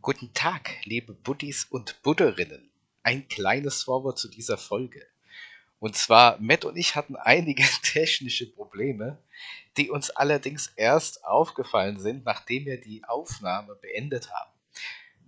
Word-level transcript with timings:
Guten 0.00 0.32
Tag, 0.32 0.70
liebe 0.84 1.12
Buddies 1.12 1.64
und 1.64 2.00
Budderinnen. 2.02 2.70
Ein 3.02 3.26
kleines 3.26 3.82
Vorwort 3.82 4.16
zu 4.16 4.28
dieser 4.28 4.56
Folge. 4.56 5.04
Und 5.80 5.96
zwar, 5.96 6.38
Matt 6.40 6.64
und 6.64 6.76
ich 6.76 6.94
hatten 6.94 7.16
einige 7.16 7.64
technische 7.82 8.46
Probleme, 8.46 9.18
die 9.76 9.90
uns 9.90 10.10
allerdings 10.10 10.68
erst 10.76 11.24
aufgefallen 11.24 11.98
sind, 11.98 12.24
nachdem 12.24 12.66
wir 12.66 12.80
die 12.80 13.02
Aufnahme 13.04 13.74
beendet 13.74 14.30
haben. 14.30 14.52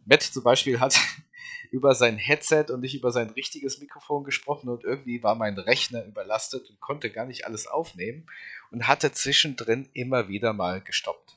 Matt 0.06 0.22
zum 0.22 0.44
Beispiel 0.44 0.78
hat 0.78 0.96
über 1.72 1.96
sein 1.96 2.16
Headset 2.16 2.66
und 2.70 2.80
nicht 2.80 2.94
über 2.94 3.10
sein 3.10 3.30
richtiges 3.30 3.80
Mikrofon 3.80 4.22
gesprochen 4.22 4.68
und 4.68 4.84
irgendwie 4.84 5.20
war 5.22 5.34
mein 5.34 5.58
Rechner 5.58 6.04
überlastet 6.04 6.70
und 6.70 6.80
konnte 6.80 7.10
gar 7.10 7.26
nicht 7.26 7.44
alles 7.44 7.66
aufnehmen 7.66 8.24
und 8.70 8.86
hatte 8.86 9.10
zwischendrin 9.10 9.90
immer 9.94 10.28
wieder 10.28 10.52
mal 10.52 10.80
gestoppt. 10.80 11.36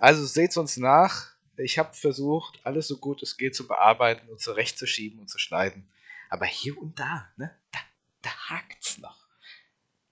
Also 0.00 0.26
seht's 0.26 0.56
uns 0.56 0.76
nach. 0.76 1.35
Ich 1.58 1.78
habe 1.78 1.94
versucht, 1.94 2.60
alles 2.64 2.86
so 2.86 2.98
gut 2.98 3.22
es 3.22 3.38
geht 3.38 3.56
zu 3.56 3.66
bearbeiten 3.66 4.28
und 4.28 4.40
zurechtzuschieben 4.40 5.18
und 5.18 5.30
zu 5.30 5.38
schneiden. 5.38 5.88
Aber 6.28 6.44
hier 6.44 6.76
und 6.76 6.98
da, 6.98 7.30
ne, 7.36 7.56
da, 7.72 7.78
da 8.20 8.30
hakt's 8.50 8.98
noch. 8.98 9.26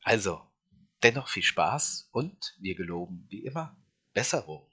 Also, 0.03 0.41
dennoch 1.03 1.29
viel 1.29 1.43
Spaß 1.43 2.09
und 2.13 2.57
wir 2.61 2.75
geloben 2.75 3.27
wie 3.29 3.45
immer 3.45 3.77
Besserung. 4.15 4.67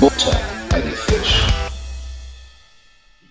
Butter 0.00 0.40
bei 0.70 0.80
die 0.80 0.90
Fisch. 0.90 1.46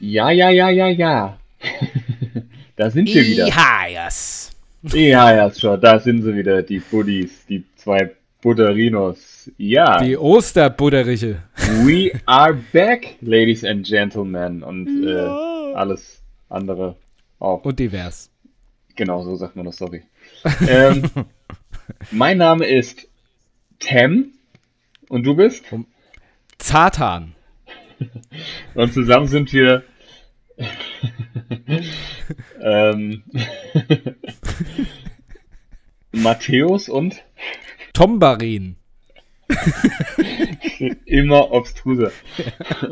Ja, 0.05 0.31
ja, 0.31 0.49
ja, 0.49 0.69
ja, 0.69 0.89
ja. 0.89 1.37
da 2.75 2.89
sind 2.89 3.07
wir 3.07 3.23
wieder. 3.23 3.47
Ihas. 3.47 4.51
Ja, 4.91 5.33
ja, 5.33 5.49
schon. 5.49 5.79
Da 5.79 5.97
sind 5.97 6.23
sie 6.23 6.35
wieder, 6.35 6.61
die 6.61 6.79
Buddies, 6.79 7.45
die 7.45 7.63
zwei 7.77 8.11
Butterinos. 8.41 9.49
Ja, 9.57 10.03
Die 10.03 10.17
Osterbudderiche. 10.17 11.43
we 11.85 12.11
are 12.25 12.53
back, 12.73 13.15
ladies 13.21 13.63
and 13.63 13.87
gentlemen. 13.87 14.61
Und 14.61 15.07
äh, 15.07 15.73
alles 15.73 16.21
andere 16.49 16.97
auch. 17.39 17.63
Und 17.63 17.79
divers. 17.79 18.29
Genau, 18.97 19.23
so 19.23 19.37
sagt 19.37 19.55
man 19.55 19.67
das, 19.67 19.77
sorry. 19.77 20.03
ähm, 20.67 21.09
mein 22.11 22.39
Name 22.39 22.65
ist 22.67 23.07
Tem 23.79 24.33
und 25.07 25.23
du 25.23 25.33
bist? 25.33 25.63
Zatan. 26.57 27.35
Und 28.75 28.93
zusammen 28.93 29.27
sind 29.27 29.53
wir 29.53 29.83
ähm, 32.61 33.23
Matthäus 36.11 36.89
und 36.89 37.23
Tombarin. 37.93 38.75
immer 41.05 41.51
obstruser. 41.51 42.11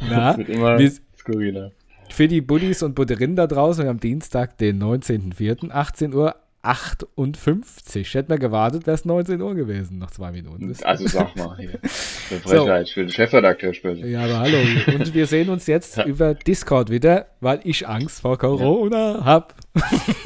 Na, 0.00 0.32
immer 0.32 0.78
wir- 0.78 0.92
skurriler. 1.16 1.72
für 2.10 2.28
die 2.28 2.40
Buddies 2.40 2.82
und 2.82 2.94
Budderinnen 2.94 3.36
da 3.36 3.46
draußen, 3.46 3.84
wir 3.84 3.88
haben 3.88 4.00
Dienstag, 4.00 4.58
den 4.58 4.82
19.04., 4.82 5.70
18 5.70 6.14
Uhr 6.14 6.36
58. 6.64 8.14
Hätten 8.14 8.30
wir 8.30 8.38
gewartet, 8.38 8.86
wäre 8.86 8.94
es 8.94 9.04
19 9.04 9.40
Uhr 9.40 9.54
gewesen, 9.54 9.98
noch 9.98 10.10
zwei 10.10 10.32
Minuten. 10.32 10.68
Das, 10.68 10.82
Also 10.84 11.06
sag 11.06 11.36
mal 11.36 11.56
hier. 11.58 11.70
Eine 11.80 12.40
Frechheit, 12.40 12.88
ich 12.88 12.96
will 12.96 13.04
den 13.06 13.12
Chefredakteur 13.12 13.74
sprechen. 13.74 14.10
ja, 14.10 14.22
aber 14.24 14.40
hallo. 14.40 14.58
Und 14.94 15.14
wir 15.14 15.26
sehen 15.26 15.48
uns 15.50 15.66
jetzt 15.66 15.98
über 16.04 16.34
Discord 16.34 16.90
wieder, 16.90 17.26
weil 17.40 17.60
ich 17.64 17.86
Angst 17.88 18.20
vor 18.20 18.38
Corona 18.38 19.24
hab. 19.24 19.54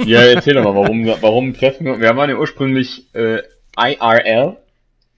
Ja, 0.05 0.21
erzähl 0.23 0.55
doch 0.55 0.65
mal, 0.65 0.75
warum, 0.75 1.07
warum 1.21 1.55
treffen 1.55 1.85
wir 1.87 1.99
Wir 2.01 2.17
waren 2.17 2.31
ja 2.31 2.37
ursprünglich 2.37 3.07
äh, 3.15 3.41
IRL 3.79 4.57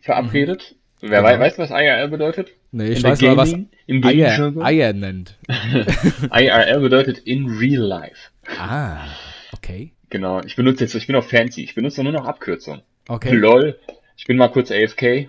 verabredet. 0.00 0.74
Wer 1.02 1.08
Genau. 1.22 1.22
wei- 1.24 1.38
weiß, 1.40 1.58
was 1.58 1.70
IRL 1.70 2.08
bedeutet? 2.08 2.50
Nee, 2.72 2.88
ich 2.90 3.02
weiß 3.02 3.20
mal, 3.22 3.36
was 3.36 3.50
Gaming- 3.52 3.68
im 3.86 4.00
Gaming-Jargon? 4.02 4.62
Eier 4.62 4.92
nennt. 4.92 5.38
IRL 6.30 6.80
bedeutet 6.80 7.18
in 7.20 7.46
real 7.48 7.82
life. 7.82 8.30
Ah, 8.58 9.06
okay. 9.52 9.92
Genau, 10.10 10.40
ich 10.42 10.56
benutze 10.56 10.84
jetzt, 10.84 10.94
ich 10.94 11.06
bin 11.06 11.16
auch 11.16 11.24
fancy, 11.24 11.62
ich 11.62 11.74
benutze 11.74 12.02
nur 12.02 12.12
noch 12.12 12.26
Abkürzungen. 12.26 12.82
Okay. 13.08 13.34
LOL, 13.34 13.78
ich 14.16 14.26
bin 14.26 14.36
mal 14.36 14.48
kurz 14.48 14.70
AFK. 14.70 15.28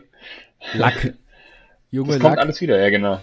Lack. 0.73 1.13
Junge 1.91 2.13
Das 2.13 2.19
kommt 2.19 2.35
Lack. 2.35 2.39
alles 2.45 2.61
wieder, 2.61 2.79
ja 2.79 2.89
genau. 2.89 3.21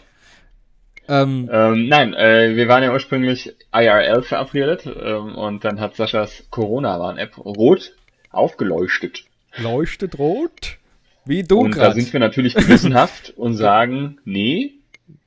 Ähm, 1.09 1.49
Ähm, 1.53 1.89
nein, 1.89 2.13
äh, 2.15 2.55
wir 2.55 2.69
waren 2.69 2.83
ja 2.83 2.93
ursprünglich 2.93 3.55
IRL 3.73 4.23
verabredet 4.23 4.85
ähm, 4.87 5.35
und 5.37 5.65
dann 5.65 5.81
hat 5.81 5.97
Saschas 5.97 6.45
Corona-Warn-App 6.51 7.39
rot 7.39 7.93
aufgeleuchtet. 8.31 9.25
leuchtet 9.57 10.19
rot. 10.19 10.77
Wie 11.25 11.43
du 11.43 11.61
und 11.61 11.73
da 11.77 11.89
gerade. 11.89 12.01
sind 12.01 12.13
wir 12.13 12.21
natürlich 12.21 12.55
gewissenhaft 12.57 13.33
und 13.37 13.55
sagen, 13.55 14.19
nee, 14.25 14.75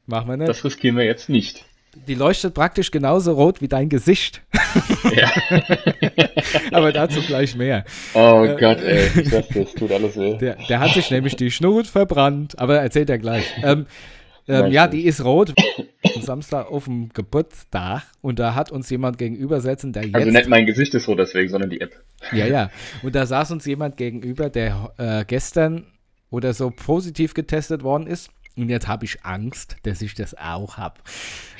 Machen 0.06 0.30
wir 0.30 0.38
nicht. 0.38 0.50
das 0.50 0.64
riskieren 0.64 0.98
wir 0.98 1.06
jetzt 1.06 1.30
nicht. 1.30 1.66
Die 2.08 2.16
leuchtet 2.16 2.54
praktisch 2.54 2.92
genauso 2.92 3.34
rot 3.34 3.62
wie 3.62 3.68
dein 3.68 3.90
Gesicht. 3.90 4.42
Ja. 5.16 5.32
Aber 6.72 6.92
dazu 6.92 7.22
gleich 7.22 7.56
mehr. 7.56 7.84
Oh 8.14 8.48
Gott, 8.60 8.82
ey, 8.82 9.08
ich 9.22 9.30
sag 9.30 9.48
dir, 9.50 9.64
es 9.64 9.74
tut 9.74 9.92
alles 9.92 10.18
weh. 10.18 10.38
Der, 10.38 10.58
der 10.70 10.80
hat 10.80 10.94
sich 10.94 11.12
nämlich 11.12 11.36
die 11.36 11.52
Schnut 11.52 11.88
verbrannt. 11.88 12.58
Aber 12.60 12.78
erzählt 12.78 13.10
er 13.10 13.18
gleich. 13.18 13.46
Ähm, 13.64 13.86
ähm, 14.48 14.72
ja, 14.72 14.88
die 14.88 15.06
ist 15.06 15.24
rot. 15.24 15.54
Am 16.16 16.22
Samstag 16.22 16.70
auf 16.70 16.86
dem 16.86 17.10
Geburtstag. 17.10 18.04
Und 18.22 18.40
da 18.40 18.56
hat 18.56 18.72
uns 18.72 18.90
jemand 18.90 19.18
gegenüber 19.18 19.62
sitzen, 19.62 19.94
der 19.94 20.06
jetzt. 20.06 20.16
Also 20.16 20.30
nicht 20.30 20.50
mein 20.50 20.66
Gesicht 20.66 20.94
ist 20.94 21.08
rot 21.08 21.20
deswegen, 21.20 21.50
sondern 21.50 21.70
die 21.70 21.82
App. 21.82 21.92
Ja, 22.32 22.46
ja. 22.46 22.72
Und 23.04 23.16
da 23.16 23.26
saß 23.26 23.52
uns 23.52 23.66
jemand 23.66 23.98
gegenüber, 23.98 24.50
der 24.50 24.94
äh, 24.98 25.26
gestern 25.26 25.86
oder 26.30 26.54
so 26.54 26.72
positiv 26.72 27.34
getestet 27.34 27.84
worden 27.84 28.08
ist. 28.08 28.30
Und 28.58 28.70
jetzt 28.70 28.88
habe 28.88 29.06
ich 29.06 29.24
Angst, 29.24 29.78
dass 29.84 30.02
ich 30.02 30.14
das 30.14 30.38
auch 30.38 30.78
habe. 30.78 31.00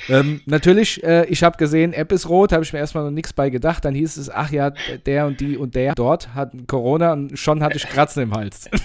Ähm, 0.08 0.40
natürlich, 0.46 1.02
äh, 1.04 1.24
ich 1.26 1.42
habe 1.42 1.56
gesehen, 1.56 1.92
App 1.92 2.10
ist 2.12 2.28
rot, 2.28 2.52
habe 2.52 2.64
ich 2.64 2.72
mir 2.72 2.78
erstmal 2.80 3.04
noch 3.04 3.10
nichts 3.10 3.32
bei 3.32 3.50
gedacht. 3.50 3.84
Dann 3.84 3.94
hieß 3.94 4.16
es, 4.16 4.30
ach 4.30 4.50
ja, 4.50 4.72
der 5.06 5.26
und 5.26 5.40
die 5.40 5.56
und 5.56 5.74
der 5.74 5.94
dort 5.94 6.34
hat 6.34 6.52
Corona 6.66 7.12
und 7.12 7.38
schon 7.38 7.62
hatte 7.62 7.76
ich 7.76 7.88
Kratzen 7.88 8.22
im 8.24 8.32
Hals. 8.34 8.68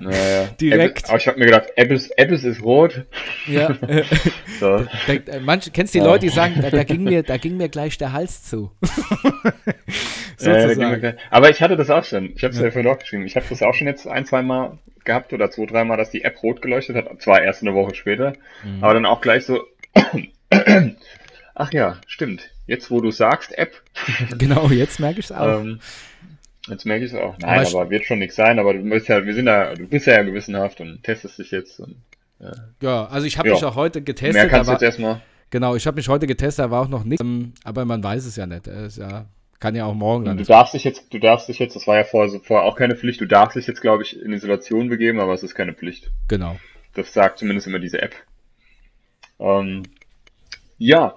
Naja. 0.00 0.48
Direkt. 0.60 1.04
App, 1.04 1.08
aber 1.10 1.18
ich 1.18 1.26
habe 1.28 1.38
mir 1.38 1.46
gedacht, 1.46 1.68
App 1.76 1.90
ist, 1.90 2.10
App 2.18 2.30
ist, 2.30 2.62
rot. 2.62 3.04
ja, 3.46 3.74
So. 4.60 4.84
da, 5.06 5.12
äh, 5.12 5.40
manch, 5.40 5.72
kennst 5.72 5.94
du 5.94 5.98
die 5.98 6.04
Ja. 6.04 6.10
Leute, 6.10 6.26
die 6.26 6.32
sagen, 6.32 6.54
da, 6.60 6.70
da, 6.70 6.84
ging 6.84 7.04
mir, 7.04 7.22
da 7.22 7.36
ging 7.36 7.56
mir 7.56 7.68
gleich 7.68 7.96
der 7.98 8.12
Hals 8.12 8.42
zu. 8.44 8.70
Da 10.38 10.66
mir 10.66 10.98
gleich- 10.98 11.14
aber 11.30 11.48
ich 11.50 11.62
hatte 11.62 11.76
das 11.76 11.88
auch 11.88 12.04
schon. 12.04 12.32
Ich 12.36 12.44
habe 12.44 12.52
es 12.52 12.60
ja. 12.60 12.70
vorhin 12.70 12.90
auch 12.90 12.98
geschrieben. 12.98 13.24
Ich 13.26 13.36
habe 13.36 13.46
das 13.48 13.62
auch 13.62 13.72
schon 13.74 13.86
jetzt 13.86 14.06
ein, 14.06 14.26
zwei 14.26 14.42
Mal 14.42 14.78
gehabt 15.04 15.32
oder 15.32 15.50
zwei, 15.50 15.64
dreimal, 15.66 15.96
dass 15.96 16.10
die 16.10 16.24
App 16.24 16.42
rot 16.42 16.60
geleuchtet 16.60 16.96
hat. 16.96 17.22
Zwar 17.22 17.40
erst 17.42 17.62
eine 17.62 17.74
Woche 17.74 17.94
später, 17.94 18.34
Mhm. 18.64 18.82
aber 18.84 18.94
dann 18.94 19.06
auch 19.06 19.20
gleich 19.20 19.44
so. 19.46 19.62
Ach 21.54 21.72
ja, 21.72 21.96
stimmt. 22.06 22.50
Jetzt, 22.66 22.90
wo 22.90 23.00
du 23.00 23.10
sagst, 23.10 23.56
App, 23.56 23.82
Genau, 24.38 24.68
jetzt 24.68 25.00
merke 25.00 25.20
ich 25.20 25.26
es 25.26 25.32
auch. 25.32 25.60
ähm, 25.60 25.80
jetzt 26.68 26.84
merke 26.84 27.04
ich 27.04 27.12
es 27.12 27.18
auch. 27.18 27.34
Aber 27.34 27.46
Nein, 27.46 27.62
ich- 27.62 27.74
aber, 27.74 27.90
wird 27.90 28.04
schon 28.04 28.18
nichts 28.18 28.36
sein. 28.36 28.58
Aber 28.58 28.74
du 28.74 28.82
bist 28.82 29.08
ja, 29.08 29.24
wir 29.24 29.34
sind 29.34 29.46
ja, 29.46 29.74
du 29.74 29.86
bist 29.86 30.06
ja 30.06 30.22
gewissenhaft 30.22 30.80
und 30.80 31.02
testest 31.02 31.38
dich 31.38 31.50
jetzt. 31.50 31.80
Und 31.80 31.96
ja, 32.82 33.06
also 33.06 33.26
ich 33.26 33.38
habe 33.38 33.48
ja. 33.48 33.54
mich 33.54 33.64
auch 33.64 33.76
heute 33.76 34.00
mehr 34.00 34.04
getestet. 34.04 34.50
kannst 34.50 34.68
du 34.68 34.72
aber- 34.72 34.72
jetzt 34.72 34.82
erstmal. 34.82 35.20
Genau, 35.50 35.76
ich 35.76 35.86
habe 35.86 35.94
mich 35.94 36.08
heute 36.08 36.26
getestet, 36.26 36.64
da 36.64 36.70
war 36.72 36.82
auch 36.82 36.88
noch 36.88 37.04
nichts, 37.04 37.22
ähm, 37.24 37.52
aber 37.62 37.84
man 37.84 38.02
weiß 38.02 38.26
es 38.26 38.34
ja 38.34 38.46
nicht. 38.46 38.66
Ist 38.66 38.98
ja, 38.98 39.26
kann 39.60 39.76
ja 39.76 39.84
auch 39.86 39.94
morgen 39.94 40.24
dann. 40.24 40.36
Du 40.36 40.42
darfst 40.44 40.74
dich 40.74 40.82
jetzt, 40.82 41.14
du 41.14 41.20
darfst 41.20 41.48
dich 41.48 41.60
jetzt, 41.60 41.76
das 41.76 41.86
war 41.86 41.96
ja 41.96 42.02
vorher, 42.04 42.28
so, 42.28 42.40
vorher 42.40 42.66
auch 42.66 42.74
keine 42.76 42.96
Pflicht, 42.96 43.20
du 43.20 43.26
darfst 43.26 43.56
dich 43.56 43.66
jetzt, 43.68 43.80
glaube 43.80 44.02
ich, 44.02 44.20
in 44.20 44.32
Isolation 44.32 44.88
begeben, 44.88 45.20
aber 45.20 45.32
es 45.34 45.44
ist 45.44 45.54
keine 45.54 45.72
Pflicht. 45.72 46.10
Genau. 46.26 46.58
Das 46.94 47.12
sagt 47.12 47.38
zumindest 47.38 47.68
immer 47.68 47.78
diese 47.78 48.02
App. 48.02 48.16
Ähm, 49.38 49.82
ja, 50.78 51.16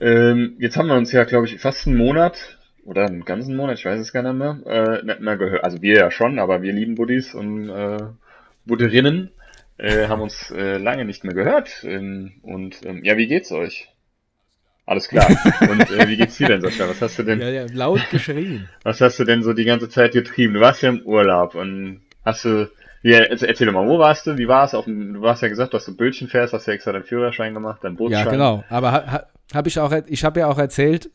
ähm, 0.00 0.56
jetzt 0.58 0.76
haben 0.76 0.88
wir 0.88 0.96
uns 0.96 1.12
ja, 1.12 1.24
glaube 1.24 1.46
ich, 1.46 1.58
fast 1.60 1.86
einen 1.86 1.96
Monat 1.96 2.58
oder 2.84 3.06
einen 3.06 3.24
ganzen 3.24 3.56
Monat, 3.56 3.78
ich 3.78 3.84
weiß 3.84 4.00
es 4.00 4.12
gar 4.12 4.22
nicht 4.22 4.34
mehr, 4.34 4.60
äh, 4.66 5.04
nicht 5.04 5.20
mehr 5.20 5.36
gehört. 5.36 5.64
Also 5.64 5.82
wir 5.82 5.94
ja 5.94 6.10
schon, 6.10 6.38
aber 6.38 6.62
wir 6.62 6.72
lieben 6.72 6.94
Buddies 6.94 7.34
und 7.34 7.68
äh, 7.68 7.98
Budderinnen 8.64 9.30
äh, 9.78 10.08
haben 10.08 10.22
uns 10.22 10.50
äh, 10.50 10.78
lange 10.78 11.04
nicht 11.04 11.24
mehr 11.24 11.34
gehört. 11.34 11.84
Ähm, 11.84 12.34
und 12.42 12.84
ähm, 12.84 13.04
ja, 13.04 13.16
wie 13.16 13.26
geht's 13.26 13.52
euch? 13.52 13.88
Alles 14.88 15.08
klar. 15.08 15.28
Und 15.68 15.90
äh, 15.90 16.08
wie 16.08 16.16
geht's 16.16 16.38
dir 16.38 16.48
denn, 16.48 16.62
Sascha? 16.62 16.88
Was 16.88 17.02
hast 17.02 17.18
du 17.18 17.22
denn? 17.22 17.38
Ja, 17.42 17.50
ja, 17.50 17.66
laut 17.74 18.00
geschrien. 18.10 18.70
Was 18.84 19.02
hast 19.02 19.18
du 19.18 19.24
denn 19.24 19.42
so 19.42 19.52
die 19.52 19.66
ganze 19.66 19.90
Zeit 19.90 20.12
getrieben? 20.12 20.54
Du 20.54 20.60
warst 20.60 20.80
ja 20.80 20.88
im 20.88 21.02
Urlaub 21.02 21.54
und 21.54 22.00
hast 22.24 22.46
du, 22.46 22.70
ja, 23.02 23.18
erzähl, 23.18 23.66
doch 23.66 23.72
mal, 23.72 23.86
wo 23.86 23.98
warst 23.98 24.26
du? 24.26 24.36
Wie 24.38 24.48
war 24.48 24.64
es? 24.64 24.72
Du 24.72 25.28
hast 25.28 25.42
ja 25.42 25.48
gesagt, 25.48 25.72
dass 25.74 25.84
du 25.84 25.96
Bötchen 25.96 26.28
fährst, 26.28 26.52
hast 26.52 26.66
ja 26.66 26.72
extra 26.72 26.92
deinen 26.92 27.04
Führerschein 27.04 27.54
gemacht, 27.54 27.84
deinen 27.84 27.96
Bootsschein. 27.96 28.26
Ja, 28.26 28.30
genau. 28.30 28.64
Aber 28.68 28.92
ha, 28.92 29.12
ha, 29.12 29.26
habe 29.54 29.68
ich 29.68 29.78
auch, 29.78 29.92
ich 30.06 30.24
habe 30.24 30.40
ja 30.40 30.46
auch 30.48 30.58
erzählt, 30.58 31.10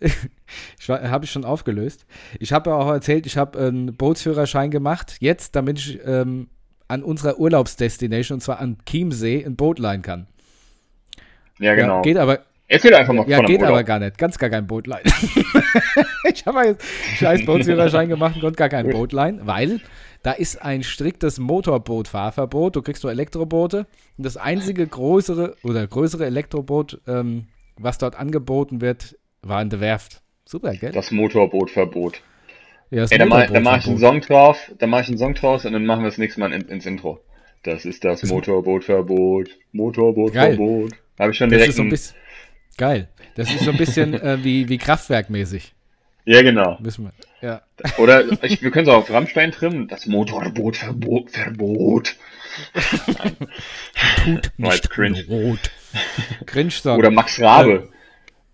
ich 0.79 0.89
habe 0.89 1.25
ich 1.25 1.31
schon 1.31 1.43
aufgelöst. 1.43 2.05
Ich 2.39 2.53
habe 2.53 2.69
ja 2.69 2.75
auch 2.77 2.89
erzählt, 2.89 3.25
ich 3.25 3.37
habe 3.37 3.59
einen 3.59 3.95
Bootsführerschein 3.95 4.71
gemacht, 4.71 5.17
jetzt, 5.19 5.55
damit 5.55 5.79
ich 5.79 5.99
ähm, 6.05 6.47
an 6.87 7.03
unserer 7.03 7.39
Urlaubsdestination, 7.39 8.37
und 8.37 8.41
zwar 8.41 8.59
an 8.59 8.77
Chiemsee, 8.85 9.43
ein 9.45 9.55
Boot 9.55 9.79
leihen 9.79 10.01
kann. 10.01 10.27
Ja, 11.59 11.75
genau. 11.75 12.01
geht 12.01 12.17
aber, 12.17 12.39
Erzähl 12.67 12.93
einfach 12.95 13.13
mal 13.13 13.27
Ja, 13.29 13.37
von 13.37 13.45
der 13.45 13.53
geht 13.53 13.61
Motor. 13.61 13.75
aber 13.75 13.83
gar 13.83 13.99
nicht. 13.99 14.17
Ganz 14.17 14.37
gar 14.37 14.49
kein 14.49 14.65
Bootline. 14.67 15.03
ich 16.33 16.45
habe 16.45 16.65
jetzt 16.65 16.85
scheiß 17.17 17.45
Bootsführerschein 17.45 18.09
gemacht 18.09 18.41
und 18.43 18.57
gar 18.57 18.69
kein 18.69 18.89
Bootline, 18.89 19.41
weil 19.45 19.79
da 20.23 20.31
ist 20.31 20.61
ein 20.61 20.83
striktes 20.83 21.39
Motorbootfahrverbot. 21.39 22.75
Du 22.75 22.81
kriegst 22.81 23.03
nur 23.03 23.11
Elektroboote. 23.11 23.85
Und 24.17 24.25
das 24.25 24.37
einzige 24.37 24.87
größere 24.87 25.55
oder 25.63 25.85
größere 25.85 26.25
Elektroboot, 26.25 27.01
ähm, 27.07 27.47
was 27.77 27.97
dort 27.97 28.15
angeboten 28.17 28.79
wird, 28.81 29.17
war 29.41 29.61
in 29.61 29.69
der 29.69 29.79
Werft. 29.81 30.21
Super, 30.45 30.73
gell? 30.73 30.91
Das 30.93 31.11
Motorbootverbot. 31.11 32.21
ja, 32.91 33.01
das 33.01 33.11
Ey, 33.11 33.17
da 33.17 33.25
mach, 33.25 33.45
da 33.47 33.59
mach 33.59 33.77
ich 33.79 33.87
einen. 33.87 33.97
Song 33.99 34.21
drauf, 34.21 34.71
da 34.79 34.87
mach 34.87 35.01
ich 35.01 35.09
einen 35.09 35.17
Song 35.17 35.33
draus 35.33 35.65
und 35.65 35.73
dann 35.73 35.85
machen 35.85 36.01
wir 36.03 36.09
das 36.09 36.17
nächste 36.17 36.39
Mal 36.39 36.53
in, 36.53 36.61
ins 36.63 36.85
Intro. 36.85 37.19
Das 37.63 37.85
ist 37.85 38.03
das 38.03 38.23
Motorbootverbot. 38.23 39.49
Motorbootverbot. 39.71 40.91
Habe 41.19 41.31
ich 41.31 41.37
schon 41.37 41.49
Das 41.49 41.57
direkt 41.57 41.69
ist 41.69 41.75
so 41.77 41.83
ein, 41.83 41.89
bisschen. 41.89 42.15
Geil. 42.77 43.07
Das 43.35 43.51
ist 43.53 43.63
so 43.63 43.71
ein 43.71 43.77
bisschen 43.77 44.13
äh, 44.21 44.43
wie, 44.43 44.69
wie 44.69 44.77
Kraftwerkmäßig. 44.77 45.73
Ja, 46.25 46.41
genau. 46.41 46.77
Müssen 46.81 47.05
wir. 47.05 47.13
Ja. 47.47 47.61
Oder 47.97 48.23
ich, 48.43 48.61
wir 48.61 48.71
können 48.71 48.87
es 48.87 48.93
auch 48.93 48.99
auf 48.99 49.09
Rammstein 49.11 49.51
trimmen. 49.51 49.87
Das 49.89 50.05
Motorbootverbot. 50.05 51.31
Verbot. 51.31 52.15
Tut 54.23 54.51
War 54.57 54.71
jetzt 54.73 54.83
nicht 54.83 54.89
cringe. 54.89 55.25
rot. 55.27 55.59
Cringe-Song. 56.45 56.97
Oder 56.97 57.11
Max 57.11 57.41
Rabe. 57.41 57.89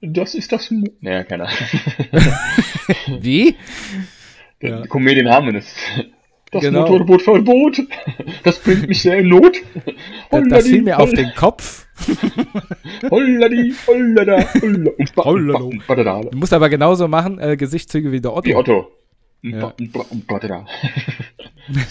Das 0.02 0.34
ist 0.34 0.52
das. 0.52 0.72
Mo 0.72 0.88
naja, 1.02 1.24
keine 1.24 1.46
Ahnung. 1.48 1.58
Wie? 3.22 3.56
Der 4.62 4.70
Ja. 4.70 4.88
Comedian 4.88 5.30
Harmonist. 5.30 5.76
Das 5.98 6.06
Genau. 6.52 6.82
Motorbootverbot. 6.82 7.82
Das 8.44 8.60
bringt 8.60 8.88
mich 8.88 9.02
sehr 9.02 9.20
in 9.20 9.30
Not. 9.30 9.58
Das, 10.32 10.48
das 10.48 10.68
fiel 10.68 10.82
mir 10.84 11.00
auf 11.00 11.12
den 11.12 11.32
Kopf. 11.36 11.88
Holladi, 13.10 13.74
hollada, 13.88 14.46
holla, 14.62 14.92
und 14.92 15.16
ba- 15.16 15.24
badada. 15.88 16.22
Du 16.30 16.38
musst 16.38 16.54
aber 16.54 16.70
genauso 16.70 17.08
machen, 17.08 17.40
äh, 17.40 17.58
Gesichtszüge 17.58 18.12
wie 18.12 18.22
der 18.22 18.34
Otto. 18.36 18.46
Wie 18.48 18.56
Otto. 18.56 18.92
Ja. 19.42 19.74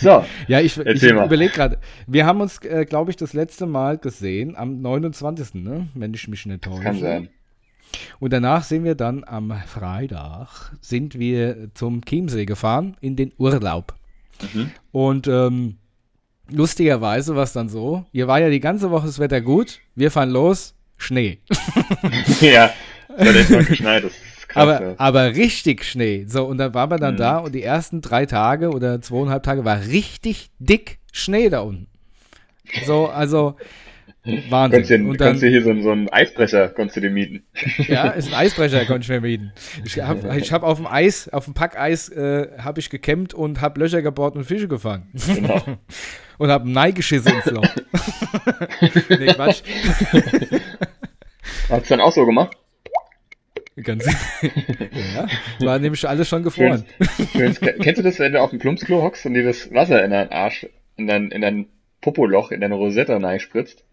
So, 0.00 0.24
Ja, 0.48 0.60
ich, 0.60 0.76
ich 0.78 1.02
überlege 1.02 1.52
gerade. 1.52 1.78
Wir 2.06 2.26
haben 2.26 2.40
uns, 2.40 2.58
äh, 2.62 2.84
glaube 2.84 3.10
ich, 3.10 3.16
das 3.16 3.32
letzte 3.32 3.66
Mal 3.66 3.98
gesehen 3.98 4.56
am 4.56 4.80
29., 4.80 5.54
ne? 5.54 5.88
wenn 5.94 6.12
ich 6.14 6.28
mich 6.28 6.44
nicht 6.46 6.62
täusche. 6.62 6.82
kann 6.82 6.98
sein. 6.98 7.28
Und 8.20 8.32
danach 8.32 8.64
sind 8.64 8.84
wir 8.84 8.94
dann 8.94 9.24
am 9.24 9.52
Freitag, 9.66 10.72
sind 10.80 11.18
wir 11.18 11.68
zum 11.74 12.02
Chiemsee 12.04 12.44
gefahren 12.44 12.96
in 13.00 13.16
den 13.16 13.32
Urlaub. 13.38 13.94
Mhm. 14.54 14.70
Und 14.92 15.28
ähm, 15.28 15.76
lustigerweise 16.50 17.36
war 17.36 17.44
es 17.44 17.52
dann 17.52 17.68
so, 17.68 18.04
hier 18.12 18.28
war 18.28 18.40
ja 18.40 18.50
die 18.50 18.60
ganze 18.60 18.90
Woche 18.90 19.06
das 19.06 19.18
Wetter 19.18 19.40
gut, 19.40 19.80
wir 19.94 20.10
fahren 20.10 20.30
los, 20.30 20.74
Schnee. 20.96 21.38
ja, 22.40 22.70
hat 23.16 23.36
echt 23.36 23.50
mal 23.50 23.64
geschneit. 23.64 24.04
Das 24.04 24.12
ist 24.12 24.48
krass. 24.48 24.62
aber, 24.62 24.82
ja. 24.82 24.94
aber 24.98 25.34
richtig 25.34 25.84
Schnee. 25.84 26.24
So, 26.26 26.44
und 26.44 26.58
dann 26.58 26.74
waren 26.74 26.90
wir 26.90 26.98
dann 26.98 27.14
Mhm. 27.14 27.18
da 27.18 27.38
und 27.38 27.54
die 27.54 27.62
ersten 27.62 28.00
drei 28.00 28.26
Tage 28.26 28.70
oder 28.70 29.00
zweieinhalb 29.00 29.42
Tage 29.42 29.64
war 29.64 29.80
richtig 29.80 30.50
dick 30.58 30.98
Schnee 31.12 31.48
da 31.50 31.60
unten. 31.60 31.86
So, 32.84 33.06
also 33.08 33.56
Wahnsinn. 34.50 34.50
Konntest 34.50 34.90
du, 34.90 34.94
und 34.94 35.18
konntest 35.18 35.42
du 35.42 35.46
dann, 35.46 35.50
hier 35.50 35.62
so, 35.62 35.70
einen- 35.70 35.82
so 35.82 35.90
einen 35.90 36.08
Eisbrecher 36.08 36.68
konntest 36.68 36.96
du 36.96 37.00
dir 37.00 37.10
mieten. 37.10 37.42
ja, 37.88 38.08
ist 38.10 38.28
ein 38.28 38.34
Eisbrecher, 38.34 38.84
konnte 38.86 39.02
ich 39.02 39.08
mir 39.08 39.20
mieten. 39.20 39.52
Ich 39.84 40.00
habe 40.00 40.36
ich 40.38 40.52
hab 40.52 40.62
auf 40.62 40.78
dem 40.78 40.86
Eis, 40.86 41.28
auf 41.28 41.44
dem 41.46 41.54
Packeis, 41.54 42.08
äh, 42.10 42.48
habe 42.58 42.80
ich 42.80 42.90
gekämmt 42.90 43.34
und 43.34 43.60
habe 43.60 43.80
Löcher 43.80 44.02
gebohrt 44.02 44.36
und 44.36 44.44
Fische 44.44 44.68
gefangen. 44.68 45.08
Genau. 45.34 45.62
Und 46.38 46.50
habe 46.50 46.70
Nei 46.70 46.92
geschissen 46.92 47.32
ins 47.32 47.46
Loch. 47.46 47.64
nee, 49.08 49.26
Quatsch. 49.26 49.62
Hast 51.68 51.84
du 51.86 51.88
dann 51.94 52.00
auch 52.00 52.12
so 52.12 52.24
gemacht? 52.24 52.56
Ganz, 53.82 54.04
ja, 55.14 55.26
war 55.60 55.78
nämlich 55.78 56.08
alles 56.08 56.28
schon 56.28 56.42
gefroren. 56.42 56.84
Schönes, 57.32 57.58
schönes, 57.58 57.60
kennst 57.80 57.98
du 57.98 58.02
das, 58.02 58.18
wenn 58.18 58.32
du 58.32 58.40
auf 58.40 58.50
dem 58.50 58.58
Plumpsklo 58.58 59.02
hockst 59.02 59.24
und 59.26 59.34
dir 59.34 59.44
das 59.44 59.72
Wasser 59.72 60.04
in 60.04 60.10
deinen 60.10 60.30
Arsch, 60.30 60.66
in 60.96 61.06
dein, 61.06 61.30
in 61.30 61.42
dein 61.42 61.66
Popoloch, 62.00 62.50
in 62.50 62.60
deine 62.60 62.74
Rosette 62.74 63.20
reinspritzt? 63.22 63.84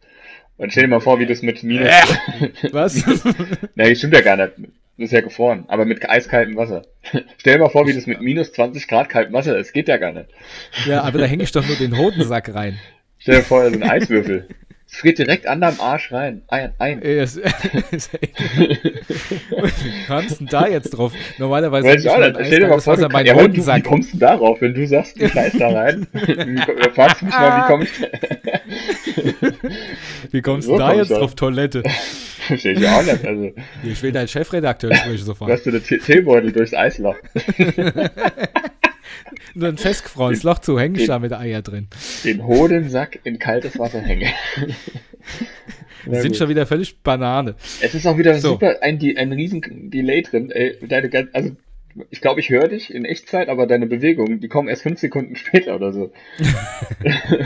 Und 0.58 0.72
stell 0.72 0.84
dir 0.84 0.90
mal 0.90 1.02
vor, 1.02 1.20
wie 1.20 1.26
das 1.26 1.42
mit 1.42 1.64
minus. 1.64 1.90
Was? 2.72 2.96
Nee, 3.76 3.90
das 3.90 3.98
stimmt 3.98 4.14
ja 4.14 4.22
gar 4.22 4.38
nicht. 4.38 4.54
Das 4.98 5.08
ist 5.08 5.12
ja 5.12 5.20
gefroren, 5.22 5.66
aber 5.68 5.84
mit 5.84 6.10
eiskaltem 6.10 6.56
Wasser. 6.56 6.84
Stell 7.38 7.56
dir 7.58 7.60
mal 7.60 7.70
vor, 7.70 7.86
wie 7.86 7.94
das 7.94 8.06
mit 8.08 8.22
minus 8.22 8.54
20 8.54 8.88
Grad 8.88 9.10
kaltem 9.10 9.34
Wasser 9.34 9.58
ist. 9.58 9.74
Geht 9.74 9.90
ja 9.90 9.98
gar 9.98 10.14
nicht. 10.14 10.30
ja, 10.88 11.02
aber 11.04 11.20
da 11.20 11.26
hänge 11.26 11.44
ich 11.44 11.52
doch 11.52 11.68
nur 11.68 11.76
den 11.76 11.98
Hodensack 11.98 12.54
rein. 12.54 12.80
Stell 13.18 13.36
dir 13.40 13.42
vor, 13.44 13.64
da 13.66 13.72
sind 13.72 13.84
Eiswürfel. 13.84 14.48
Es 14.88 14.98
friert 15.00 15.18
direkt 15.18 15.48
an 15.48 15.60
deinem 15.60 15.82
Arsch 15.82 16.14
rein. 16.14 16.44
Ein, 16.48 16.72
ein. 16.78 17.02
Ey, 17.02 17.18
das- 17.18 17.38
das- 17.92 18.10
Wie 18.14 20.06
kommst 20.08 20.32
du 20.32 20.36
denn 20.36 20.48
da 20.48 20.68
jetzt 20.68 20.92
drauf? 20.92 21.12
Normalerweise 21.40 21.88
Weiß 21.88 22.04
ich 22.04 22.10
auch 22.10 22.20
nicht. 22.20 22.36
Stell 22.46 22.60
dir 22.62 22.68
mal 22.68 22.80
vor, 22.80 22.96
du, 22.96 23.10
meinen 23.10 23.26
ja, 23.26 23.34
du, 23.34 23.54
wie 23.54 23.82
kommst 23.82 24.14
du 24.14 24.18
darauf, 24.20 24.62
wenn 24.62 24.74
du 24.74 24.88
sagst, 24.88 25.20
du 25.20 25.28
scheiß 25.28 25.58
da 25.58 25.70
rein? 25.72 26.08
Fragst 26.94 27.22
du 27.22 27.26
mich 27.26 27.34
mal, 27.34 27.64
wie 27.64 27.68
komm 27.68 27.82
ich 27.82 27.90
Wie 30.32 30.42
kommst 30.42 30.68
du 30.68 30.78
da 30.78 30.90
komm 30.90 30.98
jetzt 31.00 31.12
drauf 31.12 31.36
Toilette? 31.36 31.84
Verstehe 32.48 32.74
ich 32.74 32.88
auch 32.88 33.02
nicht. 33.04 33.26
Also, 33.26 33.52
Ich 33.84 34.02
will 34.04 34.12
deinen 34.12 34.28
Chefredakteur 34.28 34.94
sprechen 34.96 35.18
du 35.18 35.24
sofort. 35.24 35.52
hast 35.52 35.66
dir 35.66 35.72
den 35.72 35.84
Tee- 35.84 35.98
Teebeutel 36.00 36.52
durchs 36.52 36.74
Eisloch. 36.74 37.16
Nur 39.56 39.70
ein 39.70 39.78
festgefrorenes 39.78 40.44
Loch 40.44 40.60
zu, 40.60 40.80
häng 40.80 40.96
ich 40.96 41.08
da 41.08 41.20
mit 41.20 41.34
Eier 41.34 41.62
drin. 41.62 41.88
Den 42.24 42.46
Hodensack 42.46 43.20
in 43.24 43.40
kaltes 43.40 43.78
Wasser 43.80 44.02
hängen. 44.02 44.30
Na 46.08 46.20
Sind 46.22 46.32
gut. 46.34 46.38
schon 46.38 46.50
wieder 46.50 46.68
völlig 46.68 47.02
Banane. 47.02 47.56
Es 47.82 47.96
ist 47.96 48.06
auch 48.06 48.16
wieder 48.18 48.36
So. 48.36 48.50
super 48.50 48.76
ein, 48.82 49.00
ein 49.18 49.32
riesen 49.32 49.90
Delay 49.90 50.22
drin. 50.22 50.52
Ey, 50.52 50.78
deine, 50.88 51.10
also, 51.34 51.56
ich 52.10 52.22
glaube, 52.22 52.40
ich 52.40 52.50
höre 52.50 52.68
dich 52.68 52.94
in 52.94 53.06
Echtzeit, 53.06 53.48
aber 53.50 53.68
deine 53.68 53.88
Bewegungen, 53.88 54.40
die 54.40 54.48
kommen 54.50 54.68
erst 54.68 54.84
fünf 54.84 55.00
Sekunden 55.00 55.36
später 55.38 55.76
oder 55.76 55.94
so. 55.94 56.12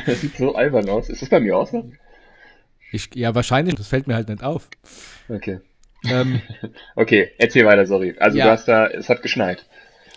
das 0.06 0.22
sieht 0.22 0.38
so 0.38 0.56
albern 0.56 0.90
aus. 0.90 1.10
Ist 1.10 1.22
das 1.22 1.30
bei 1.30 1.40
mir 1.40 1.58
auch 1.58 1.68
so? 1.68 1.92
Ich, 2.92 3.10
ja, 3.14 3.36
wahrscheinlich, 3.36 3.76
das 3.76 3.88
fällt 3.88 4.08
mir 4.08 4.16
halt 4.16 4.30
nicht 4.30 4.44
auf. 4.44 4.68
Okay. 5.28 5.60
Ähm, 6.10 6.42
Okay, 6.96 7.30
erzähl 7.38 7.66
weiter, 7.66 7.86
sorry. 7.86 8.16
Also 8.20 8.38
Ja. 8.38 8.46
du 8.46 8.52
hast 8.52 8.68
da, 8.68 8.88
es 8.88 9.10
hat 9.10 9.22
geschneit. 9.22 9.66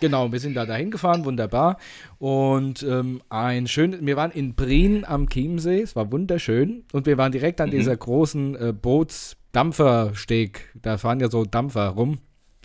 Genau, 0.01 0.31
wir 0.31 0.39
sind 0.39 0.55
da 0.55 0.65
dahin 0.65 0.89
gefahren, 0.91 1.23
wunderbar. 1.23 1.77
Und 2.17 2.83
ähm, 2.83 3.21
ein 3.29 3.67
schön, 3.67 4.05
wir 4.05 4.17
waren 4.17 4.31
in 4.31 4.53
Brien 4.55 5.05
am 5.05 5.29
Chiemsee, 5.29 5.81
es 5.81 5.95
war 5.95 6.11
wunderschön. 6.11 6.83
Und 6.91 7.05
wir 7.05 7.17
waren 7.17 7.31
direkt 7.31 7.61
an 7.61 7.69
dieser 7.71 7.95
großen 7.95 8.55
äh, 8.55 8.73
Bootsdampfersteg. 8.73 10.71
Da 10.81 10.97
fahren 10.97 11.19
ja 11.19 11.29
so 11.29 11.45
Dampfer 11.45 11.87
rum. 11.89 12.17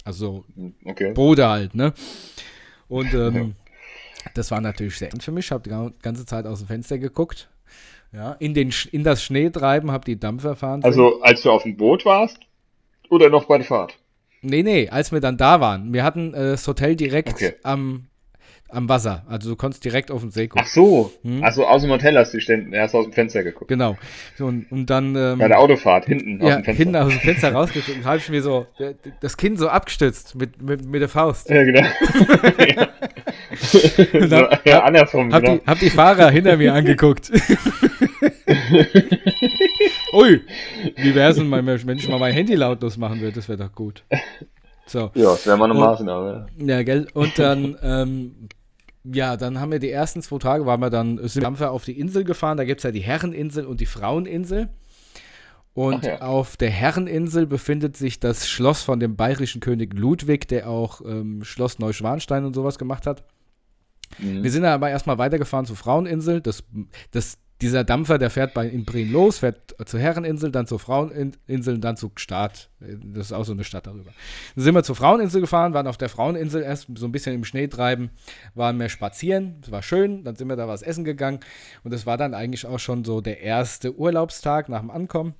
Also 0.09 0.45
Okay. 0.85 1.12
Boote 1.12 1.47
halt, 1.47 1.75
ne? 1.75 1.93
Und 2.88 3.12
ähm, 3.12 3.55
das 4.35 4.50
war 4.50 4.61
natürlich 4.62 4.97
sehr 4.97 5.11
für 5.21 5.33
mich. 5.33 5.45
Ich 5.47 5.53
habe 5.53 5.62
die 5.62 5.71
ga- 5.71 5.93
ganze 6.00 6.25
Zeit 6.25 6.47
aus 6.47 6.61
dem 6.61 6.67
Fenster 6.67 6.97
geguckt. 6.99 7.50
Ja, 8.11 8.33
in, 8.38 8.55
den, 8.55 8.73
in 8.91 9.05
das 9.05 9.23
Schneetreiben 9.23 9.91
habe 9.91 10.07
die 10.07 10.19
Dampfer 10.19 10.57
fahren. 10.57 10.83
Also, 10.83 11.21
als 11.21 11.43
du 11.43 11.50
auf 11.50 11.65
dem 11.65 11.77
Boot 11.77 12.07
warst 12.07 12.38
oder 13.11 13.29
noch 13.29 13.45
bei 13.45 13.59
der 13.59 13.67
Fahrt? 13.67 13.99
Nee, 14.41 14.62
nee, 14.62 14.88
als 14.88 15.12
wir 15.12 15.21
dann 15.21 15.37
da 15.37 15.61
waren. 15.61 15.93
Wir 15.93 16.05
hatten 16.05 16.33
äh, 16.33 16.53
das 16.53 16.67
Hotel 16.67 16.97
direkt 16.97 17.29
Okay. 17.35 17.53
am, 17.65 18.07
am 18.71 18.89
Wasser. 18.89 19.25
Also 19.29 19.51
du 19.51 19.57
konntest 19.57 19.85
direkt 19.85 20.11
auf 20.11 20.21
den 20.21 20.31
See 20.31 20.47
gucken. 20.49 20.65
Ach 20.67 20.71
so. 20.71 21.11
Hm. 21.23 21.41
Ach 21.43 21.53
so, 21.53 21.67
aus 21.67 21.83
dem 21.83 21.91
Hotel 21.91 22.17
hast 22.19 22.35
du 22.35 22.41
ständig, 22.41 22.79
hast 22.79 22.93
du 22.95 22.99
aus 22.99 23.05
dem 23.07 23.13
Fenster 23.13 23.43
geguckt. 23.43 23.69
Genau. 23.69 23.97
So, 24.37 24.47
und, 24.47 24.71
und 24.71 24.87
dann 24.91 25.15
ähm, 25.17 25.39
Bei 25.39 25.49
der 25.49 25.59
Autofahrt, 25.59 26.05
hinten 26.07 26.41
aus 26.43 26.49
ja, 26.49 26.57
dem 26.57 26.65
Fenster. 26.65 26.83
hinten 26.85 26.97
aus 26.97 27.09
dem 27.11 27.21
Fenster 27.21 27.53
rausgeguckt, 27.53 28.05
habe 28.05 28.17
ich 28.19 28.29
mir 28.29 28.43
so 28.43 28.67
das 29.21 29.37
Kinn 29.37 29.57
so 29.57 29.69
abgestützt 29.69 30.35
mit, 30.35 30.61
mit, 30.63 30.85
mit 30.87 31.01
der 31.01 31.09
Faust. 31.09 31.49
Ja, 31.51 31.65
genau. 31.65 31.81
ja. 32.69 32.89
so, 34.29 34.37
hab- 34.37 34.67
ja, 34.67 34.83
andersrum, 34.85 35.33
Hab, 35.33 35.43
genau. 35.43 35.57
die, 35.57 35.67
hab 35.67 35.79
die 35.79 35.91
Fahrer 35.91 36.31
hinter 36.31 36.57
mir 36.57 36.75
angeguckt. 36.75 37.31
Ui, 40.13 40.41
wie 40.97 41.15
wär's 41.15 41.37
denn, 41.37 41.49
mal, 41.49 41.65
wenn 41.65 41.97
ich 41.99 42.09
mal 42.09 42.19
mein 42.19 42.33
Handy 42.33 42.55
lautlos 42.55 42.97
machen 42.97 43.21
würde? 43.21 43.35
Das 43.37 43.49
wäre 43.49 43.59
doch 43.59 43.73
gut. 43.75 44.05
So. 44.87 45.11
Ja, 45.15 45.25
das 45.33 45.47
wäre 45.47 45.57
mal 45.59 45.67
eine 45.67 45.75
Und- 45.75 45.81
Maßnahme. 45.81 46.47
Ja, 46.59 46.83
gell? 46.83 47.07
Und 47.15 47.39
dann, 47.39 47.77
ähm, 47.83 48.49
ja, 49.12 49.37
dann 49.37 49.61
haben 49.61 49.73
wir 49.73 49.79
die 49.79 49.91
ersten 49.91 50.23
zwei 50.23 50.38
Tage, 50.38 50.67
waren 50.67 50.81
wir 50.81 50.91
dann, 50.91 51.27
sind 51.27 51.61
wir 51.61 51.71
auf 51.71 51.85
die 51.85 51.99
Insel 51.99 52.25
gefahren. 52.25 52.57
Da 52.57 52.65
gibt 52.65 52.81
es 52.81 52.85
ja 52.85 52.91
die 52.91 53.00
Herreninsel 53.00 53.67
und 53.67 53.81
die 53.81 53.87
Fraueninsel. 53.87 54.69
Und 55.75 56.05
ja. 56.05 56.23
auf 56.23 56.57
der 56.57 56.71
Herreninsel 56.71 57.47
befindet 57.47 57.97
sich 57.97 58.19
das 58.19 58.49
Schloss 58.49 58.83
von 58.83 58.99
dem 58.99 59.15
bayerischen 59.15 59.61
König 59.61 59.95
Ludwig, 59.95 60.49
der 60.49 60.69
auch 60.69 61.00
ähm, 61.03 61.45
Schloss 61.45 61.79
Neuschwanstein 61.79 62.45
und 62.45 62.55
sowas 62.55 62.79
gemacht 62.79 63.07
hat. 63.07 63.23
Mhm. 64.19 64.43
Wir 64.43 64.50
sind 64.50 64.62
dann 64.62 64.73
aber 64.73 64.91
erstmal 64.91 65.19
weitergefahren 65.19 65.67
zur 65.67 65.77
Fraueninsel. 65.77 66.41
Das, 66.41 66.65
das, 67.12 67.38
dieser 67.61 67.83
Dampfer, 67.83 68.19
der 68.19 68.31
fährt 68.31 68.55
bei, 68.55 68.67
in 68.69 68.85
Brien 68.85 69.11
los, 69.11 69.38
fährt 69.38 69.75
zur 69.85 69.99
Herreninsel, 69.99 70.53
dann 70.53 70.67
zur 70.67 70.79
Fraueninsel 70.79 71.75
und 71.75 71.81
dann 71.81 71.97
zu 71.97 72.11
Gstaad. 72.11 72.71
Das 72.81 73.27
ist 73.27 73.33
auch 73.33 73.45
so 73.45 73.53
eine 73.53 73.65
Stadt 73.65 73.87
darüber. 73.87 74.12
Dann 74.55 74.65
sind 74.65 74.75
wir 74.75 74.85
zur 74.85 74.95
Fraueninsel 74.95 75.41
gefahren, 75.41 75.75
waren 75.75 75.88
auf 75.88 75.97
der 75.97 76.09
Fraueninsel 76.09 76.62
erst 76.62 76.87
so 76.95 77.07
ein 77.07 77.12
bisschen 77.12 77.35
im 77.35 77.45
Schnee 77.45 77.67
treiben, 77.67 78.11
waren 78.55 78.77
mehr 78.77 78.88
spazieren, 78.88 79.57
es 79.62 79.73
war 79.73 79.83
schön, 79.83 80.23
dann 80.23 80.37
sind 80.37 80.49
wir 80.49 80.57
da 80.57 80.69
was 80.69 80.83
essen 80.83 81.05
gegangen 81.05 81.41
und 81.83 81.93
das 81.93 82.07
war 82.07 82.17
dann 82.17 82.35
eigentlich 82.35 82.65
auch 82.65 82.79
schon 82.79 83.05
so 83.05 83.21
der 83.21 83.41
erste 83.41 83.97
Urlaubstag 83.97 84.69
nach 84.69 84.81
dem 84.81 84.91
Ankommen. 84.91 85.35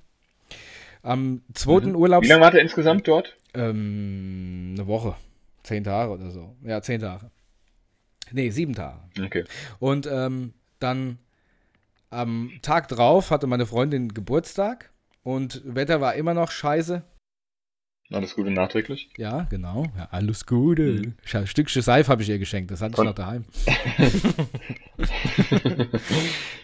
am 1.03 1.41
zweiten 1.53 1.95
Urlaubs... 1.95 2.25
Wie 2.25 2.29
lange 2.29 2.41
wart 2.41 2.53
ihr 2.53 2.61
insgesamt 2.61 3.07
dort? 3.07 3.37
Ähm, 3.53 4.75
eine 4.77 4.87
Woche. 4.87 5.15
Zehn 5.63 5.83
Tage 5.83 6.11
oder 6.11 6.31
so. 6.31 6.55
Ja, 6.63 6.81
zehn 6.81 6.99
Tage. 6.99 7.31
Nee, 8.31 8.49
sieben 8.49 8.75
Tage. 8.75 8.99
Okay. 9.23 9.43
Und 9.79 10.07
ähm, 10.11 10.53
dann 10.79 11.17
am 12.09 12.51
Tag 12.61 12.87
drauf 12.87 13.31
hatte 13.31 13.47
meine 13.47 13.65
Freundin 13.65 14.13
Geburtstag 14.13 14.91
und 15.23 15.61
Wetter 15.65 16.01
war 16.01 16.15
immer 16.15 16.33
noch 16.33 16.51
scheiße. 16.51 17.03
Alles 18.11 18.33
Gute 18.35 18.49
nachträglich. 18.49 19.09
Ja, 19.17 19.43
genau. 19.51 19.85
Ja, 19.95 20.07
alles 20.09 20.47
Gute. 20.47 20.81
Mhm. 20.81 21.13
Ein 21.31 21.45
Stückchen 21.45 21.83
Seife 21.83 22.11
habe 22.11 22.23
ich 22.23 22.29
ihr 22.29 22.39
geschenkt. 22.39 22.71
Das 22.71 22.81
hatte 22.81 22.91
ich 22.91 22.95
Kon- 22.95 23.05
noch 23.05 23.13
daheim. 23.13 23.45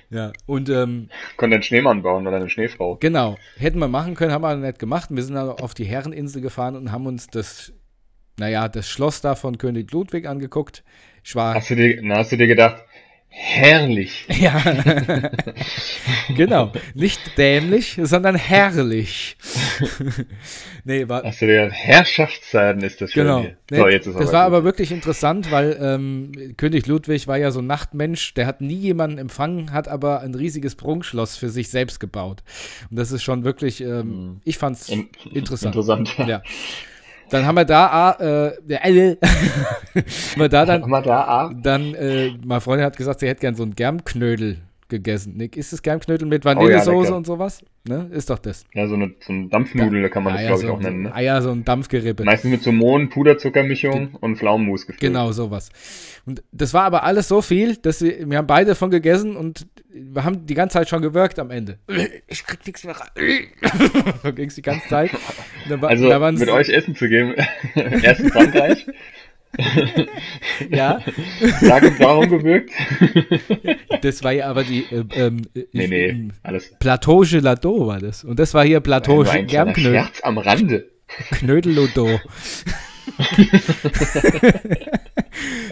ja, 0.10 0.32
und 0.48 0.70
ähm, 0.70 1.10
Konnte 1.38 1.56
einen 1.56 1.64
Schneemann 1.64 2.02
bauen 2.02 2.26
oder 2.26 2.38
eine 2.38 2.50
Schneefrau. 2.50 2.96
genau. 2.96 3.38
Hätten 3.58 3.80
wir 3.80 3.88
machen 3.88 4.16
können, 4.16 4.32
haben 4.32 4.42
wir 4.42 4.56
nicht 4.56 4.80
gemacht. 4.80 5.10
Wir 5.12 5.24
sind 5.24 5.36
dann 5.36 5.50
auf 5.50 5.74
die 5.74 5.86
Herreninsel 5.86 6.42
gefahren 6.42 6.76
und 6.76 6.92
haben 6.92 7.06
uns 7.06 7.28
das, 7.28 7.74
naja, 8.40 8.68
das 8.68 8.90
Schloss 8.90 9.22
da 9.22 9.36
von 9.36 9.58
König 9.60 9.92
Ludwig 9.92 10.28
angeguckt. 10.28 10.84
Ich 11.24 11.36
war. 11.36 11.56
Hast 11.56 11.70
du 11.70 11.76
dir, 11.76 12.00
na, 12.02 12.18
hast 12.18 12.32
du 12.32 12.38
dir 12.38 12.48
gedacht, 12.48 12.84
herrlich. 13.38 14.26
Ja, 14.40 14.62
genau. 16.36 16.72
Nicht 16.94 17.20
dämlich, 17.38 18.00
sondern 18.02 18.36
herrlich. 18.36 19.36
nee, 20.86 21.08
war, 21.08 21.22
dir 21.24 21.32
gedacht, 21.38 21.72
Herrschaftszeiten 21.74 22.82
ist 22.82 23.02
das 23.02 23.12
Genau. 23.12 23.42
hier. 23.42 23.58
Nee, 23.70 23.78
So, 23.78 23.88
jetzt 23.90 24.08
ist 24.08 24.14
das 24.18 24.30
aber 24.30 24.34
war 24.34 24.46
gut. 24.46 24.56
aber 24.56 24.64
wirklich 24.64 24.92
interessant, 24.92 25.52
weil 25.52 25.78
ähm, 25.82 26.54
König 26.58 26.88
Ludwig 26.88 27.28
war 27.28 27.38
ja 27.38 27.52
so 27.52 27.60
ein 27.60 27.68
Nachtmensch, 27.68 28.34
der 28.36 28.48
hat 28.48 28.62
nie 28.62 28.76
jemanden 28.76 29.18
empfangen, 29.18 29.74
hat 29.74 29.88
aber 29.88 30.22
ein 30.22 30.34
riesiges 30.34 30.76
Prunkschloss 30.76 31.36
für 31.36 31.50
sich 31.50 31.70
selbst 31.70 32.00
gebaut. 32.00 32.42
Und 32.90 32.98
das 32.98 33.12
ist 33.12 33.24
schon 33.24 33.44
wirklich, 33.44 33.82
ähm, 33.82 34.40
ich 34.46 34.58
fand's 34.58 34.90
In- 34.90 35.10
interessant. 35.34 35.76
Interessant. 35.76 36.16
Ja. 36.26 36.42
Dann 37.30 37.46
haben 37.46 37.56
wir 37.56 37.66
da, 37.66 38.12
äh, 38.12 38.48
äh, 38.70 39.18
haben 39.96 40.42
wir 40.42 40.50
da 40.50 40.66
dann, 40.66 40.90
Mal 40.90 41.02
da, 41.02 41.22
ah. 41.22 41.52
dann, 41.54 41.94
äh, 41.96 42.32
meine 42.44 42.62
Freundin 42.62 42.86
hat 42.86 42.98
gesagt, 42.98 43.20
sie 43.20 43.28
hätte 43.28 43.42
gern 43.42 43.56
so 43.56 43.64
einen 43.64 43.76
Germknödel 43.76 44.58
gegessen. 44.88 45.36
Nick, 45.38 45.58
ist 45.58 45.74
das 45.74 45.82
Germknödel 45.82 46.28
mit 46.28 46.46
Oh 46.46 46.50
ja, 46.50 46.56
Vanillesoße 46.56 47.14
und 47.16 47.26
sowas? 47.26 47.64
Ne? 47.88 48.10
Ist 48.12 48.30
doch 48.30 48.40
das. 48.40 48.66
Ja, 48.74 48.88
so 48.88 48.96
eine, 48.96 49.14
so 49.20 49.32
eine 49.34 49.48
Dampfnudel 49.48 50.10
kann 50.10 50.24
man 50.24 50.34
das, 50.34 50.42
ja, 50.44 50.48
glaube 50.50 50.62
ich, 50.64 50.68
so, 50.68 50.74
auch 50.74 50.80
nennen. 50.80 51.04
Ne? 51.04 51.14
Ah 51.14 51.22
ja, 51.22 51.42
so 51.42 51.52
ein 51.52 51.64
Dampfgerippe. 51.66 52.24
Meistens 52.24 52.52
mit 52.52 52.64
so 52.64 52.72
Mohn, 52.72 53.10
Puderzuckermischung 53.10 54.16
und 54.20 54.38
Pflaumenmus 54.38 54.86
gefüllt. 54.88 55.02
Genau, 55.02 55.32
sowas. 55.32 55.70
Und 56.26 56.44
das 56.52 56.74
war 56.74 56.84
aber 56.84 57.04
alles 57.04 57.28
so 57.28 57.42
viel, 57.42 57.76
dass 57.78 58.02
wir, 58.02 58.30
wir 58.30 58.38
haben 58.38 58.48
beide 58.48 58.70
davon 58.70 58.90
gegessen 58.90 59.36
und 59.36 59.68
wir 59.94 60.24
haben 60.24 60.46
die 60.46 60.56
ganze 60.56 60.74
Zeit 60.80 60.90
schon 60.90 61.02
gewirkt 61.02 61.40
am 61.40 61.52
Ende. 61.52 61.80
Ich 62.28 62.44
krieg 62.46 62.66
nichts 62.66 62.84
mehr 62.84 62.96
rein. 62.96 63.48
so 64.24 64.34
ging 64.34 64.48
es 64.48 64.56
die 64.56 64.62
ganze 64.62 64.88
Zeit. 64.90 65.12
War- 65.70 65.90
Also 65.90 66.08
mit 66.32 66.50
euch 66.50 66.70
Essen 66.70 66.96
zu 66.96 67.08
geben, 67.08 67.36
erst 67.76 68.20
in 68.20 68.30
Frankreich, 68.30 68.86
Ja, 70.70 71.00
sag 71.62 71.84
uns 71.84 72.00
warum 72.00 72.30
gewirkt. 72.30 72.72
das 74.02 74.24
war 74.24 74.32
ja 74.32 74.48
aber 74.50 74.64
die 74.64 74.84
äh, 74.92 75.04
ähm, 75.14 75.42
Nee, 75.54 75.66
ich- 75.72 75.90
nee, 75.90 76.06
ähm, 76.08 76.32
alles. 76.44 76.74
Plateau 76.80 77.22
Gelato 77.22 77.88
war 77.88 78.00
das. 78.00 78.24
Und 78.24 78.40
das 78.40 78.54
war 78.54 78.66
hier 78.66 78.82
Nur 78.86 79.30
ein 79.30 79.48
Germknödel. 79.48 79.94
Scherz 79.94 80.22
am 80.24 80.38
Rande. 80.38 80.90
Knödelodo. 81.32 82.20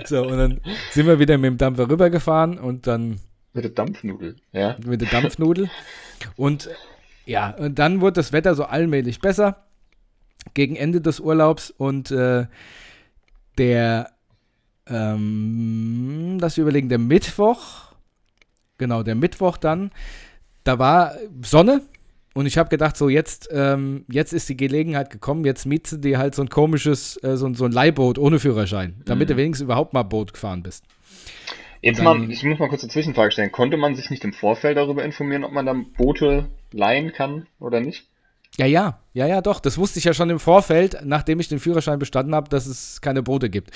so, 0.06 0.24
und 0.28 0.38
dann 0.38 0.62
sind 0.92 1.08
wir 1.08 1.20
wieder 1.20 1.38
mit 1.38 1.50
dem 1.50 1.58
Dampfer 1.58 1.90
rübergefahren 1.90 2.58
und 2.60 2.88
dann 2.88 3.20
Mit 3.54 3.64
der 3.64 3.72
Dampfnudel, 3.72 4.36
ja. 4.52 4.76
mit 4.86 5.02
der 5.02 5.10
Dampfnudel. 5.10 5.70
Und 6.36 6.70
ja, 7.26 7.52
und 7.52 7.80
dann 7.80 8.02
wurde 8.02 8.14
das 8.14 8.34
Wetter 8.34 8.56
so 8.56 8.66
allmählich 8.66 9.20
besser 9.20 9.64
gegen 10.54 10.76
Ende 10.76 11.02
des 11.02 11.20
Urlaubs 11.20 11.72
und 11.72 12.12
äh, 12.12 12.46
der, 13.58 14.12
ähm, 14.88 16.38
lass 16.40 16.58
mich 16.58 16.62
überlegen, 16.62 16.90
der 16.90 17.00
Mittwoch, 17.00 17.94
genau, 18.78 19.04
der 19.04 19.16
Mittwoch 19.16 19.58
dann, 19.58 19.92
da 20.64 20.80
war 20.80 21.16
Sonne 21.42 21.82
und 22.34 22.46
ich 22.46 22.58
habe 22.58 22.70
gedacht, 22.70 22.98
so 22.98 23.10
jetzt, 23.10 23.50
ähm, 23.52 24.06
jetzt 24.10 24.34
ist 24.34 24.50
die 24.50 24.58
Gelegenheit 24.58 25.10
gekommen, 25.10 25.46
jetzt 25.46 25.66
mietst 25.66 25.94
du 25.94 25.98
dir 25.98 26.18
halt 26.18 26.36
so 26.36 26.42
ein 26.42 26.50
komisches, 26.50 27.18
äh, 27.24 27.38
so, 27.38 27.46
ein- 27.46 27.56
so 27.56 27.66
ein 27.66 27.72
Leihboot 27.72 28.18
ohne 28.18 28.40
Führerschein, 28.40 29.02
damit 29.06 29.30
du 29.30 29.38
wenigstens 29.38 29.66
überhaupt 29.66 29.94
mal 29.94 30.04
Boot 30.04 30.34
gefahren 30.34 30.64
bist. 30.64 30.84
Jetzt 31.82 31.98
dann- 31.98 32.06
mal, 32.06 32.32
ich 32.32 32.44
muss 32.44 32.60
mal 32.60 32.70
kurz 32.70 32.82
eine 32.84 32.92
Zwischenfrage 32.92 33.32
stellen. 33.32 33.52
Konnte 33.52 33.76
man 33.78 33.96
sich 33.96 34.10
nicht 34.10 34.24
im 34.24 34.32
Vorfeld 34.34 34.78
darüber 34.78 35.04
informieren, 35.04 35.44
ob 35.44 35.52
man 35.52 35.66
dann 35.66 35.92
Boote 35.92 36.46
leihen 36.72 37.12
kann 37.12 37.46
oder 37.60 37.82
nicht? 37.82 38.08
Ja, 38.58 38.68
ja, 38.68 39.00
ja, 39.14 39.26
ja, 39.26 39.42
doch. 39.42 39.60
Das 39.60 39.80
wusste 39.80 39.98
ich 39.98 40.06
ja 40.06 40.14
schon 40.14 40.30
im 40.30 40.40
Vorfeld, 40.40 41.00
nachdem 41.04 41.40
ich 41.40 41.48
den 41.48 41.58
Führerschein 41.58 41.98
bestanden 41.98 42.36
habe, 42.36 42.50
dass 42.50 42.68
es 42.68 43.02
keine 43.02 43.24
Boote 43.24 43.50
gibt. 43.50 43.72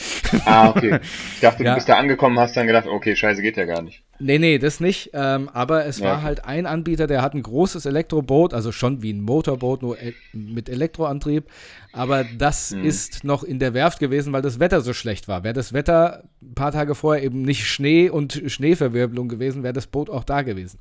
Ah, 0.46 0.69
okay. 0.69 1.00
Ich 1.34 1.39
dachte, 1.39 1.63
Ja. 1.63 1.72
du 1.72 1.75
bist 1.77 1.89
da 1.89 1.98
angekommen, 1.98 2.38
hast 2.38 2.55
dann 2.55 2.67
gedacht, 2.67 2.86
okay, 2.86 3.15
scheiße, 3.15 3.41
geht 3.41 3.57
ja 3.57 3.65
gar 3.65 3.81
nicht. 3.81 4.03
Nee, 4.19 4.38
nee, 4.38 4.60
das 4.60 4.79
nicht. 4.79 5.10
Ähm, 5.13 5.50
aber 5.50 5.86
es 5.88 5.98
Ja, 5.98 6.05
war 6.05 6.13
okay. 6.17 6.24
halt 6.25 6.46
ein 6.46 6.67
Anbieter, 6.67 7.07
der 7.07 7.24
hat 7.24 7.34
ein 7.34 7.41
großes 7.41 7.88
Elektroboot, 7.88 8.53
also 8.53 8.72
schon 8.72 9.01
wie 9.01 9.13
ein 9.13 9.22
Motorboot, 9.22 9.81
nur 9.81 10.00
e 10.00 10.13
mit 10.34 10.69
Elektroantrieb. 10.69 11.46
Aber 11.91 12.24
das 12.24 12.69
Mhm. 12.72 12.84
ist 12.84 13.24
noch 13.24 13.43
in 13.43 13.57
der 13.57 13.74
Werft 13.74 13.98
gewesen, 13.98 14.31
weil 14.31 14.43
das 14.43 14.60
Wetter 14.60 14.81
so 14.81 14.93
schlecht 14.93 15.27
war. 15.27 15.43
Wäre 15.43 15.55
das 15.55 15.74
Wetter 15.74 16.24
ein 16.39 16.53
paar 16.53 16.72
Tage 16.72 16.93
vorher 16.93 17.24
eben 17.24 17.41
nicht 17.41 17.65
Schnee 17.65 18.10
und 18.12 18.43
Schneeverwirbelung 18.46 19.27
gewesen, 19.27 19.63
wäre 19.63 19.74
das 19.74 19.88
Boot 19.88 20.12
auch 20.12 20.24
da 20.24 20.43
gewesen. 20.43 20.77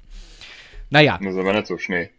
Naja, 0.90 1.18
Das 1.22 1.32
ist 1.32 1.38
aber 1.40 1.54
nicht 1.54 1.66
so 1.66 1.78
Schnee. 1.78 2.10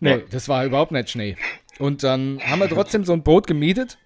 Nee, 0.00 0.22
das 0.30 0.48
war 0.48 0.64
überhaupt 0.64 0.92
nicht 0.92 1.10
Schnee. 1.10 1.36
Und 1.78 2.02
dann 2.02 2.40
haben 2.44 2.60
wir 2.60 2.68
trotzdem 2.68 3.04
so 3.04 3.12
ein 3.12 3.22
Boot 3.22 3.46
gemietet, 3.46 3.98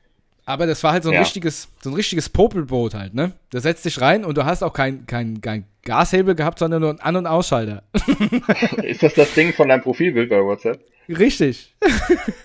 aber 0.46 0.66
das 0.66 0.82
war 0.84 0.92
halt 0.92 1.02
so 1.02 1.10
ein 1.10 1.14
Ja. 1.14 1.20
richtiges, 1.20 1.68
so 1.82 1.90
ein 1.90 1.94
richtiges 1.94 2.28
Popelboot 2.28 2.94
halt, 2.94 3.14
ne? 3.14 3.32
Da 3.50 3.60
setzt 3.60 3.84
dich 3.84 4.00
rein 4.00 4.24
und 4.24 4.36
du 4.38 4.44
hast 4.44 4.62
auch 4.62 4.72
kein, 4.72 5.06
kein, 5.06 5.40
kein 5.40 5.64
Gashebel 5.82 6.34
gehabt, 6.34 6.58
sondern 6.58 6.80
nur 6.80 6.90
einen 6.90 7.00
An- 7.00 7.16
und 7.16 7.26
Ausschalter. 7.26 7.82
Ist 8.82 9.02
das 9.02 9.14
das 9.14 9.34
Ding 9.34 9.52
von 9.52 9.68
deinem 9.68 9.82
Profilbild 9.82 10.30
bei 10.30 10.42
WhatsApp? 10.42 10.80
Richtig. 11.08 11.74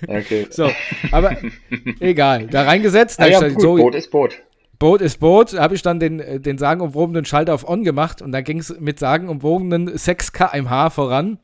Okay. 0.07 0.47
So, 0.51 0.69
aber 1.11 1.37
egal. 2.01 2.47
Da 2.47 2.63
reingesetzt, 2.63 3.19
Ah 3.19 3.23
da 3.25 3.29
ja, 3.31 3.47
ich 3.47 3.53
gut, 3.53 3.61
so, 3.61 3.75
Boot 3.77 3.95
ist 3.95 4.11
Boot. 4.11 4.41
Boot 4.79 5.01
ist 5.01 5.19
Boot, 5.21 5.57
habe 5.57 5.75
ich 5.75 5.81
dann 5.81 5.99
den, 6.01 6.19
äh, 6.19 6.39
den 6.41 6.57
sagenumwobenen 6.57 7.23
Schalter 7.23 7.53
auf 7.53 7.67
On 7.67 7.83
gemacht 7.85 8.21
und 8.21 8.33
dann 8.33 8.43
ging 8.43 8.59
es 8.59 8.77
mit 8.81 8.99
sagenumwobenen 8.99 9.97
6 9.97 10.33
kmh 10.33 10.89
voran. 10.89 11.39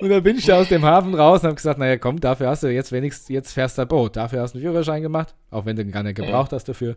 Und 0.00 0.08
dann 0.08 0.22
bin 0.22 0.36
ich 0.36 0.46
da 0.46 0.58
aus 0.58 0.68
dem 0.68 0.84
Hafen 0.84 1.14
raus 1.14 1.40
und 1.40 1.46
habe 1.46 1.56
gesagt, 1.56 1.78
naja 1.78 1.96
komm, 1.96 2.20
dafür 2.20 2.48
hast 2.48 2.62
du 2.62 2.68
jetzt 2.68 2.92
wenigstens, 2.92 3.28
jetzt 3.28 3.52
fährst 3.52 3.78
du 3.78 3.86
Boot. 3.86 4.16
Dafür 4.16 4.42
hast 4.42 4.54
du 4.54 4.58
einen 4.58 4.66
Führerschein 4.66 5.02
gemacht, 5.02 5.34
auch 5.50 5.64
wenn 5.66 5.76
du 5.76 5.84
gar 5.86 6.02
nicht 6.02 6.16
gebraucht 6.16 6.52
hast 6.52 6.68
dafür. 6.68 6.96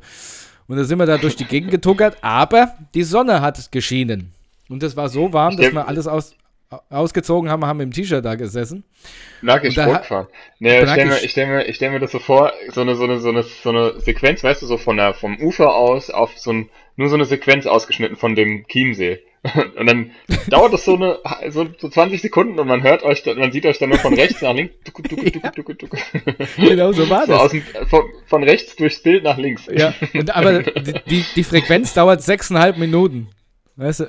Und 0.67 0.77
dann 0.77 0.86
sind 0.86 0.98
wir 0.98 1.05
da 1.05 1.17
durch 1.17 1.36
die 1.36 1.45
Gegend 1.45 1.72
getuckert, 1.72 2.17
aber 2.22 2.75
die 2.93 3.03
Sonne 3.03 3.41
hat 3.41 3.72
geschienen. 3.72 4.33
Und 4.69 4.81
es 4.83 4.95
war 4.95 5.10
so 5.10 5.33
warm, 5.33 5.57
dass 5.57 5.74
wir 5.74 5.88
alles 5.88 6.07
aus, 6.07 6.36
ausgezogen 6.89 7.50
haben, 7.50 7.65
haben 7.65 7.79
im 7.81 7.91
T-Shirt 7.91 8.24
da 8.24 8.36
gesessen. 8.36 8.83
Da 9.41 9.86
Boot 9.86 10.05
fahren. 10.05 10.27
Nee, 10.60 10.79
ich 10.79 10.86
Lag 10.86 10.93
stell 10.93 11.05
mir, 11.05 11.24
ich 11.24 11.31
stell 11.31 11.48
mir, 11.48 11.65
ich 11.67 11.75
stell 11.75 11.91
mir 11.91 12.00
das 12.00 12.12
so 12.12 12.19
vor, 12.19 12.53
so 12.72 12.81
eine, 12.81 12.95
so 12.95 13.03
eine, 13.03 13.19
so 13.19 13.29
eine, 13.29 13.43
so 13.43 13.69
eine 13.69 14.00
Sequenz, 14.00 14.43
weißt 14.43 14.62
du, 14.62 14.65
so 14.65 14.77
von 14.77 14.98
der, 14.98 15.13
vom 15.13 15.38
Ufer 15.39 15.75
aus 15.75 16.10
auf 16.10 16.38
so 16.38 16.51
ein, 16.51 16.69
nur 16.95 17.10
so 17.10 17.15
eine 17.15 17.25
Sequenz 17.25 17.65
ausgeschnitten 17.65 18.15
von 18.17 18.36
dem 18.36 18.65
Chiemsee. 18.67 19.19
Und 19.77 19.88
dann 19.88 20.12
dauert 20.47 20.71
das 20.71 20.85
so 20.85 20.95
eine, 20.95 21.19
so, 21.50 21.67
so 21.77 21.89
20 21.89 22.21
Sekunden 22.21 22.57
und 22.59 22.67
man 22.67 22.81
hört 22.81 23.03
euch, 23.03 23.25
man 23.25 23.51
sieht 23.51 23.65
euch 23.65 23.77
dann 23.77 23.89
nur 23.89 24.00
von 24.00 24.13
rechts 24.13 24.41
nach 24.41 24.53
links, 24.53 24.73
tuck, 24.85 25.03
tuck, 25.03 25.19
tuck, 25.19 25.65
tuck, 25.65 25.79
tuck. 25.79 25.89
Genau 26.55 26.93
so 26.93 27.09
war 27.09 27.25
so 27.25 27.33
das. 27.33 27.51
dem, 27.51 27.62
von, 27.89 28.03
von 28.27 28.43
rechts 28.43 28.77
durchs 28.77 29.03
Bild 29.03 29.23
nach 29.25 29.38
links. 29.38 29.67
Ja, 29.69 29.93
und, 30.13 30.33
aber 30.33 30.63
die, 30.63 30.93
die, 31.09 31.25
die 31.35 31.43
Frequenz 31.43 31.93
dauert 31.93 32.21
sechseinhalb 32.21 32.77
Minuten. 32.77 33.27
Weißt 33.75 34.01
du? 34.01 34.05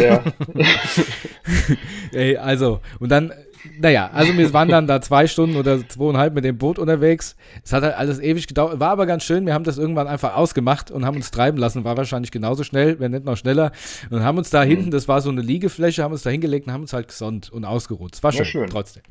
Ja. 0.00 0.24
Ey, 2.12 2.36
also, 2.38 2.80
und 2.98 3.10
dann, 3.10 3.32
naja, 3.80 4.10
also 4.12 4.36
wir 4.36 4.52
waren 4.52 4.68
dann 4.68 4.86
da 4.86 5.00
zwei 5.00 5.26
Stunden 5.26 5.56
oder 5.56 5.86
zweieinhalb 5.88 6.34
mit 6.34 6.44
dem 6.44 6.58
Boot 6.58 6.78
unterwegs. 6.78 7.36
Es 7.64 7.72
hat 7.72 7.82
halt 7.82 7.94
alles 7.96 8.18
ewig 8.18 8.46
gedauert, 8.46 8.80
war 8.80 8.90
aber 8.90 9.06
ganz 9.06 9.22
schön. 9.24 9.46
Wir 9.46 9.54
haben 9.54 9.64
das 9.64 9.78
irgendwann 9.78 10.08
einfach 10.08 10.34
ausgemacht 10.36 10.90
und 10.90 11.04
haben 11.04 11.16
uns 11.16 11.30
treiben 11.30 11.58
lassen. 11.58 11.84
War 11.84 11.96
wahrscheinlich 11.96 12.30
genauso 12.30 12.64
schnell, 12.64 12.98
wenn 13.00 13.12
nicht 13.12 13.24
noch 13.24 13.36
schneller. 13.36 13.72
Und 14.10 14.22
haben 14.24 14.38
uns 14.38 14.50
da 14.50 14.62
hinten, 14.62 14.90
das 14.90 15.06
war 15.08 15.20
so 15.20 15.30
eine 15.30 15.40
Liegefläche, 15.42 16.02
haben 16.02 16.12
uns 16.12 16.22
da 16.22 16.30
hingelegt 16.30 16.66
und 16.66 16.72
haben 16.72 16.82
uns 16.82 16.92
halt 16.92 17.08
gesonnt 17.08 17.50
und 17.50 17.64
ausgeruht. 17.64 18.14
Es 18.14 18.22
war 18.22 18.32
schön, 18.32 18.44
schön. 18.44 18.68
trotzdem. 18.68 19.02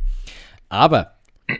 Aber, 0.69 1.13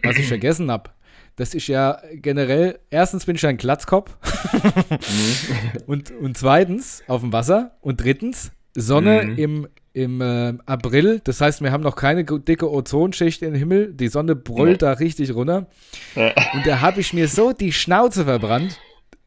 was 0.03 0.17
ich 0.17 0.27
vergessen 0.27 0.69
habe, 0.71 0.89
dass 1.37 1.53
ich 1.53 1.67
ja 1.69 1.97
generell, 2.13 2.79
erstens 2.89 3.25
bin 3.25 3.35
ich 3.37 3.45
ein 3.47 3.57
Glatzkopf 3.57 4.15
und, 5.87 6.11
und 6.11 6.37
zweitens 6.37 7.03
auf 7.07 7.21
dem 7.21 7.33
Wasser 7.33 7.71
und 7.81 8.01
drittens 8.03 8.51
Sonne 8.75 9.23
Mhm. 9.23 9.37
im, 9.37 9.67
im 9.93 10.21
äh, 10.21 10.53
April. 10.65 11.21
Das 11.23 11.41
heißt, 11.41 11.61
wir 11.61 11.71
haben 11.71 11.83
noch 11.83 11.95
keine 11.95 12.23
dicke 12.23 12.71
Ozonschicht 12.71 13.41
im 13.41 13.53
Himmel. 13.53 13.93
Die 13.93 14.07
Sonne 14.07 14.35
brüllt 14.35 14.81
da 14.81 14.93
richtig 14.93 15.33
runter. 15.35 15.67
Ja. 16.15 16.33
Und 16.53 16.65
da 16.65 16.81
habe 16.81 16.99
ich 17.01 17.13
mir 17.13 17.27
so 17.27 17.51
die 17.53 17.71
Schnauze 17.73 18.25
verbrannt. 18.25 18.79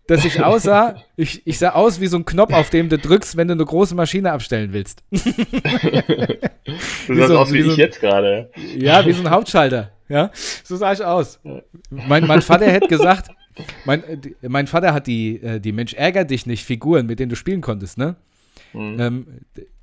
dass 0.06 0.24
ich 0.24 0.42
aussah, 0.42 0.96
ich, 1.16 1.46
ich 1.46 1.58
sah 1.58 1.70
aus 1.70 2.00
wie 2.00 2.06
so 2.08 2.16
ein 2.18 2.24
Knopf, 2.24 2.52
auf 2.52 2.70
dem 2.70 2.88
du 2.88 2.98
drückst, 2.98 3.36
wenn 3.36 3.48
du 3.48 3.52
eine 3.54 3.64
große 3.64 3.94
Maschine 3.94 4.32
abstellen 4.32 4.72
willst. 4.72 5.02
Du 7.06 7.14
sahst 7.16 7.28
so- 7.28 7.38
aus 7.38 7.52
wie, 7.52 7.58
wie 7.58 7.62
so- 7.62 7.70
ich 7.72 7.76
jetzt 7.76 8.00
gerade. 8.00 8.50
Ja, 8.76 9.04
wie 9.06 9.12
so 9.12 9.22
ein 9.22 9.30
Hauptschalter. 9.30 9.90
Ja, 10.08 10.30
so 10.62 10.76
sah 10.76 10.92
ich 10.92 11.04
aus. 11.04 11.40
Mein, 11.90 12.26
mein 12.26 12.42
Vater 12.42 12.66
hätte 12.66 12.88
gesagt, 12.88 13.28
mein, 13.84 14.02
äh, 14.04 14.18
mein 14.48 14.66
Vater 14.66 14.92
hat 14.92 15.06
die, 15.06 15.40
äh, 15.42 15.60
die 15.60 15.72
Mensch 15.72 15.94
ärger 15.94 16.24
dich 16.24 16.46
nicht 16.46 16.64
Figuren, 16.64 17.06
mit 17.06 17.18
denen 17.20 17.30
du 17.30 17.36
spielen 17.36 17.60
konntest, 17.60 17.96
ne? 17.98 18.16
Mhm. 18.74 19.00
Ähm, 19.00 19.26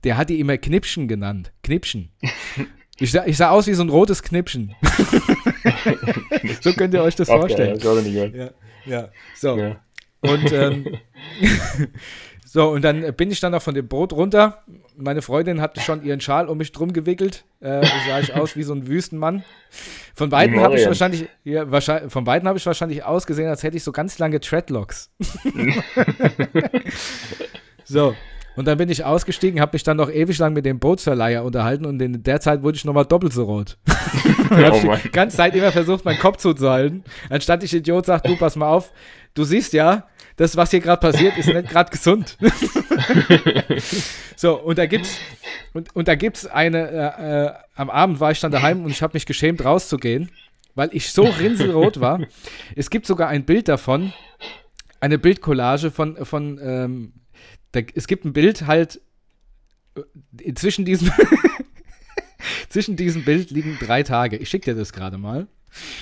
der 0.04 0.18
hat 0.18 0.30
die 0.30 0.40
immer 0.40 0.58
Knipschen 0.58 1.08
genannt. 1.08 1.52
Knipschen. 1.64 2.12
Ich 3.00 3.12
sah, 3.12 3.26
ich 3.26 3.38
sah 3.38 3.50
aus 3.50 3.68
wie 3.68 3.74
so 3.74 3.84
ein 3.84 3.90
rotes 3.90 4.22
Knipschen. 4.22 4.76
so 6.62 6.74
könnt 6.74 6.94
ihr 6.94 7.02
euch 7.02 7.16
das 7.16 7.30
Okay, 7.30 7.40
vorstellen. 7.40 8.36
Ja, 8.36 8.50
ja. 8.86 9.10
So. 9.36 9.58
Ja. 9.58 9.80
Und 10.22 10.52
ähm, 10.52 10.98
so, 12.46 12.70
und 12.70 12.84
dann 12.84 13.16
bin 13.16 13.32
ich 13.32 13.40
dann 13.40 13.54
noch 13.54 13.62
von 13.62 13.74
dem 13.74 13.88
Boot 13.88 14.14
runter. 14.14 14.64
Meine 14.96 15.24
Freundin 15.24 15.62
hatte 15.62 15.82
schon 15.82 16.04
ihren 16.04 16.22
Schal 16.22 16.48
um 16.48 16.60
mich 16.60 16.72
drum 16.74 16.94
gewickelt. 16.94 17.44
Äh, 17.60 17.84
sah 18.08 18.20
ich 18.20 18.36
aus 18.36 18.56
wie 18.56 18.64
so 18.64 18.74
ein 18.74 18.88
Wüstenmann. 18.88 19.44
Von 20.14 20.30
beiden 20.30 20.60
habe 20.60 20.78
ich 20.78 20.86
wahrscheinlich, 20.86 21.28
ja, 21.44 21.72
wahrscheinlich, 21.72 22.12
von 22.12 22.24
beiden 22.24 22.48
habe 22.48 22.60
ich 22.60 22.66
wahrscheinlich 22.66 23.04
ausgesehen, 23.04 23.50
als 23.50 23.64
hätte 23.64 23.78
ich 23.78 23.84
so 23.84 23.92
ganz 23.92 24.20
lange 24.20 24.40
Treadlocks. 24.40 25.12
so. 27.84 28.16
Und 28.56 28.66
dann 28.68 28.78
bin 28.78 28.90
ich 28.90 29.04
ausgestiegen, 29.04 29.62
habe 29.62 29.74
mich 29.74 29.84
dann 29.84 29.98
noch 29.98 30.10
ewig 30.10 30.38
lang 30.38 30.54
mit 30.54 30.66
dem 30.66 30.80
Bootsverleiher 30.80 31.44
unterhalten 31.44 31.86
und 31.86 32.02
in 32.02 32.22
der 32.24 32.42
Zeit 32.42 32.64
wurde 32.64 32.76
ich 32.76 32.86
nochmal 32.86 33.06
doppelt 33.06 33.34
so 33.34 33.46
rot. 33.46 33.78
Oh 34.52 34.56
hab 34.56 34.84
Mann. 34.84 34.98
ich 34.98 35.04
die 35.04 35.12
ganze 35.12 35.38
Zeit 35.38 35.56
immer 35.56 35.72
versucht, 35.72 36.04
meinen 36.04 36.20
Kopf 36.20 36.36
zu 36.36 36.54
halten. 36.70 37.06
Anstatt 37.30 37.64
ich 37.64 37.74
Idiot 37.74 38.06
sagt, 38.06 38.28
du 38.28 38.36
pass 38.36 38.58
mal 38.58 38.68
auf, 38.68 38.92
du 39.34 39.46
siehst 39.46 39.72
ja, 39.72 40.08
das, 40.36 40.58
was 40.58 40.72
hier 40.72 40.82
gerade 40.82 41.00
passiert, 41.00 41.38
ist 41.38 41.48
nicht 41.48 41.70
gerade 41.70 41.90
gesund. 41.90 42.38
so, 44.36 44.60
und 44.60 44.78
da 44.78 44.88
gibt's 44.88 45.20
und, 45.74 45.96
und 45.96 46.08
da 46.10 46.16
gibt's 46.16 46.46
eine, 46.46 46.90
äh, 46.90 47.46
äh, 47.46 47.52
am 47.76 47.90
Abend 47.90 48.20
war 48.20 48.32
ich 48.32 48.42
dann 48.42 48.52
daheim 48.52 48.84
und 48.84 48.92
ich 48.92 49.02
habe 49.02 49.14
mich 49.14 49.26
geschämt, 49.26 49.64
rauszugehen, 49.64 50.30
weil 50.76 50.90
ich 50.92 51.12
so 51.12 51.24
rinselrot 51.24 52.02
war. 52.02 52.20
Es 52.76 52.90
gibt 52.90 53.06
sogar 53.06 53.30
ein 53.30 53.46
Bild 53.46 53.70
davon, 53.70 54.12
eine 55.00 55.18
Bildcollage 55.18 55.92
von, 55.92 56.18
von 56.26 56.60
ähm, 56.62 57.14
da, 57.72 57.82
es 57.96 58.08
gibt 58.08 58.26
ein 58.26 58.34
Bild 58.34 58.68
halt 58.68 59.02
äh, 59.96 60.54
zwischen 60.54 60.86
diesem 60.86 61.12
zwischen 62.70 62.96
diesem 62.96 63.24
Bild 63.24 63.52
liegen 63.52 63.78
drei 63.80 64.04
Tage. 64.04 64.38
Ich 64.38 64.50
schicke 64.50 64.74
dir 64.74 64.80
das 64.80 64.94
gerade 64.94 65.18
mal. 65.18 65.48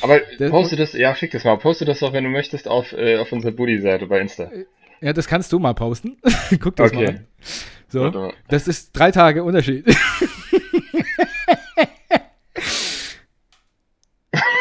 Aber 0.01 0.19
poste 0.50 0.75
das, 0.75 0.93
ja, 0.93 1.15
schick 1.15 1.31
das 1.31 1.43
mal. 1.43 1.58
Poste 1.58 1.86
das 1.86 2.00
doch, 2.00 2.12
wenn 2.13 2.24
du 2.24 2.29
möchtest, 2.29 2.67
auf, 2.67 2.91
äh, 2.93 3.17
auf 3.17 3.31
unserer 3.31 3.51
Buddy-Seite 3.51 4.08
bei 4.08 4.19
Insta. 4.19 4.50
Ja, 5.01 5.13
das 5.13 5.27
kannst 5.27 5.51
du 5.53 5.60
mal 5.60 5.74
posten. 5.74 6.17
Guck 6.60 6.75
das 6.75 6.91
mal 6.91 7.03
Okay. 7.03 7.15
an. 7.17 7.27
So, 7.88 8.10
mal. 8.12 8.34
das 8.48 8.67
ist 8.67 8.91
drei 8.93 9.12
Tage 9.12 9.43
Unterschied. 9.43 9.86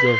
so. 0.02 0.16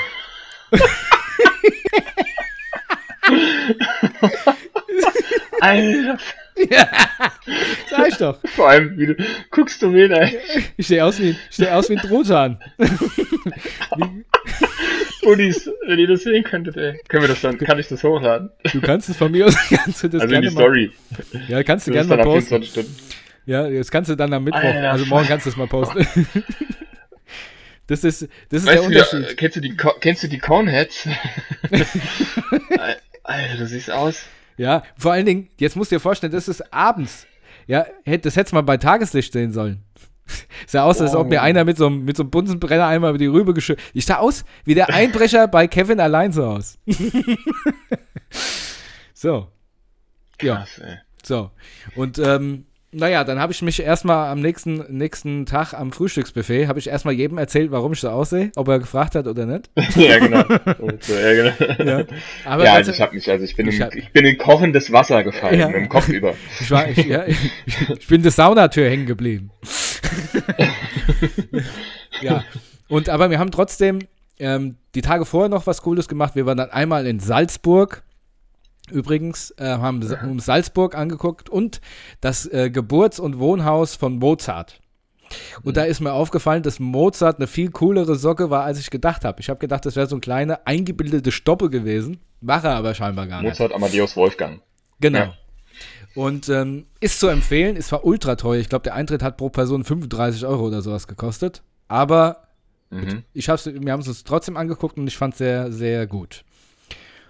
Alter, 5.60 6.18
Sag 7.90 8.08
ich 8.08 8.16
doch. 8.16 8.38
vor 8.54 8.68
allem, 8.68 8.96
wie 8.98 9.06
du 9.06 9.16
guckst 9.50 9.80
du 9.82 9.88
mir 9.88 10.10
ey. 10.10 10.38
Ich 10.76 10.86
stehe 10.86 11.04
aus, 11.04 11.18
wie- 11.20 11.30
ich 11.30 11.36
steh 11.50 11.68
aus 11.68 11.88
wie 11.90 11.96
ein 11.96 12.02
Truthahn. 12.06 12.58
Buddies, 15.22 15.70
wenn 15.86 15.98
ihr 15.98 16.06
das 16.06 16.22
sehen 16.22 16.42
könntet, 16.44 16.76
ey. 16.76 16.98
Können 17.08 17.22
wir 17.24 17.28
das 17.28 17.40
dann, 17.40 17.58
kann 17.58 17.78
ich 17.78 17.88
das 17.88 18.02
hochladen? 18.02 18.50
Du 18.72 18.80
kannst 18.80 19.08
es 19.08 19.16
von 19.16 19.30
mir 19.30 19.46
aus, 19.46 19.56
kannst 19.68 20.02
du 20.02 20.08
das 20.08 20.22
also 20.22 20.34
in 20.34 20.42
die 20.42 20.50
mal, 20.50 20.60
Story. 20.62 20.90
ja, 21.48 21.62
kannst 21.62 21.86
du 21.86 21.90
ist 21.90 21.94
gerne 21.94 22.08
mal 22.16 22.22
posten. 22.24 22.62
24 22.62 22.70
Stunden. 22.70 22.96
Ja, 23.46 23.68
das 23.68 23.90
kannst 23.90 24.10
du 24.10 24.14
dann 24.14 24.32
am 24.32 24.44
Mittwoch, 24.44 24.60
Alter, 24.62 24.90
also 24.92 25.06
morgen 25.06 25.26
kannst 25.26 25.46
du 25.46 25.50
es 25.50 25.56
mal 25.56 25.66
posten. 25.66 26.06
Das 27.86 28.04
ist, 28.04 28.28
das 28.50 28.62
ist 28.62 28.68
der 28.68 28.74
Weißt 28.74 28.82
du, 28.84 28.86
Unterschied. 28.88 29.30
wie, 29.30 29.34
kennst 29.36 29.56
du 29.56 29.60
die, 29.60 29.76
kennst 30.00 30.22
du 30.22 30.28
die 30.28 30.38
Coneheads? 30.38 31.08
Alter, 33.24 33.56
du 33.58 33.66
siehst 33.66 33.90
aus. 33.90 34.24
Ja, 34.58 34.82
vor 34.98 35.12
allen 35.12 35.24
Dingen, 35.24 35.48
jetzt 35.58 35.76
musst 35.76 35.90
du 35.90 35.96
dir 35.96 36.00
vorstellen, 36.00 36.32
das 36.32 36.48
ist 36.48 36.72
abends. 36.74 37.26
Ja, 37.66 37.86
das 38.04 38.36
hättest 38.36 38.52
du 38.52 38.56
mal 38.56 38.62
bei 38.62 38.76
Tageslicht 38.76 39.32
sehen 39.32 39.52
sollen. 39.52 39.82
Sah 40.66 40.82
aus, 40.84 41.00
als 41.00 41.14
ob 41.14 41.28
mir 41.28 41.38
Oh. 41.38 41.42
einer 41.44 41.64
mit 41.64 41.78
so 41.78 41.86
einem, 41.86 42.04
mit 42.04 42.16
so 42.16 42.22
einem 42.22 42.30
Bunsenbrenner 42.30 42.86
einmal 42.86 43.10
über 43.10 43.18
die 43.18 43.26
Rübe 43.26 43.54
geschüttet. 43.54 43.82
Ich 43.94 44.04
sah 44.04 44.16
aus 44.16 44.44
wie 44.64 44.74
der 44.74 44.90
Einbrecher 44.92 45.48
bei 45.48 45.66
Kevin 45.68 46.00
allein 46.00 46.32
so 46.32 46.44
aus. 46.44 46.78
so. 49.14 49.48
Ja, 50.42 50.56
Krass, 50.56 50.78
ey. 50.78 50.96
so. 51.22 51.50
Und 51.96 52.18
ähm, 52.18 52.66
naja, 52.98 53.22
dann 53.22 53.38
habe 53.38 53.52
ich 53.52 53.62
mich 53.62 53.80
erstmal 53.80 54.28
am 54.28 54.40
nächsten, 54.40 54.84
nächsten 54.88 55.46
Tag 55.46 55.72
am 55.72 55.92
Frühstücksbuffet, 55.92 56.66
habe 56.66 56.80
ich 56.80 56.88
erstmal 56.88 57.14
jedem 57.14 57.38
erzählt, 57.38 57.70
warum 57.70 57.92
ich 57.92 58.00
so 58.00 58.08
aussehe, 58.10 58.50
ob 58.56 58.66
er 58.68 58.80
gefragt 58.80 59.14
hat 59.14 59.26
oder 59.28 59.46
nicht. 59.46 59.70
ja, 59.96 60.18
genau. 60.18 60.42
So, 61.00 61.14
ja, 61.14 61.52
genau. 61.52 61.84
Ja, 61.84 62.04
aber 62.44 62.64
ja, 62.64 62.72
also 62.74 62.90
ich 62.90 63.00
hab 63.00 63.12
mich, 63.12 63.30
also 63.30 63.44
ich 63.44 63.54
bin, 63.54 63.68
Ich 63.68 63.78
in, 63.78 63.88
ich 63.94 64.12
bin 64.12 64.24
in 64.24 64.36
kochendes 64.36 64.90
Wasser 64.92 65.22
gefallen, 65.22 65.60
Ja. 65.60 65.66
mit 65.68 65.76
dem 65.76 65.88
Kopf 65.88 66.08
über. 66.08 66.34
Ich, 66.60 66.70
war, 66.70 66.88
ich, 66.88 66.96
ja, 66.98 67.24
ich, 67.26 67.36
ich 67.98 68.06
bin 68.08 68.22
der 68.22 68.32
Saunatür 68.32 68.88
hängen 68.90 69.06
geblieben. 69.06 69.50
ja, 72.20 72.44
und 72.88 73.08
aber 73.08 73.30
wir 73.30 73.38
haben 73.38 73.50
trotzdem 73.52 74.00
ähm, 74.40 74.76
die 74.94 75.02
Tage 75.02 75.24
vorher 75.24 75.48
noch 75.48 75.66
was 75.66 75.82
Cooles 75.82 76.08
gemacht. 76.08 76.34
Wir 76.34 76.46
waren 76.46 76.56
dann 76.58 76.70
einmal 76.70 77.06
in 77.06 77.20
Salzburg. 77.20 78.02
Übrigens, 78.90 79.50
äh, 79.58 79.64
haben 79.64 80.02
uns 80.02 80.44
Salzburg 80.44 80.94
angeguckt 80.94 81.48
und 81.48 81.80
das 82.20 82.46
äh, 82.46 82.70
Geburts- 82.70 83.20
und 83.20 83.38
Wohnhaus 83.38 83.94
von 83.96 84.18
Mozart. 84.18 84.80
Und 85.62 85.76
da 85.76 85.84
ist 85.84 86.00
mir 86.00 86.12
aufgefallen, 86.12 86.62
dass 86.62 86.80
Mozart 86.80 87.36
eine 87.36 87.46
viel 87.46 87.70
coolere 87.70 88.16
Socke 88.16 88.48
war, 88.48 88.64
als 88.64 88.78
ich 88.80 88.88
gedacht 88.90 89.24
habe. 89.24 89.40
Ich 89.40 89.50
habe 89.50 89.58
gedacht, 89.58 89.84
das 89.84 89.94
wäre 89.94 90.06
so 90.06 90.16
eine 90.16 90.20
kleine 90.20 90.66
eingebildete 90.66 91.32
Stoppe 91.32 91.68
gewesen. 91.68 92.20
War 92.40 92.64
er 92.64 92.76
aber 92.76 92.94
scheinbar 92.94 93.26
gar 93.26 93.42
nicht. 93.42 93.50
Mozart 93.50 93.74
Amadeus 93.74 94.16
Wolfgang. 94.16 94.62
Genau. 95.00 95.18
Ja. 95.18 95.34
Und 96.14 96.48
ähm, 96.48 96.86
ist 97.00 97.20
zu 97.20 97.28
empfehlen, 97.28 97.76
ist 97.76 97.88
zwar 97.88 98.04
ultra 98.04 98.36
teuer. 98.36 98.58
Ich 98.60 98.68
glaube, 98.70 98.84
der 98.84 98.94
Eintritt 98.94 99.22
hat 99.22 99.36
pro 99.36 99.50
Person 99.50 99.84
35 99.84 100.46
Euro 100.46 100.66
oder 100.66 100.80
sowas 100.82 101.06
gekostet. 101.06 101.62
Aber 101.88 102.44
Mhm. 102.90 103.22
ich 103.34 103.50
hab's, 103.50 103.66
wir 103.66 103.92
haben 103.92 104.00
es 104.00 104.08
uns 104.08 104.24
trotzdem 104.24 104.56
angeguckt 104.56 104.96
und 104.96 105.06
ich 105.06 105.16
fand 105.18 105.34
es 105.34 105.38
sehr, 105.38 105.70
sehr 105.70 106.06
gut. 106.06 106.42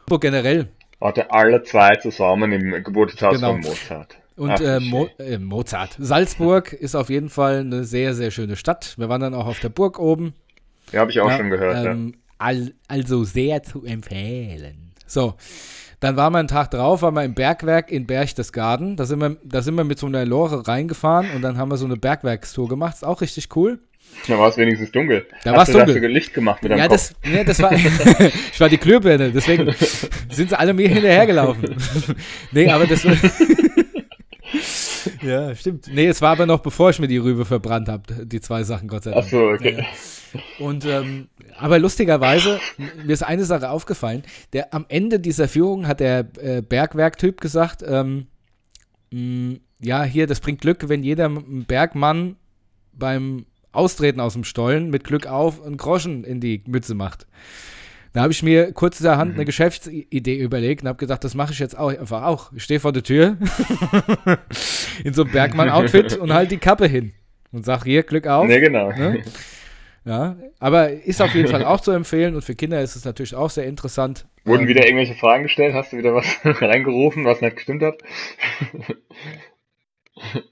So 0.08 0.18
generell. 0.20 0.68
Hatte 1.00 1.30
alle 1.30 1.62
zwei 1.62 1.96
zusammen 1.96 2.52
im 2.52 2.82
Geburtshaus 2.82 3.34
Genau. 3.36 3.52
von 3.52 3.60
Mozart. 3.60 4.16
Und 4.36 4.50
Ach, 4.50 4.60
äh, 4.60 4.80
Mo 4.80 5.08
äh, 5.18 5.38
Mozart. 5.38 5.96
Salzburg 5.98 6.72
ist 6.72 6.94
auf 6.94 7.10
jeden 7.10 7.28
Fall 7.28 7.58
eine 7.60 7.84
sehr, 7.84 8.14
sehr 8.14 8.30
schöne 8.30 8.56
Stadt. 8.56 8.94
Wir 8.96 9.08
waren 9.08 9.20
dann 9.20 9.34
auch 9.34 9.46
auf 9.46 9.58
der 9.60 9.68
Burg 9.68 9.98
oben. 9.98 10.34
ja, 10.92 11.00
habe 11.00 11.10
ich 11.10 11.20
auch 11.20 11.28
Ja, 11.28 11.36
schon 11.36 11.50
gehört. 11.50 11.86
ähm, 11.86 12.14
al 12.38 12.72
also 12.86 13.24
sehr 13.24 13.62
zu 13.64 13.84
empfehlen. 13.84 14.92
So, 15.06 15.34
dann 16.00 16.16
waren 16.16 16.32
wir 16.32 16.38
einen 16.38 16.46
Tag 16.48 16.70
drauf, 16.70 17.02
waren 17.02 17.14
wir 17.14 17.24
im 17.24 17.34
Bergwerk 17.34 17.90
in 17.90 18.06
Berchtesgaden. 18.06 18.96
Da 18.96 19.04
sind 19.06 19.20
wir, 19.20 19.36
da 19.42 19.62
sind 19.62 19.74
wir 19.74 19.82
mit 19.84 19.98
so 19.98 20.06
einer 20.06 20.24
Lore 20.24 20.68
reingefahren 20.68 21.30
und 21.34 21.42
dann 21.42 21.58
haben 21.58 21.70
wir 21.70 21.76
so 21.76 21.86
eine 21.86 21.96
Bergwerkstour 21.96 22.68
gemacht. 22.68 22.94
Ist 22.94 23.04
auch 23.04 23.20
richtig 23.20 23.54
cool. 23.56 23.80
Ja. 24.26 24.34
Da 24.34 24.38
war 24.38 24.48
es 24.48 24.56
wenigstens 24.56 24.92
dunkel. 24.92 25.26
Da 25.44 25.52
war's 25.52 25.68
du 25.68 25.72
dunkel. 25.74 25.94
Hast 25.94 26.02
du 26.02 26.08
Licht 26.08 26.34
gemacht 26.34 26.62
mit 26.62 26.72
deinem 26.72 26.80
Ja, 26.80 26.88
das, 26.88 27.14
ja, 27.24 27.44
das 27.44 27.60
war, 27.60 27.72
ich 28.52 28.60
war 28.60 28.68
die 28.68 28.78
Glühbirne, 28.78 29.30
deswegen 29.30 29.72
sind 30.30 30.50
sie 30.50 30.58
alle 30.58 30.74
mir 30.74 30.88
hinterhergelaufen. 30.88 31.76
nee, 32.52 32.68
aber 32.68 32.86
das 32.86 33.04
war, 33.04 33.16
ja, 35.22 35.54
stimmt. 35.54 35.86
Nee, 35.92 36.06
es 36.06 36.20
war 36.20 36.32
aber 36.32 36.46
noch 36.46 36.60
bevor 36.60 36.90
ich 36.90 36.98
mir 36.98 37.08
die 37.08 37.18
Rübe 37.18 37.44
verbrannt 37.44 37.88
habe, 37.88 38.26
die 38.26 38.40
zwei 38.40 38.62
Sachen, 38.64 38.88
Gott 38.88 39.04
sei 39.04 39.12
Dank. 39.12 39.24
Ach 39.24 39.30
so, 39.30 39.48
okay. 39.48 39.84
Und 40.58 40.84
ähm, 40.84 41.28
aber 41.58 41.78
lustigerweise, 41.78 42.60
mir 42.76 43.12
ist 43.12 43.22
eine 43.22 43.44
Sache 43.44 43.70
aufgefallen. 43.70 44.22
Der 44.52 44.74
am 44.74 44.86
Ende 44.88 45.20
dieser 45.20 45.48
Führung 45.48 45.86
hat 45.86 46.00
der 46.00 46.26
äh, 46.40 46.62
Bergwerktyp 46.62 47.40
gesagt, 47.40 47.82
ähm, 47.86 48.26
mh, 49.10 49.56
ja, 49.80 50.02
hier, 50.04 50.26
das 50.26 50.40
bringt 50.40 50.60
Glück, 50.60 50.88
wenn 50.88 51.02
jeder 51.02 51.28
Bergmann 51.30 52.36
beim 52.92 53.46
Austreten 53.72 54.20
aus 54.20 54.32
dem 54.32 54.44
Stollen 54.44 54.90
mit 54.90 55.04
Glück 55.04 55.26
auf 55.26 55.62
einen 55.62 55.76
Groschen 55.76 56.24
in 56.24 56.40
die 56.40 56.62
Mütze 56.66 56.94
macht. 56.94 57.26
Da 58.12 58.22
habe 58.22 58.32
ich 58.32 58.42
mir 58.42 58.72
kurzerhand 58.72 59.34
eine 59.34 59.44
Geschäftsidee 59.44 60.38
überlegt 60.38 60.82
und 60.82 60.88
habe 60.88 60.98
gedacht, 60.98 61.22
das 61.24 61.34
mache 61.34 61.52
ich 61.52 61.58
jetzt 61.58 61.78
auch 61.78 61.88
einfach 61.88 62.22
auch. 62.24 62.52
Ich 62.52 62.64
stehe 62.64 62.80
vor 62.80 62.92
der 62.92 63.02
Tür 63.02 63.36
in 65.04 65.12
so 65.12 65.22
einem 65.22 65.32
Bergmann-Outfit 65.32 66.16
und 66.16 66.32
halt 66.32 66.50
die 66.50 66.56
Kappe 66.56 66.86
hin 66.86 67.12
und 67.52 67.64
sag 67.64 67.84
hier 67.84 68.02
Glück 68.02 68.26
auf. 68.26 68.46
Ne, 68.46 68.60
genau. 68.60 68.90
Ne? 68.90 69.22
Ja, 70.04 70.36
aber 70.58 70.90
ist 70.90 71.20
auf 71.20 71.34
jeden 71.34 71.48
Fall 71.48 71.64
auch 71.64 71.82
zu 71.82 71.90
empfehlen 71.90 72.34
und 72.34 72.42
für 72.42 72.54
Kinder 72.54 72.80
ist 72.80 72.96
es 72.96 73.04
natürlich 73.04 73.34
auch 73.34 73.50
sehr 73.50 73.66
interessant. 73.66 74.26
Wurden 74.44 74.62
Ähm, 74.62 74.68
wieder 74.68 74.86
irgendwelche 74.86 75.14
Fragen 75.14 75.42
gestellt? 75.42 75.74
Hast 75.74 75.92
du 75.92 75.98
wieder 75.98 76.14
was 76.14 76.26
reingerufen, 76.44 77.26
was 77.26 77.42
nicht 77.42 77.56
gestimmt 77.56 77.82
hat? 77.82 77.98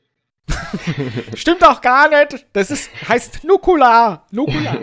Stimmt 1.35 1.63
doch 1.63 1.81
gar 1.81 2.09
nicht. 2.09 2.47
Das 2.53 2.71
ist, 2.71 2.91
heißt 3.09 3.45
Nukula. 3.45 4.25
Nukula. 4.31 4.79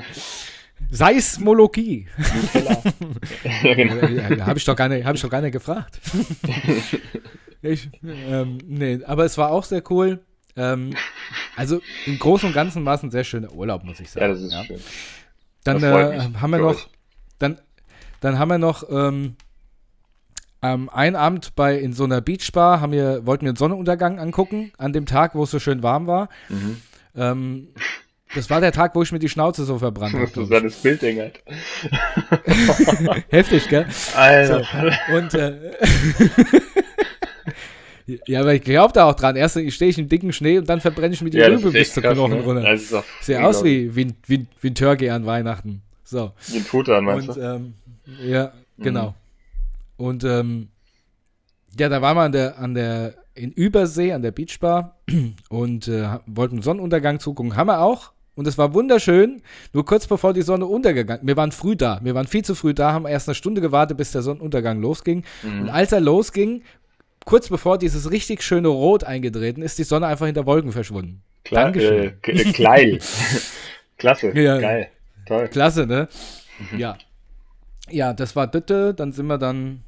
Seismologie. 0.91 2.07
ja, 3.63 3.73
genau. 3.73 4.05
Ja, 4.07 4.45
habe 4.45 4.59
ich, 4.59 4.65
doch 4.65 4.75
gar 4.75 4.89
nicht- 4.89 5.05
hab 5.05 5.15
ich 5.15 5.21
doch 5.21 5.29
gar 5.29 5.41
nicht 5.41 5.53
gefragt. 5.53 5.99
ich, 7.61 7.89
ähm, 8.03 8.59
nee, 8.67 8.99
aber 9.05 9.25
es 9.25 9.37
war 9.37 9.51
auch 9.51 9.63
sehr 9.63 9.81
cool. 9.89 10.23
Ähm, 10.55 10.93
also 11.55 11.81
im 12.05 12.19
Großen 12.19 12.47
und 12.49 12.53
Ganzen 12.53 12.85
war 12.85 12.93
es 12.95 13.03
ein 13.03 13.09
sehr 13.11 13.23
schöner 13.23 13.51
Urlaub, 13.53 13.83
muss 13.83 13.99
ich 13.99 14.11
sagen. 14.11 14.25
Ja, 14.27 14.31
das 14.33 14.41
ist 14.41 14.53
schön. 14.67 14.79
Dann 15.63 15.79
Das 15.81 15.83
äh, 15.83 16.19
haben 16.39 16.51
wir 16.51 16.59
noch, 16.59 16.87
dann, 17.39 17.59
dann 18.19 18.37
haben 18.37 18.49
wir 18.49 18.57
noch 18.59 18.83
ähm, 18.89 19.35
ähm, 20.63 20.89
einen 20.89 21.15
Abend 21.15 21.55
bei 21.55 21.77
in 21.77 21.93
so 21.93 22.03
einer 22.05 22.21
Beachbar 22.21 22.79
haben 22.81 22.91
wir, 22.93 23.25
wollten 23.25 23.43
wir 23.45 23.49
einen 23.49 23.57
Sonnenuntergang 23.57 24.19
angucken, 24.19 24.71
an 24.77 24.93
dem 24.93 25.05
Tag, 25.05 25.35
wo 25.35 25.43
es 25.43 25.51
so 25.51 25.59
schön 25.59 25.83
warm 25.83 26.07
war. 26.07 26.29
Mhm. 26.49 26.77
Ähm, 27.15 27.67
das 28.35 28.49
war 28.49 28.61
der 28.61 28.71
Tag, 28.71 28.95
wo 28.95 29.03
ich 29.03 29.11
mir 29.11 29.19
die 29.19 29.29
Schnauze 29.29 29.63
so 29.63 29.77
verbrannt 29.77 30.15
habe. 30.15 30.45
seines 30.47 30.75
Bildding 30.77 31.19
halt. 31.19 31.39
Heftig, 33.29 33.69
gell? 33.69 33.85
Alter. 34.15 34.63
Und 35.15 35.33
äh, 35.35 35.71
ja, 38.27 38.41
aber 38.41 38.53
ich 38.55 38.63
glaube 38.63 38.91
da 38.93 39.05
auch 39.05 39.13
dran. 39.15 39.35
Erst 39.35 39.59
stehe 39.71 39.89
ich 39.91 39.97
im 39.99 40.09
dicken 40.09 40.33
Schnee 40.33 40.57
und 40.57 40.67
dann 40.67 40.81
verbrenne 40.81 41.13
ich 41.13 41.21
mir 41.21 41.29
die 41.29 41.37
Ja, 41.37 41.47
Rübe 41.47 41.71
bis 41.71 41.93
zur 41.93 42.03
Knochen 42.03 42.37
ne? 42.37 42.41
runter. 42.41 42.77
Sieht 43.21 43.37
aus 43.37 43.63
wie, 43.63 43.95
wie, 43.95 44.13
wie, 44.25 44.45
wie 44.61 44.67
ein 44.69 44.75
Turkey 44.75 45.09
an 45.09 45.25
Weihnachten. 45.25 45.81
So. 46.03 46.31
Wie 46.47 46.57
ein 46.57 46.65
Tutan, 46.65 47.05
meinst 47.05 47.29
Und 47.29 47.37
du? 47.37 47.41
ähm, 47.41 47.73
ja, 48.21 48.51
Mhm. 48.75 48.83
Und 49.97 50.23
ähm, 50.23 50.69
ja, 51.77 51.89
da 51.89 52.01
waren 52.01 52.17
wir 52.17 52.23
an 52.23 52.31
der, 52.31 52.59
an 52.59 52.73
der, 52.73 53.15
in 53.35 53.51
Übersee, 53.51 54.13
an 54.13 54.21
der 54.21 54.31
Beachbar 54.31 54.97
und 55.49 55.87
äh, 55.87 56.07
wollten 56.25 56.61
Sonnenuntergang 56.61 57.19
zugucken. 57.19 57.55
Haben 57.55 57.67
wir 57.67 57.81
auch. 57.81 58.11
Und 58.35 58.47
es 58.47 58.57
war 58.57 58.73
wunderschön. 58.73 59.43
Nur 59.73 59.85
kurz 59.85 60.07
bevor 60.07 60.33
die 60.33 60.41
Sonne 60.41 60.65
untergegangen 60.65 61.27
Wir 61.27 61.37
waren 61.37 61.51
früh 61.51 61.75
da. 61.75 61.99
Wir 62.03 62.15
waren 62.15 62.25
viel 62.27 62.43
zu 62.43 62.55
früh 62.55 62.73
da, 62.73 62.91
haben 62.91 63.05
erst 63.05 63.27
eine 63.27 63.35
Stunde 63.35 63.61
gewartet, 63.61 63.97
bis 63.97 64.11
der 64.11 64.23
Sonnenuntergang 64.23 64.81
losging. 64.81 65.23
Mhm. 65.43 65.61
Und 65.61 65.69
als 65.69 65.91
er 65.91 65.99
losging, 65.99 66.63
kurz 67.25 67.49
bevor 67.49 67.77
dieses 67.77 68.09
richtig 68.09 68.41
schöne 68.41 68.69
Rot 68.69 69.03
eingetreten 69.03 69.61
ist, 69.61 69.77
die 69.77 69.83
Sonne 69.83 70.07
einfach 70.07 70.25
hinter 70.25 70.47
Wolken 70.47 70.71
verschwunden. 70.71 71.21
Klar, 71.43 71.65
Dankeschön. 71.65 72.03
äh, 72.03 72.11
k- 72.21 72.31
äh. 72.31 72.99
Klasse. 73.97 74.31
Ja. 74.37 74.57
Geil. 74.59 74.87
Toll. 75.27 75.47
Klasse, 75.49 75.85
ne? 75.85 76.07
Ja. 76.77 76.97
Ja, 77.89 78.13
das 78.13 78.35
war 78.35 78.47
Dütte, 78.47 78.93
dann 78.93 79.11
sind 79.11 79.27
wir 79.27 79.37
dann, 79.37 79.83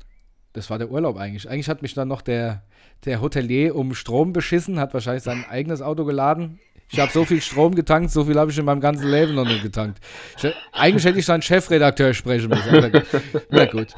das 0.54 0.70
war 0.70 0.78
der 0.78 0.92
Urlaub 0.92 1.18
eigentlich. 1.18 1.50
Eigentlich 1.50 1.70
hat 1.70 1.82
mich 1.82 1.94
dann 1.94 2.08
noch 2.08 2.22
der, 2.22 2.64
der 3.06 3.22
Hotelier 3.22 3.76
um 3.76 3.94
Strom 3.94 4.34
beschissen, 4.34 4.80
hat 4.80 4.94
wahrscheinlich 4.94 5.24
sein 5.24 5.46
eigenes 5.50 5.82
Auto 5.82 6.06
geladen. 6.06 6.60
Ich 6.92 7.00
habe 7.00 7.12
so 7.12 7.26
viel 7.26 7.42
Strom 7.42 7.74
getankt, 7.74 8.12
so 8.12 8.26
viel 8.26 8.38
habe 8.38 8.52
ich 8.52 8.58
in 8.60 8.66
meinem 8.66 8.80
ganzen 8.82 9.10
Leben 9.10 9.34
noch 9.34 9.46
nicht 9.46 9.64
getankt. 9.64 10.00
Ich, 10.38 10.54
eigentlich 10.72 11.04
hätte 11.06 11.18
ich 11.18 11.26
seinen 11.26 11.42
Chefredakteur 11.42 12.14
sprechen 12.14 12.50
müssen. 12.50 12.92
Na 13.50 13.66
gut. 13.66 13.94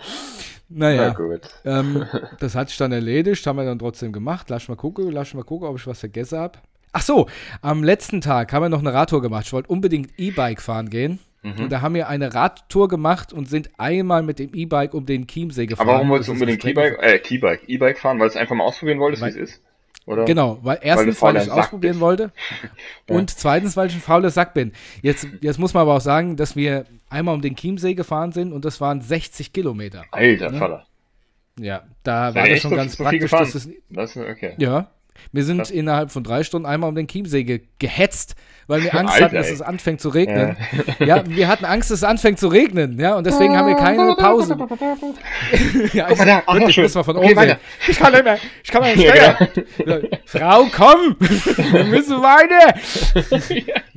Na 0.69 0.87
Naja, 0.89 1.09
gut. 1.09 1.41
ähm, 1.65 2.05
das 2.39 2.55
hat 2.55 2.69
sich 2.69 2.77
dann 2.77 2.91
erledigt, 2.91 3.45
haben 3.45 3.57
wir 3.57 3.65
dann 3.65 3.79
trotzdem 3.79 4.11
gemacht. 4.13 4.49
Lass 4.49 4.67
mal 4.67 4.75
gucken, 4.75 5.11
lass 5.11 5.33
mal 5.33 5.43
gucken, 5.43 5.67
ob 5.67 5.77
ich 5.77 5.87
was 5.87 5.99
vergessen 5.99 6.39
habe. 6.39 6.59
Ach 6.93 7.01
so, 7.01 7.27
am 7.61 7.83
letzten 7.83 8.21
Tag 8.21 8.53
haben 8.53 8.63
wir 8.63 8.69
noch 8.69 8.79
eine 8.79 8.93
Radtour 8.93 9.21
gemacht. 9.21 9.45
Ich 9.47 9.53
wollte 9.53 9.69
unbedingt 9.69 10.11
E-Bike 10.17 10.61
fahren 10.61 10.89
gehen. 10.89 11.19
Mhm. 11.43 11.63
Und 11.63 11.71
da 11.71 11.81
haben 11.81 11.93
wir 11.95 12.07
eine 12.09 12.33
Radtour 12.33 12.87
gemacht 12.87 13.31
und 13.31 13.47
sind 13.47 13.69
einmal 13.77 14.23
mit 14.23 14.39
dem 14.39 14.53
E-Bike 14.53 14.93
um 14.93 15.05
den 15.05 15.27
Chiemsee 15.27 15.65
gefahren. 15.67 15.87
Aber 15.87 15.97
warum 15.97 16.09
wolltest 16.09 16.29
du 16.29 16.33
Das 16.33 16.41
ist 16.41 16.41
unbedingt 16.41 16.65
E-Bike, 16.65 16.97
äh, 17.01 17.19
Key-Bike, 17.19 17.61
E-Bike 17.67 17.97
fahren? 17.99 18.19
Weil 18.19 18.27
du 18.27 18.31
es 18.33 18.37
einfach 18.37 18.55
mal 18.55 18.63
ausprobieren 18.65 18.99
wolltest, 18.99 19.21
wie 19.21 19.25
Weil- 19.27 19.43
es 19.43 19.49
ist? 19.51 19.61
Oder? 20.05 20.23
Genau, 20.23 20.57
weil 20.63 20.79
erstens, 20.81 21.17
fauler 21.19 21.33
weil 21.35 21.41
ich 21.41 21.47
es 21.49 21.53
ausprobieren 21.53 21.93
bist. 21.95 22.01
wollte 22.01 22.31
und 23.09 23.29
zweitens, 23.29 23.75
weil 23.75 23.87
ich 23.89 23.93
ein 23.95 23.99
fauler 23.99 24.29
Sack 24.29 24.53
bin. 24.53 24.71
Jetzt, 25.01 25.27
jetzt 25.41 25.59
muss 25.59 25.73
man 25.73 25.81
aber 25.81 25.95
auch 25.95 26.01
sagen, 26.01 26.37
dass 26.37 26.55
wir 26.55 26.85
einmal 27.09 27.35
um 27.35 27.41
den 27.41 27.57
Chiemsee 27.57 27.93
gefahren 27.93 28.31
sind 28.31 28.53
und 28.53 28.63
das 28.63 28.79
waren 28.79 29.01
60 29.01 29.51
Kilometer. 29.51 30.05
Alter, 30.11 30.51
Ne? 30.51 30.57
Vater. 30.59 30.85
Ja, 31.59 31.83
da 32.03 32.33
war 32.33 32.47
das 32.47 32.61
schon 32.61 32.71
ganz 32.75 32.95
so 32.95 33.03
praktisch. 33.03 33.31
Dass 33.31 33.53
es, 33.55 33.69
Das 33.89 34.15
ist 34.15 34.25
okay. 34.25 34.53
ja, 34.59 34.89
wir 35.31 35.43
sind 35.43 35.57
Krass. 35.57 35.71
innerhalb 35.71 36.11
von 36.11 36.23
drei 36.23 36.43
Stunden 36.43 36.65
einmal 36.65 36.89
um 36.89 36.95
den 36.95 37.07
Chiemsee 37.07 37.43
ge 37.43 37.61
gehetzt, 37.79 38.35
weil 38.67 38.83
wir 38.83 38.95
Angst 38.95 39.13
Alter, 39.13 39.25
hatten, 39.25 39.35
dass 39.35 39.47
ey. 39.47 39.53
es 39.53 39.61
anfängt 39.61 40.01
zu 40.01 40.09
regnen. 40.09 40.57
Ja. 40.99 41.23
wir 41.27 41.47
hatten 41.47 41.65
Angst, 41.65 41.91
dass 41.91 41.99
es 41.99 42.03
anfängt 42.03 42.39
zu 42.39 42.47
regnen, 42.47 42.99
ja, 42.99 43.15
und 43.15 43.25
deswegen 43.25 43.55
haben 43.55 43.67
wir 43.67 43.75
keine 43.75 44.15
Pause. 44.15 44.57
ja, 45.93 46.09
ich, 46.09 46.17
da, 46.17 46.43
wirklich, 46.53 46.75
schön. 46.75 46.89
mal 46.93 47.03
von 47.03 47.17
Okay, 47.17 47.33
oben. 47.33 47.55
Ich 47.87 47.99
kann 47.99 48.11
nicht 48.11 48.23
mehr, 48.23 48.39
ich 48.63 48.71
kann 48.71 48.83
nicht 48.83 48.97
Ja, 48.97 49.13
mehr 49.13 49.35
steuern. 49.85 50.03
Ja, 50.03 50.17
Frau, 50.25 50.67
komm! 50.75 51.15
Wir 51.19 51.83
müssen 51.85 52.17
weiter! 52.21 52.75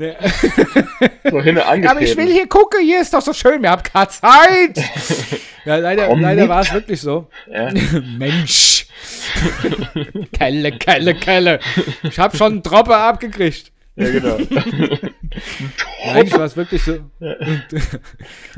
Angetreten. 1.70 1.88
Aber 1.88 2.00
ich 2.02 2.16
will 2.16 2.28
hier 2.32 2.46
gucken, 2.46 2.80
hier 2.82 3.00
ist 3.00 3.12
doch 3.14 3.22
so 3.22 3.32
schön, 3.32 3.62
wir 3.62 3.70
haben 3.70 3.82
keine 3.82 4.08
Zeit! 4.08 4.78
Ja, 5.64 5.76
leider, 5.76 6.08
Komm 6.08 6.20
leider 6.20 6.48
war 6.48 6.62
es 6.62 6.72
wirklich 6.72 7.00
so. 7.00 7.28
Ja. 7.50 7.70
Mensch! 8.18 8.86
Kelle, 10.38 10.72
Kelle, 10.72 11.14
Kelle! 11.14 11.60
Ich 12.02 12.18
hab 12.18 12.36
schon 12.36 12.52
einen 12.52 12.62
Dropper 12.62 12.98
abgekriegt. 12.98 13.72
ja, 13.96 14.10
genau. 14.10 14.36
Eigentlich 16.12 16.32
war 16.32 16.44
es 16.44 16.56
wirklich 16.56 16.82
so. 16.82 16.98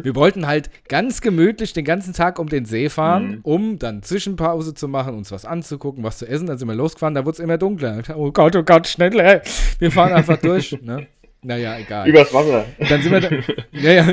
Wir 0.02 0.14
wollten 0.14 0.46
halt 0.46 0.70
ganz 0.88 1.20
gemütlich 1.20 1.72
den 1.72 1.84
ganzen 1.84 2.12
Tag 2.14 2.38
um 2.38 2.48
den 2.48 2.64
See 2.64 2.88
fahren, 2.88 3.26
Mhm. 3.28 3.38
um 3.42 3.78
dann 3.78 4.02
Zwischenpause 4.02 4.74
zu 4.74 4.88
machen, 4.88 5.14
uns 5.16 5.32
was 5.32 5.44
anzugucken, 5.44 6.04
was 6.04 6.18
zu 6.18 6.26
essen. 6.28 6.46
Dann 6.46 6.58
sind 6.58 6.68
wir 6.68 6.74
losgefahren, 6.74 7.14
da 7.14 7.24
wurde 7.24 7.34
es 7.34 7.40
immer 7.40 7.58
dunkler. 7.58 8.02
Oh 8.16 8.30
Gott, 8.30 8.54
oh 8.56 8.62
Gott, 8.62 8.86
schneller. 8.88 9.42
Wir 9.78 9.90
fahren 9.90 10.12
einfach 10.12 10.36
durch. 10.38 10.76
Ne? 10.82 11.06
Naja, 11.42 11.76
egal. 11.78 12.08
Übers 12.08 12.32
Wasser. 12.32 12.64
Dann 12.88 13.02
sind 13.02 13.10
wir 13.12 13.20
da, 13.20 13.30
ja, 13.72 13.92
ja. 13.92 14.04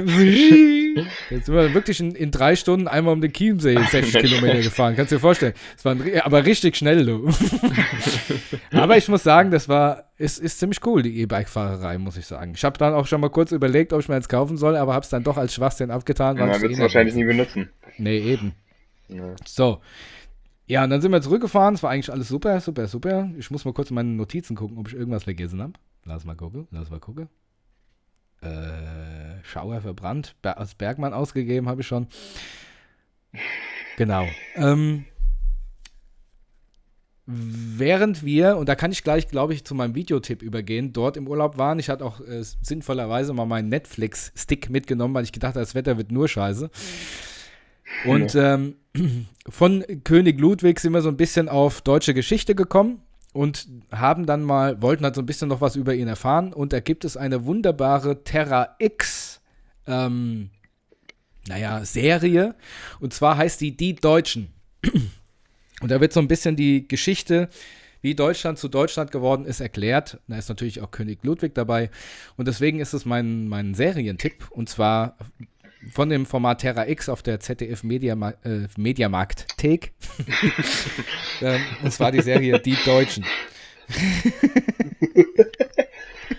Dann 0.96 1.42
sind 1.42 1.56
wir 1.56 1.74
wirklich 1.74 2.00
in, 2.00 2.16
in 2.16 2.32
drei 2.32 2.56
Stunden 2.56 2.88
einmal 2.88 3.14
um 3.14 3.22
den 3.22 3.34
Chiemsee 3.34 3.78
60 3.78 4.14
Kilometer 4.22 4.62
gefahren. 4.62 4.96
Kannst 4.96 5.12
du 5.12 5.16
dir 5.16 5.20
vorstellen. 5.20 5.54
Das 5.76 5.86
war 5.86 5.94
ein, 5.94 6.22
aber 6.22 6.46
richtig 6.46 6.76
schnell, 6.78 7.06
du. 7.06 7.30
aber 8.72 8.98
ich 8.98 9.08
muss 9.08 9.24
sagen, 9.24 9.52
das 9.52 9.70
war, 9.70 10.06
ist, 10.18 10.40
ist 10.40 10.60
ziemlich 10.60 10.86
cool, 10.86 11.02
die 11.02 11.22
E-Bike-Fahrerei, 11.22 11.98
muss 11.98 12.18
ich 12.18 12.26
sagen. 12.26 12.54
Ich 12.56 12.64
habe 12.64 12.78
dann 12.78 12.94
auch 12.94 13.08
schon 13.08 13.22
mal 13.22 13.30
kurz 13.30 13.52
überlegt, 13.52 13.94
ob 13.94 14.00
ich 14.02 14.10
mir 14.10 14.16
eins 14.16 14.30
kaufen 14.30 14.58
soll, 14.58 14.76
aber 14.76 14.94
habe 14.94 15.04
es 15.04 15.10
dann 15.10 15.24
doch 15.24 15.38
als 15.38 15.54
Schwachsinn 15.54 15.92
abgetan. 15.92 16.38
weil 16.38 16.48
Ja, 16.48 16.54
ich's 16.54 16.62
wird 16.62 16.72
eh 16.72 16.74
es 16.74 16.80
nicht 16.80 16.84
wahrscheinlich 16.84 17.16
nie 17.16 17.26
benutzen. 17.26 17.70
Nee, 17.98 18.20
eben. 18.20 18.54
Ja. 19.08 19.36
So. 19.46 19.82
Ja, 20.68 20.84
und 20.84 20.92
dann 20.92 21.02
sind 21.02 21.12
wir 21.12 21.22
zurückgefahren. 21.22 21.74
Es 21.74 21.82
war 21.84 21.90
eigentlich 21.90 22.12
alles 22.12 22.28
super, 22.28 22.60
super, 22.60 22.88
super. 22.88 23.30
Ich 23.38 23.50
muss 23.50 23.66
mal 23.66 23.74
kurz 23.74 23.90
in 23.90 23.96
meine 23.96 24.10
Notizen 24.10 24.56
gucken, 24.56 24.78
ob 24.78 24.88
ich 24.88 24.94
irgendwas 24.94 25.24
vergessen 25.24 25.62
habe. 25.62 25.74
Lass 26.06 26.26
mal 26.26 26.36
gucken, 26.36 26.68
lass 26.72 26.92
mal 26.92 27.00
gucken. 27.00 27.28
Äh, 28.42 29.44
Schauer 29.44 29.82
verbrannt. 29.82 30.36
Ber 30.42 30.58
als 30.58 30.76
Bergmann 30.76 31.14
ausgegeben 31.14 31.68
habe 31.68 31.82
ich 31.82 31.88
schon. 31.88 32.08
Genau. 33.98 34.28
Ähm, 34.56 35.06
während 37.26 38.24
wir, 38.24 38.58
und 38.58 38.70
da 38.70 38.76
kann 38.76 38.92
ich 38.92 39.04
gleich, 39.04 39.28
glaube 39.28 39.54
ich, 39.54 39.66
zu 39.66 39.76
meinem 39.76 39.96
Videotipp 39.96 40.42
übergehen, 40.42 40.94
dort 40.94 41.18
im 41.18 41.28
Urlaub 41.28 41.58
waren, 41.58 41.80
ich 41.80 41.90
hatte 41.90 42.06
auch 42.06 42.22
äh, 42.22 42.44
sinnvollerweise 42.62 43.34
mal 43.34 43.46
meinen 43.46 43.70
Netflix-Stick 43.70 44.70
mitgenommen, 44.70 45.14
weil 45.14 45.24
ich 45.24 45.32
gedacht 45.32 45.56
habe, 45.56 45.60
das 45.60 45.76
Wetter 45.76 45.98
wird 45.98 46.12
nur 46.12 46.28
scheiße. 46.28 46.70
Und 48.06 48.36
ähm, 48.36 48.76
von 49.50 49.84
König 50.04 50.40
Ludwig 50.40 50.80
sind 50.80 50.94
wir 50.94 51.02
so 51.02 51.10
ein 51.10 51.18
bisschen 51.18 51.50
auf 51.50 51.82
deutsche 51.82 52.14
Geschichte 52.14 52.56
gekommen 52.56 53.02
und 53.34 53.68
haben 53.92 54.26
dann 54.26 54.44
mal, 54.44 54.82
wollten 54.82 55.04
halt 55.04 55.16
so 55.16 55.22
ein 55.22 55.26
bisschen 55.26 55.50
noch 55.50 55.62
was 55.62 55.76
über 55.76 55.94
ihn 55.94 56.08
erfahren. 56.08 56.54
Und 56.54 56.74
da 56.74 56.80
gibt 56.80 57.06
es 57.06 57.18
eine 57.18 57.46
wunderbare 57.46 58.24
Terra 58.24 58.76
X, 58.80 59.42
ähm, 59.88 60.50
naja, 61.48 61.86
Serie. 61.86 62.56
Und 63.00 63.14
zwar 63.14 63.38
heißt 63.38 63.62
die 63.62 63.76
Die 63.76 63.96
Deutschen. 63.96 64.54
Und 65.82 65.92
da 65.92 66.02
wird 66.02 66.14
so 66.14 66.20
ein 66.20 66.28
bisschen 66.28 66.56
die 66.56 66.88
Geschichte, 66.88 67.50
wie 68.02 68.16
Deutschland 68.16 68.58
zu 68.58 68.68
Deutschland 68.68 69.12
geworden 69.12 69.46
ist, 69.46 69.60
erklärt. 69.60 70.20
Da 70.28 70.38
ist 70.38 70.50
natürlich 70.50 70.82
auch 70.82 70.92
König 70.92 71.24
Ludwig 71.24 71.54
dabei. 71.54 71.90
Und 72.38 72.48
deswegen 72.48 72.80
ist 72.80 72.94
es 72.94 73.06
mein, 73.06 73.48
mein 73.48 73.76
Serientipp. 73.76 74.50
Und 74.52 74.70
zwar 74.70 75.18
von 75.92 76.10
dem 76.10 76.26
Format 76.26 76.62
Terra 76.62 76.88
X 76.88 77.10
auf 77.10 77.22
der 77.22 77.40
ZDF 77.40 77.84
Media, 77.84 78.16
äh, 78.44 78.68
Mediamarkt 78.78 79.48
Take. 79.58 79.90
ähm, 81.42 81.62
und 81.84 81.92
zwar 81.92 82.12
die 82.12 82.22
Serie 82.22 82.60
Die 82.60 82.78
Deutschen. 82.86 83.26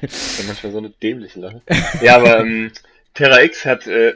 Das 0.00 0.12
ist 0.12 0.40
ja 0.40 0.46
manchmal 0.46 0.72
so 0.72 0.79
eine 0.79 0.90
dämliche 0.90 1.40
Lache. 1.40 1.62
Ja, 2.03 2.16
aber 2.16 2.40
ähm, 2.40 2.70
Terra 3.14 3.42
X 3.42 3.64
hat 3.64 3.87
äh, 3.87 4.14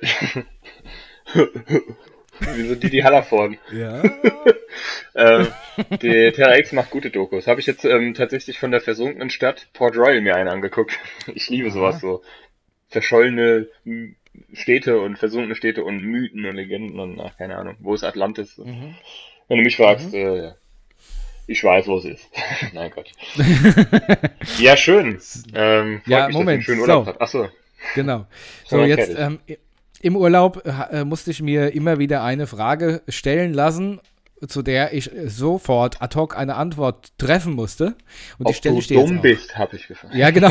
wie 1.35 2.69
so 2.69 2.75
Didi 2.75 3.01
Hallervorden. 3.01 3.59
Ja. 3.73 4.03
Ähm, 5.17 5.47
die 6.03 6.33
Terra 6.33 6.59
X 6.59 6.73
macht 6.73 6.91
gute 6.91 7.09
Dokus. 7.09 7.47
Habe 7.47 7.61
ich 7.61 7.67
jetzt 7.67 7.85
ähm, 7.85 8.15
tatsächlich 8.15 8.59
von 8.59 8.73
der 8.73 8.81
versunkenen 8.81 9.31
Stadt 9.31 9.69
Port 9.73 9.97
Royal 9.97 10.21
mir 10.21 10.35
eine 10.35 10.51
angeguckt. 10.51 10.99
Ich 11.33 11.49
liebe 11.49 11.71
sowas 11.71 12.01
so. 12.01 12.25
Verschollene 12.89 13.69
Städte 14.53 15.01
und 15.01 15.19
versunkene 15.19 15.55
Städte 15.55 15.85
und 15.85 16.03
Mythen 16.03 16.45
und 16.45 16.57
Legenden 16.57 16.99
und 17.01 17.21
ach, 17.21 17.37
keine 17.37 17.57
Ahnung. 17.57 17.77
Wo 17.81 17.95
ist 17.95 18.05
Atlantis? 18.05 18.59
Mhm. 18.59 18.95
Wenn 19.49 19.59
du 19.59 19.65
mich 19.65 19.77
fragst, 19.77 20.13
äh, 20.15 20.45
ja. 20.45 20.55
ich 21.47 21.63
weiß, 21.63 21.87
wo 21.87 21.99
es 21.99 22.05
ist. 22.05 22.29
Nein, 22.73 22.91
Gott. 22.95 23.11
ja, 24.59 24.77
schön. 24.77 25.19
Ähm, 25.55 26.03
Ja, 26.07 26.27
mich, 26.27 26.37
Moment, 26.37 26.65
schönen 26.65 26.81
Urlaub 26.81 27.05
so. 27.05 27.11
habt. 27.11 27.21
Achso. 27.21 27.49
Genau. 27.95 28.27
So, 28.65 28.79
Ja, 28.79 28.87
jetzt 28.87 29.15
ähm, 29.19 29.39
im 30.01 30.17
Urlaub 30.17 30.63
äh, 30.65 31.05
musste 31.05 31.31
ich 31.31 31.43
mir 31.43 31.73
immer 31.75 31.99
wieder 31.99 32.23
eine 32.23 32.47
Frage 32.47 33.03
stellen 33.09 33.53
lassen, 33.53 34.01
zu 34.47 34.63
der 34.63 34.93
ich 34.93 35.11
sofort 35.27 36.01
ad 36.03 36.17
hoc 36.19 36.37
eine 36.37 36.55
Antwort 36.57 37.13
treffen 37.19 37.53
musste. 37.55 37.97
Und 38.39 38.49
die 38.49 38.53
Ob 38.53 38.55
stelle 38.55 38.75
du 38.75 38.81
ich 38.81 38.87
dir 38.89 39.01
dumm 39.05 39.21
bist, 39.21 39.57
habe 39.57 39.77
ich 39.77 39.87
gefragt. 39.89 40.15
Ja, 40.15 40.31
genau. 40.31 40.51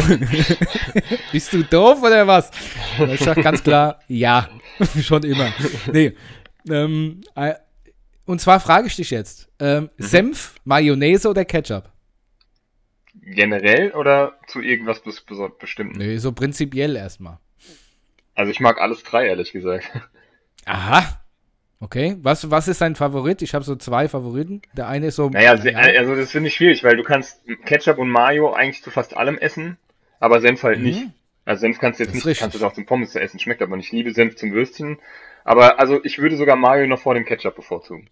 Bist 1.32 1.54
du 1.54 1.64
doof 1.64 2.02
oder 2.04 2.26
was? 2.28 2.52
Ich 3.14 3.20
sag 3.22 3.42
ganz 3.44 3.64
klar, 3.64 4.00
ja. 4.08 4.50
Schon 5.02 5.24
immer. 5.24 5.52
Nee. 5.92 6.14
Ähm, 6.70 7.22
äh, 7.36 7.56
und 8.26 8.40
zwar 8.40 8.60
frage 8.60 8.88
ich 8.88 8.96
dich 8.96 9.10
jetzt: 9.12 9.50
ähm, 9.60 9.90
Mhm. 9.98 10.04
Senf, 10.04 10.56
Mayonnaise 10.64 11.28
oder 11.30 11.46
Ketchup? 11.46 11.90
Generell 13.22 13.92
oder 13.92 14.38
zu 14.48 14.60
irgendwas 14.62 15.02
bes 15.02 15.26
beso- 15.28 15.58
Bestimmten? 15.58 15.98
Nee, 15.98 16.18
so 16.18 16.32
prinzipiell 16.32 16.96
erstmal. 16.96 17.40
Also 18.36 18.52
ich 18.52 18.60
mag 18.60 18.82
alles 18.82 19.04
drei, 19.04 19.28
ehrlich 19.28 19.52
gesagt. 19.52 19.86
Aha. 20.66 21.20
Okay. 21.84 22.16
Was, 22.22 22.50
was 22.50 22.68
ist 22.70 22.80
dein 22.82 22.96
Favorit? 22.96 23.42
Ich 23.42 23.54
habe 23.54 23.66
so 23.66 23.76
zwei 23.76 24.08
Favoriten. 24.08 24.62
Der 24.78 24.88
eine 24.88 25.08
ist 25.08 25.18
so. 25.18 25.30
Naja, 25.30 25.52
also 25.52 26.16
das 26.16 26.32
finde 26.32 26.48
ich 26.48 26.54
schwierig, 26.56 26.84
weil 26.84 26.96
du 26.96 27.04
kannst 27.04 27.42
Ketchup 27.66 27.98
und 27.98 28.10
Mayo 28.10 28.54
eigentlich 28.54 28.82
zu 28.84 28.90
fast 28.90 29.18
allem 29.18 29.38
essen, 29.38 29.78
aber 30.20 30.40
Senf 30.40 30.64
halt 30.64 30.80
Mhm. 30.80 30.86
nicht. 30.86 31.02
Also 31.46 31.62
Senf 31.62 31.80
kannst 31.80 32.00
du 32.00 32.04
jetzt 32.06 32.12
ist 32.12 32.16
nicht, 32.16 32.26
richtig. 32.26 32.40
kannst 32.42 32.56
du 32.56 32.60
es 32.60 32.64
auch 32.64 32.74
zum 32.74 32.86
Pommes 32.86 33.12
zu 33.12 33.20
essen, 33.20 33.38
schmeckt 33.38 33.62
aber 33.62 33.76
nicht. 33.76 33.88
Ich 33.88 33.92
liebe 33.92 34.14
Senf 34.14 34.36
zum 34.38 34.54
Würstchen. 34.54 34.98
Aber 35.44 35.78
also 35.80 36.00
ich 36.06 36.20
würde 36.20 36.38
sogar 36.38 36.56
Mayo 36.56 36.88
noch 36.88 37.00
vor 37.00 37.16
dem 37.16 37.26
Ketchup 37.26 37.56
bevorzugen. 37.56 38.10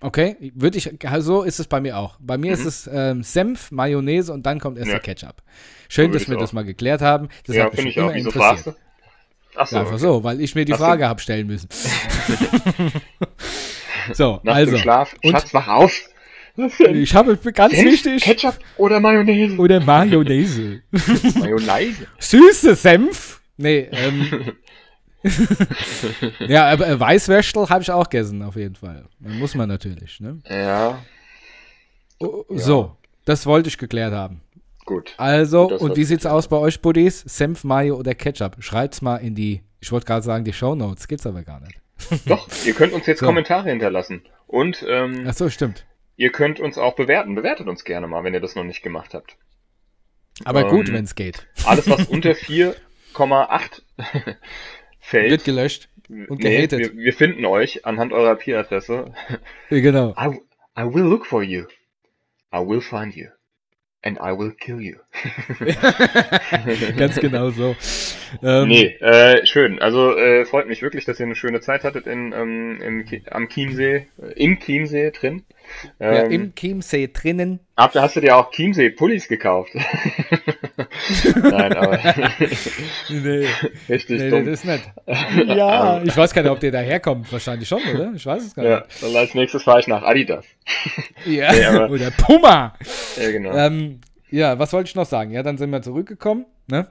Okay, 0.00 0.36
würde 0.54 0.78
ich, 0.78 0.88
so 1.18 1.42
ist 1.42 1.58
es 1.58 1.66
bei 1.66 1.80
mir 1.80 1.96
auch. 1.98 2.16
Bei 2.20 2.36
mir 2.38 2.52
ist 2.52 2.60
Mhm. 2.62 2.68
es 2.68 2.90
ähm, 2.92 3.22
Senf, 3.24 3.72
Mayonnaise 3.72 4.32
und 4.32 4.44
dann 4.46 4.60
kommt 4.60 4.76
erst 4.78 4.88
Ja. 4.92 4.98
der 4.98 5.02
Ketchup. 5.02 5.42
Schön, 5.88 6.08
würde 6.10 6.18
dass 6.18 6.28
wir 6.28 6.36
auch. 6.36 6.40
das 6.40 6.52
mal 6.52 6.64
geklärt 6.64 7.00
haben. 7.00 7.28
Das 7.46 7.56
ja, 7.56 7.70
finde 7.70 7.90
ich 7.90 7.98
auch. 7.98 8.04
immer 8.04 8.14
Wieso 8.14 8.28
interessiert. 8.28 8.44
fragst 8.44 8.66
du? 8.68 8.74
Achso, 9.56 9.78
Einfach 9.78 9.98
so, 9.98 10.22
weil 10.24 10.40
ich 10.40 10.54
mir 10.54 10.64
die 10.64 10.72
Hast 10.72 10.80
Frage 10.80 11.06
habe 11.08 11.20
stellen 11.20 11.46
müssen. 11.46 11.68
so, 14.12 14.40
nach 14.42 14.54
also, 14.56 14.72
dem 14.72 14.80
Schlaf. 14.80 15.14
und- 15.22 15.30
Schatz, 15.30 15.54
wach 15.54 15.68
auf! 15.68 15.92
Ich 16.92 17.12
habe 17.16 17.36
ganz 17.36 17.74
Senf, 17.74 17.90
wichtig, 17.90 18.22
Ketchup 18.22 18.56
oder 18.76 19.00
Mayonnaise? 19.00 19.56
oder 19.58 19.80
Mayonnaise. 19.80 20.82
Mayonnaise. 21.40 22.06
Süße 22.18 22.76
Senf? 22.76 23.40
Nee, 23.56 23.88
ähm. 23.90 24.52
ja, 26.46 26.70
aber 26.70 26.86
äh, 26.86 27.00
Weißwürstel 27.00 27.68
habe 27.68 27.82
ich 27.82 27.90
auch 27.90 28.08
gegessen, 28.08 28.40
auf 28.42 28.54
jeden 28.54 28.76
Fall. 28.76 29.06
Muss 29.18 29.56
man 29.56 29.68
natürlich, 29.68 30.20
ne? 30.20 30.40
Ja, 30.48 31.02
Oh, 32.20 32.44
So, 32.50 32.96
das 33.24 33.44
wollte 33.46 33.68
ich 33.68 33.76
geklärt 33.76 34.12
haben. 34.12 34.40
Gut. 34.84 35.14
Also, 35.16 35.68
Das 35.68 35.80
und 35.82 35.96
wie 35.96 36.04
sieht's 36.04 36.26
aus 36.26 36.48
bei 36.48 36.56
euch, 36.56 36.80
Buddies? 36.80 37.20
Senf, 37.26 37.64
Mayo 37.64 37.96
oder 37.96 38.14
Ketchup? 38.14 38.56
Schreibt's 38.60 39.02
mal 39.02 39.16
in 39.18 39.34
die, 39.34 39.62
ich 39.80 39.90
wollte 39.92 40.06
gerade 40.06 40.22
sagen, 40.22 40.44
die 40.44 40.52
Shownotes. 40.52 41.08
Gibt's 41.08 41.26
aber 41.26 41.42
gar 41.42 41.60
nicht. 41.60 41.80
Doch, 42.26 42.48
ihr 42.66 42.74
könnt 42.74 42.92
uns 42.92 43.06
jetzt 43.06 43.18
So. 43.20 43.26
Kommentare 43.26 43.68
hinterlassen. 43.70 44.22
Und 44.46 44.84
ähm, 44.88 45.24
Ach 45.28 45.34
so, 45.34 45.48
stimmt. 45.50 45.86
ihr 46.16 46.30
könnt 46.32 46.60
uns 46.60 46.78
auch 46.78 46.94
bewerten. 46.96 47.34
Bewertet 47.34 47.66
uns 47.68 47.84
gerne 47.84 48.06
mal, 48.06 48.22
wenn 48.24 48.34
ihr 48.34 48.40
das 48.40 48.54
noch 48.54 48.64
nicht 48.64 48.82
gemacht 48.82 49.14
habt. 49.14 49.36
Aber 50.44 50.68
gut, 50.68 50.88
Ähm, 50.88 50.94
wenn's 50.96 51.14
geht. 51.14 51.46
Alles, 51.64 51.88
was 51.88 52.06
unter 52.06 52.30
4,8 52.32 53.82
fällt. 55.00 55.30
Wird 55.30 55.44
gelöscht. 55.44 55.88
und 56.08 56.38
gehatet. 56.40 56.78
wir, 56.80 56.96
wir 56.96 57.12
finden 57.12 57.44
euch 57.46 57.86
anhand 57.86 58.12
eurer 58.12 58.38
IP-Adresse. 58.40 59.12
Genau. 59.70 60.10
I, 60.18 60.40
I 60.78 60.82
will 60.84 61.04
look 61.04 61.24
for 61.26 61.42
you. 61.42 61.64
I 62.52 62.58
will 62.58 62.80
find 62.80 63.14
you. 63.14 63.28
And 64.06 64.18
I 64.18 64.32
will 64.32 64.52
kill 64.52 64.82
you. 64.82 64.96
Ganz 66.98 67.16
genau 67.16 67.48
so. 67.48 67.74
Ähm, 68.42 68.68
nee, 68.68 68.96
äh, 69.00 69.46
schön. 69.46 69.80
Also 69.80 70.14
äh, 70.14 70.44
freut 70.44 70.68
mich 70.68 70.82
wirklich, 70.82 71.06
dass 71.06 71.18
ihr 71.20 71.24
eine 71.24 71.34
schöne 71.34 71.62
Zeit 71.62 71.84
hattet 71.84 72.06
in, 72.06 72.32
ähm, 72.32 72.82
im, 72.82 73.06
am 73.30 73.48
Chiemsee, 73.48 74.06
äh, 74.20 74.32
im 74.36 74.60
Chiemsee 74.60 75.10
drin. 75.10 75.44
Ja, 75.98 76.24
Ähm, 76.24 76.30
Im 76.30 76.54
Chiemsee 76.54 77.08
drinnen. 77.12 77.60
Habt, 77.76 77.94
hast 77.96 78.16
du 78.16 78.20
dir 78.20 78.36
auch 78.36 78.50
Chiemsee-Pullis 78.52 79.26
gekauft? 79.28 79.70
Nein, 81.34 81.72
aber 81.72 81.98
Nee, 83.10 83.46
richtig 83.88 84.20
nee, 84.20 84.30
dumm. 84.30 84.46
das 84.46 84.60
ist 84.60 84.64
nicht. 84.64 84.92
Ja, 85.56 86.02
ich 86.02 86.16
weiß 86.16 86.32
gar 86.32 86.42
nicht, 86.42 86.50
ob 86.50 86.60
der 86.60 86.70
daherkommt. 86.70 87.30
Wahrscheinlich 87.32 87.68
schon, 87.68 87.80
oder? 87.94 88.12
Ich 88.14 88.24
weiß 88.24 88.42
es 88.46 88.54
gar 88.54 88.64
ja, 88.64 88.84
dann 89.00 89.16
als 89.16 89.34
nächstes 89.34 89.62
fahre 89.62 89.80
ich 89.80 89.86
nach 89.86 90.02
Adidas. 90.02 90.44
nicht. 91.26 91.36
Ja. 91.38 91.52
Nee, 91.52 91.64
aber- 91.64 91.90
oder 91.90 92.10
Puma. 92.12 92.74
Ja, 93.20 93.30
genau. 93.30 93.52
Ähm, 93.56 94.00
ja, 94.30 94.58
was 94.58 94.72
wollte 94.72 94.88
ich 94.88 94.94
noch 94.94 95.06
sagen? 95.06 95.30
Ja, 95.30 95.42
dann 95.42 95.58
sind 95.58 95.70
wir 95.70 95.82
zurückgekommen. 95.82 96.46
Ne? 96.66 96.88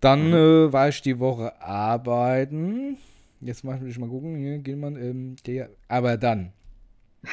Dann 0.00 0.28
Mhm. 0.28 0.34
äh, 0.68 0.72
war 0.72 0.88
ich 0.88 1.02
die 1.02 1.18
Woche 1.18 1.60
arbeiten. 1.60 2.96
Jetzt 3.40 3.64
mach 3.64 3.80
ich 3.82 3.98
mal 3.98 4.08
gucken. 4.08 4.36
Hier, 4.36 4.58
Gilman, 4.58 4.96
ähm, 4.96 5.36
der, 5.46 5.70
aber 5.88 6.16
dann. 6.16 6.52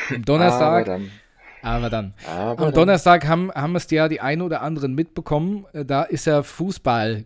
Am 0.10 0.26
Donnerstag, 0.26 0.88
Aber 0.88 1.00
dann. 1.00 1.12
aber 1.62 1.90
dann. 1.90 2.14
Aber 2.28 2.50
Am 2.52 2.58
dann. 2.58 2.74
Donnerstag 2.74 3.28
haben, 3.28 3.52
haben 3.54 3.76
es 3.76 3.90
ja 3.92 4.08
die 4.08 4.22
ein 4.22 4.42
oder 4.42 4.62
anderen 4.62 4.94
mitbekommen. 4.96 5.66
Äh, 5.74 5.86
Da 5.86 6.04
ist 6.04 6.26
ja 6.26 6.44
Fußball 6.44 7.26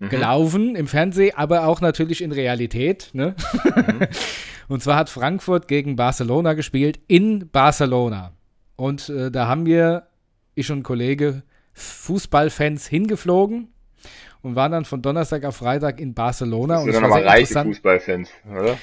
Mhm. 0.00 0.10
gelaufen 0.10 0.76
im 0.76 0.86
Fernsehen, 0.86 1.36
aber 1.36 1.66
auch 1.66 1.80
natürlich 1.80 2.22
in 2.22 2.30
Realität. 2.30 3.10
Ne? 3.14 3.34
Mhm. 3.64 4.06
Und 4.68 4.80
zwar 4.82 4.94
hat 4.96 5.10
Frankfurt 5.10 5.66
gegen 5.66 5.96
Barcelona 5.96 6.52
gespielt 6.54 7.00
in 7.08 7.48
Barcelona. 7.50 8.30
Und 8.76 9.08
äh, 9.08 9.30
da 9.32 9.48
haben 9.48 9.66
wir, 9.66 10.04
ich 10.54 10.70
und 10.70 10.78
ein 10.78 10.82
Kollege, 10.84 11.42
Fußballfans 11.74 12.86
hingeflogen 12.86 13.68
und 14.42 14.54
waren 14.54 14.70
dann 14.72 14.84
von 14.84 15.02
Donnerstag 15.02 15.44
auf 15.44 15.56
Freitag 15.56 16.00
in 16.00 16.14
Barcelona. 16.14 16.74
Das 16.76 16.84
und 16.84 16.92
sind 16.92 17.02
dann 17.02 17.10
war 17.10 17.18
aber 17.18 17.26
sehr 17.30 17.32
reiche. 17.40 17.64
Fußballfans, 17.64 18.30
oder? 18.50 18.78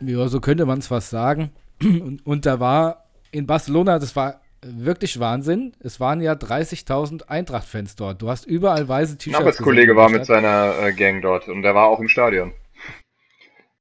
Ja, 0.00 0.26
so 0.28 0.40
könnte 0.40 0.66
man 0.66 0.80
es 0.80 0.88
fast 0.88 1.10
sagen. 1.10 1.50
Und, 1.82 2.26
und 2.26 2.44
da 2.44 2.60
war 2.60 3.06
in 3.30 3.46
Barcelona, 3.46 3.98
das 3.98 4.14
war 4.14 4.40
wirklich 4.62 5.18
Wahnsinn. 5.18 5.72
Es 5.80 6.00
waren 6.00 6.20
ja 6.20 6.34
30.000 6.34 7.28
Eintracht-Fans 7.28 7.96
dort. 7.96 8.20
Du 8.20 8.28
hast 8.28 8.44
überall 8.44 8.86
weiße 8.86 9.16
T-Shirts. 9.16 9.40
Arbeitskollege 9.40 9.94
gesehen 9.94 9.96
war 9.96 10.10
mit 10.10 10.26
seiner 10.26 10.74
äh, 10.82 10.92
Gang 10.92 11.22
dort 11.22 11.48
und 11.48 11.62
der 11.62 11.74
war 11.74 11.86
auch 11.86 12.00
im 12.00 12.08
Stadion. 12.08 12.52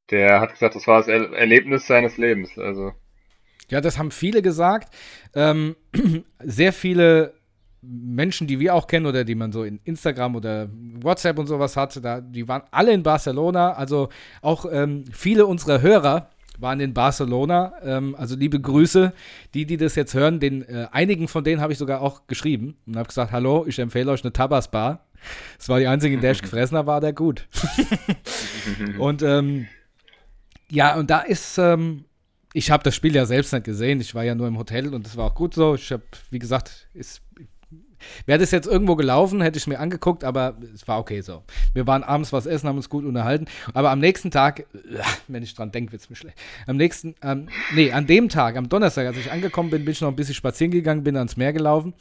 Der 0.10 0.40
hat 0.40 0.54
gesagt, 0.54 0.76
das 0.76 0.88
war 0.88 1.00
das 1.00 1.08
er 1.08 1.34
Erlebnis 1.34 1.86
seines 1.86 2.18
Lebens. 2.18 2.58
Also, 2.58 2.94
Ja, 3.70 3.82
das 3.82 3.98
haben 3.98 4.12
viele 4.12 4.42
gesagt. 4.42 4.94
Ähm, 5.36 5.76
sehr 6.40 6.74
viele 6.74 7.34
Menschen, 7.82 8.48
die 8.48 8.60
wir 8.60 8.76
auch 8.76 8.88
kennen 8.88 9.06
oder 9.06 9.24
die 9.24 9.36
man 9.36 9.52
so 9.52 9.64
in 9.64 9.80
Instagram 9.84 10.36
oder 10.36 10.70
WhatsApp 11.02 11.38
und 11.38 11.48
sowas 11.48 11.78
hat, 11.78 12.04
da, 12.04 12.22
die 12.22 12.48
waren 12.48 12.64
alle 12.72 12.92
in 12.92 13.04
Barcelona. 13.04 13.74
Also 13.74 14.10
auch 14.42 14.66
ähm, 14.72 15.06
viele 15.12 15.46
unserer 15.46 15.82
Hörer 15.82 16.30
waren 16.60 16.80
in 16.80 16.94
Barcelona. 16.94 17.74
Ähm, 17.84 18.16
also 18.16 18.36
liebe 18.36 18.60
Grüße, 18.60 19.14
die, 19.54 19.66
die 19.66 19.78
das 19.78 19.96
jetzt 19.96 20.14
hören. 20.14 20.40
Den, 20.40 20.64
äh, 20.64 20.88
einigen 20.92 21.28
von 21.28 21.44
denen 21.44 21.62
habe 21.62 21.74
ich 21.74 21.80
sogar 21.80 22.02
auch 22.02 22.28
geschrieben 22.28 22.78
und 22.86 22.98
habe 22.98 23.08
gesagt, 23.08 23.32
hallo, 23.32 23.66
ich 23.68 23.80
empfehle 23.80 24.12
euch 24.12 24.24
eine 24.24 24.34
Tabasbar. 24.34 25.06
Das 25.58 25.70
war 25.70 25.80
die 25.80 25.88
einzige, 25.88 26.16
in 26.16 26.22
der 26.22 26.32
ich 26.32 26.42
gefressen 26.44 26.78
habe, 26.78 26.88
war 26.88 27.02
der 27.02 27.14
gut. 27.14 27.48
und 29.00 29.22
ähm, 29.22 29.68
ja, 30.70 30.96
und 30.96 31.10
da 31.10 31.22
ist, 31.22 31.58
ähm, 31.58 32.06
ich 32.54 32.72
habe 32.72 32.84
das 32.84 32.96
Spiel 32.96 33.16
ja 33.16 33.26
selbst 33.26 33.54
nicht 33.54 33.66
gesehen. 33.66 34.02
Ich 34.02 34.16
war 34.16 34.24
ja 34.24 34.36
nur 34.36 34.48
im 34.48 34.58
Hotel 34.58 34.94
und 34.94 35.06
das 35.06 35.18
war 35.18 35.26
auch 35.26 35.36
gut 35.36 35.54
so. 35.54 35.76
Ich 35.76 35.92
habe, 35.92 36.04
wie 36.32 36.40
gesagt, 36.40 36.88
ist, 36.94 37.22
wäre 38.26 38.40
das 38.40 38.52
jetzt 38.52 38.68
irgendwo 38.68 38.96
gelaufen, 38.96 39.42
hätte 39.42 39.58
ich 39.58 39.68
mir 39.68 39.80
angeguckt, 39.80 40.24
aber 40.24 40.56
es 40.74 40.88
war 40.88 41.00
okay 41.00 41.22
so. 41.22 41.44
Wir 41.74 41.88
waren 41.88 42.04
abends 42.04 42.34
was 42.34 42.46
essen, 42.46 42.68
haben 42.68 42.78
uns 42.78 42.90
gut 42.90 43.06
unterhalten. 43.06 43.46
Aber 43.74 43.92
am 43.92 44.00
nächsten 44.00 44.32
Tag, 44.32 44.60
äh, 44.60 44.66
wenn 45.28 45.44
ich 45.44 45.54
dran 45.54 45.72
denke, 45.72 45.92
wird 45.92 46.02
es 46.02 46.10
mir 46.10 46.16
schlecht. 46.16 46.38
Am 46.68 46.78
nächsten, 46.78 47.16
ähm, 47.22 47.50
nee, 47.74 47.92
an 47.92 48.08
dem 48.08 48.30
Tag, 48.30 48.58
am 48.58 48.70
Donnerstag, 48.70 49.08
als 49.08 49.18
ich 49.18 49.32
angekommen 49.32 49.70
bin, 49.70 49.86
bin 49.86 49.92
ich 49.92 50.02
noch 50.02 50.10
ein 50.10 50.16
bisschen 50.16 50.36
spazieren 50.36 50.72
gegangen, 50.72 51.04
bin 51.04 51.18
ans 51.18 51.38
Meer 51.38 51.54
gelaufen. 51.54 51.94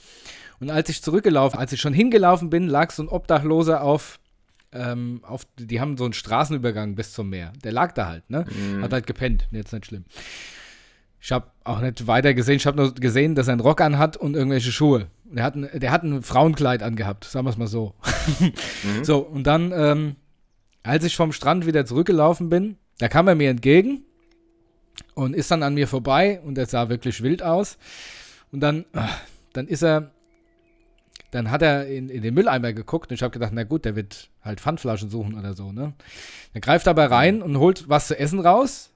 Und 0.60 0.70
als 0.70 0.88
ich 0.88 1.02
zurückgelaufen, 1.02 1.58
als 1.58 1.72
ich 1.72 1.80
schon 1.80 1.92
hingelaufen 1.92 2.50
bin, 2.50 2.66
lag 2.66 2.90
so 2.90 3.02
ein 3.02 3.08
Obdachloser 3.08 3.82
auf 3.82 4.18
ähm, 4.72 5.20
auf, 5.22 5.46
die 5.58 5.80
haben 5.80 5.96
so 5.96 6.04
einen 6.04 6.12
Straßenübergang 6.12 6.94
bis 6.94 7.12
zum 7.12 7.30
Meer. 7.30 7.52
Der 7.64 7.72
lag 7.72 7.92
da 7.92 8.06
halt, 8.06 8.28
ne? 8.28 8.44
Hat 8.82 8.92
halt 8.92 9.06
gepennt, 9.06 9.48
jetzt 9.50 9.72
nicht 9.72 9.86
schlimm. 9.86 10.04
Ich 11.20 11.32
habe 11.32 11.50
auch 11.64 11.80
nicht 11.80 12.06
weiter 12.06 12.32
gesehen, 12.34 12.56
ich 12.56 12.66
habe 12.66 12.76
nur 12.76 12.94
gesehen, 12.94 13.34
dass 13.34 13.48
er 13.48 13.52
einen 13.52 13.60
Rock 13.60 13.80
anhat 13.80 14.16
und 14.16 14.34
irgendwelche 14.34 14.72
Schuhe. 14.72 15.08
Der 15.24 15.44
hat 15.44 15.56
ein, 15.56 15.68
der 15.74 15.90
hat 15.90 16.04
ein 16.04 16.22
Frauenkleid 16.22 16.82
angehabt, 16.82 17.24
sagen 17.24 17.46
wir 17.46 17.50
es 17.50 17.56
mal 17.56 17.66
so. 17.66 17.94
So, 19.02 19.18
und 19.18 19.46
dann, 19.46 19.72
ähm, 19.74 20.16
als 20.82 21.04
ich 21.04 21.16
vom 21.16 21.32
Strand 21.32 21.66
wieder 21.66 21.84
zurückgelaufen 21.86 22.48
bin, 22.50 22.76
da 22.98 23.08
kam 23.08 23.28
er 23.28 23.34
mir 23.34 23.50
entgegen 23.50 24.04
und 25.14 25.34
ist 25.34 25.50
dann 25.50 25.62
an 25.62 25.74
mir 25.74 25.88
vorbei 25.88 26.40
und 26.44 26.58
er 26.58 26.66
sah 26.66 26.88
wirklich 26.88 27.22
wild 27.22 27.42
aus. 27.42 27.78
Und 28.52 28.60
dann, 28.60 28.84
ah, 28.92 29.08
dann 29.52 29.66
ist 29.66 29.82
er, 29.82 30.10
dann 31.30 31.50
hat 31.50 31.62
er 31.62 31.86
in, 31.86 32.08
in 32.08 32.22
den 32.22 32.34
Mülleimer 32.34 32.72
geguckt 32.72 33.10
und 33.10 33.14
ich 33.14 33.22
habe 33.22 33.32
gedacht, 33.32 33.52
na 33.54 33.64
gut, 33.64 33.84
der 33.84 33.96
wird 33.96 34.30
halt 34.42 34.60
Pfandflaschen 34.60 35.10
suchen 35.10 35.38
oder 35.38 35.54
so, 35.54 35.72
ne? 35.72 35.92
Er 36.54 36.60
greift 36.60 36.88
aber 36.88 37.10
rein 37.10 37.42
und 37.42 37.58
holt 37.58 37.88
was 37.88 38.06
zu 38.06 38.18
essen 38.18 38.40
raus 38.40 38.90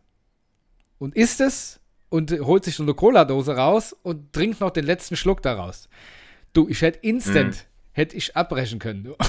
und 0.98 1.14
isst 1.14 1.40
es 1.40 1.82
und 2.12 2.31
holt 2.40 2.64
sich 2.64 2.77
so 2.77 2.83
eine 2.83 2.94
Cola-Dose 2.94 3.57
raus 3.57 3.96
und 4.03 4.33
trinkt 4.33 4.61
noch 4.61 4.70
den 4.70 4.85
letzten 4.85 5.16
Schluck 5.16 5.42
daraus. 5.42 5.88
Du, 6.53 6.68
ich 6.68 6.83
hätte 6.83 6.98
instant, 7.01 7.66
hätte 7.92 8.16
ich 8.16 8.37
abbrechen 8.37 8.79
können. 8.79 9.05
Du. 9.05 9.16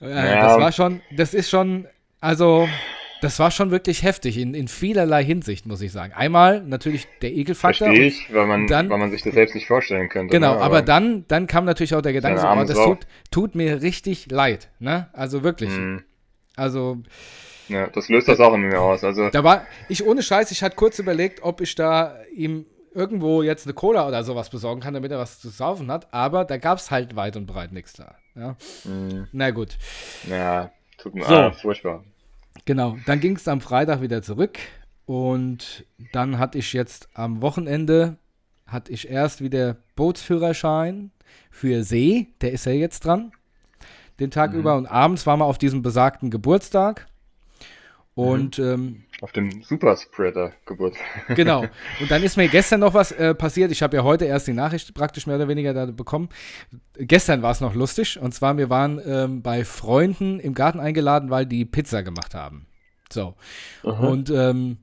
Ja. 0.00 0.48
Das 0.48 0.60
war 0.60 0.72
schon, 0.72 1.00
das 1.16 1.32
ist 1.32 1.48
schon, 1.48 1.86
also, 2.20 2.68
das 3.22 3.38
war 3.38 3.50
schon 3.50 3.70
wirklich 3.70 4.02
heftig 4.02 4.36
in, 4.36 4.52
in 4.52 4.68
vielerlei 4.68 5.24
Hinsicht, 5.24 5.64
muss 5.64 5.80
ich 5.80 5.92
sagen. 5.92 6.12
Einmal 6.12 6.62
natürlich 6.62 7.06
der 7.22 7.32
Ekelfaktor. 7.32 7.86
Verstehe 7.86 8.06
ich, 8.08 8.26
weil 8.34 8.46
man, 8.46 8.66
dann- 8.66 8.90
weil 8.90 8.98
man 8.98 9.10
sich 9.10 9.22
das 9.22 9.32
selbst 9.32 9.54
nicht 9.54 9.66
vorstellen 9.66 10.10
könnte. 10.10 10.30
Genau, 10.32 10.56
ne? 10.56 10.60
aber 10.60 10.82
dann, 10.82 11.24
dann 11.28 11.46
kam 11.46 11.64
natürlich 11.64 11.94
auch 11.94 12.02
der 12.02 12.12
Gedanke, 12.12 12.38
so, 12.38 12.46
Seine 12.46 12.62
oh, 12.62 12.64
das 12.66 12.76
tut, 12.76 12.98
tut 13.30 13.54
mir 13.54 13.80
richtig 13.80 14.30
leid. 14.30 14.68
Ne? 14.78 15.08
Also 15.14 15.42
wirklich. 15.42 15.70
Hm, 15.70 16.02
Also 16.56 16.98
ja, 17.68 17.86
das 17.88 18.08
löst 18.08 18.28
das 18.28 18.40
auch 18.40 18.54
in 18.54 18.62
mir 18.62 18.80
aus. 18.80 19.04
Also, 19.04 19.30
da 19.30 19.44
war, 19.44 19.66
ich 19.88 20.06
ohne 20.06 20.22
Scheiß, 20.22 20.50
ich 20.50 20.62
hatte 20.62 20.76
kurz 20.76 20.98
überlegt, 20.98 21.42
ob 21.42 21.60
ich 21.60 21.74
da 21.74 22.16
ihm 22.34 22.66
irgendwo 22.94 23.42
jetzt 23.42 23.66
eine 23.66 23.74
Cola 23.74 24.06
oder 24.06 24.22
sowas 24.22 24.50
besorgen 24.50 24.80
kann, 24.80 24.94
damit 24.94 25.10
er 25.10 25.18
was 25.18 25.40
zu 25.40 25.48
saufen 25.48 25.90
hat, 25.90 26.12
aber 26.12 26.44
da 26.44 26.56
gab 26.58 26.78
es 26.78 26.90
halt 26.90 27.16
weit 27.16 27.36
und 27.36 27.46
breit 27.46 27.72
nichts 27.72 27.94
da. 27.94 28.14
Ja? 28.36 28.56
hm, 28.84 29.28
Na 29.32 29.50
gut. 29.50 29.76
ja, 30.28 30.70
tut 30.96 31.14
mir 31.14 31.24
So. 31.24 31.34
ah, 31.34 31.52
furchtbar. 31.52 32.04
Genau, 32.64 32.96
dann 33.06 33.20
ging 33.20 33.36
es 33.36 33.48
am 33.48 33.60
Freitag 33.60 34.00
wieder 34.00 34.22
zurück 34.22 34.58
und 35.06 35.84
dann 36.12 36.38
hatte 36.38 36.58
ich 36.58 36.72
jetzt 36.72 37.08
am 37.14 37.42
Wochenende, 37.42 38.16
hatte 38.66 38.92
ich 38.92 39.10
erst 39.10 39.42
wieder 39.42 39.76
Bootsführerschein 39.96 41.10
für 41.50 41.82
See, 41.82 42.28
der 42.40 42.52
ist 42.52 42.64
ja 42.64 42.72
jetzt 42.72 43.04
dran, 43.04 43.32
den 44.20 44.30
Tag 44.30 44.52
über 44.52 44.76
und 44.76 44.86
abends 44.86 45.26
waren 45.26 45.40
wir 45.40 45.46
auf 45.46 45.58
diesem 45.58 45.82
besagten 45.82 46.30
Geburtstag 46.30 47.06
und 48.14 48.60
ähm, 48.60 49.02
Auf 49.20 49.32
dem 49.32 49.62
Superspreader 49.62 50.52
Geburt. 50.66 50.94
Genau. 51.34 51.62
Und 52.00 52.10
dann 52.10 52.22
ist 52.22 52.36
mir 52.36 52.48
gestern 52.48 52.80
noch 52.80 52.94
was 52.94 53.10
äh, 53.10 53.34
passiert. 53.34 53.72
Ich 53.72 53.82
habe 53.82 53.96
ja 53.96 54.04
heute 54.04 54.24
erst 54.24 54.46
die 54.46 54.52
Nachricht 54.52 54.94
praktisch 54.94 55.26
mehr 55.26 55.36
oder 55.36 55.48
weniger 55.48 55.74
da 55.74 55.86
bekommen. 55.86 56.28
Gestern 56.96 57.42
war 57.42 57.50
es 57.50 57.60
noch 57.60 57.74
lustig. 57.74 58.20
Und 58.20 58.32
zwar, 58.32 58.56
wir 58.56 58.70
waren 58.70 59.00
ähm, 59.04 59.42
bei 59.42 59.64
Freunden 59.64 60.38
im 60.38 60.54
Garten 60.54 60.78
eingeladen, 60.78 61.30
weil 61.30 61.44
die 61.44 61.64
Pizza 61.64 62.04
gemacht 62.04 62.34
haben. 62.34 62.66
So. 63.12 63.34
Und 63.82 64.30
ähm, 64.30 64.78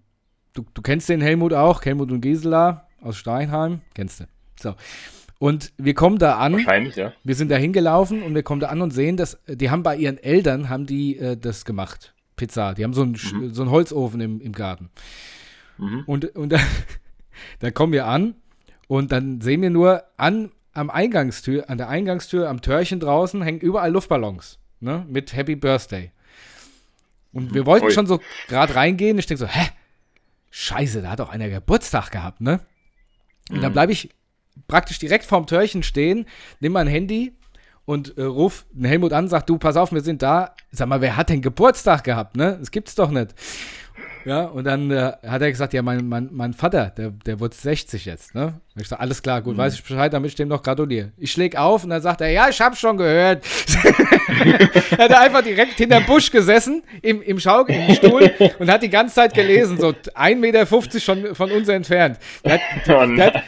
du, 0.54 0.65
du 0.74 0.82
kennst 0.82 1.08
den 1.08 1.22
Helmut 1.22 1.54
auch, 1.54 1.84
Helmut 1.86 2.12
und 2.12 2.22
Gisela 2.22 2.88
aus 3.02 3.17
Steinheim. 3.17 3.82
Kennst 3.94 4.20
du. 4.20 4.26
So. 4.60 4.76
Und 5.39 5.72
wir 5.78 5.94
kommen 5.94 6.20
da 6.20 6.38
an. 6.38 6.54
Wahrscheinlich, 6.54 6.98
ja. 6.98 7.13
Wir 7.24 7.36
sind 7.36 7.50
da 7.50 7.56
hingelaufen 7.56 8.22
und 8.22 8.36
wir 8.36 8.44
kommen 8.44 8.60
da 8.60 8.67
an 8.67 8.82
und 8.82 8.91
sehen, 8.91 9.17
dass 9.17 9.39
die 9.48 9.70
haben 9.70 9.84
bei 9.84 9.96
ihren 9.96 10.17
Eltern 10.17 10.70
haben 10.70 10.86
die 10.86 11.17
äh, 11.17 11.38
das 11.38 11.65
gemacht. 11.65 12.13
Pizza. 12.41 12.73
Die 12.73 12.84
haben 12.84 12.93
so 12.93 13.04
einen, 13.04 13.15
Sch- 13.15 13.54
so 13.54 13.62
einen 13.62 13.69
Holzofen 13.71 14.19
im, 14.19 14.41
im 14.41 14.51
Garten. 14.54 14.89
Mhm. 15.77 16.04
Und, 16.08 16.36
und 16.36 16.49
da, 16.51 16.60
da 17.60 17.69
kommen 17.71 17.93
wir 17.93 18.08
an 18.08 18.34
und 18.88 19.12
dann 19.12 19.41
sehen 19.41 19.62
wir 19.62 19.69
nur 19.69 20.04
an 20.17 20.51
am 20.73 20.89
Eingangstür, 20.89 21.69
an 21.69 21.77
der 21.77 21.89
Eingangstür, 21.89 22.49
am 22.49 22.62
Türchen 22.62 22.99
draußen 22.99 23.41
hängen 23.41 23.60
überall 23.60 23.91
Luftballons, 23.91 24.58
ne, 24.80 25.06
mit 25.08 25.36
Happy 25.36 25.56
Birthday. 25.56 26.12
Und 27.34 27.54
wir 27.54 27.65
wollten 27.65 27.86
Ui. 27.88 27.91
schon 27.91 28.08
so 28.08 28.19
gerade 28.47 28.73
reingehen. 28.75 29.17
Ich 29.19 29.25
denke 29.27 29.39
so, 29.39 29.47
hä? 29.47 29.67
Scheiße, 30.49 31.01
da 31.01 31.12
hat 31.12 31.19
doch 31.19 31.30
einer 31.30 31.49
Geburtstag 31.49 32.10
gehabt, 32.12 32.41
ne? 32.41 32.60
Und 33.49 33.62
dann 33.62 33.73
bleibe 33.73 33.91
ich 33.91 34.10
praktisch 34.67 34.97
direkt 34.99 35.25
vorm 35.25 35.45
Türchen 35.45 35.84
stehen, 35.84 36.25
nimm 36.60 36.71
mein 36.73 36.88
Handy 36.88 37.34
und 37.91 38.17
äh, 38.17 38.23
ruf 38.23 38.65
den 38.71 38.86
Helmut 38.86 39.12
an, 39.12 39.27
sag, 39.27 39.45
du, 39.47 39.58
pass 39.58 39.75
auf, 39.75 39.91
wir 39.91 39.99
sind 39.99 40.21
da. 40.21 40.56
Sag 40.71 40.88
mal, 40.88 41.01
wer 41.01 41.17
hat 41.17 41.27
denn 41.27 41.41
Geburtstag 41.41 42.06
gehabt, 42.06 42.38
ne? 42.38 42.56
Das 42.58 42.71
gibt's 42.71 42.95
doch 42.95 43.12
nicht. 43.12 43.36
Ja, 44.23 44.43
und 44.45 44.63
dann 44.63 44.91
äh, 44.91 45.12
hat 45.27 45.41
er 45.41 45.51
gesagt, 45.51 45.73
ja, 45.73 45.82
mein, 45.82 46.08
mein, 46.08 46.30
mein 46.32 46.54
Vater, 46.54 46.93
der, 46.95 47.10
der 47.10 47.41
wird 47.41 47.54
60 47.54 48.06
jetzt, 48.06 48.34
ne? 48.34 48.62
Und 48.75 48.82
ich 48.82 48.88
sag, 48.88 49.01
alles 49.01 49.21
klar, 49.21 49.41
gut, 49.41 49.58
weiß 49.58 49.73
ich 49.73 49.84
Bescheid, 49.84 50.13
damit 50.13 50.30
ich 50.30 50.36
dem 50.36 50.47
noch 50.47 50.63
gratuliere. 50.63 51.12
Ich 51.17 51.34
schläg 51.34 51.58
auf 51.58 51.84
und 51.84 51.89
dann 51.89 52.01
sagt 52.01 52.21
er, 52.21 52.30
ja, 52.30 52.47
ich 52.47 52.62
hab's 52.62 52.80
schon 52.80 52.95
gehört. 52.95 53.43
er 54.91 54.97
hat 54.97 55.13
einfach 55.13 55.43
direkt 55.43 55.77
hinterm 55.77 56.05
Busch 56.05 56.31
gesessen, 56.31 56.84
im, 57.01 57.21
im 57.21 57.39
Schaukel, 57.39 57.75
im 57.75 57.95
Stuhl 57.95 58.31
und 58.60 58.69
hat 58.69 58.84
die 58.84 58.89
ganze 58.89 59.15
Zeit 59.15 59.34
gelesen, 59.34 59.79
so 59.79 59.89
1,50 59.89 60.36
Meter 60.36 60.65
von, 60.65 61.36
von 61.36 61.51
uns 61.51 61.69
entfernt. 61.69 62.17
Der 62.43 62.53
hat, 62.53 62.62
Und, 63.01 63.17
der 63.17 63.34
hat, 63.34 63.43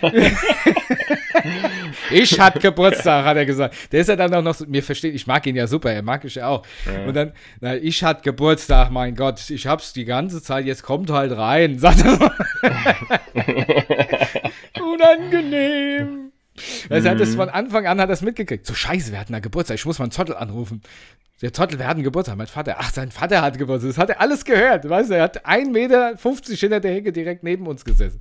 ich 2.12 2.40
hatte 2.40 2.60
Geburtstag, 2.60 3.26
hat 3.26 3.38
er 3.38 3.46
gesagt. 3.46 3.76
Der 3.92 4.02
ist 4.02 4.08
ja 4.08 4.16
dann 4.16 4.34
auch 4.34 4.42
noch 4.42 4.56
so, 4.56 4.66
mir 4.68 4.84
versteht, 4.84 5.16
ich 5.16 5.28
mag 5.28 5.46
ihn 5.46 5.56
ja 5.56 5.68
super, 5.68 5.92
er 5.92 6.02
mag 6.02 6.24
ich 6.26 6.36
ja 6.36 6.48
auch. 6.48 6.66
Und 7.08 7.16
dann, 7.16 7.34
na, 7.60 7.76
ich 7.76 8.04
hatte 8.04 8.22
Geburtstag, 8.24 8.92
mein 8.92 9.16
Gott, 9.16 9.50
ich 9.50 9.68
hab's 9.68 9.94
die 9.94 10.06
ganze 10.06 10.42
Zeit, 10.42 10.66
jetzt 10.66 10.84
kommt 10.84 11.10
halt 11.10 11.36
rein, 11.36 11.80
sagt 11.80 12.04
er. 12.06 12.34
Unangenehm. 14.82 16.33
Also 16.90 17.08
er 17.08 17.14
hat 17.16 17.20
das 17.20 17.36
von 17.36 17.50
Anfang 17.50 17.86
an 17.88 18.00
hat 18.00 18.10
das 18.10 18.22
mitgekriegt. 18.22 18.66
So 18.66 18.74
scheiße, 18.74 19.12
wir 19.12 19.20
hatten 19.20 19.34
da 19.34 19.40
Geburtstag, 19.40 19.76
ich 19.76 19.86
muss 19.86 20.00
mal 20.00 20.06
einen 20.06 20.12
Zottel 20.12 20.36
anrufen. 20.36 20.82
Der 21.42 21.52
Zottel, 21.52 21.78
wir 21.80 21.88
hatten 21.88 22.04
Geburtstag, 22.04 22.38
mein 22.38 22.48
Vater. 22.48 22.76
Ach, 22.80 22.92
sein 22.94 23.12
Vater 23.12 23.42
hat 23.42 23.58
Geburtstag. 23.58 23.90
Das 23.90 23.98
hat 23.98 24.10
er 24.10 24.22
alles 24.22 24.46
gehört. 24.46 24.88
Weißt 24.88 25.10
du, 25.10 25.16
er 25.16 25.24
hat 25.24 25.46
1,50 25.46 25.72
Meter 25.72 26.16
hinter 26.56 26.80
der 26.80 26.94
Hecke 26.94 27.12
direkt 27.12 27.44
neben 27.44 27.68
uns 27.68 27.84
gesessen. 27.84 28.20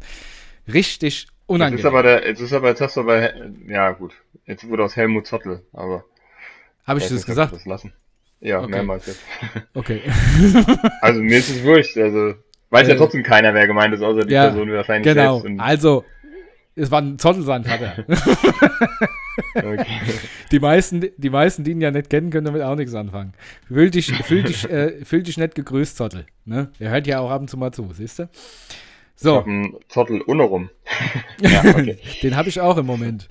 Richtig 0.72 1.22
jetzt 1.22 1.33
unangenehm. 1.46 1.78
ist 1.81 1.85
aber 1.87 2.02
der, 2.02 2.26
jetzt 2.26 2.40
ist 2.40 2.52
aber, 2.52 2.68
jetzt 2.68 2.81
hast 2.81 2.96
du 2.96 3.00
aber, 3.00 3.33
ja 3.68 3.90
gut, 3.92 4.12
jetzt 4.46 4.68
wurde 4.68 4.85
aus 4.85 4.96
Helmut 4.96 5.26
Zottel, 5.26 5.62
aber. 5.72 6.05
Habe 6.87 6.98
ich 7.00 7.09
das 7.09 7.24
gesagt? 7.26 7.52
Das 7.52 7.64
lassen. 7.66 7.92
Ja, 8.40 8.59
Okay. 8.61 8.70
mehrmals 8.70 9.07
jetzt. 9.07 9.20
Okay. 9.74 10.00
Also 11.00 11.20
mir 11.20 11.38
ist 11.38 11.48
es 11.50 11.62
wurscht, 11.62 11.96
also 11.98 12.35
weiß 12.70 12.88
ja 12.88 12.94
Äh, 12.94 12.96
trotzdem 12.96 13.22
keiner, 13.22 13.55
wer 13.55 13.66
gemeint 13.66 13.94
ist, 13.94 14.02
außer 14.02 14.24
die 14.24 14.33
ja, 14.35 14.48
Person 14.48 14.70
wahrscheinlich 14.72 15.12
Genau. 15.12 15.35
selbst. 15.40 15.46
Und, 15.52 15.61
Also, 15.61 16.05
es 16.74 16.90
war 16.90 17.00
ein 17.02 17.18
Zottel 17.18 17.42
sein 17.42 17.64
Vater. 17.64 18.04
okay. 19.54 19.87
Die 20.50 20.58
meisten, 20.58 21.06
die 21.16 21.30
meisten, 21.30 21.64
die 21.64 21.72
ihn 21.72 21.80
ja 21.80 21.90
nicht 21.90 22.11
kennen, 22.11 22.30
können 22.30 22.46
damit 22.46 22.62
auch 22.62 22.76
nichts 22.76 22.94
anfangen. 22.94 23.35
Fühl 23.68 23.90
dich, 23.90 24.12
fühl 24.24 24.42
dich, 24.42 24.68
äh, 24.70 25.04
fühl 25.04 25.22
dich 25.22 25.37
nicht 25.37 25.54
gegrüßt, 25.54 25.96
Zottel. 25.96 26.26
Ne? 26.44 26.70
Er 26.78 26.90
hört 26.90 27.06
ja 27.06 27.20
auch 27.20 27.30
ab 27.30 27.42
und 27.42 27.48
zu 27.48 27.56
mal 27.56 27.72
zu, 27.72 27.90
siehst 27.92 28.20
du? 28.20 28.28
So, 29.14 29.44
Zottel 29.88 30.20
unrum. 30.22 30.70
ja, 31.40 31.61
okay. 31.61 31.98
den 32.22 32.37
habe 32.37 32.48
ich 32.48 32.61
auch 32.61 32.76
im 32.78 32.87
Moment, 32.87 33.28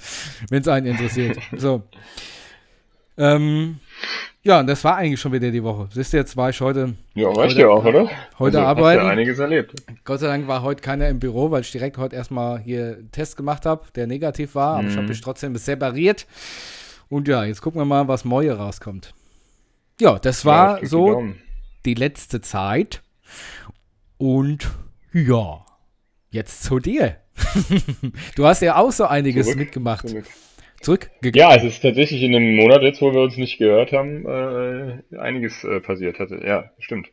wenn 0.50 0.62
es 0.62 0.68
einen 0.68 0.86
interessiert. 0.86 1.38
So. 1.58 1.84
Ähm, 3.18 3.80
ja, 4.44 4.60
und 4.60 4.68
das 4.68 4.84
war 4.84 4.96
eigentlich 4.98 5.20
schon 5.20 5.32
wieder 5.34 5.52
die 5.52 5.64
Woche. 5.64 5.88
Siehst 5.92 6.14
du, 6.14 6.18
jetzt 6.18 6.36
war 6.38 6.50
ich 6.50 6.60
heute, 6.62 6.96
Ja, 7.14 7.30
reicht 7.30 7.58
ja 7.58 7.68
auch, 7.70 7.84
oder? 7.86 8.10
heute 8.40 8.58
also, 8.60 8.60
arbeiten. 8.60 9.04
Ja 9.06 9.10
einiges 9.12 9.40
erlebt. 9.40 9.76
Gott 10.04 10.20
sei 10.20 10.28
Dank 10.28 10.48
war 10.48 10.62
heute 10.64 10.82
keiner 10.82 11.08
im 11.10 11.20
Büro, 11.20 11.52
weil 11.52 11.62
ich 11.62 11.72
direkt 11.72 11.98
heute 11.98 12.16
erstmal 12.16 12.60
hier 12.60 12.98
einen 12.98 13.12
Test 13.12 13.38
gemacht 13.38 13.66
habe, 13.66 13.84
der 13.96 14.08
negativ 14.08 14.56
war, 14.56 14.78
aber 14.78 14.88
ich 14.88 14.94
habe 14.94 15.04
Mhm. 15.04 15.10
mich 15.10 15.22
trotzdem 15.22 15.56
separiert. 15.56 16.26
Und 17.10 17.28
ja, 17.28 17.44
jetzt 17.44 17.62
gucken 17.62 17.80
wir 17.82 17.86
mal, 17.86 18.08
was 18.08 18.26
Neue 18.26 18.54
rauskommt. 18.58 19.14
Ja, 20.00 20.18
das 20.18 20.44
Ja, 20.44 20.50
war 20.50 20.80
die 20.80 20.86
so 20.88 21.12
Daumen. 21.12 21.42
die 21.86 21.94
letzte 21.94 22.42
Zeit. 22.42 23.02
Und 24.18 24.70
ja, 25.14 25.66
jetzt 26.30 26.64
zu 26.64 26.80
dir. 26.80 27.18
du 28.36 28.46
hast 28.46 28.62
ja 28.62 28.76
auch 28.78 28.92
so 28.92 29.06
einiges 29.06 29.46
Zurück. 29.48 29.60
mitgemacht. 29.60 30.08
Zurück. 30.08 30.26
Zurückgegangen. 30.82 31.34
Ja, 31.52 31.56
es 31.56 31.64
ist 31.64 31.82
tatsächlich 31.82 32.22
in 32.24 32.32
dem 32.32 32.56
Monat 32.56 32.82
jetzt, 32.82 33.02
wo 33.02 33.14
wir 33.14 33.22
uns 33.22 33.38
nicht 33.38 33.58
gehört 33.58 33.92
haben, 33.92 34.26
äh, 34.26 35.18
einiges 35.18 35.64
äh, 35.64 35.80
passiert 35.80 36.20
hatte. 36.20 36.42
Ja, 36.44 36.72
stimmt. 36.80 37.10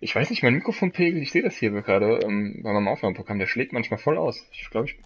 Ich 0.00 0.14
weiß 0.14 0.30
nicht, 0.30 0.42
mein 0.42 0.54
Mikrofonpegel, 0.54 1.22
ich 1.22 1.30
sehe 1.32 1.42
das 1.42 1.56
hier 1.56 1.70
gerade 1.70 2.20
ähm, 2.22 2.60
bei 2.62 2.72
meinem 2.72 2.88
Aufnahmeprogramm, 2.88 3.38
der 3.38 3.46
schlägt 3.46 3.72
manchmal 3.72 3.98
voll 3.98 4.16
aus. 4.16 4.46
Ich 4.52 4.70
glaube, 4.70 4.86
ich 4.88 4.96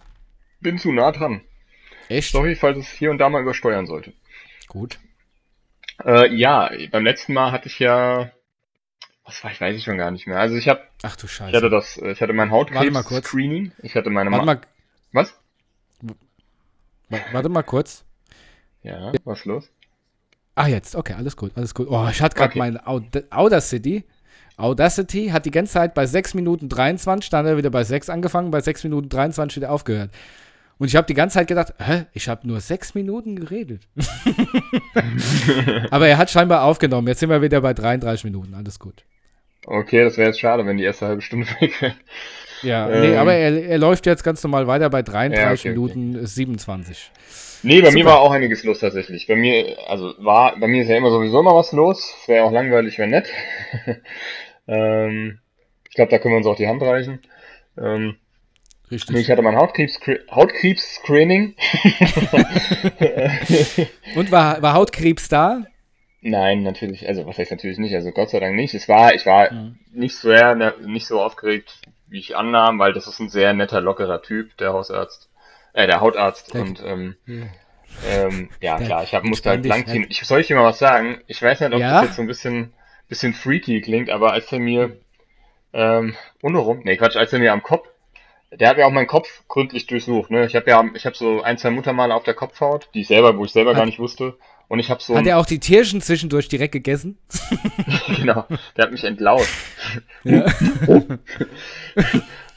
bin 0.61 0.77
zu 0.77 0.91
nah 0.91 1.11
dran. 1.11 1.41
Echt? 2.09 2.31
Sorry, 2.31 2.55
falls 2.55 2.77
es 2.77 2.91
hier 2.91 3.11
und 3.11 3.17
da 3.17 3.29
mal 3.29 3.41
übersteuern 3.41 3.87
sollte. 3.87 4.13
Gut. 4.67 4.99
Äh, 6.03 6.33
ja, 6.33 6.71
beim 6.91 7.03
letzten 7.03 7.33
Mal 7.33 7.51
hatte 7.51 7.67
ich 7.67 7.79
ja, 7.79 8.31
was 9.23 9.43
war 9.43 9.51
ich, 9.51 9.61
weiß 9.61 9.75
ich 9.75 9.83
schon 9.83 9.97
gar 9.97 10.11
nicht 10.11 10.27
mehr. 10.27 10.39
Also 10.39 10.55
ich 10.55 10.67
habe, 10.67 10.81
Ach 11.03 11.15
du 11.15 11.25
ich 11.25 11.31
Scheiße. 11.31 11.55
hatte 11.55 11.69
das, 11.69 11.97
äh, 11.97 12.11
ich 12.11 12.21
hatte 12.21 12.33
mein. 12.33 12.51
Hautkrebs-Screening. 12.51 13.71
Ich 13.81 13.95
hatte 13.95 14.09
meine 14.09 14.31
Warte 14.31 14.45
Ma 14.45 14.53
mal, 14.55 14.61
Was? 15.13 15.37
Wa- 17.09 17.19
warte 17.31 17.49
mal 17.49 17.63
kurz. 17.63 18.03
Ja, 18.83 19.11
was 19.23 19.39
ist 19.39 19.45
los? 19.45 19.71
Ah, 20.55 20.67
jetzt. 20.67 20.95
Okay, 20.95 21.13
alles 21.13 21.35
gut, 21.35 21.51
alles 21.55 21.73
gut. 21.73 21.87
Oh, 21.89 22.07
ich 22.09 22.21
hatte 22.21 22.35
gerade 22.35 22.51
Okay. 22.51 22.59
mein 22.59 22.77
Aud 22.85 23.03
Audacity. 23.31 24.03
Audacity 24.57 25.27
hat 25.29 25.45
die 25.45 25.51
ganze 25.51 25.73
Zeit 25.73 25.93
bei 25.93 26.05
6 26.05 26.33
Minuten 26.33 26.69
23, 26.69 27.29
dann 27.29 27.45
hat 27.45 27.51
er 27.51 27.57
wieder 27.57 27.69
bei 27.71 27.83
6 27.83 28.09
angefangen, 28.09 28.51
bei 28.51 28.61
6 28.61 28.83
Minuten 28.85 29.09
23 29.09 29.57
wieder 29.57 29.71
aufgehört. 29.71 30.11
Und 30.77 30.87
ich 30.87 30.95
habe 30.95 31.07
die 31.07 31.13
ganze 31.13 31.35
Zeit 31.35 31.47
gedacht, 31.47 31.73
hä, 31.77 32.05
ich 32.13 32.29
habe 32.29 32.47
nur 32.47 32.61
6 32.61 32.95
Minuten 32.95 33.35
geredet. 33.35 33.87
Aber 35.91 36.07
er 36.07 36.17
hat 36.17 36.29
scheinbar 36.31 36.63
aufgenommen. 36.63 37.07
Jetzt 37.07 37.19
sind 37.19 37.29
wir 37.29 37.41
wieder 37.41 37.61
bei 37.61 37.73
33 37.73 38.23
Minuten. 38.25 38.53
Alles 38.53 38.79
gut. 38.79 39.03
Okay, 39.65 40.03
das 40.03 40.17
wäre 40.17 40.27
jetzt 40.29 40.39
schade, 40.39 40.65
wenn 40.65 40.77
die 40.77 40.83
erste 40.83 41.07
halbe 41.07 41.21
Stunde 41.21 41.47
weg 41.59 41.81
wäre. 41.81 41.95
Ja, 42.61 42.89
Ähm. 42.89 43.01
nee, 43.01 43.15
aber 43.17 43.33
er, 43.33 43.65
er 43.65 43.77
läuft 43.77 44.05
jetzt 44.05 44.23
ganz 44.23 44.43
normal 44.43 44.67
weiter 44.67 44.89
bei 44.89 45.01
33 45.01 45.37
Ja, 45.37 45.51
okay, 45.51 45.69
Minuten 45.69 46.15
äh, 46.23 46.27
27. 46.27 47.11
Nee, 47.63 47.81
bei 47.81 47.91
mir 47.91 48.03
Super. 48.03 48.15
war 48.15 48.19
auch 48.21 48.31
einiges 48.31 48.63
los 48.63 48.79
tatsächlich. 48.79 49.27
Bei 49.27 49.35
mir, 49.35 49.77
also 49.87 50.13
war, 50.19 50.59
bei 50.59 50.67
mir 50.67 50.83
ist 50.83 50.89
ja 50.89 50.97
immer 50.97 51.09
sowieso 51.09 51.39
immer 51.39 51.55
was 51.55 51.71
los. 51.71 52.13
Wäre 52.27 52.43
auch 52.45 52.51
langweilig, 52.51 52.99
wenn 52.99 53.09
nett. 53.09 53.27
ähm, 54.67 55.39
ich 55.89 55.95
glaube, 55.95 56.11
da 56.11 56.19
können 56.19 56.33
wir 56.33 56.37
uns 56.37 56.47
auch 56.47 56.55
die 56.57 56.67
Hand 56.67 56.81
reichen. 56.81 57.21
Ähm, 57.77 58.17
Richtig. 58.91 59.15
nee, 59.15 59.21
ich 59.21 59.31
hatte 59.31 59.41
mein 59.41 59.55
Hautkrebs, 59.55 59.99
Hautkrebs-Screening. 60.29 61.55
Und 64.15 64.31
war, 64.31 64.61
war 64.61 64.73
Hautkrebs 64.73 65.27
da? 65.27 65.63
Nein, 66.21 66.63
natürlich, 66.63 67.07
also 67.07 67.25
was 67.27 67.37
heißt 67.37 67.51
natürlich 67.51 67.77
nicht, 67.77 67.93
also 67.95 68.11
Gott 68.11 68.31
sei 68.31 68.39
Dank 68.39 68.55
nicht. 68.55 68.73
Es 68.73 68.89
war, 68.89 69.13
ich 69.13 69.25
war 69.25 69.51
Mhm. 69.53 69.75
nicht 69.93 70.15
so 70.15 70.29
ne, 70.29 70.73
nicht 70.85 71.05
so 71.07 71.21
aufgeregt, 71.21 71.81
wie 72.07 72.19
ich 72.19 72.35
annahm, 72.35 72.79
weil 72.79 72.93
das 72.93 73.07
ist 73.07 73.19
ein 73.19 73.29
sehr 73.29 73.53
netter, 73.53 73.81
lockerer 73.81 74.21
Typ, 74.21 74.55
der 74.57 74.73
Hausarzt, 74.73 75.29
äh, 75.73 75.87
der 75.87 76.01
Hautarzt 76.01 76.53
Der- 76.53 76.61
und 76.61 76.83
ähm, 76.83 77.15
Ja. 77.25 77.45
ähm, 78.07 78.49
ja 78.61 78.77
klar, 78.79 79.03
ich 79.03 79.13
hab, 79.15 79.23
musste 79.23 79.49
halt 79.49 79.63
dich, 79.65 79.69
langziehen. 79.71 80.05
Ich 80.09 80.21
soll 80.25 80.41
ich 80.41 80.47
dir 80.47 80.55
mal 80.55 80.65
was 80.65 80.79
sagen? 80.79 81.21
Ich 81.27 81.41
weiß 81.41 81.59
nicht, 81.61 81.73
ob 81.73 81.79
Ja? 81.79 81.93
das 82.01 82.03
jetzt 82.09 82.15
so 82.15 82.21
ein 82.21 82.27
bisschen, 82.27 82.73
bisschen 83.07 83.33
freaky 83.33 83.81
klingt, 83.81 84.09
aber 84.09 84.33
als 84.33 84.51
er 84.51 84.59
mir 84.59 84.97
ähm, 85.73 86.15
unrum, 86.41 86.81
nee 86.83 86.97
Quatsch, 86.97 87.15
als 87.17 87.33
er 87.33 87.39
mir 87.39 87.51
am 87.53 87.63
Kopf, 87.63 87.87
der 88.51 88.69
hat 88.69 88.77
ja 88.77 88.85
auch 88.85 88.91
meinen 88.91 89.07
Kopf 89.07 89.43
gründlich 89.47 89.87
durchsucht, 89.87 90.31
ne? 90.31 90.45
Ich 90.45 90.55
habe 90.55 90.69
ja, 90.69 90.83
ich 90.93 91.05
habe 91.05 91.15
so 91.15 91.41
ein, 91.41 91.57
zwei 91.57 91.71
Muttermale 91.71 92.13
auf 92.15 92.23
der 92.23 92.33
Kopfhaut, 92.35 92.87
die 92.93 93.01
ich 93.01 93.07
selber, 93.07 93.37
wo 93.37 93.43
ich 93.43 93.51
selber 93.51 93.71
Hat- 93.71 93.77
gar 93.77 93.85
nicht 93.85 93.99
wusste. 93.99 94.37
Und 94.67 94.79
ich 94.79 94.89
habe 94.89 95.01
so 95.01 95.15
Hat 95.15 95.25
er 95.27 95.37
auch 95.37 95.45
die 95.45 95.59
Tierchen 95.59 96.01
zwischendurch 96.01 96.47
direkt 96.47 96.71
gegessen? 96.71 97.17
genau, 98.17 98.45
der 98.75 98.85
hat 98.85 98.91
mich 98.91 99.03
entlaut. 99.03 99.47
Ja. 100.23 100.45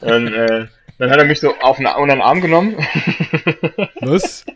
Und, 0.01 0.33
äh, 0.33 0.67
dann 0.99 1.11
hat 1.11 1.19
er 1.19 1.25
mich 1.27 1.41
so 1.41 1.55
auf 1.61 1.77
den, 1.77 1.87
unter 1.87 2.15
den 2.15 2.23
Arm 2.23 2.41
genommen 2.41 2.77
Was? 4.01 4.47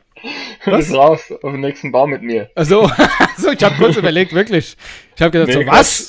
und 0.67 0.73
ist 0.75 0.95
raus 0.95 1.33
auf 1.43 1.53
den 1.53 1.61
nächsten 1.61 1.93
Baum 1.93 2.11
mit 2.11 2.23
mir. 2.23 2.51
Also, 2.55 2.83
also 3.37 3.51
ich 3.51 3.63
habe 3.63 3.75
kurz 3.77 3.97
überlegt, 3.97 4.33
wirklich. 4.33 4.77
Ich 5.15 5.23
habe 5.23 5.31
gedacht, 5.31 5.49
Nee, 5.49 5.65
so, 5.65 5.71
was? 5.71 6.09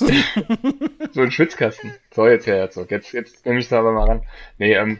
So 1.11 1.21
ein 1.21 1.31
Schwitzkasten. 1.31 1.93
So, 2.13 2.27
jetzt 2.27 2.47
Herr 2.47 2.57
Herzog. 2.57 2.91
Jetzt, 2.91 3.11
jetzt 3.11 3.45
nehme 3.45 3.59
ich 3.59 3.67
da 3.67 3.79
aber 3.79 3.91
mal 3.91 4.05
ran. 4.05 4.23
Nee, 4.57 4.73
ähm, 4.75 4.99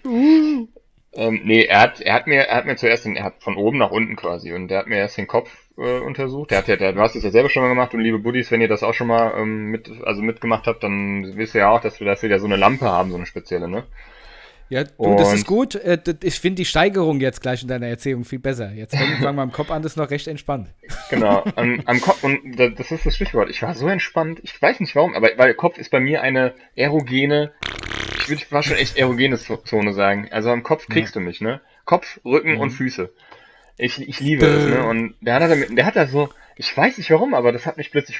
ähm, 1.14 1.41
nee, 1.44 1.64
er 1.66 1.82
hat, 1.82 2.02
er 2.02 2.14
hat 2.14 2.28
mir, 2.28 2.41
er 2.41 2.58
hat 2.58 2.66
mir 2.66 2.76
zuerst 2.76 3.06
den, 3.06 3.16
er 3.16 3.26
hat 3.26 3.44
von 3.44 3.56
oben 3.56 3.78
nach 3.78 3.91
unten 3.91 4.16
quasi 4.16 4.52
und 4.52 4.68
der 4.68 4.80
hat 4.80 4.88
mir 4.88 4.98
erst 4.98 5.18
den 5.18 5.28
Kopf 5.28 5.50
äh, 5.78 6.00
untersucht. 6.00 6.52
Der 6.52 6.60
hat 6.60 6.68
ja, 6.68 6.76
der, 6.76 6.94
du 6.94 7.00
hast 7.02 7.16
es 7.16 7.24
ja 7.24 7.32
selber 7.32 7.50
schon 7.50 7.64
mal 7.64 7.70
gemacht 7.70 7.94
und 7.94 8.02
liebe 8.02 8.20
Buddies, 8.20 8.52
wenn 8.52 8.62
ihr 8.62 8.68
das 8.68 8.84
auch 8.84 8.94
schon 8.94 9.08
mal 9.08 9.34
ähm, 9.38 9.66
mit, 9.68 9.90
also 10.04 10.22
mitgemacht 10.22 10.68
habt, 10.68 10.84
dann 10.84 11.36
wisst 11.36 11.56
ihr 11.56 11.62
ja 11.62 11.70
auch, 11.70 11.82
dass 11.82 12.00
wir, 12.00 12.08
wir 12.08 12.30
ja 12.30 12.40
so 12.40 12.46
eine 12.46 12.56
Lampe 12.58 12.86
haben, 12.86 13.10
so 13.12 13.18
eine 13.18 13.26
spezielle, 13.26 13.68
ne? 13.68 13.84
Ja, 14.70 14.86
du, 14.86 15.16
das 15.18 15.34
ist 15.34 15.46
gut. 15.46 15.76
Äh, 15.76 16.00
Ich 16.24 16.40
finde 16.40 16.56
die 16.56 16.66
Steigerung 16.66 17.20
jetzt 17.20 17.42
gleich 17.42 17.62
in 17.62 17.68
deiner 17.68 17.88
Erzählung 17.88 18.24
viel 18.24 18.40
besser. 18.40 18.72
Jetzt 18.72 18.96
fangen 18.96 19.22
wir 19.22 19.42
am 19.44 19.52
Kopf 19.52 19.70
an, 19.70 19.84
das 19.84 19.92
ist 19.92 19.98
noch 19.98 20.10
recht 20.10 20.28
entspannt. 20.28 20.70
Genau, 21.10 21.44
am, 21.56 21.80
am 21.86 22.02
Kopf, 22.02 22.24
und 22.24 22.58
da- 22.58 22.70
das 22.70 22.90
ist 22.92 23.06
das 23.06 23.16
Stichwort. 23.16 23.50
Ich 23.52 23.62
war 23.62 23.76
so 23.76 23.88
entspannt, 23.88 24.40
ich 24.42 24.60
weiß 24.60 24.80
nicht 24.80 24.96
warum, 24.96 25.14
aber 25.14 25.28
weil 25.38 25.48
der 25.48 25.54
Kopf 25.54 25.78
ist 25.78 25.92
bei 25.92 26.00
mir 26.00 26.24
eine 26.24 26.56
erogene, 26.76 27.52
ich 28.20 28.30
würde 28.30 28.44
fast 28.46 28.70
schon 28.70 28.78
echt 28.78 28.98
erogene 28.98 29.38
Zo- 29.38 29.58
Zone 29.58 29.94
sagen. 29.94 30.28
Also 30.32 30.50
am 30.50 30.64
Kopf 30.64 30.88
kriegst 30.88 31.16
du 31.16 31.20
mich, 31.20 31.40
ne? 31.40 31.62
Kopf, 31.86 32.20
Rücken 32.26 32.58
und 32.58 32.72
Füße. 32.72 33.12
Ich, 33.78 34.00
ich 34.08 34.20
liebe 34.20 34.46
es, 34.46 34.68
ne? 34.68 34.84
Und 34.86 35.16
der 35.22 35.36
hat, 35.36 35.42
da 35.42 35.56
der 35.56 35.86
hat 35.86 35.96
da 35.96 36.08
so, 36.08 36.30
ich 36.56 36.76
weiß 36.76 36.98
nicht 36.98 37.10
warum, 37.12 37.34
aber 37.34 37.52
das 37.52 37.66
hat 37.66 37.78
mich 37.78 37.92
plötzlich, 37.92 38.20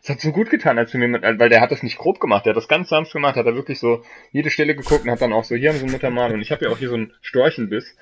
das 0.00 0.10
hat 0.10 0.20
so 0.20 0.30
gut 0.32 0.48
getan, 0.50 0.78
als 0.78 0.94
mir, 0.94 1.08
mit- 1.08 1.22
weil 1.22 1.48
der 1.48 1.60
hat 1.60 1.72
das 1.72 1.82
nicht 1.82 1.98
grob 1.98 2.20
gemacht, 2.20 2.46
der 2.46 2.50
hat 2.50 2.56
das 2.56 2.68
ganz 2.68 2.88
sanft 2.88 3.12
gemacht, 3.12 3.36
hat 3.36 3.46
er 3.46 3.54
wirklich 3.54 3.78
so 3.80 4.04
jede 4.30 4.50
Stelle 4.50 4.74
geguckt 4.76 5.04
und 5.04 5.10
hat 5.10 5.20
dann 5.20 5.32
auch 5.32 5.44
so, 5.44 5.54
hier 5.56 5.70
haben 5.70 5.78
sie 5.78 5.86
ein 5.86 5.92
Muttermal 5.92 6.32
und 6.32 6.40
ich 6.40 6.52
habe 6.52 6.64
ja 6.64 6.70
auch 6.70 6.78
hier 6.78 6.88
so 6.88 6.94
einen 6.94 7.12
Storchenbiss. 7.20 7.96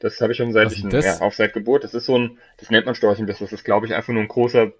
Das 0.00 0.20
habe 0.20 0.32
ich 0.32 0.38
schon 0.38 0.52
seit 0.52 0.70
ich, 0.72 0.82
ja, 1.04 1.20
auch 1.22 1.32
seit 1.32 1.54
Geburt. 1.54 1.82
Das 1.84 1.94
ist 1.94 2.06
so 2.06 2.18
ein, 2.18 2.38
das 2.58 2.70
nennt 2.70 2.84
man 2.86 2.94
Storchenbiss. 2.94 3.38
Das 3.38 3.52
ist, 3.52 3.64
glaube 3.64 3.86
ich, 3.86 3.94
einfach 3.94 4.12
nur 4.12 4.22
ein 4.22 4.28
großer 4.28 4.72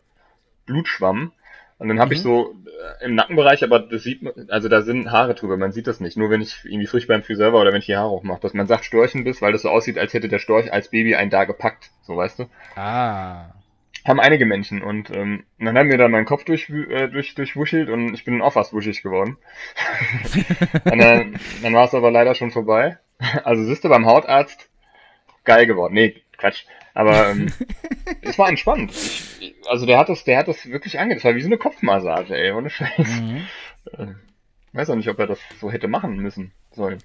Blutschwamm. 0.67 1.33
Und 1.79 1.89
dann 1.89 1.99
habe 2.01 2.15
ich 2.15 2.21
Mhm. 2.21 2.25
so 2.25 2.55
äh, 3.01 3.05
im 3.05 3.15
Nackenbereich, 3.15 3.65
aber 3.65 3.81
das 3.81 4.03
sieht 4.05 4.23
man, 4.23 4.33
also 4.49 4.69
da 4.69 4.83
sind 4.83 5.11
Haare 5.11 5.35
drüber, 5.35 5.57
man 5.57 5.73
sieht 5.73 5.87
das 5.87 6.01
nicht. 6.01 6.17
Nur 6.17 6.31
wenn 6.31 6.41
ich 6.41 6.65
irgendwie 6.65 6.87
frisch 6.87 7.07
beim 7.07 7.23
Friseur 7.23 7.53
war 7.53 7.61
oder 7.61 7.73
wenn 7.73 7.81
ich 7.81 7.87
die 7.87 7.97
Haare 7.97 8.11
hochmache, 8.11 8.41
dass 8.41 8.55
man 8.55 8.67
sagt 8.67 8.85
Storchenbiss, 8.85 9.43
weil 9.43 9.53
das 9.53 9.63
so 9.63 9.71
aussieht, 9.71 9.99
als 9.99 10.15
hätte 10.15 10.29
der 10.29 10.39
Storch 10.39 10.73
als 10.73 10.89
Baby 10.91 11.17
einen 11.17 11.31
da 11.31 11.45
gepackt. 11.45 11.91
So, 12.03 12.17
weißt 12.17 12.39
du? 12.41 12.45
Ah. 12.77 13.47
Haben 14.07 14.21
einige 14.21 14.45
Menschen 14.47 14.83
und 14.83 15.11
ähm, 15.11 15.45
dann 15.59 15.79
haben 15.79 15.91
wir 15.91 15.97
dann 15.99 16.11
meinen 16.11 16.27
Kopf 16.27 16.45
durch, 16.45 16.69
äh, 16.69 17.09
durch, 17.09 17.35
durchwuschelt 17.35 17.89
und 17.89 18.13
ich 18.15 18.25
bin 18.25 18.43
auch 18.43 18.53
fast 18.53 18.73
wuschig 18.75 19.03
geworden. 19.03 19.39
und 20.85 20.99
dann, 20.99 21.37
dann 21.63 21.75
war 21.75 21.87
es 21.87 21.95
aber 21.95 22.11
leider 22.11 22.35
schon 22.35 22.51
vorbei. 22.51 22.99
Also 23.45 23.65
siehst 23.65 23.83
du 23.85 23.89
beim 23.89 24.07
Hautarzt 24.07 24.69
geil 25.45 25.67
geworden. 25.67 25.95
Nee, 25.95 26.23
Quatsch. 26.37 26.65
Aber 26.95 27.29
ähm, 27.31 27.53
es 28.23 28.39
war 28.39 28.49
entspannt. 28.49 28.93
Ich, 28.93 29.55
also 29.69 29.85
der 29.85 29.99
hat 29.99 30.09
das, 30.09 30.25
der 30.25 30.39
hat 30.39 30.49
das 30.49 30.65
wirklich 30.67 30.99
ange. 30.99 31.15
Das 31.15 31.25
war 31.25 31.35
wie 31.35 31.43
so 31.43 31.49
eine 31.49 31.59
Kopfmassage, 31.59 32.37
ey, 32.37 32.53
ohne 32.53 32.71
Scheiß. 32.71 33.21
Mhm. 33.21 33.47
Äh, 33.93 34.07
weiß 34.73 34.91
auch 34.91 34.97
nicht, 34.97 35.09
ob 35.09 35.19
er 35.19 35.27
das 35.27 35.39
so 35.61 35.71
hätte 35.71 35.89
machen 35.89 36.17
müssen 36.17 36.53
sollen. 36.73 36.99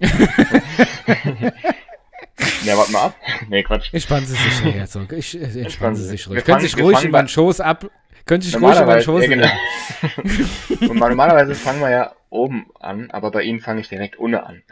ja, 2.64 2.76
warte 2.76 2.92
mal 2.92 3.06
ab. 3.06 3.16
Nee, 3.48 3.62
Quatsch. 3.62 3.92
Entspannen 3.92 4.26
Sie 4.26 4.34
sich, 4.34 4.64
Herr 4.64 4.72
Herzog. 4.72 5.12
Ich, 5.12 5.38
äh, 5.38 5.60
entspannen 5.60 5.96
Sie 5.96 6.06
sich 6.06 6.28
ruhig. 6.28 6.44
Können 6.44 6.60
sich 6.60 6.80
ruhig 6.80 7.04
in 7.04 7.10
meinen 7.10 7.28
Schoß 7.28 7.60
ab. 7.60 7.90
Können 8.26 8.42
sich 8.42 8.54
ruhig 8.60 8.78
in 8.78 8.86
meinen 8.86 9.02
Schoß 9.02 9.22
ja, 9.26 9.28
genau. 9.28 9.48
normalerweise 10.94 11.54
fangen 11.54 11.80
wir 11.80 11.90
ja 11.90 12.12
oben 12.28 12.66
an, 12.78 13.10
aber 13.10 13.30
bei 13.32 13.42
Ihnen 13.42 13.60
fange 13.60 13.80
ich 13.80 13.88
direkt 13.88 14.16
unten 14.16 14.36
an. 14.36 14.62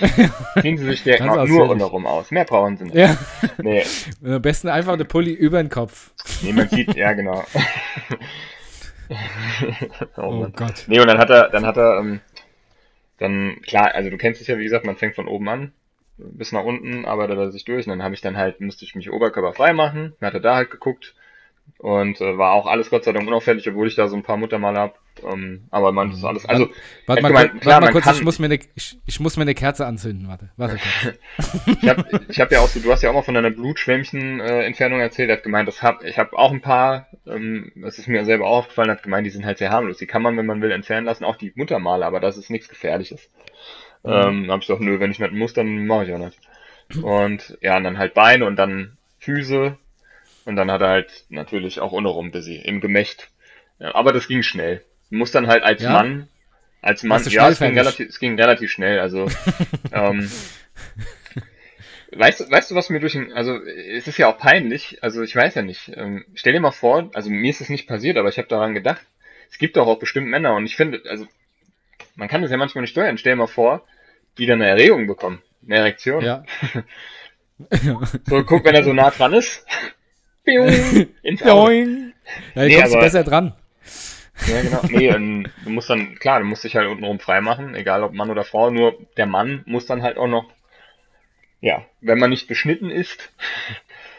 Ziehen 0.60 0.76
Sie 0.76 0.84
sich 0.84 1.02
direkt 1.02 1.24
nur 1.24 1.40
ausführlich. 1.40 1.70
unten 1.70 1.82
rum 1.84 2.06
aus. 2.06 2.30
Mehr 2.30 2.44
brauchen 2.44 2.76
Sie 2.76 2.84
nicht. 2.84 2.94
Ja. 2.96 3.16
Nee, 3.58 3.84
Am 4.22 4.42
besten 4.42 4.68
einfach 4.68 4.92
eine 4.92 5.04
Pulli 5.06 5.32
über 5.32 5.62
den 5.62 5.70
Kopf. 5.70 6.10
nee, 6.42 6.52
man 6.52 6.68
sieht, 6.68 6.94
ja 6.94 7.12
genau. 7.14 7.44
oh, 10.16 10.22
Oh. 10.22 10.46
Gott. 10.54 10.84
Nee, 10.86 11.00
und 11.00 11.06
dann 11.08 11.18
hat 11.18 11.30
er, 11.30 11.48
dann 11.48 11.66
hat 11.66 11.76
er, 11.76 11.98
ähm, 11.98 12.20
dann, 13.18 13.56
klar, 13.66 13.94
also 13.94 14.10
du 14.10 14.16
kennst 14.16 14.40
es 14.40 14.46
ja, 14.46 14.58
wie 14.58 14.64
gesagt, 14.64 14.84
man 14.84 14.96
fängt 14.96 15.14
von 15.14 15.28
oben 15.28 15.48
an, 15.48 15.72
bis 16.16 16.52
nach 16.52 16.64
unten, 16.64 17.04
arbeitet 17.06 17.38
er 17.38 17.50
sich 17.50 17.64
durch 17.64 17.86
und 17.86 17.90
dann 17.90 18.02
habe 18.02 18.14
ich 18.14 18.20
dann 18.20 18.36
halt, 18.36 18.60
musste 18.60 18.84
ich 18.84 18.94
mich 18.94 19.10
oberkörperfrei 19.10 19.72
machen, 19.72 20.14
dann 20.20 20.26
hat 20.28 20.34
er 20.34 20.40
da 20.40 20.54
halt 20.56 20.70
geguckt 20.70 21.14
und 21.80 22.20
äh, 22.20 22.36
war 22.36 22.52
auch 22.52 22.66
alles 22.66 22.90
Gott 22.90 23.04
sei 23.04 23.12
Dank 23.12 23.26
unauffällig, 23.26 23.66
obwohl 23.68 23.88
ich 23.88 23.94
da 23.96 24.06
so 24.06 24.14
ein 24.16 24.22
paar 24.22 24.36
Muttermale 24.36 24.78
hab, 24.78 24.98
ähm, 25.24 25.64
aber 25.70 25.92
man, 25.92 26.10
das 26.10 26.18
ist 26.18 26.24
alles, 26.24 26.44
also, 26.46 26.68
Warte 27.06 27.22
mal, 27.22 27.28
gemeint, 27.28 27.60
klar, 27.62 27.74
warte 27.76 27.86
mal 27.86 27.92
kurz, 27.92 28.04
kann- 28.04 28.16
ich 28.16 28.22
muss, 28.24 28.38
mir 28.38 28.46
eine, 28.46 28.58
ich, 28.74 28.98
ich 29.06 29.18
muss 29.20 29.36
mir 29.36 29.42
eine 29.42 29.54
Kerze 29.54 29.86
anzünden. 29.86 30.28
Warte, 30.28 30.50
warte 30.58 30.76
kurz. 30.76 31.16
Ich 31.82 31.88
habe 31.88 32.04
ich 32.28 32.40
hab 32.40 32.52
ja 32.52 32.60
auch 32.60 32.68
so, 32.68 32.80
du 32.80 32.92
hast 32.92 33.02
ja 33.02 33.10
auch 33.10 33.14
mal 33.14 33.22
von 33.22 33.34
deiner 33.34 33.50
Blutschwämmchen-Entfernung 33.50 35.00
erzählt, 35.00 35.30
er 35.30 35.36
hat 35.36 35.42
gemeint, 35.42 35.68
das 35.68 35.82
hab, 35.82 36.04
ich 36.04 36.18
habe 36.18 36.36
auch 36.38 36.52
ein 36.52 36.60
paar, 36.60 37.06
ähm, 37.26 37.72
das 37.76 37.98
ist 37.98 38.08
mir 38.08 38.24
selber 38.24 38.46
auch 38.46 38.58
aufgefallen, 38.58 38.90
hat 38.90 39.02
gemeint, 39.02 39.26
die 39.26 39.30
sind 39.30 39.46
halt 39.46 39.58
sehr 39.58 39.70
harmlos. 39.70 39.98
Die 39.98 40.06
kann 40.06 40.22
man, 40.22 40.36
wenn 40.36 40.46
man 40.46 40.60
will, 40.60 40.70
entfernen 40.72 41.06
lassen, 41.06 41.24
auch 41.24 41.36
die 41.36 41.52
Muttermale, 41.54 42.04
aber 42.04 42.20
das 42.20 42.36
ist 42.36 42.50
nichts 42.50 42.68
Gefährliches. 42.68 43.30
Ähm, 44.04 44.46
da 44.46 44.52
hab 44.54 44.60
ich 44.60 44.66
doch, 44.66 44.80
nö, 44.80 45.00
wenn 45.00 45.10
ich 45.10 45.18
nicht 45.18 45.32
muss, 45.32 45.52
dann 45.54 45.86
mache 45.86 46.04
ich 46.06 46.12
auch 46.14 46.18
nicht. 46.18 46.38
Und 47.02 47.56
ja, 47.60 47.76
und 47.76 47.84
dann 47.84 47.98
halt 47.98 48.14
Beine 48.14 48.46
und 48.46 48.56
dann 48.56 48.96
Füße 49.18 49.76
und 50.44 50.56
dann 50.56 50.70
hat 50.70 50.80
er 50.80 50.88
halt 50.88 51.24
natürlich 51.28 51.80
auch 51.80 51.92
untenrum 51.92 52.30
busy, 52.30 52.56
im 52.56 52.80
Gemächt. 52.80 53.28
Ja, 53.78 53.94
aber 53.94 54.12
das 54.12 54.28
ging 54.28 54.42
schnell. 54.42 54.84
Du 55.10 55.16
musst 55.16 55.34
dann 55.34 55.46
halt 55.46 55.62
als 55.62 55.82
Ja? 55.82 55.92
Mann, 55.92 56.28
als 56.82 57.02
Mann, 57.02 57.22
ja, 57.34 57.48
es 57.48 57.58
ging, 57.58 57.78
relativ, 57.78 58.08
es 58.08 58.18
ging 58.18 58.38
relativ 58.40 58.70
schnell, 58.70 59.00
also 59.00 59.28
ähm, 59.92 60.30
Weißt, 62.12 62.40
du- 62.40 62.50
weißt 62.50 62.70
du, 62.70 62.74
was 62.74 62.90
mir 62.90 62.98
durch 62.98 63.12
den, 63.12 63.32
also 63.32 63.56
es 63.62 64.08
ist 64.08 64.18
ja 64.18 64.28
auch 64.28 64.36
peinlich, 64.38 64.98
also 65.00 65.22
ich 65.22 65.36
weiß 65.36 65.54
ja 65.54 65.62
nicht. 65.62 65.92
Ähm, 65.94 66.24
stell 66.34 66.52
dir 66.52 66.60
mal 66.60 66.72
vor, 66.72 67.08
also 67.14 67.30
mir 67.30 67.48
ist 67.50 67.60
es 67.60 67.68
nicht 67.68 67.86
passiert, 67.86 68.16
aber 68.16 68.28
ich 68.28 68.38
habe 68.38 68.48
daran 68.48 68.74
gedacht, 68.74 69.00
es 69.48 69.58
gibt 69.58 69.76
doch 69.76 69.86
auch 69.86 69.98
bestimmt 70.00 70.26
Männer 70.26 70.54
und 70.56 70.66
ich 70.66 70.74
finde, 70.74 71.02
also 71.08 71.26
man 72.16 72.26
kann 72.28 72.42
das 72.42 72.50
ja 72.50 72.56
manchmal 72.56 72.82
nicht 72.82 72.90
steuern. 72.90 73.16
Stell 73.16 73.34
dir 73.34 73.36
mal 73.36 73.46
vor, 73.46 73.86
die 74.38 74.46
dann 74.46 74.60
eine 74.60 74.70
Erregung 74.70 75.06
bekommen, 75.06 75.40
eine 75.64 75.76
Erektion. 75.76 76.24
Ja. 76.24 76.44
So, 78.26 78.42
guck, 78.44 78.64
wenn 78.64 78.74
er 78.74 78.84
so 78.84 78.94
nah 78.94 79.10
dran 79.10 79.34
ist. 79.34 79.66
Ins 81.22 81.42
Auge. 81.42 82.12
Ja, 82.54 82.62
Nee, 82.64 82.68
du 82.74 82.80
kommst 82.80 82.92
aber- 82.94 83.02
besser 83.02 83.24
dran. 83.24 83.54
Ja, 84.46 84.62
genau. 84.62 84.80
Nee, 84.88 85.08
ähm, 85.14 85.46
du 85.64 85.70
musst 85.70 85.90
dann, 85.90 86.14
klar, 86.18 86.38
du 86.40 86.46
musst 86.46 86.64
dich 86.64 86.74
halt 86.76 86.88
untenrum 86.88 87.20
frei 87.20 87.40
machen, 87.40 87.74
egal 87.74 88.02
ob 88.02 88.12
Mann 88.14 88.30
oder 88.30 88.44
Frau, 88.44 88.70
nur 88.70 88.96
der 89.16 89.26
Mann 89.26 89.62
muss 89.66 89.86
dann 89.86 90.02
halt 90.02 90.16
auch 90.16 90.28
noch, 90.28 90.46
ja, 91.60 91.84
wenn 92.00 92.18
man 92.18 92.30
nicht 92.30 92.48
beschnitten 92.48 92.90
ist, 92.90 93.30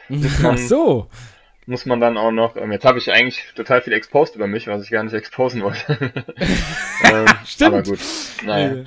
Ach 0.44 0.58
so. 0.58 1.10
muss 1.66 1.86
man 1.88 2.00
dann 2.00 2.18
auch 2.18 2.32
noch, 2.32 2.56
ähm, 2.56 2.72
jetzt 2.72 2.86
habe 2.86 3.00
ich 3.00 3.12
eigentlich 3.12 3.44
total 3.56 3.82
viel 3.82 3.94
exposed 3.94 4.36
über 4.36 4.46
mich, 4.46 4.68
was 4.68 4.84
ich 4.84 4.92
gar 4.92 5.02
nicht 5.04 5.14
exposen 5.14 5.64
wollte. 5.64 5.98
ähm, 7.06 7.26
Stimmt. 7.46 7.74
Aber 7.74 7.84
gut, 7.84 8.00
naja. 8.46 8.84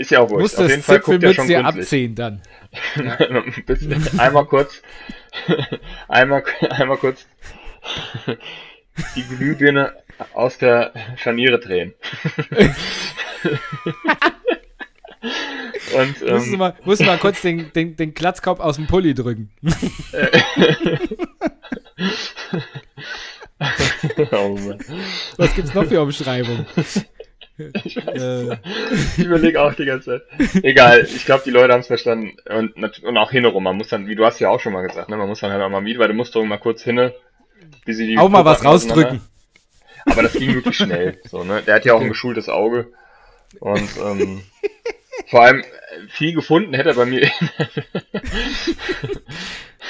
Ist 0.00 0.10
ja 0.12 0.20
auch 0.20 0.30
wurscht. 0.30 0.40
musst 0.40 0.58
Auf 0.58 0.62
jeden 0.62 0.76
das 0.78 0.86
Fall 0.86 1.00
guckt 1.00 1.22
er 1.22 1.34
schon 1.34 1.46
gründlich. 1.46 1.66
abziehen 1.66 2.14
dann. 2.14 2.40
Einmal 4.16 4.46
kurz, 4.46 4.80
einmal, 6.08 6.42
einmal 6.70 6.96
kurz 6.96 7.26
die 9.14 9.22
Glühbirne 9.24 9.92
aus 10.32 10.56
der 10.56 10.94
Scharniere 11.16 11.58
drehen. 11.60 11.92
Und 15.94 16.08
Musst 16.08 16.46
du 16.46 16.52
ähm, 16.52 16.58
mal, 16.58 16.74
musst 16.84 17.02
du 17.02 17.04
mal 17.04 17.18
kurz 17.18 17.42
den, 17.42 17.70
den, 17.74 17.94
den 17.94 18.14
Glatzkopf 18.14 18.58
aus 18.60 18.76
dem 18.76 18.86
Pulli 18.86 19.12
drücken. 19.12 19.50
oh. 24.32 24.58
Was 25.36 25.54
gibt's 25.54 25.74
noch 25.74 25.84
für 25.84 26.00
Umschreibungen? 26.00 26.64
Ich 27.84 27.96
weiß 27.96 28.22
Äh, 28.22 28.56
Ich 29.18 29.24
überlege 29.24 29.60
auch 29.60 29.74
die 29.74 29.84
ganze 29.84 30.22
Zeit. 30.38 30.64
Egal, 30.64 31.04
ich 31.04 31.24
glaube, 31.24 31.42
die 31.44 31.50
Leute 31.50 31.72
haben 31.72 31.80
es 31.80 31.86
verstanden. 31.86 32.36
Und, 32.48 32.74
und 33.02 33.16
auch 33.16 33.30
hinrum, 33.30 33.64
man 33.64 33.76
muss 33.76 33.88
dann, 33.88 34.06
wie 34.06 34.14
du 34.14 34.24
hast 34.24 34.38
ja 34.40 34.48
auch 34.48 34.60
schon 34.60 34.72
mal 34.72 34.86
gesagt, 34.86 35.08
ne, 35.08 35.16
man 35.16 35.28
muss 35.28 35.40
dann 35.40 35.52
halt 35.52 35.62
auch 35.62 35.68
mal 35.68 35.84
wieder, 35.84 36.00
weil 36.00 36.08
du 36.08 36.14
musst 36.14 36.34
doch 36.34 36.44
mal 36.44 36.58
kurz 36.58 36.82
hinne, 36.82 37.14
wie 37.84 37.92
sie 37.92 38.06
die 38.06 38.18
Auch 38.18 38.28
mal 38.28 38.44
was 38.44 38.64
rausdrücken. 38.64 39.20
Aber 40.06 40.22
das 40.22 40.32
ging 40.32 40.54
wirklich 40.54 40.76
schnell. 40.76 41.18
So, 41.24 41.44
ne? 41.44 41.62
Der 41.62 41.74
hat 41.74 41.84
ja 41.84 41.94
auch 41.94 42.00
ein 42.00 42.08
geschultes 42.08 42.48
Auge. 42.48 42.88
Und 43.58 43.88
ähm, 44.02 44.42
vor 45.28 45.42
allem 45.42 45.60
äh, 45.60 45.64
viel 46.08 46.34
gefunden 46.34 46.74
hätte 46.74 46.90
er 46.90 46.94
bei 46.94 47.06
mir. 47.06 47.28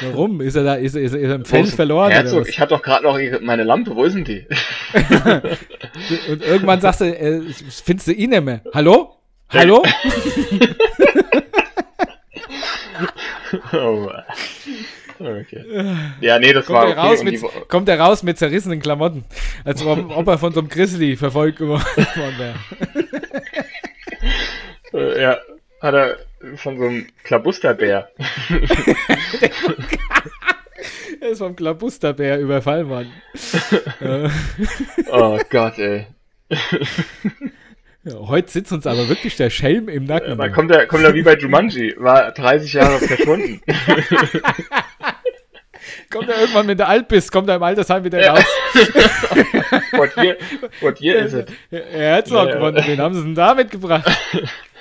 Warum? 0.03 0.41
Ist 0.41 0.57
er 0.57 0.65
da, 0.65 0.75
ist, 0.77 0.95
er- 0.95 1.03
ist, 1.03 1.15
ist 1.15 1.23
er 1.29 1.35
im 1.35 1.45
Feld 1.45 1.69
verloren? 1.69 2.11
Herzog, 2.11 2.49
ich 2.49 2.59
hatte 2.59 2.71
doch 2.75 2.81
gerade 2.83 3.05
noch 3.05 3.19
meine 3.43 3.65
Lampe, 3.65 3.95
wo 3.95 4.05
ist 4.05 4.15
denn 4.15 4.25
die? 4.25 4.47
Und 6.31 6.43
irgendwann 6.43 6.81
sagst 6.81 7.03
du, 7.03 7.05
äh, 7.05 7.43
findest 7.85 8.09
du 8.09 8.13
ihn 8.13 8.31
nicht 8.31 8.43
mehr. 8.43 8.63
Hallo? 8.73 9.17
Hallo? 9.51 9.83
oh, 13.73 14.09
okay. 15.19 15.65
Ja, 16.21 16.39
nee, 16.39 16.53
das 16.53 16.67
Kommt 16.67 16.79
war 16.79 16.85
er, 16.87 16.91
okay. 16.93 17.01
raus 17.01 17.25
mit, 17.25 17.41
kommt 17.69 17.89
er 17.89 17.99
raus 18.01 18.23
mit 18.23 18.39
zerrissenen 18.39 18.81
Klamotten. 18.81 19.25
Als 19.65 19.85
ob, 19.85 20.17
ob 20.17 20.27
er 20.29 20.39
von 20.39 20.53
so 20.53 20.61
einem 20.61 20.69
Grizzly 20.69 21.17
verfolgt 21.17 21.59
geworden 21.59 21.83
wäre. 22.39 22.55
Äh, 24.95 25.23
ja, 25.23 25.39
hat 25.81 25.95
er 25.95 26.17
von 26.57 26.79
so 26.79 26.85
einem 26.85 27.07
Klabusterbär. 27.25 28.09
Er 31.21 31.29
ist 31.31 31.39
vom 31.39 31.55
Klabusterbär 31.55 32.39
überfallen 32.41 32.89
worden. 32.89 33.13
Äh, 34.01 34.29
Oh 35.11 35.39
Gott, 35.51 35.77
ey. 35.79 36.07
ja, 38.05 38.15
heute 38.21 38.51
sitzt 38.51 38.73
uns 38.73 38.87
aber 38.87 39.07
wirklich 39.11 39.37
der 39.37 39.51
Schelm 39.51 39.89
im 39.91 40.05
Nacken. 40.05 40.39
Dann 40.39 40.53
kommt 40.53 40.71
er, 40.71 40.87
kommt 40.87 41.05
er 41.05 41.13
wie 41.15 41.21
bei 41.23 41.37
Jumanji, 41.37 41.95
war 41.99 42.33
30 42.33 42.73
Jahre 42.73 42.99
verschwunden. 42.99 43.61
kommt 46.11 46.29
er 46.31 46.41
irgendwann, 46.41 46.69
wenn 46.69 46.79
du 46.79 46.87
alt 46.87 47.09
bist, 47.09 47.31
kommt 47.31 47.49
er 47.51 47.57
im 47.57 47.63
Altersheim 47.63 48.03
wieder 48.05 48.23
Ja. 48.23 48.33
raus. 48.33 48.47
What 49.93 50.17
year, 50.17 50.37
what 50.81 51.01
year 51.01 51.19
is 51.27 51.35
it? 51.35 51.49
Herzog, 51.71 52.49
Ja, 52.49 52.55
ja. 52.55 52.61
Mann, 52.61 52.77
wen 52.77 53.01
haben 53.01 53.15
sie 53.15 53.23
denn 53.23 53.35
da 53.35 53.55
mitgebracht? 53.55 54.11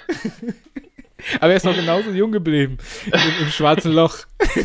aber 1.40 1.52
er 1.52 1.58
ist 1.58 1.66
noch 1.66 1.76
genauso 1.76 2.10
jung 2.12 2.32
geblieben. 2.32 2.78
Im, 3.06 3.46
im 3.46 3.50
schwarzen 3.50 3.92
Loch. 3.94 4.18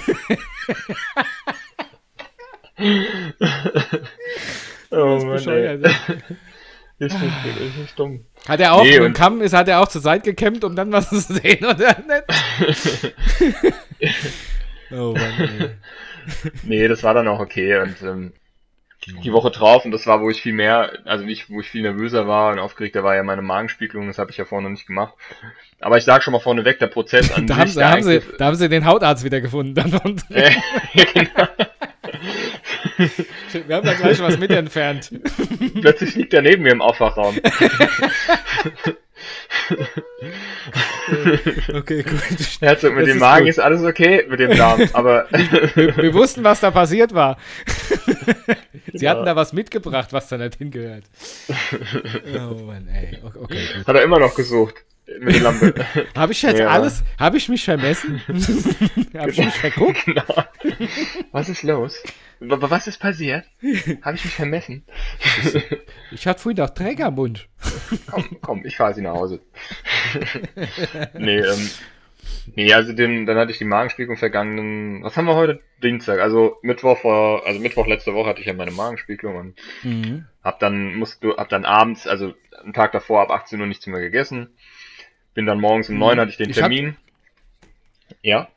Oh 4.90 5.18
Mann, 5.24 5.48
ey. 5.48 5.80
Ist 7.00 7.20
nicht, 7.20 7.34
ist 7.60 7.76
nicht 7.76 7.98
dumm. 7.98 8.24
Hat 8.48 8.60
er 8.60 8.72
auch 8.72 8.84
Nee, 8.84 9.00
und- 9.00 9.14
Kamm, 9.14 9.42
ist, 9.42 9.52
hat 9.52 9.66
er 9.66 9.80
auch 9.80 9.88
zur 9.88 10.00
Seite 10.00 10.30
gekämmt, 10.30 10.62
um 10.62 10.76
dann 10.76 10.92
was 10.92 11.08
zu 11.10 11.18
sehen, 11.20 11.64
oder 11.64 11.96
nicht? 11.98 13.12
oh 14.92 15.12
Mann, 15.12 15.48
ey. 15.58 15.70
Nee, 16.62 16.86
das 16.86 17.02
war 17.02 17.12
dann 17.12 17.26
auch 17.26 17.40
okay 17.40 17.78
und 17.80 18.00
ähm, 18.02 18.32
die 19.06 19.32
Woche 19.32 19.50
drauf 19.50 19.84
und 19.84 19.90
das 19.90 20.06
war, 20.06 20.20
wo 20.20 20.30
ich 20.30 20.40
viel 20.40 20.52
mehr, 20.52 20.92
also 21.04 21.24
nicht, 21.24 21.50
wo 21.50 21.60
ich 21.60 21.68
viel 21.68 21.82
nervöser 21.82 22.26
war 22.26 22.52
und 22.52 22.58
aufgeregter 22.58 23.04
war 23.04 23.14
ja 23.14 23.22
meine 23.22 23.42
Magenspiegelung, 23.42 24.06
das 24.06 24.18
habe 24.18 24.30
ich 24.30 24.36
ja 24.36 24.44
vorher 24.44 24.62
noch 24.62 24.70
nicht 24.70 24.86
gemacht. 24.86 25.14
Aber 25.80 25.98
ich 25.98 26.04
sag 26.04 26.22
schon 26.22 26.32
mal 26.32 26.40
vorneweg, 26.40 26.78
der 26.78 26.86
Prozess 26.86 27.32
an 27.32 27.46
Da 27.46 27.54
sich, 27.54 27.60
haben, 27.62 27.68
sie, 27.68 27.78
der 27.78 27.90
haben 27.90 28.02
sie, 28.02 28.20
da 28.38 28.44
haben 28.46 28.56
sie 28.56 28.68
den 28.68 28.86
Hautarzt 28.86 29.24
wieder 29.24 29.40
gefunden. 29.40 29.74
Dann 29.74 29.92
Äh, 30.30 30.52
genau. 31.12 31.48
wir 33.66 33.76
haben 33.76 33.86
da 33.86 33.94
gleich 33.94 34.20
was 34.20 34.38
mit 34.38 34.50
entfernt. 34.50 35.10
Plötzlich 35.80 36.14
liegt 36.14 36.34
er 36.34 36.42
neben 36.42 36.62
mir 36.62 36.72
im 36.72 36.82
Aufwachraum. 36.82 37.38
Okay, 41.74 42.02
gut. 42.02 42.20
Herzog, 42.60 42.94
mit 42.94 43.06
Das 43.06 43.12
dem 43.12 43.18
Magen 43.18 43.44
gut. 43.44 43.50
ist 43.50 43.58
alles 43.58 43.82
okay, 43.82 44.24
mit 44.28 44.40
dem 44.40 44.56
Darm, 44.56 44.82
aber 44.92 45.26
Wir, 45.74 45.96
wir 45.96 46.14
wussten, 46.14 46.44
was 46.44 46.60
da 46.60 46.70
passiert 46.70 47.14
war. 47.14 47.38
Sie 48.92 48.98
Genau. 49.00 49.10
hatten 49.10 49.24
da 49.26 49.36
was 49.36 49.52
mitgebracht, 49.52 50.12
was 50.12 50.28
da 50.28 50.38
nicht 50.38 50.56
hingehört. 50.56 51.04
Oh 52.38 52.54
Mann, 52.64 52.88
ey. 52.88 53.18
Okay, 53.34 53.66
gut. 53.76 53.86
hat 53.86 53.96
er 53.96 54.02
immer 54.02 54.18
noch 54.18 54.34
gesucht. 54.34 54.74
Mit 55.20 55.34
der 55.34 55.42
Lampe. 55.42 55.74
Habe 56.16 56.32
ich 56.32 56.40
jetzt 56.42 56.58
Ja. 56.58 56.68
alles? 56.68 57.02
Habe 57.18 57.36
ich 57.36 57.48
mich 57.48 57.64
vermessen? 57.64 58.22
Habe 59.16 59.30
ich 59.30 59.38
mich 59.38 59.54
verguckt? 59.54 60.04
genau. 60.06 60.24
Was 61.32 61.48
ist 61.48 61.62
los? 61.62 62.02
Was 62.40 62.86
ist 62.86 62.98
passiert? 62.98 63.44
Habe 64.02 64.16
ich 64.16 64.24
mich 64.24 64.34
vermessen? 64.34 64.84
Ich 66.10 66.26
hatte 66.28 66.40
früher 66.40 66.54
doch 66.54 66.70
Träger 66.70 67.06
am 67.06 67.14
Mund. 67.16 67.48
Komm, 68.10 68.38
komm, 68.40 68.64
ich 68.66 68.76
fahre 68.76 68.94
sie 68.94 69.02
nach 69.02 69.14
Hause. 69.14 69.40
nee, 71.14 71.38
ähm, 71.40 71.70
nee, 72.54 72.72
also 72.72 72.92
den, 72.92 73.26
dann 73.26 73.36
hatte 73.36 73.50
ich 73.50 73.58
die 73.58 73.64
Magenspiegelung 73.64 74.16
vergangenen, 74.16 75.02
was 75.02 75.16
haben 75.16 75.24
wir 75.26 75.34
heute? 75.34 75.60
Dienstag, 75.82 76.20
also 76.20 76.56
Mittwoch 76.62 76.98
vor, 76.98 77.46
also 77.46 77.58
Mittwoch 77.60 77.86
letzte 77.86 78.14
Woche 78.14 78.28
hatte 78.28 78.40
ich 78.40 78.46
ja 78.46 78.52
meine 78.52 78.70
Magenspiegelung 78.70 79.36
und 79.36 79.54
Mhm. 79.82 80.26
hab 80.42 80.60
dann, 80.60 80.94
musst 80.94 81.22
du, 81.24 81.36
hab 81.36 81.48
dann 81.48 81.64
abends, 81.64 82.06
also 82.06 82.34
am 82.62 82.72
Tag 82.72 82.92
davor 82.92 83.22
ab 83.22 83.30
18 83.30 83.60
Uhr 83.60 83.66
nichts 83.66 83.86
mehr 83.86 84.00
gegessen. 84.00 84.50
Bin 85.34 85.46
dann 85.46 85.60
morgens 85.60 85.88
um 85.88 85.98
9 85.98 86.18
hatte 86.20 86.30
ich 86.30 86.36
den 86.36 86.50
Ich 86.50 86.56
hab- 86.62 86.70
Termin. 86.70 86.96
Ja? 88.22 88.48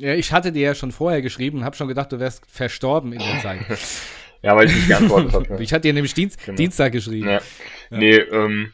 Ja, 0.00 0.14
ich 0.14 0.32
hatte 0.32 0.52
dir 0.52 0.62
ja 0.62 0.74
schon 0.74 0.92
vorher 0.92 1.20
geschrieben 1.22 1.58
und 1.58 1.64
habe 1.64 1.76
schon 1.76 1.88
gedacht, 1.88 2.10
du 2.12 2.18
wärst 2.20 2.44
verstorben 2.50 3.12
in 3.12 3.18
der 3.18 3.38
Zeit. 3.40 3.60
Ja, 4.44 4.56
weil 4.56 4.66
ich 4.66 4.74
nicht 4.74 4.88
geantwortet 4.88 5.32
habe. 5.34 5.58
Ich 5.62 5.72
hatte 5.72 5.82
dir 5.82 5.92
nämlich 5.92 6.14
Dienst, 6.14 6.44
Genau. 6.44 6.56
Dienstag 6.56 6.90
geschrieben. 6.90 7.28
Ja. 7.28 7.40
Nee, 7.90 8.16
ähm, 8.16 8.72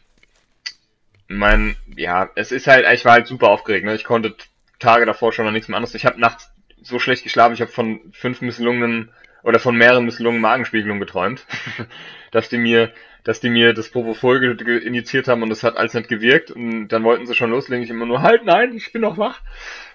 mein, 1.28 1.76
ja, 1.94 2.30
es 2.36 2.52
ist 2.52 2.66
halt, 2.66 2.86
ich 2.90 3.04
war 3.04 3.12
halt 3.12 3.26
super 3.26 3.50
aufgeregt, 3.50 3.84
ne? 3.84 3.94
Ich 3.94 4.04
konnte 4.04 4.34
Tage 4.78 5.04
davor 5.04 5.30
schon 5.30 5.44
noch 5.44 5.52
nichts 5.52 5.68
mehr 5.68 5.76
anderes. 5.76 5.94
Ich 5.94 6.06
habe 6.06 6.18
nachts 6.18 6.50
so 6.80 6.98
schlecht 6.98 7.22
geschlafen, 7.22 7.52
ich 7.52 7.60
habe 7.60 7.70
von 7.70 8.00
fünf 8.12 8.40
misslungenen 8.40 9.10
oder 9.42 9.58
von 9.58 9.76
mehreren 9.76 10.04
misslungenen 10.04 10.40
Magenspiegelungen 10.42 11.00
geträumt, 11.00 11.46
dass 12.30 12.48
die 12.48 12.58
mir, 12.58 12.92
dass 13.24 13.40
die 13.40 13.50
mir 13.50 13.74
das 13.74 13.90
Propofol 13.90 14.42
injiziert 14.82 15.28
haben 15.28 15.42
und 15.42 15.50
das 15.50 15.62
hat 15.62 15.76
alles 15.76 15.94
nicht 15.94 16.08
gewirkt 16.08 16.50
und 16.50 16.88
dann 16.88 17.04
wollten 17.04 17.26
sie 17.26 17.34
schon 17.34 17.50
loslegen. 17.50 17.84
Ich 17.84 17.90
immer 17.90 18.06
nur 18.06 18.22
halt, 18.22 18.44
nein, 18.44 18.74
ich 18.74 18.92
bin 18.92 19.02
noch 19.02 19.18
wach 19.18 19.40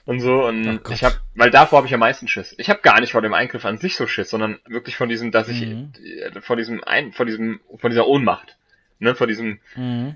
und 0.06 0.20
so 0.20 0.46
und 0.46 0.82
Oh 0.86 0.92
ich 0.92 1.04
habe, 1.04 1.16
weil 1.36 1.50
davor 1.50 1.78
habe 1.78 1.88
ich 1.88 1.94
am 1.94 2.00
meisten 2.00 2.28
Schiss. 2.28 2.56
Ich 2.58 2.70
habe 2.70 2.82
gar 2.82 3.00
nicht 3.00 3.12
vor 3.12 3.22
dem 3.22 3.34
Eingriff 3.34 3.66
an 3.66 3.78
sich 3.78 3.96
so 3.96 4.08
Schiss, 4.08 4.30
sondern 4.30 4.60
wirklich 4.68 4.96
von 4.96 5.10
diesem, 5.10 5.32
dass 5.32 5.50
ich 5.50 5.62
Mhm. 5.62 5.94
äh, 6.04 6.42
vor 6.42 6.56
diesem 6.56 6.84
ein, 6.84 7.12
vor 7.14 7.26
diesem, 7.26 7.60
von 7.78 7.90
dieser 7.90 8.08
Ohnmacht, 8.08 8.58
ne, 9.00 9.16
vor 9.16 9.28
diesem 9.28 9.60
Mhm. 9.76 10.16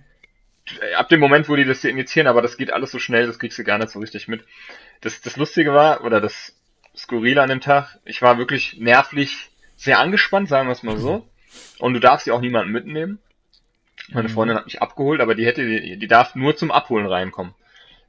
ab 0.97 1.07
dem 1.09 1.19
Moment, 1.19 1.47
wo 1.47 1.55
die 1.55 1.63
das 1.65 1.81
dir 1.81 1.89
injizieren, 1.89 2.27
aber 2.27 2.41
das 2.41 2.57
geht 2.57 2.73
alles 2.73 2.91
so 2.91 2.99
schnell, 2.99 3.25
das 3.25 3.39
kriegst 3.39 3.57
du 3.57 3.63
gar 3.63 3.77
nicht 3.77 3.89
so 3.89 3.99
richtig 3.99 4.27
mit. 4.27 4.43
Das, 5.01 5.21
das 5.21 5.37
Lustige 5.37 5.73
war, 5.73 6.03
oder 6.03 6.19
das 6.19 6.56
Skurrile 6.97 7.41
an 7.41 7.49
dem 7.49 7.61
Tag, 7.61 7.99
ich 8.05 8.21
war 8.21 8.37
wirklich 8.37 8.77
nervlich 8.79 9.49
sehr 9.75 9.99
angespannt, 9.99 10.49
sagen 10.49 10.67
wir 10.67 10.73
es 10.73 10.83
mal 10.83 10.97
so. 10.97 11.27
Und 11.79 11.93
du 11.93 11.99
darfst 11.99 12.25
ja 12.27 12.33
auch 12.33 12.41
niemanden 12.41 12.71
mitnehmen. 12.71 13.19
Meine 14.09 14.29
Mhm. 14.29 14.33
Freundin 14.33 14.57
hat 14.57 14.65
mich 14.65 14.81
abgeholt, 14.81 15.21
aber 15.21 15.35
die 15.35 15.45
hätte, 15.45 15.65
die, 15.65 15.97
die 15.97 16.07
darf 16.07 16.33
nur 16.35 16.55
zum 16.55 16.71
Abholen 16.71 17.05
reinkommen. 17.05 17.53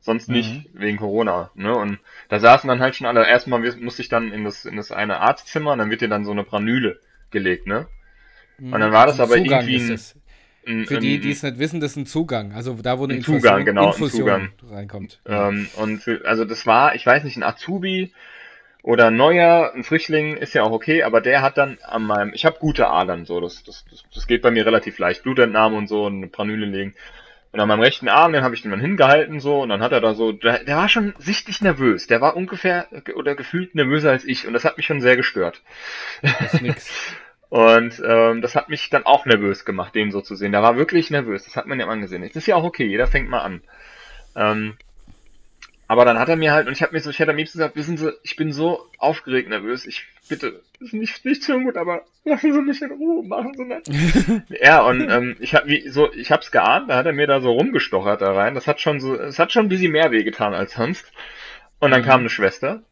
Sonst 0.00 0.28
nicht, 0.28 0.50
Mhm. 0.50 0.64
wegen 0.74 0.96
Corona, 0.96 1.50
ne? 1.54 1.74
Und 1.74 1.98
da 2.28 2.38
saßen 2.38 2.68
dann 2.68 2.80
halt 2.80 2.94
schon 2.96 3.06
alle, 3.06 3.26
erstmal 3.28 3.60
musste 3.60 4.00
ich 4.00 4.08
dann 4.08 4.32
in 4.32 4.44
das, 4.44 4.64
in 4.64 4.76
das 4.76 4.92
eine 4.92 5.18
Arztzimmer 5.20 5.72
und 5.72 5.78
dann 5.78 5.90
wird 5.90 6.00
dir 6.00 6.08
dann 6.08 6.24
so 6.24 6.30
eine 6.30 6.44
Pranüle 6.44 7.00
gelegt, 7.30 7.66
ne? 7.66 7.88
Und 8.58 8.80
dann 8.80 8.92
war 8.92 9.06
das 9.06 9.18
Ein 9.20 9.26
aber 9.26 9.36
Zugang 9.36 9.68
irgendwie 9.68 9.94
ist 9.94 10.16
ein-. 10.66 10.80
Ein- 10.80 10.86
Für 10.86 10.98
die, 10.98 11.16
ein- 11.16 11.20
die 11.22 11.30
es 11.32 11.42
nicht 11.42 11.58
wissen, 11.58 11.80
das 11.80 11.92
ist 11.92 11.96
ein 11.96 12.06
Zugang. 12.06 12.52
Also 12.52 12.74
da, 12.74 12.98
wo 12.98 13.04
eine 13.04 13.14
Ein 13.14 13.16
Infusion, 13.18 13.42
Zugang, 13.42 13.64
genau, 13.64 13.82
ein 13.82 13.88
Infusion 13.88 14.50
Zugang. 14.60 14.76
reinkommt. 14.76 15.18
Ähm, 15.26 15.68
und 15.76 15.98
für, 16.02 16.24
also 16.24 16.44
das 16.44 16.66
war, 16.66 16.94
ich 16.94 17.04
weiß 17.04 17.24
nicht, 17.24 17.36
ein 17.36 17.42
Azubi 17.42 18.12
oder 18.82 19.10
neuer, 19.10 19.72
ein 19.74 19.84
Frischling 19.84 20.36
ist 20.36 20.54
ja 20.54 20.62
auch 20.62 20.70
okay, 20.70 21.02
aber 21.02 21.20
der 21.20 21.42
hat 21.42 21.58
dann 21.58 21.78
an 21.82 22.04
meinem, 22.04 22.32
ich 22.32 22.44
habe 22.44 22.58
gute 22.58 22.88
Adern, 22.88 23.24
so, 23.24 23.40
das, 23.40 23.64
das, 23.64 23.84
das, 23.90 24.04
das 24.14 24.26
geht 24.26 24.42
bei 24.42 24.50
mir 24.50 24.64
relativ 24.64 24.98
leicht, 24.98 25.22
Blutentnahme 25.24 25.76
und 25.76 25.88
so, 25.88 26.06
und 26.06 26.16
eine 26.16 26.28
Pranüle 26.28 26.66
legen. 26.66 26.94
Und 27.50 27.60
an 27.60 27.68
meinem 27.68 27.80
rechten 27.80 28.08
Arm, 28.08 28.32
den 28.32 28.44
habe 28.44 28.54
ich 28.54 28.62
den 28.62 28.70
dann 28.70 28.80
hingehalten, 28.80 29.40
so, 29.40 29.62
und 29.62 29.70
dann 29.70 29.82
hat 29.82 29.92
er 29.92 30.00
da 30.00 30.14
so, 30.14 30.32
der, 30.32 30.64
der 30.64 30.76
war 30.76 30.88
schon 30.88 31.14
sichtlich 31.18 31.60
nervös, 31.60 32.06
der 32.06 32.20
war 32.20 32.36
ungefähr 32.36 32.86
ge- 33.04 33.14
oder 33.14 33.34
gefühlt 33.34 33.74
nervöser 33.74 34.10
als 34.10 34.24
ich, 34.24 34.46
und 34.46 34.52
das 34.52 34.64
hat 34.64 34.76
mich 34.76 34.86
schon 34.86 35.00
sehr 35.00 35.16
gestört. 35.16 35.62
Das 36.22 36.54
ist 36.54 36.62
nix. 36.62 36.90
Und 37.50 38.02
ähm, 38.06 38.42
das 38.42 38.54
hat 38.54 38.68
mich 38.68 38.90
dann 38.90 39.06
auch 39.06 39.24
nervös 39.24 39.64
gemacht, 39.64 39.94
den 39.94 40.10
so 40.10 40.20
zu 40.20 40.34
sehen. 40.34 40.52
Der 40.52 40.62
war 40.62 40.76
wirklich 40.76 41.10
nervös, 41.10 41.44
das 41.44 41.56
hat 41.56 41.66
man 41.66 41.80
ihm 41.80 41.88
angesehen. 41.88 42.22
Das 42.22 42.36
ist 42.36 42.46
ja 42.46 42.56
auch 42.56 42.64
okay, 42.64 42.84
jeder 42.84 43.06
fängt 43.06 43.30
mal 43.30 43.40
an. 43.40 43.62
Ähm, 44.36 44.76
aber 45.88 46.04
dann 46.04 46.18
hat 46.18 46.28
er 46.28 46.36
mir 46.36 46.52
halt, 46.52 46.68
und 46.68 46.74
ich 46.74 46.82
habe 46.82 46.92
mir 46.92 47.00
so, 47.00 47.10
ich 47.10 47.18
hätte 47.18 47.30
am 47.32 47.36
liebsten 47.36 47.58
gesagt, 47.58 47.74
wissen 47.76 47.96
Sie, 47.96 48.12
ich 48.22 48.36
bin 48.36 48.52
so 48.52 48.86
aufgeregt 48.98 49.48
nervös, 49.48 49.86
ich 49.86 50.04
bitte, 50.28 50.62
ist 50.78 50.92
nicht, 50.92 51.24
nicht 51.24 51.42
so 51.42 51.58
gut, 51.58 51.76
aber 51.76 52.02
lassen 52.24 52.52
Sie 52.52 52.60
mich 52.60 52.80
in 52.82 52.92
Ruhe, 52.92 53.26
machen 53.26 53.54
Sie 53.56 53.64
nicht. 53.64 54.42
ja, 54.62 54.82
und 54.82 55.08
ähm, 55.10 55.36
ich 55.40 55.54
hab 55.54 55.66
wie 55.66 55.88
so, 55.88 56.12
ich 56.12 56.30
hab's 56.30 56.52
geahnt, 56.52 56.90
da 56.90 56.96
hat 56.96 57.06
er 57.06 57.12
mir 57.14 57.26
da 57.26 57.40
so 57.40 57.50
rumgestochert 57.52 58.20
da 58.20 58.32
rein. 58.32 58.54
Das 58.54 58.66
hat 58.66 58.80
schon 58.80 59.00
so, 59.00 59.14
es 59.16 59.38
hat 59.38 59.50
schon 59.50 59.66
ein 59.66 59.70
bisschen 59.70 59.92
mehr 59.92 60.10
wehgetan 60.12 60.54
als 60.54 60.74
sonst. 60.74 61.10
Und 61.80 61.90
dann 61.90 62.02
Mhm. 62.02 62.06
kam 62.06 62.20
eine 62.20 62.28
Schwester 62.30 62.82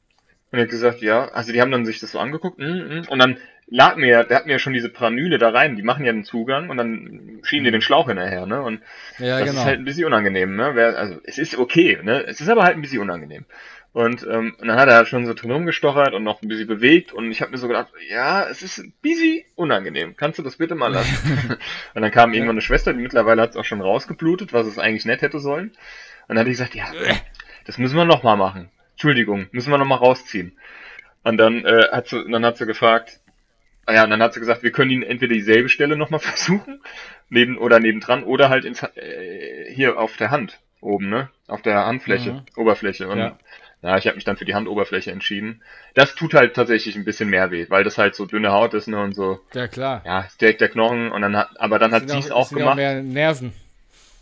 und 0.57 0.61
die 0.61 0.63
hat 0.63 0.71
gesagt, 0.71 1.03
ja, 1.03 1.29
also 1.29 1.53
die 1.53 1.61
haben 1.61 1.71
dann 1.71 1.85
sich 1.85 2.01
das 2.01 2.13
so 2.13 2.19
angeguckt, 2.19 2.59
mm, 2.59 2.65
mm, 2.65 3.03
und 3.09 3.19
dann 3.19 3.37
lag 3.67 3.97
mir, 3.97 4.25
der 4.25 4.39
hat 4.39 4.47
mir 4.47 4.59
schon 4.59 4.73
diese 4.73 4.89
Pranüle 4.89 5.37
da 5.39 5.51
rein, 5.51 5.77
die 5.77 5.83
machen 5.83 6.05
ja 6.07 6.13
den 6.13 6.25
Zugang 6.25 6.71
und 6.71 6.79
dann 6.79 7.41
schieben 7.43 7.65
die 7.65 7.71
den 7.71 7.83
Schlauch 7.83 8.09
hinterher, 8.09 8.47
ne? 8.47 8.63
Und 8.63 8.81
Ja, 9.19 9.39
das 9.39 9.51
genau. 9.51 9.61
ist 9.61 9.67
halt 9.67 9.79
ein 9.81 9.85
bisschen 9.85 10.07
unangenehm, 10.07 10.57
ne? 10.57 10.67
Also 10.97 11.21
es 11.25 11.37
ist 11.37 11.59
okay, 11.59 11.99
ne? 12.03 12.25
Es 12.27 12.41
ist 12.41 12.49
aber 12.49 12.63
halt 12.63 12.77
ein 12.77 12.81
bisschen 12.81 13.03
unangenehm. 13.03 13.45
Und, 13.93 14.27
ähm, 14.31 14.55
und 14.59 14.69
dann 14.69 14.79
hat 14.79 14.89
er 14.89 15.05
schon 15.05 15.27
so 15.27 15.35
drin 15.35 15.51
rumgestochert 15.51 16.15
und 16.15 16.23
noch 16.23 16.41
ein 16.41 16.49
bisschen 16.49 16.69
bewegt 16.69 17.13
und 17.13 17.31
ich 17.31 17.43
habe 17.43 17.51
mir 17.51 17.59
so 17.59 17.67
gedacht, 17.67 17.89
ja, 18.09 18.49
es 18.49 18.63
ist 18.63 18.79
ein 18.79 18.95
bisschen 19.03 19.43
unangenehm. 19.57 20.17
Kannst 20.17 20.39
du 20.39 20.43
das 20.43 20.57
bitte 20.57 20.75
mal 20.75 20.93
lassen? 20.93 21.59
und 21.95 22.03
dann 22.03 22.11
kam 22.11 22.33
irgendwann 22.33 22.55
eine 22.55 22.63
Schwester, 22.63 22.95
die 22.95 23.03
mittlerweile 23.03 23.43
hat 23.43 23.51
es 23.51 23.57
auch 23.57 23.65
schon 23.65 23.83
rausgeblutet, 23.83 24.53
was 24.53 24.67
es 24.67 24.79
eigentlich 24.79 25.07
nicht 25.07 25.23
hätte 25.23 25.41
sollen. 25.41 25.69
Und 26.29 26.37
dann 26.37 26.39
hat 26.39 26.47
die 26.47 26.53
gesagt, 26.53 26.75
ja, 26.75 26.85
das 27.65 27.79
müssen 27.79 27.97
wir 27.97 28.05
noch 28.05 28.23
mal 28.23 28.37
machen. 28.37 28.71
Entschuldigung, 28.97 29.47
müssen 29.53 29.71
wir 29.71 29.79
noch 29.79 29.87
mal 29.87 29.97
rausziehen. 29.97 30.59
Und 31.23 31.37
dann 31.37 31.65
äh, 31.65 31.89
hat 31.93 32.09
sie, 32.09 32.25
dann 32.31 32.45
hat 32.45 32.57
sie 32.57 32.67
gefragt, 32.67 33.21
ah 33.85 33.93
ja, 33.93 34.05
und 34.05 34.11
dann 34.11 34.23
hat 34.23 34.33
sie 34.35 34.41
gesagt, 34.41 34.63
wir 34.63 34.73
können 34.73 34.91
ihn 34.91 35.03
entweder 35.03 35.35
dieselbe 35.35 35.69
Stelle 35.69 35.97
noch 35.97 36.11
mal 36.11 36.19
versuchen, 36.21 36.81
neben 37.29 37.59
oder 37.59 37.79
nebendran, 37.79 38.25
oder 38.25 38.49
halt 38.49 38.65
ins, 38.65 38.83
äh, 38.83 39.71
hier 39.73 39.99
auf 39.99 40.17
der 40.17 40.31
Hand 40.31 40.61
oben, 40.81 41.09
ne, 41.11 41.29
auf 41.47 41.63
der 41.63 41.85
Handfläche, 41.87 42.33
Mhm. 42.33 42.43
Oberfläche. 42.57 43.09
Und 43.09 43.19
Ja. 43.19 43.39
ja, 43.83 43.99
ich 43.99 44.07
habe 44.07 44.15
mich 44.17 44.25
dann 44.25 44.37
für 44.39 44.45
die 44.47 44.55
Handoberfläche 44.55 45.11
entschieden. 45.11 45.63
Das 45.95 46.15
tut 46.15 46.33
halt 46.33 46.55
tatsächlich 46.55 46.97
ein 46.97 47.05
bisschen 47.05 47.29
mehr 47.29 47.51
weh, 47.51 47.67
weil 47.69 47.85
das 47.85 47.99
halt 47.99 48.15
so 48.15 48.25
dünne 48.25 48.51
Haut 48.53 48.73
ist, 48.73 48.89
ne, 48.89 49.01
und 49.03 49.15
so, 49.15 49.41
Ja, 49.53 49.69
klar. 49.69 50.03
ja, 50.07 50.21
ist 50.23 50.41
direkt 50.41 50.61
der 50.63 50.69
Knochen 50.71 51.13
und 51.13 51.21
dann 51.21 51.37
hat, 51.37 51.51
aber 51.61 51.79
dann 51.79 51.93
hat 51.93 52.09
Sind 52.09 52.23
sie 52.23 52.27
es 52.29 52.31
auch, 52.31 52.47
auch 52.47 52.57
gemacht. 52.57 52.77
mehr 52.77 53.03
Nerven. 53.03 53.53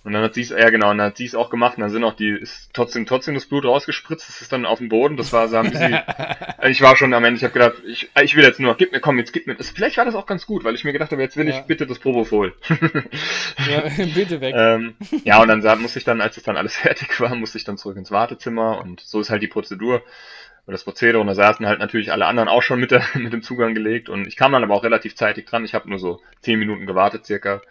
Und 0.04 0.12
dann 0.12 0.22
hat 0.22 0.34
sie 0.34 0.42
es, 0.42 0.50
ja 0.50 0.68
genau, 0.68 0.90
und 0.90 0.98
dann 0.98 1.06
hat 1.08 1.16
sie 1.16 1.24
es 1.24 1.34
auch 1.34 1.48
gemacht 1.48 1.78
und 1.78 1.80
dann 1.80 1.88
sind 1.88 2.04
auch 2.04 2.12
die, 2.12 2.28
ist 2.28 2.68
trotzdem, 2.74 3.06
trotzdem 3.06 3.32
das 3.34 3.46
Blut 3.46 3.64
rausgespritzt, 3.64 4.28
das 4.28 4.42
ist 4.42 4.52
dann 4.52 4.66
auf 4.66 4.76
dem 4.76 4.90
Boden, 4.90 5.16
das 5.16 5.32
war, 5.32 5.48
sah 5.48 5.62
ein 5.62 5.70
bisschen, 5.70 5.98
ich 6.68 6.82
war 6.82 6.94
schon 6.94 7.14
am 7.14 7.24
Ende, 7.24 7.38
ich 7.38 7.42
habe 7.44 7.54
gedacht, 7.54 7.76
ich, 7.86 8.10
ich 8.22 8.36
will 8.36 8.44
jetzt 8.44 8.60
nur, 8.60 8.76
gib 8.76 8.92
mir, 8.92 9.00
komm, 9.00 9.16
jetzt 9.18 9.32
gib 9.32 9.46
mir, 9.46 9.54
das, 9.54 9.70
vielleicht 9.70 9.96
war 9.96 10.04
das 10.04 10.14
auch 10.14 10.26
ganz 10.26 10.44
gut, 10.44 10.62
weil 10.62 10.74
ich 10.74 10.84
mir 10.84 10.92
gedacht 10.92 11.10
habe, 11.10 11.22
jetzt 11.22 11.38
will 11.38 11.48
Ja. 11.48 11.58
ich 11.58 11.62
bitte 11.62 11.86
das 11.86 11.98
Propofol. 11.98 12.54
Ja, 13.70 13.82
bitte 14.14 14.40
weg. 14.40 14.54
ähm, 14.56 14.94
ja, 15.24 15.40
und 15.40 15.48
dann 15.48 15.62
sah, 15.62 15.76
musste 15.76 15.98
ich 15.98 16.04
dann, 16.04 16.20
als 16.20 16.36
es 16.36 16.42
dann 16.42 16.56
alles 16.58 16.76
fertig 16.76 17.18
war, 17.20 17.34
musste 17.34 17.56
ich 17.58 17.64
dann 17.64 17.78
zurück 17.78 17.96
ins 17.96 18.10
Wartezimmer 18.10 18.80
und 18.82 19.00
so 19.00 19.20
ist 19.20 19.30
halt 19.30 19.42
die 19.42 19.48
Prozedur 19.48 20.02
oder 20.66 20.72
das 20.72 20.84
Prozedere 20.84 21.20
und 21.20 21.26
da 21.28 21.34
saßen 21.34 21.66
halt 21.66 21.78
natürlich 21.78 22.12
alle 22.12 22.26
anderen 22.26 22.48
auch 22.48 22.62
schon 22.62 22.78
mit, 22.80 22.90
der, 22.90 23.02
mit 23.14 23.32
dem 23.32 23.42
Zugang 23.42 23.74
gelegt 23.74 24.08
und 24.10 24.26
ich 24.26 24.36
kam 24.36 24.52
dann 24.52 24.62
aber 24.64 24.74
auch 24.74 24.84
relativ 24.84 25.14
zeitig 25.14 25.46
dran, 25.46 25.64
ich 25.64 25.74
habe 25.74 25.88
nur 25.88 25.98
so 25.98 26.20
zehn 26.40 26.58
Minuten 26.58 26.86
gewartet 26.86 27.24
circa 27.24 27.62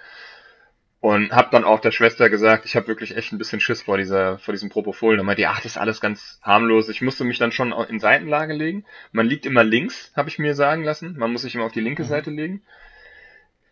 und 1.03 1.33
habe 1.33 1.49
dann 1.51 1.65
auch 1.65 1.81
der 1.81 1.91
Schwester 1.91 2.29
gesagt, 2.29 2.63
ich 2.63 2.77
habe 2.77 2.87
wirklich 2.87 3.17
echt 3.17 3.33
ein 3.33 3.37
bisschen 3.37 3.59
Schiss 3.59 3.81
vor 3.81 3.97
dieser 3.97 4.37
vor 4.39 4.53
diesem 4.53 4.69
Propofol. 4.69 5.17
Dann 5.17 5.25
meinte 5.25 5.41
die, 5.41 5.47
ach, 5.47 5.57
das 5.57 5.73
ist 5.73 5.77
alles 5.77 5.99
ganz 5.99 6.39
harmlos. 6.41 6.87
Ich 6.87 7.01
musste 7.01 7.25
mich 7.25 7.37
dann 7.37 7.51
schon 7.51 7.73
in 7.73 7.99
Seitenlage 7.99 8.53
legen. 8.53 8.85
Man 9.11 9.25
liegt 9.27 9.45
immer 9.45 9.65
links, 9.65 10.13
habe 10.15 10.29
ich 10.29 10.39
mir 10.39 10.55
sagen 10.55 10.85
lassen. 10.85 11.17
Man 11.17 11.33
muss 11.33 11.41
sich 11.41 11.55
immer 11.55 11.65
auf 11.65 11.73
die 11.73 11.81
linke 11.81 12.03
Mhm. 12.03 12.07
Seite 12.07 12.31
legen. 12.31 12.61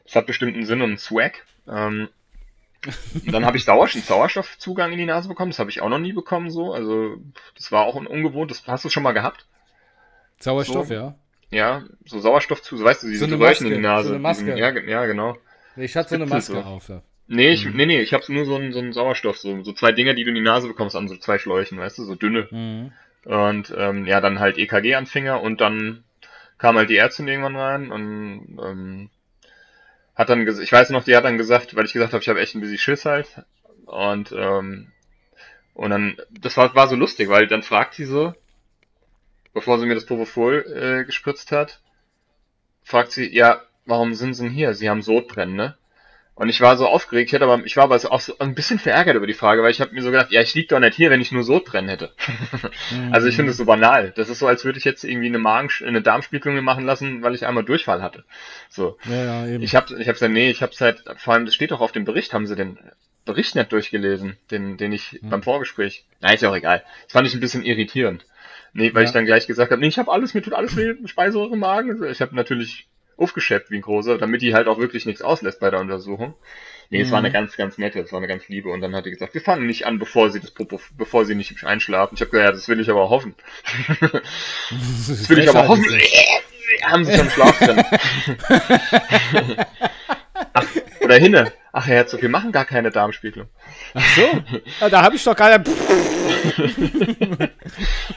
Das 0.03 0.17
hat 0.17 0.25
bestimmt 0.27 0.55
einen 0.55 0.65
Sinn 0.65 0.81
und 0.81 0.89
einen 0.89 0.97
Swag. 0.97 1.45
Ähm, 1.69 2.09
dann 3.27 3.45
habe 3.45 3.55
ich 3.55 3.63
Sauerstoff, 3.63 4.03
Sauerstoffzugang 4.03 4.91
in 4.91 4.97
die 4.97 5.05
Nase 5.05 5.29
bekommen. 5.29 5.51
Das 5.51 5.59
habe 5.59 5.69
ich 5.69 5.79
auch 5.79 5.87
noch 5.87 5.99
nie 5.99 6.11
bekommen 6.11 6.51
so. 6.51 6.73
Also 6.73 7.15
das 7.55 7.71
war 7.71 7.85
auch 7.85 7.95
ein 7.95 8.07
ungewohnt. 8.07 8.51
Das 8.51 8.67
hast 8.67 8.83
du 8.83 8.89
schon 8.89 9.03
mal 9.03 9.13
gehabt? 9.13 9.45
Sauerstoff, 10.39 10.87
so. 10.89 10.93
ja. 10.93 11.15
Ja, 11.49 11.83
so 12.05 12.19
Sauerstoff 12.19 12.61
zu, 12.61 12.75
so, 12.75 12.83
weißt 12.83 13.03
du, 13.03 13.07
diese 13.07 13.25
So 13.29 13.35
Röhrchen 13.37 13.67
in 13.67 13.73
die 13.75 13.79
Nase. 13.79 14.09
so 14.09 14.13
eine 14.15 14.21
Maske. 14.21 14.57
Ja, 14.57 14.77
ja, 14.77 15.05
genau. 15.05 15.37
Ich 15.77 15.95
hatte 15.95 16.09
so 16.09 16.15
eine 16.15 16.25
Maske 16.25 16.65
auf. 16.65 16.89
Ja. 16.89 17.01
Nee, 17.33 17.51
ich, 17.51 17.63
Mhm. 17.65 17.77
nee, 17.77 17.85
nee, 17.85 18.01
ich 18.01 18.13
habe 18.13 18.31
nur 18.33 18.45
so 18.45 18.55
einen, 18.55 18.73
so 18.73 18.79
einen 18.79 18.91
Sauerstoff, 18.91 19.37
so, 19.37 19.63
so 19.63 19.71
zwei 19.71 19.93
Dinger, 19.93 20.13
die 20.13 20.23
du 20.25 20.29
in 20.29 20.35
die 20.35 20.41
Nase 20.41 20.67
bekommst, 20.67 20.97
an 20.97 21.07
so 21.07 21.15
zwei 21.15 21.39
Schläuchen, 21.39 21.79
weißt 21.79 21.97
du, 21.99 22.03
so 22.03 22.15
dünne. 22.15 22.49
Mhm. 22.51 22.91
Und 23.23 23.73
ähm, 23.77 24.05
ja, 24.05 24.19
dann 24.19 24.39
halt 24.39 24.57
EKG-Anfänger 24.57 25.41
und 25.41 25.61
dann 25.61 26.03
kam 26.57 26.75
halt 26.75 26.89
die 26.89 26.97
Ärztin 26.97 27.29
irgendwann 27.29 27.55
rein 27.55 27.91
und 27.91 28.59
ähm, 28.61 29.09
hat 30.15 30.29
dann 30.29 30.45
gesagt, 30.45 30.63
ich 30.63 30.71
weiß 30.71 30.89
noch, 30.91 31.03
die 31.03 31.15
hat 31.15 31.25
dann 31.25 31.37
gesagt, 31.37 31.75
weil 31.75 31.85
ich 31.85 31.93
gesagt 31.93 32.13
habe, 32.13 32.21
ich 32.21 32.29
habe 32.29 32.39
echt 32.41 32.55
ein 32.55 32.61
bisschen 32.61 32.77
Schiss 32.77 33.05
halt. 33.05 33.27
Und 33.85 34.31
ähm, 34.31 34.91
und 35.73 35.91
dann, 35.91 36.17
das 36.31 36.57
war, 36.57 36.75
war 36.75 36.87
so 36.89 36.95
lustig, 36.95 37.29
weil 37.29 37.47
dann 37.47 37.63
fragt 37.63 37.95
sie 37.95 38.05
so, 38.05 38.33
bevor 39.53 39.79
sie 39.79 39.85
mir 39.85 39.95
das 39.95 40.05
Propofol 40.05 40.65
äh, 40.67 41.05
gespritzt 41.05 41.53
hat, 41.53 41.79
fragt 42.83 43.11
sie, 43.11 43.33
ja, 43.35 43.61
warum 43.85 44.13
sind 44.13 44.35
sie 44.35 44.43
denn 44.43 44.51
hier? 44.53 44.75
Sie 44.75 44.87
haben 44.89 45.01
Sodbrennen, 45.01 45.55
ne? 45.55 45.77
Und 46.41 46.49
ich 46.49 46.59
war 46.59 46.75
so 46.75 46.87
aufgeregt, 46.87 47.27
ich, 47.29 47.33
hätte 47.33 47.43
aber, 47.45 47.63
ich 47.65 47.77
war 47.77 47.83
aber 47.83 47.97
auch 48.11 48.19
so 48.19 48.35
ein 48.39 48.55
bisschen 48.55 48.79
verärgert 48.79 49.15
über 49.15 49.27
die 49.27 49.35
Frage, 49.35 49.61
weil 49.61 49.69
ich 49.69 49.79
habe 49.79 49.93
mir 49.93 50.01
so 50.01 50.09
gedacht, 50.09 50.31
ja, 50.31 50.41
ich 50.41 50.55
lieg 50.55 50.69
doch 50.69 50.79
nicht 50.79 50.95
hier, 50.95 51.11
wenn 51.11 51.21
ich 51.21 51.31
nur 51.31 51.43
Sodbrennen 51.43 51.87
hätte. 51.87 52.13
Mhm. 52.89 53.09
Also 53.13 53.27
ich 53.27 53.35
finde 53.35 53.51
es 53.51 53.57
so 53.57 53.65
banal. 53.65 54.11
Das 54.15 54.27
ist 54.27 54.39
so, 54.39 54.47
als 54.47 54.65
würde 54.65 54.79
ich 54.79 54.83
jetzt 54.83 55.03
irgendwie 55.03 55.27
eine 55.27 55.37
Magen, 55.37 55.69
eine 55.85 56.01
Darmspiegelung 56.01 56.63
machen 56.63 56.83
lassen, 56.83 57.21
weil 57.21 57.35
ich 57.35 57.45
einmal 57.45 57.63
Durchfall 57.63 58.01
hatte. 58.01 58.23
So. 58.69 58.97
Ja, 59.05 59.23
ja, 59.23 59.47
eben. 59.49 59.61
Ich 59.63 59.75
habe, 59.75 59.93
ich 59.93 60.07
habe 60.07 60.13
gesagt, 60.13 60.33
nee, 60.33 60.49
ich 60.49 60.63
habe 60.63 60.71
halt, 60.79 61.03
vor 61.17 61.35
allem, 61.35 61.45
das 61.45 61.53
steht 61.53 61.69
doch 61.69 61.79
auf 61.79 61.91
dem 61.91 62.05
Bericht, 62.05 62.33
haben 62.33 62.47
Sie 62.47 62.55
den 62.55 62.79
Bericht 63.23 63.53
nicht 63.53 63.71
durchgelesen, 63.71 64.35
den, 64.49 64.77
den 64.77 64.93
ich 64.93 65.11
Hm. 65.21 65.29
beim 65.29 65.43
Vorgespräch. 65.43 66.05
Na, 66.21 66.33
ist 66.33 66.41
ja 66.41 66.49
auch 66.49 66.55
egal. 66.55 66.83
Das 67.03 67.13
fand 67.13 67.27
ich 67.27 67.35
ein 67.35 67.39
bisschen 67.39 67.63
irritierend. 67.63 68.25
Nee, 68.73 68.95
weil 68.95 69.03
Ja. 69.03 69.09
ich 69.09 69.13
dann 69.13 69.25
gleich 69.25 69.45
gesagt 69.45 69.69
habe, 69.71 69.79
nee, 69.79 69.89
ich 69.89 69.99
habe 69.99 70.11
alles, 70.11 70.33
mir 70.33 70.41
tut 70.41 70.53
alles 70.53 70.75
weh, 70.75 70.95
Speiseröhre, 71.05 71.55
Magen. 71.55 72.03
Ich 72.09 72.19
habe 72.19 72.35
natürlich 72.35 72.87
aufgeschäppt 73.21 73.71
wie 73.71 73.75
ein 73.77 73.81
großer, 73.81 74.17
damit 74.17 74.41
die 74.41 74.53
halt 74.53 74.67
auch 74.67 74.79
wirklich 74.79 75.05
nichts 75.05 75.21
auslässt 75.21 75.59
bei 75.59 75.69
der 75.69 75.79
Untersuchung. 75.79 76.33
Nee, 76.89 77.01
es 77.01 77.11
war 77.11 77.19
Mhm. 77.21 77.25
eine 77.27 77.33
ganz, 77.33 77.55
ganz 77.55 77.77
nette, 77.77 77.99
es 78.01 78.11
war 78.11 78.17
eine 78.19 78.27
ganz 78.27 78.49
liebe. 78.49 78.69
Und 78.69 78.81
dann 78.81 78.93
hat 78.95 79.05
die 79.05 79.11
gesagt, 79.11 79.33
wir 79.33 79.39
fangen 79.41 79.65
nicht 79.65 79.85
an, 79.85 79.97
bevor 79.99 80.29
sie 80.29 80.41
das, 80.41 80.51
Popo- 80.53 80.81
bevor 80.97 81.23
sie 81.25 81.35
nicht 81.35 81.63
einschlafen. 81.63 82.15
Ich 82.15 82.21
habe 82.21 82.31
gesagt, 82.31 82.47
ja, 82.47 82.51
das 82.51 82.67
will 82.67 82.79
ich 82.81 82.89
aber 82.89 83.09
hoffen. 83.09 83.33
Das 85.07 85.29
will 85.29 85.39
ich 85.39 85.49
aber 85.49 85.67
hoffen. 85.69 85.85
Haben 86.83 87.05
sie 87.05 87.15
schon 87.15 87.29
Schlaf 87.29 87.59
drin. 87.59 87.81
Ach, 91.11 91.15
oder 91.15 91.23
hinne. 91.23 91.51
Ach, 91.73 91.87
Herr 91.87 91.95
Herzog, 91.97 92.21
wir 92.21 92.29
machen 92.29 92.51
gar 92.51 92.65
keine 92.65 92.89
Darmspiegelung. 92.91 93.47
Ach 93.93 94.15
so, 94.15 94.21
ja, 94.81 94.89
da 94.89 95.01
habe 95.03 95.15
ich 95.15 95.23
doch 95.23 95.35
gerade. 95.35 95.63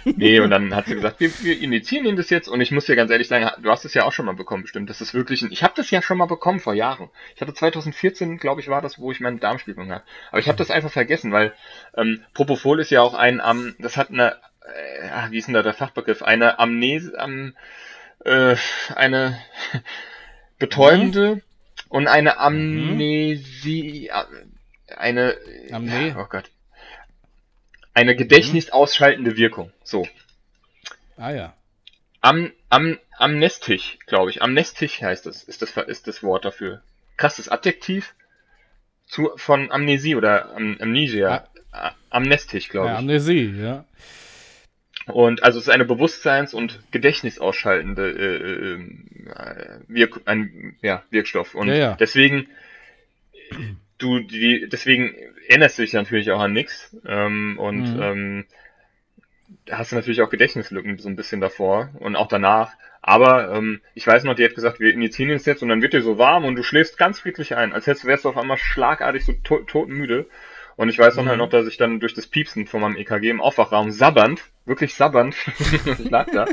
Nee, 0.05 0.41
und 0.41 0.51
dann 0.51 0.75
hat 0.75 0.87
sie 0.87 0.95
gesagt, 0.95 1.21
wir, 1.21 1.31
wir 1.43 1.61
initiieren 1.61 2.07
Ihnen 2.07 2.17
das 2.17 2.31
jetzt. 2.31 2.49
Und 2.49 2.61
ich 2.61 2.71
muss 2.71 2.87
dir 2.87 2.97
ganz 2.97 3.11
ehrlich 3.11 3.29
sagen, 3.29 3.51
du 3.63 3.71
hast 3.71 3.85
es 3.85 3.95
ja 3.95 4.05
auch 4.05 4.13
schon 4.13 4.27
mal 4.27 4.35
bekommen, 4.35 4.63
bestimmt. 4.63 4.91
Das 4.91 5.01
ist 5.01 5.15
wirklich 5.15 5.43
ein, 5.43 5.53
ich 5.53 5.63
habe 5.63 5.75
das 5.77 5.91
ja 5.91 6.03
schon 6.03 6.19
mal 6.19 6.27
bekommen 6.27 6.61
vor 6.61 6.75
Jahren. 6.75 7.11
Ich 7.35 7.41
hatte 7.41 7.55
2014, 7.55 8.39
glaube 8.39 8.61
ich, 8.61 8.69
war 8.69 8.83
das, 8.83 8.99
wo 8.99 9.13
ich 9.13 9.21
meine 9.21 9.39
Darmspiegelung 9.39 9.91
hatte. 9.91 10.05
Aber 10.31 10.41
ich 10.41 10.49
habe 10.49 10.59
das 10.59 10.71
einfach 10.71 10.91
vergessen, 10.91 11.33
weil 11.33 11.53
ähm, 11.97 12.23
Propofol 12.35 12.81
ist 12.81 12.91
ja 12.91 13.03
auch 13.03 13.15
ein 13.15 13.41
am, 13.41 13.75
das 13.79 13.97
hat 13.97 14.11
eine, 14.11 14.37
äh, 14.63 15.09
ah, 15.09 15.29
wie 15.31 15.39
ist 15.39 15.47
denn 15.47 15.55
da 15.55 15.63
der 15.63 15.75
Fachbegriff? 15.75 16.23
Eine 16.23 16.59
Amnese, 16.59 17.19
am, 17.19 17.55
äh, 18.25 18.57
eine 18.95 19.39
betäubende 20.59 21.43
und 21.89 22.07
eine 22.09 22.39
Amnesie, 22.39 24.11
eine, 24.97 25.37
Amne- 25.71 26.09
ja, 26.09 26.17
oh 26.19 26.27
Gott. 26.29 26.51
Eine 27.93 28.17
gedächtnisausschaltende 28.17 29.37
Wirkung. 29.37 29.71
So. 29.85 30.07
Ah 31.17 31.31
ja. 31.31 31.55
Am, 32.21 32.51
am, 32.69 32.99
amnestisch, 33.19 33.99
glaube 34.07 34.31
ich. 34.31 34.43
Amnestisch 34.43 35.01
heißt 35.01 35.27
das, 35.27 35.45
ist 35.45 35.63
das, 35.63 35.77
ist 35.77 36.09
das 36.09 36.23
Wort 36.23 36.45
dafür. 36.45 36.83
Krasses 37.17 37.49
Adjektiv 37.49 38.15
zu, 39.07 39.31
von 39.37 39.71
Amnesie 39.71 40.17
oder 40.17 40.55
Am, 40.57 40.77
Amnesia. 40.81 41.47
A- 41.71 41.95
Amnestisch, 42.11 42.69
glaube 42.69 42.89
ja 42.89 42.93
ich. 42.95 42.99
Amnesie, 42.99 43.55
ja. 43.61 43.85
Und 45.07 45.43
also 45.43 45.59
es 45.59 45.67
ist 45.67 45.73
eine 45.73 45.85
bewusstseins- 45.85 46.55
und 46.55 46.81
gedächtnisausschaltende 46.91 48.11
äh, 48.11 48.73
äh, 48.75 49.79
Wirk 49.89 50.23
ein 50.25 50.77
ja, 50.83 51.03
Wirkstoff. 51.11 51.55
Und 51.55 51.69
Ja, 51.69 51.75
ja. 51.75 51.97
deswegen 51.97 52.49
du 53.99 54.21
die 54.21 54.69
deswegen 54.69 55.15
erinnerst 55.49 55.79
du 55.79 55.83
dich 55.83 55.93
natürlich 55.93 56.31
auch 56.31 56.41
an 56.41 56.53
nichts 56.53 56.97
ähm, 57.07 57.59
und 57.59 57.95
Mhm. 57.95 58.03
ähm, 58.03 58.45
hast 59.71 59.93
du 59.93 59.97
natürlich 59.97 60.23
auch 60.23 60.31
Gedächtnislücken 60.31 60.99
so 60.99 61.09
ein 61.09 61.17
bisschen 61.17 61.41
davor 61.41 61.91
und 62.01 62.17
auch 62.17 62.29
danach. 62.29 62.73
Aber 63.03 63.55
ähm, 63.55 63.81
ich 63.95 64.07
weiß 64.07 64.25
noch, 64.25 64.35
die 64.35 64.45
hat 64.45 64.55
gesagt, 64.55 64.81
wir 64.81 64.93
initiieren 64.93 65.33
es 65.35 65.45
jetzt 65.45 65.63
und 65.63 65.69
dann 65.69 65.83
wird 65.83 65.93
dir 65.93 66.01
so 66.03 66.17
warm 66.19 66.45
und 66.45 66.57
du 66.57 66.63
schläfst 66.63 66.97
ganz 66.97 67.21
friedlich 67.21 67.55
ein, 67.55 67.73
als 67.73 67.87
hättest, 67.87 68.07
wärst 68.07 68.25
du 68.25 68.31
auf 68.31 68.39
einmal 68.39 68.57
schlagartig 68.57 69.25
so 69.27 69.33
to 69.45 69.59
totenmüde. 69.61 70.27
Und 70.77 70.89
ich 70.89 70.99
weiß 70.99 71.15
dann 71.17 71.27
Mhm. 71.27 71.29
halt 71.29 71.39
noch, 71.39 71.51
dass 71.51 71.67
ich 71.67 71.77
dann 71.77 72.01
durch 72.01 72.15
das 72.15 72.27
Piepsen 72.27 72.67
von 72.67 72.81
meinem 72.81 72.97
EKG 72.97 73.29
im 73.29 73.41
Aufwachraum 73.43 73.91
sabbernd, 73.91 74.43
wirklich 74.65 74.95
sabbernd, 74.95 75.37
ich 75.59 76.11
lag 76.11 76.27
da 76.31 76.47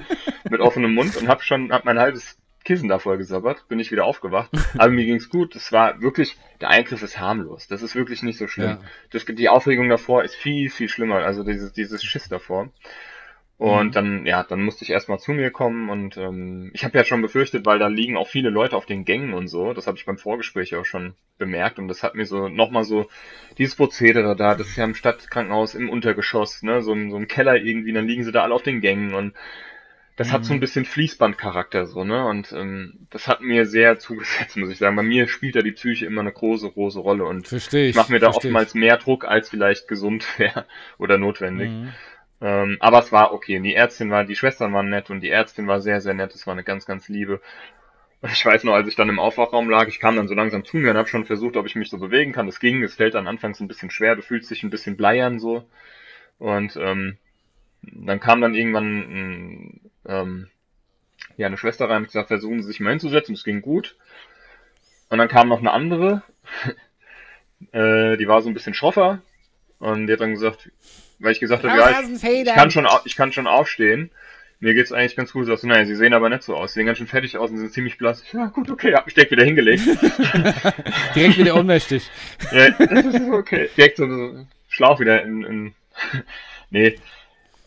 mit 0.49 0.61
offenem 0.61 0.93
Mund 0.93 1.15
und 1.17 1.27
hab 1.27 1.43
schon, 1.43 1.71
hab 1.71 1.85
mein 1.85 1.99
halbes 1.99 2.37
Kissen 2.63 2.89
da 2.89 2.99
voll 2.99 3.17
gesabbert, 3.17 3.67
bin 3.69 3.79
ich 3.79 3.91
wieder 3.91 4.05
aufgewacht. 4.05 4.51
Aber 4.77 4.89
mir 4.89 5.05
ging's 5.05 5.29
gut. 5.29 5.55
Es 5.55 5.71
war 5.71 6.01
wirklich, 6.01 6.37
der 6.59 6.69
Eingriff 6.69 7.01
ist 7.01 7.19
harmlos. 7.19 7.67
Das 7.67 7.81
ist 7.81 7.95
wirklich 7.95 8.21
nicht 8.21 8.37
so 8.37 8.47
schlimm. 8.47 8.69
Ja. 8.69 8.81
Das, 9.11 9.25
die 9.25 9.49
Aufregung 9.49 9.89
davor 9.89 10.23
ist 10.23 10.35
viel, 10.35 10.69
viel 10.69 10.87
schlimmer. 10.87 11.17
Also 11.17 11.43
dieses, 11.43 11.73
dieses 11.73 12.03
Schiss 12.03 12.29
davor. 12.29 12.69
Und 13.61 13.95
Mhm. 13.95 13.95
dann, 13.95 14.25
ja, 14.25 14.43
dann 14.43 14.63
musste 14.63 14.83
ich 14.83 14.89
erstmal 14.89 15.19
zu 15.19 15.33
mir 15.33 15.51
kommen 15.51 15.91
und 15.91 16.17
ähm, 16.17 16.71
ich 16.73 16.83
habe 16.83 16.97
ja 16.97 17.03
schon 17.03 17.21
befürchtet, 17.21 17.63
weil 17.63 17.77
da 17.77 17.87
liegen 17.89 18.17
auch 18.17 18.27
viele 18.27 18.49
Leute 18.49 18.75
auf 18.75 18.87
den 18.87 19.05
Gängen 19.05 19.33
und 19.33 19.49
so. 19.49 19.73
Das 19.73 19.85
habe 19.85 19.97
ich 19.99 20.05
beim 20.05 20.17
Vorgespräch 20.17 20.75
auch 20.75 20.85
schon 20.85 21.13
bemerkt 21.37 21.77
und 21.77 21.87
das 21.87 22.01
hat 22.01 22.15
mir 22.15 22.25
so 22.25 22.47
nochmal 22.49 22.85
so 22.85 23.07
dieses 23.59 23.75
Prozedere 23.75 24.35
da, 24.35 24.55
das 24.55 24.69
ist 24.69 24.77
ja 24.77 24.83
im 24.85 24.95
Stadtkrankenhaus 24.95 25.75
im 25.75 25.89
Untergeschoss, 25.91 26.63
ne, 26.63 26.81
so, 26.81 26.95
so 27.09 27.17
im 27.17 27.27
Keller 27.27 27.55
irgendwie, 27.55 27.93
dann 27.93 28.07
liegen 28.07 28.23
sie 28.23 28.31
da 28.31 28.41
alle 28.41 28.55
auf 28.55 28.63
den 28.63 28.81
Gängen 28.81 29.13
und 29.13 29.33
das 30.15 30.31
hat 30.31 30.45
so 30.45 30.53
ein 30.53 30.59
Mhm. 30.59 30.61
bisschen 30.61 30.85
Fließbandcharakter 30.85 31.87
so, 31.87 32.03
ne? 32.03 32.25
Und 32.27 32.51
ähm, 32.51 33.07
das 33.09 33.27
hat 33.27 33.41
mir 33.41 33.65
sehr 33.65 33.97
zugesetzt, 33.99 34.57
muss 34.57 34.69
ich 34.69 34.77
sagen. 34.77 34.95
Bei 34.95 35.03
mir 35.03 35.27
spielt 35.27 35.55
da 35.55 35.61
die 35.61 35.71
Psyche 35.71 36.05
immer 36.05 36.21
eine 36.21 36.31
große, 36.33 36.69
große 36.71 36.99
Rolle 36.99 37.25
und 37.25 37.49
ich. 37.49 37.95
ich 37.95 37.95
mache 37.95 38.11
mir 38.11 38.19
da 38.19 38.31
versteh 38.31 38.51
ich. 38.53 38.59
oftmals 38.59 38.73
mehr 38.75 38.97
Druck, 38.97 39.25
als 39.25 39.49
vielleicht 39.49 39.87
gesund 39.87 40.25
wäre 40.39 40.65
oder 40.97 41.17
notwendig. 41.17 41.73
Mhm. 41.73 41.97
Ähm, 42.41 42.77
aber 42.79 42.99
es 42.99 43.11
war 43.11 43.33
okay. 43.33 43.57
Und 43.57 43.63
die 43.63 43.75
Ärztin 43.75 44.09
war, 44.09 44.25
die 44.25 44.35
Schwestern 44.35 44.73
waren 44.73 44.89
nett 44.89 45.09
und 45.09 45.21
die 45.21 45.29
Ärztin 45.29 45.67
war 45.67 45.79
sehr, 45.79 46.01
sehr 46.01 46.13
nett. 46.13 46.33
Es 46.33 46.47
war 46.47 46.53
eine 46.53 46.63
ganz, 46.63 46.85
ganz 46.85 47.07
liebe. 47.07 47.41
Ich 48.23 48.45
weiß 48.45 48.65
noch, 48.65 48.73
als 48.73 48.87
ich 48.87 48.95
dann 48.95 49.09
im 49.09 49.17
Aufwachraum 49.17 49.67
lag, 49.67 49.87
ich 49.87 49.99
kam 49.99 50.15
dann 50.15 50.27
so 50.27 50.35
langsam 50.35 50.63
zu 50.63 50.77
mir 50.77 50.91
und 50.91 50.97
habe 50.97 51.07
schon 51.07 51.25
versucht, 51.25 51.57
ob 51.57 51.65
ich 51.65 51.73
mich 51.73 51.89
so 51.89 51.97
bewegen 51.97 52.33
kann. 52.33 52.45
Das 52.45 52.59
ging, 52.59 52.83
es 52.83 52.93
fällt 52.93 53.15
dann 53.15 53.25
anfangs 53.25 53.59
ein 53.59 53.67
bisschen 53.67 53.89
schwer, 53.89 54.15
du 54.15 54.21
fühlst 54.21 54.51
dich 54.51 54.61
ein 54.61 54.69
bisschen 54.69 54.95
bleiern 54.95 55.39
so. 55.39 55.67
Und 56.37 56.75
ähm, 56.75 57.17
dann 57.81 58.19
kam 58.19 58.39
dann 58.41 58.53
irgendwann 58.53 59.79
ähm, 60.05 60.47
ja, 61.37 61.47
eine 61.47 61.57
Schwester 61.57 61.89
rein 61.89 62.03
und 62.03 62.05
gesagt, 62.05 62.27
versuchen 62.27 62.61
Sie 62.61 62.67
sich 62.67 62.79
mal 62.79 62.91
hinzusetzen, 62.91 63.33
das 63.33 63.43
ging 63.43 63.61
gut. 63.61 63.95
Und 65.09 65.17
dann 65.17 65.27
kam 65.27 65.47
noch 65.47 65.59
eine 65.59 65.71
andere, 65.71 66.21
äh, 67.71 68.17
die 68.17 68.27
war 68.27 68.43
so 68.43 68.49
ein 68.49 68.53
bisschen 68.53 68.75
schroffer 68.75 69.21
und 69.79 70.05
die 70.05 70.13
hat 70.13 70.21
dann 70.21 70.33
gesagt, 70.33 70.69
weil 71.21 71.31
ich 71.31 71.39
gesagt 71.39 71.63
habe, 71.63 71.77
ja, 71.77 72.01
ich, 72.01 72.23
ich 72.23 72.45
kann 72.45 72.71
schon, 72.71 72.87
ich 73.05 73.15
kann 73.15 73.31
schon 73.31 73.47
aufstehen. 73.47 74.11
Mir 74.59 74.75
geht's 74.75 74.91
eigentlich 74.91 75.15
ganz 75.15 75.31
gut. 75.33 75.47
Sagst 75.47 75.63
du, 75.63 75.67
naja, 75.67 75.85
sie 75.85 75.95
sehen 75.95 76.13
aber 76.13 76.29
nicht 76.29 76.43
so 76.43 76.55
aus. 76.55 76.73
Sie 76.73 76.79
sehen 76.79 76.85
ganz 76.85 76.99
schön 76.99 77.07
fertig 77.07 77.37
aus 77.37 77.49
und 77.49 77.57
sind 77.57 77.73
ziemlich 77.73 77.97
blass. 77.97 78.23
Ja, 78.31 78.45
gut, 78.47 78.69
okay, 78.69 78.93
hab 78.93 79.05
mich 79.05 79.15
direkt 79.15 79.31
wieder 79.31 79.43
hingelegt. 79.43 79.83
Direkt 81.15 81.37
wieder 81.39 81.55
ohnmächtig. 81.55 82.07
ja, 82.51 82.69
das 82.69 83.05
ist 83.05 83.29
okay. 83.31 83.69
Direkt 83.75 83.97
so, 83.97 84.07
so 84.07 84.45
Schlauch 84.69 84.99
wieder 84.99 85.23
in, 85.23 85.43
in 85.43 85.75
nee. 86.69 86.99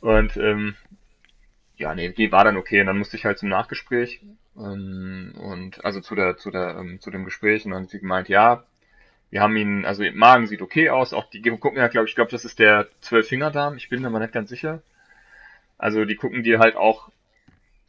Und, 0.00 0.36
ähm, 0.36 0.76
ja, 1.76 1.94
nee, 1.96 2.11
die 2.11 2.30
war 2.30 2.44
dann 2.44 2.57
okay. 2.57 2.80
Und 2.80 2.86
dann 2.86 2.98
musste 2.98 3.16
ich 3.16 3.24
halt 3.24 3.38
zum 3.38 3.48
Nachgespräch. 3.48 4.20
Ähm, 4.57 5.34
und, 5.36 5.84
also 5.84 6.00
zu 6.00 6.14
der, 6.14 6.36
zu 6.36 6.52
der, 6.52 6.76
ähm, 6.78 7.00
zu 7.00 7.11
dem 7.11 7.24
Gespräch. 7.24 7.64
Und 7.64 7.72
dann 7.72 7.82
hat 7.82 7.90
sie 7.90 7.98
gemeint, 7.98 8.28
ja, 8.28 8.62
wir 9.35 9.41
haben 9.41 9.57
ihn, 9.57 9.85
also 9.85 10.05
ihr 10.05 10.12
Magen 10.12 10.47
sieht 10.47 10.62
okay 10.62 10.91
aus. 10.91 11.12
Auch 11.12 11.28
die 11.28 11.43
gucken 11.43 11.76
ja, 11.76 11.89
glaube 11.89 12.09
ich, 12.09 12.14
glaube, 12.14 12.30
das 12.30 12.45
ist 12.45 12.61
der 12.61 12.87
Zwölffingerdarm. 13.01 13.76
Ich 13.76 13.89
bin 13.89 14.01
mir 14.01 14.07
aber 14.07 14.20
nicht 14.20 14.32
ganz 14.32 14.49
sicher. 14.49 14.80
Also 15.76 16.05
die 16.05 16.14
gucken 16.14 16.45
dir 16.45 16.61
halt 16.61 16.76
auch 16.76 17.11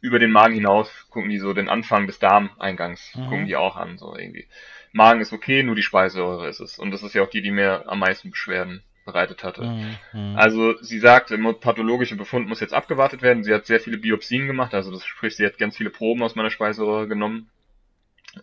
über 0.00 0.18
den 0.18 0.32
Magen 0.32 0.54
hinaus, 0.54 0.90
gucken 1.08 1.30
die 1.30 1.38
so 1.38 1.52
den 1.52 1.68
Anfang 1.68 2.08
des 2.08 2.18
Darmeingangs, 2.18 3.14
Mhm. 3.14 3.26
gucken 3.28 3.46
die 3.46 3.54
auch 3.54 3.76
an, 3.76 3.96
so 3.96 4.16
irgendwie. 4.16 4.48
Magen 4.90 5.20
ist 5.20 5.32
okay, 5.32 5.62
nur 5.62 5.76
die 5.76 5.84
Speiseröhre 5.84 6.48
ist 6.48 6.58
es. 6.58 6.80
Und 6.80 6.90
das 6.90 7.04
ist 7.04 7.14
ja 7.14 7.22
auch 7.22 7.30
die, 7.30 7.42
die 7.42 7.52
mir 7.52 7.84
am 7.86 8.00
meisten 8.00 8.32
Beschwerden 8.32 8.82
bereitet 9.04 9.44
hatte. 9.44 9.62
Mhm. 9.62 9.96
Mhm. 10.14 10.36
Also 10.36 10.76
sie 10.82 10.98
sagt, 10.98 11.30
der 11.30 11.38
pathologische 11.60 12.16
Befund 12.16 12.48
muss 12.48 12.58
jetzt 12.58 12.74
abgewartet 12.74 13.22
werden. 13.22 13.44
Sie 13.44 13.54
hat 13.54 13.66
sehr 13.66 13.78
viele 13.78 13.98
Biopsien 13.98 14.48
gemacht, 14.48 14.74
also 14.74 14.90
das 14.90 15.06
sprich, 15.06 15.36
sie 15.36 15.46
hat 15.46 15.58
ganz 15.58 15.76
viele 15.76 15.90
Proben 15.90 16.24
aus 16.24 16.34
meiner 16.34 16.50
Speiseröhre 16.50 17.06
genommen. 17.06 17.48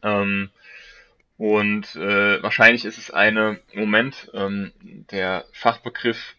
Ähm, 0.04 0.52
und 1.38 1.96
äh, 1.96 2.42
wahrscheinlich 2.44 2.86
ist 2.86 2.98
es 2.98 3.12
eine, 3.12 3.60
Moment, 3.74 4.30
ähm, 4.34 4.72
der 4.82 5.46
Fachbegriff 5.52 6.36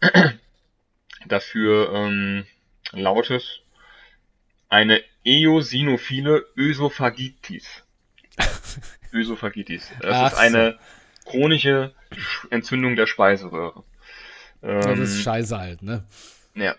dafür 1.26 1.92
ähm, 1.94 2.46
lautet 2.92 3.62
eine 4.68 5.02
eosinophile 5.24 6.46
Ösophagitis. 6.56 7.82
Ösophagitis. 9.12 9.90
Das 10.00 10.16
Ach 10.16 10.26
ist 10.32 10.38
so. 10.38 10.42
eine 10.44 10.78
chronische 11.24 11.94
Sch- 12.12 12.50
Entzündung 12.50 12.96
der 12.96 13.06
Speiseröhre. 13.06 13.82
das 14.60 14.86
Ähm, 14.86 15.02
ist 15.02 15.22
scheiße 15.22 15.58
halt, 15.58 15.82
ne? 15.82 16.04
ja. 16.54 16.74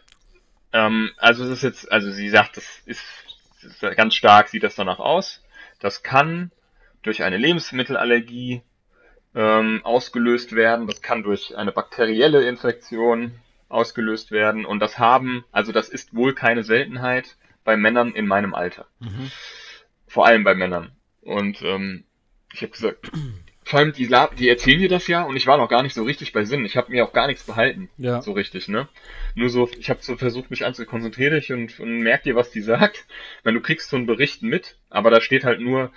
Ähm, 0.71 1.11
also 1.17 1.43
es 1.45 1.49
ist 1.49 1.63
jetzt, 1.63 1.91
also 1.91 2.11
sie 2.11 2.29
sagt, 2.29 2.57
das 2.57 2.65
ist, 2.85 3.01
das 3.63 3.71
ist 3.73 3.97
ganz 3.97 4.13
stark, 4.13 4.49
sieht 4.49 4.61
das 4.63 4.75
danach 4.75 4.99
aus. 4.99 5.43
Das 5.79 6.03
kann 6.03 6.51
durch 7.03 7.23
eine 7.23 7.37
Lebensmittelallergie 7.37 8.61
ähm, 9.35 9.81
ausgelöst 9.83 10.55
werden. 10.55 10.87
Das 10.87 11.01
kann 11.01 11.23
durch 11.23 11.57
eine 11.57 11.71
bakterielle 11.71 12.47
Infektion 12.47 13.33
ausgelöst 13.67 14.31
werden. 14.31 14.65
Und 14.65 14.79
das 14.79 14.97
haben, 14.97 15.45
also 15.51 15.71
das 15.71 15.89
ist 15.89 16.15
wohl 16.15 16.33
keine 16.33 16.63
Seltenheit 16.63 17.37
bei 17.63 17.77
Männern 17.77 18.13
in 18.13 18.27
meinem 18.27 18.53
Alter. 18.53 18.87
Mhm. 18.99 19.31
Vor 20.07 20.25
allem 20.25 20.43
bei 20.43 20.55
Männern. 20.55 20.91
Und 21.21 21.61
ähm, 21.61 22.05
ich 22.53 22.61
habe 22.61 22.71
gesagt, 22.71 23.11
vor 23.63 23.79
allem 23.79 23.93
die, 23.93 24.09
die 24.39 24.49
erzählen 24.49 24.79
dir 24.79 24.89
das 24.89 25.05
ja 25.05 25.21
und 25.21 25.35
ich 25.35 25.45
war 25.45 25.57
noch 25.57 25.69
gar 25.69 25.83
nicht 25.83 25.93
so 25.93 26.03
richtig 26.03 26.33
bei 26.33 26.43
Sinn. 26.43 26.65
Ich 26.65 26.75
habe 26.75 26.91
mir 26.91 27.05
auch 27.05 27.13
gar 27.13 27.27
nichts 27.27 27.43
behalten. 27.43 27.89
Ja. 27.97 28.19
So 28.21 28.31
richtig, 28.31 28.67
ne? 28.67 28.87
Nur 29.35 29.49
so, 29.49 29.69
ich 29.77 29.91
habe 29.91 29.99
so 30.01 30.17
versucht, 30.17 30.49
mich 30.49 30.65
anzukonzentrieren 30.65 31.43
und, 31.51 31.79
und 31.79 31.99
merk 31.99 32.23
dir, 32.23 32.35
was 32.35 32.49
die 32.49 32.61
sagt. 32.61 33.05
Wenn 33.43 33.53
du 33.53 33.61
kriegst 33.61 33.91
so 33.91 33.97
einen 33.97 34.07
Bericht 34.07 34.41
mit, 34.41 34.77
aber 34.89 35.11
da 35.11 35.21
steht 35.21 35.43
halt 35.43 35.59
nur 35.59 35.91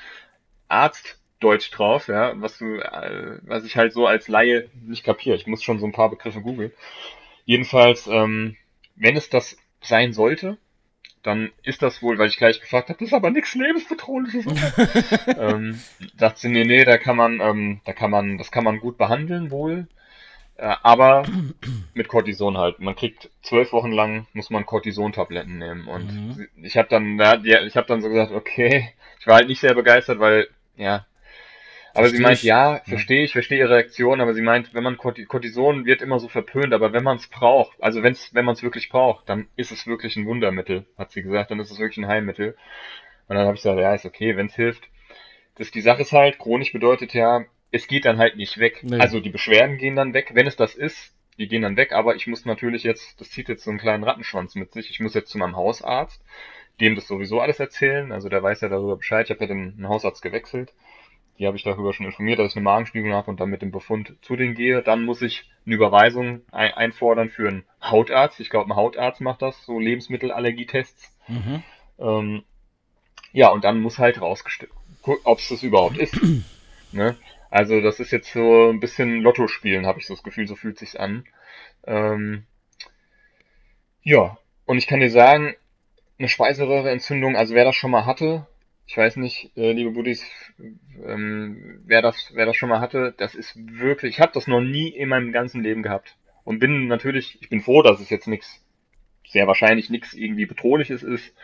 Arztdeutsch 0.72 1.70
drauf, 1.70 2.08
ja, 2.08 2.32
was 2.40 2.58
du, 2.58 2.76
äh, 2.76 3.38
was 3.42 3.64
ich 3.64 3.76
halt 3.76 3.92
so 3.92 4.06
als 4.06 4.28
Laie 4.28 4.68
nicht 4.82 5.04
kapiere. 5.04 5.36
Ich 5.36 5.46
muss 5.46 5.62
schon 5.62 5.78
so 5.78 5.86
ein 5.86 5.92
paar 5.92 6.10
Begriffe 6.10 6.40
googeln. 6.40 6.72
Jedenfalls, 7.44 8.06
ähm, 8.06 8.56
wenn 8.96 9.16
es 9.16 9.28
das 9.28 9.56
sein 9.80 10.12
sollte, 10.12 10.58
dann 11.22 11.52
ist 11.62 11.82
das 11.82 12.02
wohl, 12.02 12.18
weil 12.18 12.28
ich 12.28 12.36
gleich 12.36 12.60
gefragt 12.60 12.88
habe, 12.88 12.98
das 12.98 13.08
ist 13.08 13.14
aber 13.14 13.30
nichts 13.30 13.54
lebensbedrohliches. 13.54 14.44
ähm, 15.38 15.82
sagt 16.18 16.38
sie, 16.38 16.48
nee, 16.48 16.64
nee, 16.64 16.84
da 16.84 16.98
kann 16.98 17.16
man, 17.16 17.40
ähm, 17.40 17.80
da 17.84 17.92
kann 17.92 18.10
man, 18.10 18.38
das 18.38 18.50
kann 18.50 18.64
man 18.64 18.80
gut 18.80 18.98
behandeln 18.98 19.50
wohl. 19.50 19.86
Äh, 20.56 20.74
aber 20.82 21.24
mit 21.94 22.08
Cortison 22.08 22.56
halt. 22.58 22.80
Man 22.80 22.96
kriegt 22.96 23.30
zwölf 23.42 23.72
Wochen 23.72 23.92
lang 23.92 24.26
muss 24.32 24.50
man 24.50 24.66
Cortison-Tabletten 24.66 25.58
nehmen. 25.58 25.86
Und 25.86 26.10
Mhm. 26.10 26.48
ich 26.62 26.76
habe 26.76 26.88
dann, 26.88 27.18
ja, 27.18 27.62
ich 27.62 27.76
habe 27.76 27.86
dann 27.86 28.02
so 28.02 28.08
gesagt, 28.08 28.32
okay, 28.32 28.92
ich 29.20 29.26
war 29.26 29.36
halt 29.36 29.48
nicht 29.48 29.60
sehr 29.60 29.74
begeistert, 29.74 30.18
weil, 30.18 30.48
ja. 30.76 31.06
Aber 31.94 32.08
sie 32.08 32.16
Versteh 32.16 32.22
meint, 32.22 32.38
ich. 32.38 32.42
ja, 32.44 32.80
verstehe 32.86 33.24
ich, 33.24 33.32
verstehe 33.32 33.58
ihre 33.58 33.74
Reaktion, 33.74 34.20
aber 34.22 34.32
sie 34.32 34.40
meint, 34.40 34.72
wenn 34.72 34.82
man 34.82 34.96
Corti- 34.96 35.26
Cortison 35.26 35.84
wird 35.84 36.00
immer 36.00 36.18
so 36.20 36.28
verpönt, 36.28 36.72
aber 36.72 36.92
wenn 36.94 37.04
man 37.04 37.18
es 37.18 37.26
braucht, 37.26 37.82
also 37.82 38.02
wenn's, 38.02 38.32
wenn 38.32 38.46
man 38.46 38.54
es 38.54 38.62
wirklich 38.62 38.88
braucht, 38.88 39.28
dann 39.28 39.48
ist 39.56 39.72
es 39.72 39.86
wirklich 39.86 40.16
ein 40.16 40.26
Wundermittel, 40.26 40.86
hat 40.96 41.12
sie 41.12 41.22
gesagt, 41.22 41.50
dann 41.50 41.60
ist 41.60 41.70
es 41.70 41.78
wirklich 41.78 41.98
ein 41.98 42.08
Heilmittel. 42.08 42.56
Und 43.28 43.36
dann 43.36 43.44
habe 43.46 43.56
ich 43.56 43.62
gesagt, 43.62 43.78
ja, 43.78 43.94
ist 43.94 44.06
okay, 44.06 44.36
wenn 44.36 44.46
es 44.46 44.54
hilft. 44.54 44.84
Das, 45.56 45.70
die 45.70 45.82
Sache 45.82 46.02
ist 46.02 46.12
halt, 46.12 46.38
chronisch 46.38 46.72
bedeutet 46.72 47.12
ja, 47.12 47.44
es 47.70 47.86
geht 47.86 48.06
dann 48.06 48.18
halt 48.18 48.36
nicht 48.36 48.58
weg. 48.58 48.80
Nee. 48.82 48.98
Also 48.98 49.20
die 49.20 49.30
Beschwerden 49.30 49.76
gehen 49.76 49.96
dann 49.96 50.14
weg, 50.14 50.30
wenn 50.34 50.46
es 50.46 50.56
das 50.56 50.74
ist, 50.74 51.14
die 51.38 51.48
gehen 51.48 51.62
dann 51.62 51.76
weg, 51.76 51.92
aber 51.92 52.14
ich 52.14 52.26
muss 52.26 52.44
natürlich 52.44 52.84
jetzt, 52.84 53.20
das 53.20 53.30
zieht 53.30 53.48
jetzt 53.48 53.64
so 53.64 53.70
einen 53.70 53.78
kleinen 53.78 54.04
Rattenschwanz 54.04 54.54
mit 54.54 54.72
sich, 54.72 54.90
ich 54.90 55.00
muss 55.00 55.14
jetzt 55.14 55.30
zu 55.30 55.38
meinem 55.38 55.56
Hausarzt, 55.56 56.22
dem 56.80 56.94
das 56.94 57.06
sowieso 57.06 57.40
alles 57.40 57.60
erzählen, 57.60 58.12
also 58.12 58.28
der 58.28 58.42
weiß 58.42 58.60
ja 58.62 58.68
darüber 58.68 58.96
Bescheid, 58.96 59.26
ich 59.26 59.30
habe 59.30 59.40
ja 59.42 59.46
den, 59.46 59.76
den 59.76 59.88
Hausarzt 59.88 60.22
gewechselt, 60.22 60.72
die 61.38 61.46
habe 61.46 61.56
ich 61.56 61.62
darüber 61.62 61.92
schon 61.92 62.06
informiert, 62.06 62.38
dass 62.38 62.52
ich 62.52 62.56
eine 62.56 62.64
Magenspiegelung 62.64 63.14
habe 63.14 63.30
und 63.30 63.40
dann 63.40 63.50
mit 63.50 63.62
dem 63.62 63.72
Befund 63.72 64.14
zu 64.22 64.36
denen 64.36 64.54
gehe. 64.54 64.82
Dann 64.82 65.04
muss 65.04 65.22
ich 65.22 65.50
eine 65.66 65.74
Überweisung 65.74 66.42
ein, 66.52 66.72
einfordern 66.72 67.30
für 67.30 67.48
einen 67.48 67.64
Hautarzt. 67.82 68.38
Ich 68.38 68.50
glaube, 68.50 68.70
ein 68.70 68.76
Hautarzt 68.76 69.20
macht 69.20 69.42
das, 69.42 69.64
so 69.64 69.78
Lebensmittelallergietests. 69.78 71.12
Mhm. 71.28 71.62
Ähm, 71.98 72.42
ja, 73.32 73.48
und 73.48 73.64
dann 73.64 73.80
muss 73.80 73.98
halt 73.98 74.20
rausgestellt, 74.20 74.70
ob 75.24 75.38
es 75.38 75.48
das 75.48 75.62
überhaupt 75.62 75.96
ist. 75.96 76.16
ne? 76.92 77.16
Also 77.50 77.80
das 77.80 77.98
ist 77.98 78.12
jetzt 78.12 78.32
so 78.32 78.70
ein 78.70 78.80
bisschen 78.80 79.20
Lotto 79.20 79.48
spielen, 79.48 79.86
habe 79.86 79.98
ich 79.98 80.06
so 80.06 80.14
das 80.14 80.22
Gefühl, 80.22 80.46
so 80.46 80.54
fühlt 80.54 80.78
sich's 80.78 80.96
an. 80.96 81.24
Ähm, 81.86 82.44
ja, 84.02 84.38
und 84.64 84.78
ich 84.78 84.86
kann 84.86 85.00
dir 85.00 85.10
sagen, 85.10 85.54
eine 86.22 86.28
Speiseröhreentzündung, 86.28 87.36
also 87.36 87.54
wer 87.54 87.64
das 87.64 87.74
schon 87.74 87.90
mal 87.90 88.06
hatte, 88.06 88.46
ich 88.86 88.96
weiß 88.96 89.16
nicht, 89.16 89.56
äh, 89.56 89.72
liebe 89.72 89.90
Buddies, 89.90 90.24
ähm, 91.04 91.80
wer 91.84 92.00
das, 92.00 92.30
wer 92.34 92.46
das 92.46 92.56
schon 92.56 92.68
mal 92.68 92.80
hatte, 92.80 93.12
das 93.16 93.34
ist 93.34 93.56
wirklich, 93.56 94.14
ich 94.14 94.20
habe 94.20 94.32
das 94.32 94.46
noch 94.46 94.60
nie 94.60 94.88
in 94.88 95.08
meinem 95.08 95.32
ganzen 95.32 95.62
Leben 95.62 95.82
gehabt. 95.82 96.16
Und 96.44 96.58
bin 96.58 96.86
natürlich, 96.86 97.38
ich 97.40 97.48
bin 97.48 97.60
froh, 97.60 97.82
dass 97.82 98.00
es 98.00 98.10
jetzt 98.10 98.28
nichts, 98.28 98.64
sehr 99.26 99.46
wahrscheinlich 99.46 99.90
nichts 99.90 100.14
irgendwie 100.14 100.46
bedrohliches 100.46 101.02
ist. 101.02 101.34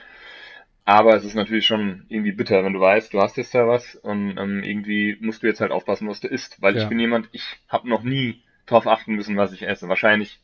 Aber 0.85 1.15
es 1.17 1.25
ist 1.25 1.35
natürlich 1.35 1.67
schon 1.67 2.07
irgendwie 2.09 2.33
bitter, 2.33 2.65
wenn 2.65 2.73
du 2.73 2.81
weißt, 2.81 3.13
du 3.13 3.21
hast 3.21 3.37
jetzt 3.37 3.55
da 3.55 3.67
was 3.67 3.95
und 3.97 4.39
ähm, 4.39 4.63
irgendwie 4.63 5.17
musst 5.21 5.43
du 5.43 5.47
jetzt 5.47 5.61
halt 5.61 5.71
aufpassen, 5.71 6.09
was 6.09 6.21
du 6.21 6.29
isst. 6.29 6.63
Weil 6.63 6.77
Ja. 6.77 6.83
ich 6.83 6.89
bin 6.89 6.99
jemand, 6.99 7.29
ich 7.33 7.45
habe 7.69 7.89
noch 7.89 8.03
nie 8.03 8.43
drauf 8.67 8.87
achten 8.87 9.15
müssen, 9.15 9.37
was 9.37 9.53
ich 9.53 9.63
esse. 9.63 9.89
Wahrscheinlich 9.89 10.41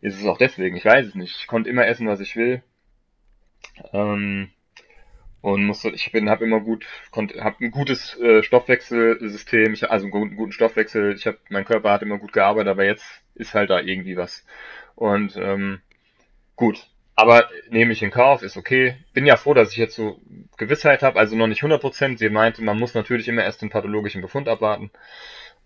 ist 0.00 0.18
es 0.18 0.26
auch 0.26 0.38
deswegen, 0.38 0.76
ich 0.76 0.84
weiß 0.84 1.06
es 1.06 1.14
nicht. 1.14 1.36
Ich 1.38 1.46
konnte 1.46 1.70
immer 1.70 1.86
essen, 1.86 2.08
was 2.08 2.20
ich 2.20 2.36
will. 2.36 2.62
Ähm, 3.92 4.50
und 5.42 5.64
musste, 5.64 5.90
ich 5.90 6.12
bin, 6.12 6.28
habe 6.28 6.44
immer 6.44 6.60
gut, 6.60 6.86
konnte, 7.10 7.42
habe 7.42 7.64
ein 7.64 7.70
gutes 7.70 8.18
äh, 8.20 8.42
Stoffwechselsystem, 8.42 9.72
ich, 9.72 9.90
also 9.90 10.06
einen 10.06 10.36
guten, 10.36 10.52
Stoffwechsel. 10.52 11.14
Ich 11.14 11.26
habe, 11.26 11.38
mein 11.48 11.64
Körper 11.64 11.90
hat 11.92 12.02
immer 12.02 12.18
gut 12.18 12.32
gearbeitet, 12.32 12.68
aber 12.68 12.84
jetzt 12.84 13.04
ist 13.34 13.54
halt 13.54 13.70
da 13.70 13.80
irgendwie 13.80 14.16
was. 14.16 14.44
Und 14.96 15.36
ähm, 15.36 15.80
gut, 16.56 16.86
aber 17.20 17.48
nehme 17.70 17.92
ich 17.92 18.02
in 18.02 18.10
Kauf, 18.10 18.42
ist 18.42 18.56
okay. 18.56 18.96
Bin 19.14 19.26
ja 19.26 19.36
froh, 19.36 19.54
dass 19.54 19.72
ich 19.72 19.76
jetzt 19.76 19.94
so 19.94 20.20
Gewissheit 20.58 21.02
habe, 21.02 21.18
also 21.18 21.36
noch 21.36 21.46
nicht 21.46 21.62
100%. 21.62 22.18
Sie 22.18 22.28
meinte, 22.28 22.62
man 22.62 22.78
muss 22.78 22.94
natürlich 22.94 23.28
immer 23.28 23.44
erst 23.44 23.62
den 23.62 23.70
pathologischen 23.70 24.22
Befund 24.22 24.48
abwarten. 24.48 24.90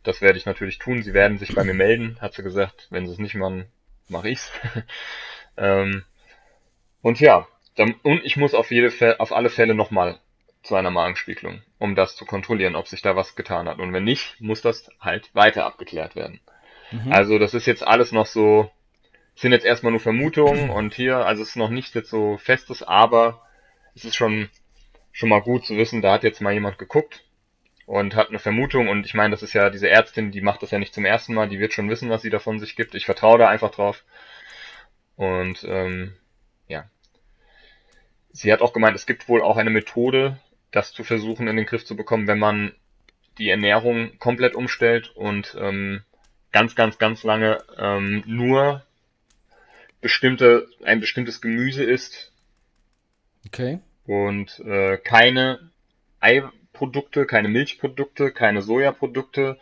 Das 0.04 0.20
werde 0.20 0.38
ich 0.38 0.46
natürlich 0.46 0.78
tun. 0.78 1.02
Sie 1.02 1.14
werden 1.14 1.38
sich 1.38 1.54
bei 1.54 1.64
mir 1.64 1.74
melden, 1.74 2.18
hat 2.20 2.34
sie 2.34 2.42
gesagt. 2.42 2.88
Wenn 2.90 3.06
sie 3.06 3.12
es 3.12 3.18
nicht 3.18 3.34
machen, 3.34 3.66
mache 4.08 4.28
ich's. 4.28 4.52
ähm, 5.56 6.04
und 7.02 7.20
ja, 7.20 7.46
und 7.78 8.24
ich 8.24 8.36
muss 8.36 8.54
auf, 8.54 8.70
jede 8.70 8.90
Fälle, 8.90 9.20
auf 9.20 9.32
alle 9.32 9.50
Fälle 9.50 9.74
nochmal 9.74 10.18
zu 10.62 10.76
einer 10.76 10.90
Magenspiegelung, 10.90 11.62
um 11.78 11.94
das 11.94 12.16
zu 12.16 12.24
kontrollieren, 12.24 12.76
ob 12.76 12.88
sich 12.88 13.02
da 13.02 13.16
was 13.16 13.36
getan 13.36 13.68
hat. 13.68 13.78
Und 13.78 13.92
wenn 13.92 14.04
nicht, 14.04 14.40
muss 14.40 14.62
das 14.62 14.90
halt 15.00 15.34
weiter 15.34 15.66
abgeklärt 15.66 16.16
werden. 16.16 16.40
Mhm. 16.90 17.12
Also 17.12 17.38
das 17.38 17.54
ist 17.54 17.66
jetzt 17.66 17.86
alles 17.86 18.12
noch 18.12 18.26
so, 18.26 18.70
sind 19.34 19.52
jetzt 19.52 19.66
erstmal 19.66 19.92
nur 19.92 20.00
Vermutungen 20.00 20.70
und 20.70 20.94
hier, 20.94 21.18
also 21.18 21.42
es 21.42 21.50
ist 21.50 21.56
noch 21.56 21.70
nicht 21.70 21.94
jetzt 21.94 22.10
so 22.10 22.38
festes, 22.38 22.82
aber 22.82 23.42
es 23.94 24.04
ist 24.04 24.16
schon, 24.16 24.48
schon 25.12 25.28
mal 25.28 25.42
gut 25.42 25.66
zu 25.66 25.76
wissen, 25.76 26.00
da 26.00 26.12
hat 26.12 26.22
jetzt 26.22 26.40
mal 26.40 26.54
jemand 26.54 26.78
geguckt 26.78 27.24
und 27.86 28.14
hat 28.14 28.30
eine 28.30 28.38
Vermutung 28.38 28.88
und 28.88 29.04
ich 29.04 29.14
meine, 29.14 29.32
das 29.32 29.42
ist 29.42 29.52
ja 29.52 29.68
diese 29.68 29.90
Ärztin, 29.90 30.30
die 30.30 30.40
macht 30.40 30.62
das 30.62 30.70
ja 30.70 30.78
nicht 30.78 30.94
zum 30.94 31.04
ersten 31.04 31.34
Mal, 31.34 31.48
die 31.48 31.58
wird 31.58 31.74
schon 31.74 31.90
wissen, 31.90 32.08
was 32.08 32.22
sie 32.22 32.30
davon 32.30 32.58
sich 32.58 32.76
gibt. 32.76 32.94
Ich 32.94 33.04
vertraue 33.04 33.38
da 33.38 33.48
einfach 33.48 33.70
drauf. 33.70 34.04
Und 35.16 35.64
ähm. 35.68 36.14
Sie 38.34 38.52
hat 38.52 38.60
auch 38.60 38.72
gemeint, 38.72 38.96
es 38.96 39.06
gibt 39.06 39.28
wohl 39.28 39.42
auch 39.42 39.56
eine 39.56 39.70
Methode, 39.70 40.40
das 40.72 40.92
zu 40.92 41.04
versuchen 41.04 41.46
in 41.46 41.56
den 41.56 41.66
Griff 41.66 41.84
zu 41.84 41.94
bekommen, 41.94 42.26
wenn 42.26 42.40
man 42.40 42.74
die 43.38 43.48
Ernährung 43.48 44.18
komplett 44.18 44.56
umstellt 44.56 45.14
und 45.14 45.56
ähm, 45.58 46.02
ganz, 46.50 46.74
ganz, 46.74 46.98
ganz 46.98 47.22
lange 47.22 47.62
ähm, 47.78 48.24
nur 48.26 48.84
bestimmte, 50.00 50.68
ein 50.84 50.98
bestimmtes 50.98 51.40
Gemüse 51.40 51.84
isst 51.84 52.32
Okay. 53.46 53.78
und 54.04 54.58
äh, 54.60 54.98
keine 54.98 55.70
Eiprodukte, 56.18 57.26
keine 57.26 57.48
Milchprodukte, 57.48 58.32
keine 58.32 58.62
Sojaprodukte, 58.62 59.58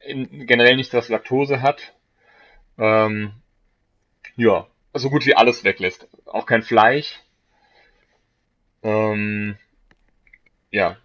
in, 0.00 0.46
generell 0.46 0.76
nichts, 0.76 0.94
was 0.94 1.10
Laktose 1.10 1.60
hat. 1.60 1.92
Ähm, 2.78 3.32
ja, 4.36 4.66
so 4.94 5.10
gut 5.10 5.26
wie 5.26 5.34
alles 5.34 5.64
weglässt. 5.64 6.08
Auch 6.24 6.46
kein 6.46 6.62
Fleisch. 6.62 7.20
Ähm, 8.82 9.56
ja. 10.70 10.96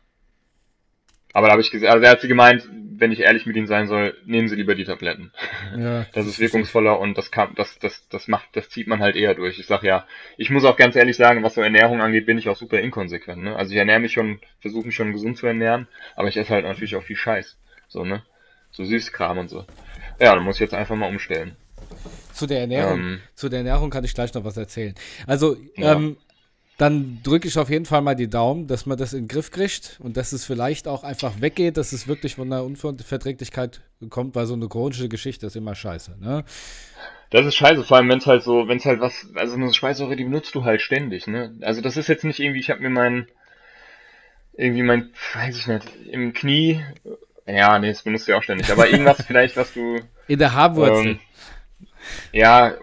Aber 1.34 1.47
da 1.47 1.51
habe 1.53 1.61
ich 1.61 1.71
gesagt, 1.71 1.91
also 1.91 2.03
er 2.05 2.11
hat 2.11 2.21
sie 2.21 2.28
gemeint, 2.30 2.67
wenn 2.97 3.11
ich 3.11 3.19
ehrlich 3.19 3.45
mit 3.45 3.57
Ihnen 3.57 3.67
sein 3.67 3.88
soll, 3.88 4.15
nehmen 4.26 4.47
Sie 4.47 4.55
lieber 4.55 4.73
die 4.73 4.86
Tabletten. 4.86 5.34
Ja, 5.78 6.05
Das 6.13 6.26
ist 6.28 6.39
wirkungsvoller 6.39 6.97
und 6.97 7.17
das 7.17 7.30
kann, 7.30 7.53
das, 7.55 7.78
das, 7.80 8.07
das 8.07 8.30
macht, 8.30 8.47
das 8.53 8.69
zieht 8.69 8.88
man 8.88 9.01
halt 9.01 9.17
eher 9.17 9.36
durch. 9.36 9.59
Ich 9.59 9.65
sag 9.67 9.84
ja, 9.84 10.07
ich 10.38 10.49
muss 10.49 10.63
auch 10.63 10.78
ganz 10.78 10.95
ehrlich 10.95 11.17
sagen, 11.17 11.43
was 11.43 11.55
so 11.55 11.61
Ernährung 11.61 12.01
angeht, 12.01 12.26
bin 12.26 12.38
ich 12.38 12.47
auch 12.47 12.55
super 12.55 12.80
inkonsequent, 12.80 13.43
ne? 13.43 13.55
Also 13.55 13.73
ich 13.73 13.78
ernähre 13.78 13.99
mich 13.99 14.13
schon, 14.13 14.39
versuche 14.61 14.86
mich 14.86 14.95
schon 14.95 15.11
gesund 15.11 15.38
zu 15.38 15.45
ernähren, 15.45 15.88
aber 16.15 16.30
ich 16.30 16.38
esse 16.38 16.53
halt 16.53 16.63
natürlich 16.63 16.95
auch 16.95 17.03
viel 17.03 17.17
Scheiß. 17.17 17.57
So, 17.89 18.05
ne? 18.05 18.23
So 18.71 18.86
Süßkram 18.86 19.38
und 19.38 19.49
so. 19.49 19.65
Ja, 20.21 20.34
dann 20.36 20.43
muss 20.43 20.55
ich 20.55 20.61
jetzt 20.61 20.73
einfach 20.73 20.95
mal 20.95 21.09
umstellen. 21.09 21.57
Zu 22.32 22.47
der 22.47 22.61
Ernährung, 22.61 22.99
Ähm. 22.99 23.21
zu 23.36 23.49
der 23.49 23.59
Ernährung 23.59 23.89
kann 23.89 24.05
ich 24.05 24.13
gleich 24.13 24.34
noch 24.34 24.45
was 24.45 24.55
erzählen. 24.55 24.95
Also, 25.28 25.57
Ja. 25.76 25.93
ähm, 25.93 26.15
dann 26.78 27.19
drücke 27.23 27.47
ich 27.47 27.57
auf 27.57 27.69
jeden 27.69 27.86
Fall 27.86 28.01
mal 28.01 28.15
die 28.15 28.30
Daumen, 28.30 28.67
dass 28.67 28.86
man 28.86 28.97
das 28.97 29.13
in 29.13 29.23
den 29.23 29.28
Griff 29.28 29.51
kriegt 29.51 29.97
und 30.03 30.17
dass 30.17 30.34
es 30.34 30.45
vielleicht 30.45 30.88
auch 30.88 31.03
einfach 31.03 31.39
weggeht, 31.39 31.78
dass 31.78 31.93
es 31.93 32.07
wirklich 32.07 32.36
von 32.36 32.51
einer 32.51 32.63
Unverträglichkeit 32.63 33.82
kommt, 34.09 34.36
weil 34.36 34.45
so 34.45 34.55
eine 34.55 34.67
chronische 34.67 35.07
Geschichte 35.07 35.47
ist 35.47 35.55
immer 35.55 35.73
scheiße. 35.73 36.17
Ne? 36.19 36.43
Das 37.30 37.45
ist 37.45 37.55
scheiße, 37.55 37.84
vor 37.84 37.97
allem 37.97 38.09
wenn 38.09 38.19
es 38.19 38.26
halt 38.26 38.43
so, 38.43 38.67
wenn 38.67 38.78
es 38.78 38.86
halt 38.86 38.99
was, 38.99 39.28
also 39.36 39.55
eine 39.55 39.73
Speisäure, 39.73 40.15
die 40.15 40.26
benutzt 40.26 40.53
du 40.53 40.63
halt 40.63 40.82
ständig, 40.82 41.28
ne? 41.28 41.55
Also 41.61 41.82
das 41.82 41.97
ist 41.97 42.07
jetzt 42.07 42.23
nicht 42.23 42.39
irgendwie, 42.39 42.59
ich 42.59 42.69
habe 42.69 42.82
mir 42.82 42.89
mein, 42.89 43.28
irgendwie 44.53 44.84
mein, 44.84 45.11
weiß 45.34 45.57
ich 45.57 45.67
nicht, 45.67 45.88
im 46.11 46.34
Knie, 46.34 46.84
ja, 47.47 47.80
nee, 47.80 47.89
das 47.89 48.03
benutzt 48.03 48.28
du 48.28 48.34
ja 48.34 48.38
auch 48.38 48.43
ständig, 48.43 48.69
aber 48.71 48.89
irgendwas 48.89 49.21
vielleicht, 49.28 49.57
was 49.57 49.73
du, 49.73 49.99
In 50.28 50.39
der 50.39 50.53
Haarwurzel. 50.53 51.07
Ähm, 51.07 51.19
ja, 52.32 52.76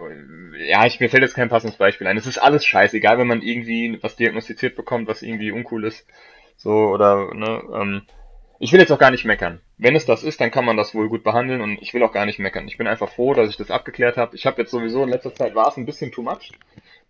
ja, 0.57 0.85
ich, 0.85 0.99
mir 0.99 1.09
fällt 1.09 1.23
jetzt 1.23 1.35
kein 1.35 1.49
passendes 1.49 1.77
Beispiel 1.77 2.07
ein. 2.07 2.17
Es 2.17 2.27
ist 2.27 2.37
alles 2.37 2.65
scheiße, 2.65 2.97
egal 2.97 3.17
wenn 3.17 3.27
man 3.27 3.41
irgendwie 3.41 3.97
was 4.01 4.15
diagnostiziert 4.15 4.75
bekommt, 4.75 5.07
was 5.07 5.21
irgendwie 5.21 5.51
uncool 5.51 5.85
ist. 5.85 6.05
So, 6.57 6.71
oder, 6.71 7.33
ne, 7.33 7.61
ähm, 7.73 8.01
ich 8.59 8.71
will 8.71 8.79
jetzt 8.79 8.91
auch 8.91 8.99
gar 8.99 9.11
nicht 9.11 9.25
meckern. 9.25 9.59
Wenn 9.77 9.95
es 9.95 10.05
das 10.05 10.23
ist, 10.23 10.39
dann 10.39 10.51
kann 10.51 10.65
man 10.65 10.77
das 10.77 10.95
wohl 10.95 11.09
gut 11.09 11.23
behandeln 11.23 11.61
und 11.61 11.81
ich 11.81 11.93
will 11.93 12.03
auch 12.03 12.13
gar 12.13 12.25
nicht 12.25 12.39
meckern. 12.39 12.67
Ich 12.67 12.77
bin 12.77 12.87
einfach 12.87 13.09
froh, 13.09 13.33
dass 13.33 13.49
ich 13.49 13.57
das 13.57 13.71
abgeklärt 13.71 14.15
habe. 14.15 14.35
Ich 14.35 14.45
habe 14.45 14.61
jetzt 14.61 14.71
sowieso 14.71 15.03
in 15.03 15.09
letzter 15.09 15.33
Zeit 15.33 15.55
war 15.55 15.67
es 15.67 15.77
ein 15.77 15.85
bisschen 15.85 16.11
too 16.11 16.21
much 16.21 16.51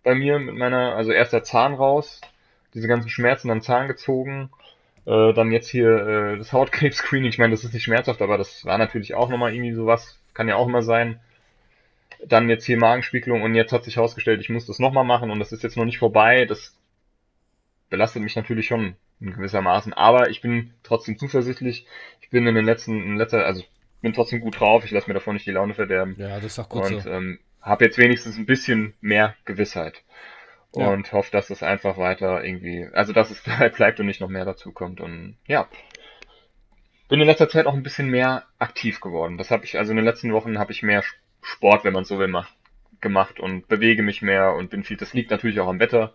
bei 0.02 0.14
mir 0.14 0.38
mit 0.38 0.54
meiner, 0.56 0.94
also 0.94 1.12
erst 1.12 1.32
der 1.32 1.42
Zahn 1.42 1.74
raus, 1.74 2.20
diese 2.74 2.88
ganzen 2.88 3.08
Schmerzen, 3.08 3.48
dann 3.48 3.62
Zahn 3.62 3.88
gezogen, 3.88 4.50
äh, 5.06 5.32
dann 5.32 5.50
jetzt 5.50 5.68
hier 5.68 5.88
äh, 5.88 6.38
das 6.38 6.52
Hautkrebs-Screening. 6.52 7.30
Ich 7.30 7.38
meine, 7.38 7.52
das 7.52 7.64
ist 7.64 7.74
nicht 7.74 7.84
schmerzhaft, 7.84 8.22
aber 8.22 8.38
das 8.38 8.64
war 8.64 8.78
natürlich 8.78 9.14
auch 9.14 9.28
nochmal 9.28 9.54
irgendwie 9.54 9.74
sowas, 9.74 10.20
kann 10.34 10.48
ja 10.48 10.56
auch 10.56 10.68
immer 10.68 10.82
sein. 10.82 11.20
Dann 12.26 12.48
jetzt 12.48 12.64
hier 12.64 12.78
Magenspiegelung 12.78 13.42
und 13.42 13.54
jetzt 13.54 13.72
hat 13.72 13.84
sich 13.84 13.96
herausgestellt, 13.96 14.40
ich 14.40 14.48
muss 14.48 14.66
das 14.66 14.78
nochmal 14.78 15.04
machen 15.04 15.30
und 15.30 15.38
das 15.38 15.52
ist 15.52 15.62
jetzt 15.62 15.76
noch 15.76 15.84
nicht 15.84 15.98
vorbei. 15.98 16.44
Das 16.44 16.76
belastet 17.90 18.22
mich 18.22 18.36
natürlich 18.36 18.66
schon 18.66 18.96
in 19.20 19.32
gewissermaßen, 19.32 19.92
aber 19.92 20.30
ich 20.30 20.40
bin 20.40 20.72
trotzdem 20.82 21.18
zuversichtlich. 21.18 21.86
Ich 22.20 22.30
bin 22.30 22.46
in 22.46 22.54
den 22.54 22.64
letzten, 22.64 23.02
in 23.02 23.16
letzter, 23.16 23.44
also 23.46 23.62
bin 24.02 24.12
trotzdem 24.12 24.40
gut 24.40 24.58
drauf. 24.58 24.84
Ich 24.84 24.90
lasse 24.90 25.08
mir 25.08 25.14
davon 25.14 25.34
nicht 25.34 25.46
die 25.46 25.52
Laune 25.52 25.74
verderben 25.74 26.14
ja, 26.18 26.36
das 26.36 26.44
ist 26.44 26.58
doch 26.58 26.68
gut 26.68 26.84
und 26.84 27.02
so. 27.02 27.10
ähm, 27.10 27.38
habe 27.60 27.84
jetzt 27.84 27.98
wenigstens 27.98 28.36
ein 28.36 28.46
bisschen 28.46 28.94
mehr 29.00 29.34
Gewissheit 29.44 30.02
Ja. 30.74 30.88
und 30.88 31.12
hoffe, 31.12 31.30
dass 31.30 31.50
es 31.50 31.62
einfach 31.62 31.96
weiter 31.96 32.44
irgendwie, 32.44 32.88
also 32.92 33.12
dass 33.12 33.30
es 33.30 33.42
bleibt 33.76 34.00
und 34.00 34.06
nicht 34.06 34.20
noch 34.20 34.28
mehr 34.28 34.44
dazu 34.44 34.72
kommt 34.72 35.00
und 35.00 35.36
ja. 35.46 35.68
Bin 37.08 37.20
in 37.20 37.26
letzter 37.26 37.48
Zeit 37.50 37.66
auch 37.66 37.74
ein 37.74 37.82
bisschen 37.82 38.08
mehr 38.08 38.44
aktiv 38.58 39.00
geworden. 39.00 39.36
Das 39.36 39.50
habe 39.50 39.64
ich, 39.64 39.78
also 39.78 39.90
in 39.90 39.96
den 39.96 40.06
letzten 40.06 40.32
Wochen 40.32 40.58
habe 40.58 40.72
ich 40.72 40.82
mehr 40.82 41.04
Sport, 41.44 41.84
wenn 41.84 41.92
man 41.92 42.04
so 42.04 42.18
will, 42.18 42.28
mach, 42.28 42.48
gemacht 43.00 43.38
und 43.38 43.68
bewege 43.68 44.02
mich 44.02 44.22
mehr 44.22 44.54
und 44.54 44.70
bin 44.70 44.82
viel. 44.82 44.96
Das 44.96 45.12
liegt 45.14 45.30
natürlich 45.30 45.60
auch 45.60 45.68
am 45.68 45.78
Wetter. 45.78 46.14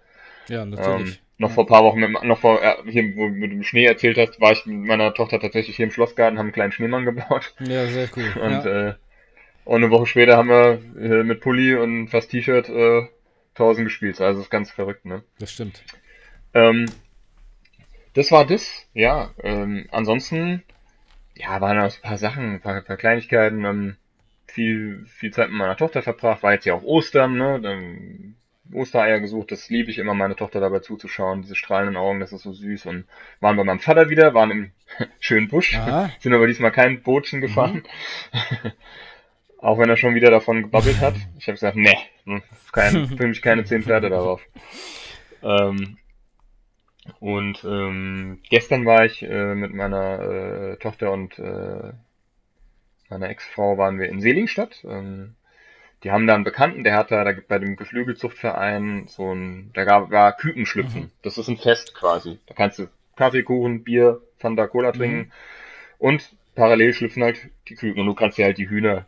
Ja, 0.49 0.63
Ähm, 0.63 0.71
natürlich. 0.71 1.21
noch 1.37 1.51
vor 1.51 1.63
ein 1.65 1.67
paar 1.67 1.83
Wochen, 1.83 1.99
mit, 1.99 2.23
noch 2.23 2.39
vor, 2.39 2.61
äh, 2.61 2.75
hier, 2.89 3.15
wo 3.15 3.27
du 3.27 3.33
mit 3.35 3.51
dem 3.51 3.63
Schnee 3.63 3.85
erzählt 3.85 4.17
hast, 4.17 4.41
war 4.41 4.51
ich 4.51 4.65
mit 4.65 4.87
meiner 4.87 5.13
Tochter 5.13 5.39
tatsächlich 5.39 5.75
hier 5.75 5.85
im 5.85 5.91
Schlossgarten, 5.91 6.39
haben 6.39 6.47
einen 6.47 6.53
kleinen 6.53 6.71
Schneemann 6.71 7.05
gebaut. 7.05 7.53
ja, 7.59 7.85
sehr 7.87 8.09
cool. 8.15 8.31
Und, 8.41 8.65
ja. 8.65 8.89
äh, 8.89 8.93
und 9.65 9.83
eine 9.83 9.91
Woche 9.91 10.07
später 10.07 10.35
haben 10.35 10.49
wir 10.49 10.81
äh, 10.99 11.23
mit 11.23 11.41
Pulli 11.41 11.75
und 11.75 12.07
fast 12.07 12.31
T-Shirt 12.31 12.69
äh, 12.69 13.07
1000 13.53 13.85
gespielt. 13.85 14.19
Also 14.19 14.39
das 14.39 14.47
ist 14.47 14.49
ganz 14.49 14.71
verrückt, 14.71 15.05
ne? 15.05 15.21
das 15.37 15.51
stimmt. 15.51 15.83
Ähm, 16.55 16.87
das 18.15 18.31
war 18.31 18.47
das, 18.47 18.87
ja. 18.93 19.29
Ähm, 19.43 19.87
ansonsten, 19.91 20.63
ja, 21.35 21.61
waren 21.61 21.77
noch 21.77 21.83
ein 21.83 22.01
paar 22.01 22.17
Sachen, 22.17 22.55
ein 22.55 22.61
paar, 22.61 22.75
ein 22.77 22.83
paar 22.83 22.97
Kleinigkeiten. 22.97 23.63
Ähm, 23.63 23.95
viel, 24.49 25.05
viel 25.07 25.31
Zeit 25.31 25.49
mit 25.49 25.57
meiner 25.57 25.77
Tochter 25.77 26.01
verbracht. 26.01 26.43
War 26.43 26.53
jetzt 26.53 26.65
ja 26.65 26.73
auch 26.73 26.83
Ostern, 26.83 27.37
ne? 27.37 27.59
Dann 27.61 28.35
Ostereier 28.73 29.19
gesucht. 29.19 29.51
Das 29.51 29.69
liebe 29.69 29.89
ich 29.89 29.97
immer, 29.97 30.13
meine 30.13 30.35
Tochter 30.35 30.59
dabei 30.59 30.79
zuzuschauen. 30.79 31.41
Diese 31.41 31.55
strahlenden 31.55 31.97
Augen, 31.97 32.19
das 32.19 32.33
ist 32.33 32.43
so 32.43 32.53
süß. 32.53 32.85
Und 32.85 33.05
waren 33.39 33.57
bei 33.57 33.63
meinem 33.63 33.79
Vater 33.79 34.09
wieder, 34.09 34.33
waren 34.33 34.51
im 34.51 34.71
schönen 35.19 35.47
Busch. 35.47 35.75
Aha. 35.75 36.09
Sind 36.19 36.33
aber 36.33 36.47
diesmal 36.47 36.71
kein 36.71 37.01
Bootchen 37.01 37.41
gefahren. 37.41 37.83
Auch 39.57 39.77
wenn 39.77 39.89
er 39.89 39.97
schon 39.97 40.15
wieder 40.15 40.31
davon 40.31 40.63
gebabbelt 40.63 41.01
hat. 41.01 41.15
Ich 41.37 41.47
habe 41.47 41.55
gesagt, 41.55 41.75
nee, 41.75 41.97
hm, 42.23 42.41
kein, 42.71 43.07
für 43.07 43.27
mich 43.27 43.41
keine 43.41 43.65
zehn 43.65 43.83
Pferde 43.83 44.09
darauf. 44.09 44.41
Ähm, 45.43 45.97
und 47.19 47.63
ähm, 47.65 48.39
gestern 48.49 48.85
war 48.85 49.03
ich 49.03 49.21
äh, 49.23 49.55
mit 49.55 49.73
meiner 49.73 50.21
äh, 50.21 50.77
Tochter 50.77 51.11
und 51.11 51.37
äh, 51.39 51.91
meiner 53.09 53.29
Ex-Frau 53.29 53.77
waren 53.77 53.99
wir 53.99 54.09
in 54.09 54.21
Selingstadt. 54.21 54.83
Ähm, 54.83 55.35
die 56.03 56.11
haben 56.11 56.27
da 56.27 56.35
einen 56.35 56.43
Bekannten, 56.43 56.83
der 56.83 56.95
hat 56.95 57.11
da, 57.11 57.23
da 57.23 57.33
gibt 57.33 57.49
bei 57.49 57.59
dem 57.59 57.75
Geflügelzuchtverein 57.75 59.07
so 59.07 59.33
ein, 59.33 59.71
da 59.73 59.83
gab, 59.83 60.11
war 60.11 60.35
Kükenschlüpfen. 60.35 61.01
Mhm. 61.03 61.11
Das 61.23 61.37
ist 61.37 61.49
ein 61.49 61.57
Fest 61.57 61.93
quasi. 61.93 62.39
Da 62.47 62.53
kannst 62.53 62.79
du 62.79 62.87
Kaffee, 63.17 63.43
Kuchen, 63.43 63.83
Bier, 63.83 64.21
Fanta, 64.37 64.67
Cola 64.67 64.93
trinken 64.93 65.31
und 65.97 66.33
parallel 66.55 66.93
schlüpfen 66.93 67.23
halt 67.23 67.49
die 67.67 67.75
Küken 67.75 67.99
und 68.01 68.07
du 68.07 68.13
kannst 68.13 68.37
dir 68.37 68.45
halt 68.45 68.57
die 68.57 68.69
Hühner 68.69 69.05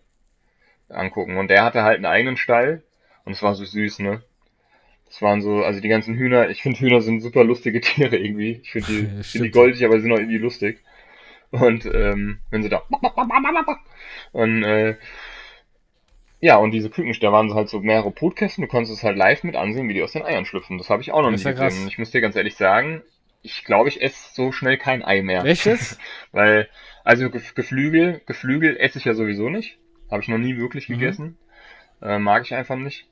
angucken. 0.90 1.38
Und 1.38 1.50
der 1.50 1.64
hatte 1.64 1.84
halt 1.84 1.96
einen 1.96 2.06
eigenen 2.06 2.38
Stall 2.38 2.84
und 3.24 3.32
es 3.34 3.42
war 3.42 3.56
so 3.56 3.64
süß, 3.64 4.00
ne? 4.00 4.22
Das 5.08 5.22
waren 5.22 5.42
so, 5.42 5.64
also 5.64 5.82
die 5.82 5.90
ganzen 5.90 6.16
Hühner, 6.16 6.50
ich 6.50 6.62
finde 6.62 6.80
Hühner 6.80 7.02
sind 7.02 7.22
super 7.22 7.44
lustige 7.44 7.82
Tiere 7.82 8.18
irgendwie. 8.18 8.60
Ich 8.64 8.72
finde 8.72 8.88
die, 8.88 9.18
Ja, 9.18 9.24
find 9.24 9.46
die 9.46 9.52
goldig, 9.52 9.84
aber 9.86 9.96
sie 9.96 10.04
sind 10.04 10.14
auch 10.14 10.20
irgendwie 10.20 10.38
lustig. 10.38 10.80
Und 11.52 11.86
ähm, 11.86 12.40
wenn 12.50 12.64
sie 12.64 12.70
da 12.70 12.82
und 14.32 14.64
äh, 14.64 14.96
ja, 16.40 16.58
und 16.58 16.72
diese 16.72 16.90
Küken, 16.90 17.16
da 17.22 17.32
waren 17.32 17.50
so 17.50 17.56
halt 17.56 17.70
so 17.70 17.80
mehrere 17.82 18.10
Brutkästen, 18.10 18.64
du 18.64 18.68
konntest 18.68 18.94
es 18.98 19.04
halt 19.04 19.16
live 19.16 19.44
mit 19.44 19.56
ansehen, 19.56 19.88
wie 19.88 19.94
die 19.94 20.02
aus 20.02 20.14
den 20.14 20.24
Eiern 20.24 20.46
schlüpfen. 20.46 20.78
Das 20.78 20.90
habe 20.90 21.02
ich 21.02 21.12
auch 21.12 21.22
noch 21.22 21.30
Das 21.32 21.44
nicht 21.44 21.58
ja 21.58 21.70
gesehen. 21.70 21.88
ich 21.88 21.98
muss 22.00 22.12
dir 22.12 22.22
ganz 22.22 22.36
ehrlich 22.36 22.56
sagen, 22.56 23.04
ich 23.44 23.64
glaube, 23.64 23.90
ich 23.90 24.02
esse 24.02 24.34
so 24.34 24.52
schnell 24.52 24.78
kein 24.78 25.04
Ei 25.04 25.22
mehr. 25.22 25.44
Welches? 25.44 26.00
Weil, 26.32 26.68
also 27.04 27.26
Gef- 27.28 27.54
Geflügel, 27.54 28.22
Geflügel 28.26 28.78
esse 28.78 28.98
ich 28.98 29.06
ja 29.06 29.14
sowieso 29.14 29.50
nicht. 29.50 29.78
Habe 30.10 30.22
ich 30.24 30.30
noch 30.30 30.38
nie 30.40 30.58
wirklich 30.58 30.88
Mhm. 30.88 31.00
gegessen. 31.00 31.38
Äh, 32.02 32.20
mag 32.20 32.44
ich 32.44 32.54
einfach 32.56 32.76
nicht. 32.78 33.08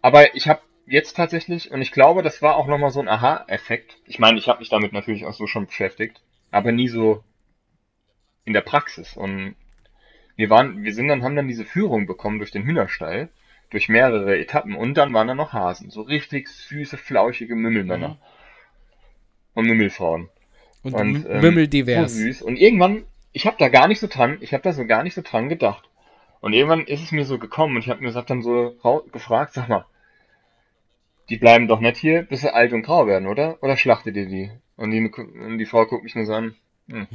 Aber 0.00 0.34
ich 0.34 0.48
habe 0.48 0.60
jetzt 0.86 1.16
tatsächlich, 1.16 1.70
und 1.70 1.80
ich 1.82 1.92
glaube, 1.92 2.22
das 2.22 2.42
war 2.42 2.56
auch 2.56 2.66
nochmal 2.66 2.90
so 2.90 3.00
ein 3.00 3.08
Aha-Effekt. 3.08 3.96
Ich 4.06 4.18
meine, 4.18 4.38
ich 4.38 4.48
habe 4.48 4.58
mich 4.60 4.68
damit 4.68 4.92
natürlich 4.92 5.24
auch 5.24 5.32
so 5.34 5.46
schon 5.46 5.66
beschäftigt, 5.66 6.20
aber 6.52 6.70
nie 6.70 6.86
so 6.86 7.24
in 8.44 8.52
der 8.52 8.60
Praxis. 8.60 9.16
Und 9.16 9.56
wir 10.36 10.48
waren, 10.50 10.84
wir 10.84 10.94
sind 10.94 11.08
dann, 11.08 11.24
haben 11.24 11.34
dann 11.34 11.48
diese 11.48 11.64
Führung 11.64 12.06
bekommen 12.06 12.38
durch 12.38 12.52
den 12.52 12.64
Hühnerstall. 12.64 13.30
durch 13.70 13.88
mehrere 13.88 14.38
Etappen. 14.38 14.74
Und 14.74 14.94
dann 14.94 15.14
waren 15.14 15.28
da 15.28 15.34
noch 15.34 15.52
Hasen. 15.54 15.90
So 15.90 16.02
richtig 16.02 16.48
süße, 16.48 16.98
flauschige 16.98 17.56
Mümmelmänner. 17.56 18.08
Mhm. 18.10 18.16
Und 19.54 19.66
Mümmelfrauen. 19.66 20.28
Und, 20.82 20.94
Und, 20.94 21.26
ähm, 21.28 21.40
Mümmel 21.40 21.68
So 22.08 22.22
süß. 22.22 22.42
Und 22.42 22.56
irgendwann, 22.56 23.04
ich 23.32 23.46
habe 23.46 23.56
da 23.58 23.68
gar 23.68 23.88
nicht 23.88 24.00
so 24.00 24.08
dran, 24.08 24.36
ich 24.40 24.52
habe 24.52 24.62
da 24.62 24.72
so 24.72 24.84
gar 24.84 25.02
nicht 25.02 25.14
so 25.14 25.22
dran 25.22 25.48
gedacht. 25.48 25.88
Und 26.40 26.52
irgendwann 26.52 26.84
ist 26.84 27.02
es 27.02 27.12
mir 27.12 27.24
so 27.24 27.38
gekommen 27.38 27.76
und 27.76 27.82
ich 27.82 27.88
habe 27.88 28.00
mir 28.00 28.08
gesagt 28.08 28.28
dann 28.28 28.42
so 28.42 28.76
gefragt, 29.12 29.54
sag 29.54 29.68
mal, 29.68 29.86
die 31.28 31.36
bleiben 31.36 31.68
doch 31.68 31.80
nicht 31.80 31.96
hier, 31.96 32.22
bis 32.22 32.40
sie 32.40 32.52
alt 32.52 32.72
und 32.72 32.82
grau 32.82 33.06
werden, 33.06 33.28
oder? 33.28 33.62
Oder 33.62 33.76
schlachtet 33.76 34.16
ihr 34.16 34.26
die? 34.26 34.50
Und 34.76 34.90
die, 34.90 35.00
und 35.00 35.58
die 35.58 35.66
Frau 35.66 35.86
guckt 35.86 36.04
mich 36.04 36.14
nur 36.14 36.26
so 36.26 36.34
an. 36.34 36.54
Hm. 36.88 37.06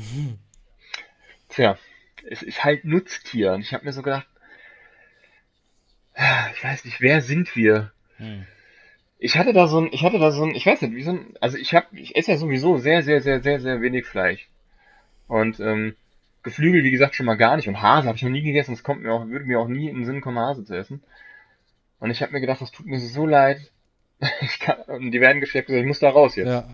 Tja, 1.50 1.78
es 2.30 2.42
ist 2.42 2.64
halt 2.64 2.86
Nutztier. 2.86 3.54
Und 3.54 3.62
ich 3.62 3.74
habe 3.74 3.86
mir 3.86 3.94
so 3.94 4.02
gedacht, 4.02 4.28
ich 6.54 6.64
weiß 6.64 6.86
nicht, 6.86 7.02
wer 7.02 7.22
sind 7.22 7.56
wir? 7.56 7.92
Hm. 8.18 8.46
Ich 9.20 9.38
hatte 9.38 9.54
da 9.54 9.68
so 9.68 9.82
ein, 9.82 9.90
ich 9.92 10.04
hatte 10.04 10.20
da 10.20 10.32
so 10.32 10.44
ein, 10.44 10.54
ich 10.56 10.66
weiß 10.66 10.82
nicht, 10.82 10.96
wie 10.96 11.04
so 11.04 11.12
ein, 11.12 11.34
also 11.42 11.58
ich 11.58 11.74
habe, 11.74 11.88
ich 11.94 12.16
esse 12.16 12.32
ja 12.32 12.38
sowieso 12.38 12.78
sehr, 12.78 13.02
sehr, 13.04 13.22
sehr, 13.22 13.42
sehr, 13.42 13.60
sehr 13.60 13.82
wenig 13.82 14.06
Fleisch. 14.06 14.48
Und 15.28 15.60
ähm, 15.60 15.96
Geflügel, 16.44 16.84
wie 16.84 16.92
gesagt, 16.92 17.16
schon 17.16 17.26
mal 17.26 17.36
gar 17.36 17.56
nicht. 17.58 17.68
Und 17.68 17.82
Hase 17.82 18.08
habe 18.08 18.16
ich 18.16 18.24
noch 18.24 18.30
nie 18.30 18.44
gegessen. 18.44 18.74
Es 18.74 18.84
kommt 18.84 19.02
mir 19.02 19.12
auch, 19.12 19.28
würde 19.28 19.46
mir 19.46 19.60
auch 19.60 19.68
nie 19.68 19.90
in 19.90 19.98
den 19.98 20.06
Sinn 20.06 20.22
kommen, 20.22 20.40
Hase 20.40 20.64
zu 20.64 20.76
essen. 20.76 21.04
Und 22.00 22.12
ich 22.12 22.22
habe 22.22 22.32
mir 22.32 22.42
gedacht, 22.42 22.62
das 22.62 22.72
tut 22.72 22.86
mir 22.86 23.00
so 23.00 23.26
leid. 23.26 23.60
Ich 24.42 24.60
kann, 24.60 24.82
und 24.88 25.12
die 25.12 25.22
werden 25.22 25.42
geschleppt, 25.42 25.70
ich 25.70 25.86
muss 25.86 26.00
da 26.00 26.10
raus 26.10 26.36
jetzt. 26.36 26.48
Ja. 26.48 26.68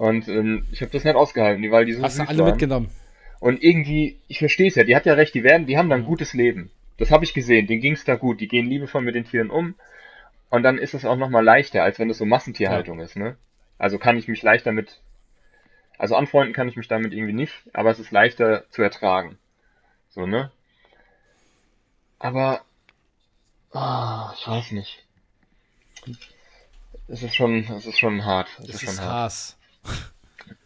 Und 0.00 0.28
ähm, 0.28 0.66
ich 0.72 0.80
habe 0.80 0.90
das 0.92 1.04
nicht 1.04 1.14
ausgehalten, 1.14 1.60
die- 1.62 1.70
weil 1.70 1.84
die 1.84 1.92
so 1.92 2.02
Hast 2.02 2.18
du 2.18 2.22
alle 2.26 2.38
waren. 2.38 2.50
mitgenommen? 2.52 2.88
Und 3.38 3.62
irgendwie, 3.62 4.18
ich 4.28 4.38
verstehe 4.38 4.68
es 4.68 4.74
ja, 4.74 4.84
die 4.84 4.96
hat 4.96 5.04
ja 5.04 5.12
recht, 5.12 5.34
die 5.34 5.42
werden, 5.44 5.66
die 5.66 5.76
haben 5.76 5.90
dann 5.90 6.00
ein 6.00 6.06
gutes 6.06 6.32
Leben. 6.32 6.70
Das 6.96 7.10
habe 7.10 7.22
ich 7.24 7.34
gesehen, 7.34 7.66
denen 7.66 7.82
ging's 7.82 8.04
da 8.04 8.14
gut, 8.14 8.40
die 8.40 8.48
gehen 8.48 8.66
liebevoll 8.66 9.02
mit 9.02 9.14
den 9.14 9.26
Tieren 9.26 9.50
um. 9.50 9.74
Und 10.48 10.62
dann 10.62 10.78
ist 10.78 10.94
es 10.94 11.04
auch 11.04 11.16
nochmal 11.18 11.44
leichter, 11.44 11.82
als 11.82 11.98
wenn 11.98 12.08
das 12.08 12.16
so 12.16 12.24
Massentierhaltung 12.24 12.98
ist, 13.00 13.16
ne? 13.16 13.36
Also 13.76 13.98
kann 13.98 14.16
ich 14.16 14.26
mich 14.26 14.42
leichter 14.42 14.72
mit, 14.72 15.00
also 15.98 16.16
anfreunden 16.16 16.54
kann 16.54 16.68
ich 16.70 16.76
mich 16.76 16.88
damit 16.88 17.12
irgendwie 17.12 17.34
nicht, 17.34 17.52
aber 17.74 17.90
es 17.90 17.98
ist 17.98 18.10
leichter 18.10 18.64
zu 18.70 18.80
ertragen. 18.80 19.36
So, 20.08 20.26
ne? 20.26 20.50
Aber, 22.18 22.62
ah, 23.72 24.32
ich 24.34 24.48
weiß 24.48 24.70
nicht. 24.72 25.04
Es 27.08 27.22
ist 27.22 27.34
schon, 27.36 27.64
es 27.76 27.84
ist 27.84 27.98
schon 27.98 28.24
hart. 28.24 28.48
Es 28.60 28.66
Das 28.66 28.66
ist 28.68 28.82
ist 28.84 28.88
schon 28.96 29.00
hart. 29.04 29.12
Haas. 29.12 29.56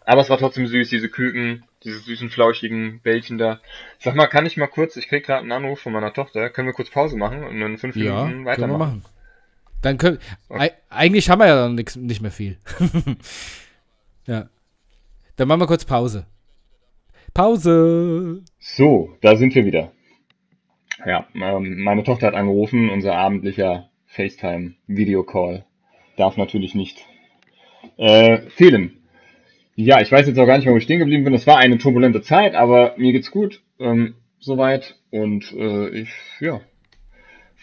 Aber 0.07 0.21
es 0.21 0.29
war 0.31 0.39
trotzdem 0.39 0.67
süß, 0.67 0.91
diese 0.91 1.09
Küken, 1.09 1.65
diese 1.83 1.99
süßen, 1.99 2.29
flauschigen 2.31 3.01
Bällchen 3.01 3.39
da. 3.39 3.61
Sag 3.99 4.15
mal, 4.15 4.27
kann 4.27 4.45
ich 4.47 4.57
mal 4.59 4.67
kurz, 4.67 4.97
ich 4.97 5.09
krieg 5.09 5.25
gerade 5.25 5.41
einen 5.41 5.53
Anruf 5.53 5.81
von 5.81 5.93
meiner 5.95 6.13
Tochter, 6.13 6.51
können 6.51 6.69
wir 6.69 6.75
kurz 6.75 6.91
Pause 6.91 7.17
machen 7.17 7.43
und 7.43 7.61
in 7.63 7.79
fünf 7.79 7.97
Ja, 7.97 8.03
Minuten 8.03 8.29
können 8.29 8.45
wir 8.45 8.51
weitermachen? 8.53 8.79
machen. 8.79 9.05
Dann 9.81 9.99
können, 9.99 10.19
Okay. 10.49 10.61
Ei- 10.61 10.73
eigentlich 10.91 11.29
haben 11.31 11.39
wir 11.41 11.47
ja 11.47 11.57
dann 11.57 11.75
nix, 11.75 11.97
nicht 11.97 12.21
mehr 12.23 12.31
viel. 12.31 12.59
ja. 14.27 14.49
Dann 15.37 15.49
machen 15.49 15.61
wir 15.61 15.67
kurz 15.67 15.85
Pause. 15.85 16.27
Pause. 17.33 18.43
So, 18.59 19.17
da 19.21 19.37
sind 19.37 19.55
wir 19.55 19.65
wieder. 19.65 19.93
Ja, 21.05 21.27
ähm, 21.35 21.83
meine 21.83 22.05
Tochter 22.05 22.29
hat 22.29 22.35
angerufen, 22.35 22.89
unser 22.89 23.17
abendlicher 23.17 23.91
FaceTime-Videocall 24.07 25.65
darf 26.17 26.37
natürlich 26.37 26.75
nicht 26.75 27.05
äh, 27.97 28.49
fehlen. 28.51 29.04
Ja, 29.77 30.01
ich 30.01 30.11
weiß 30.11 30.27
jetzt 30.27 30.39
auch 30.39 30.47
gar 30.47 30.59
nicht, 30.59 30.69
wo 30.69 30.77
ich 30.77 30.85
stehen 30.85 31.01
geblieben 31.01 31.25
bin. 31.25 31.35
Es 31.35 31.47
war 31.47 31.59
eine 31.59 31.79
turbulente 31.79 32.23
Zeit, 32.23 32.55
aber 32.55 32.95
mir 32.97 33.13
geht's 33.13 33.31
gut 33.31 33.63
ähm, 33.79 34.15
soweit 34.39 34.97
und 35.11 35.53
äh, 35.53 35.89
ich 35.89 36.11
ja 36.41 36.61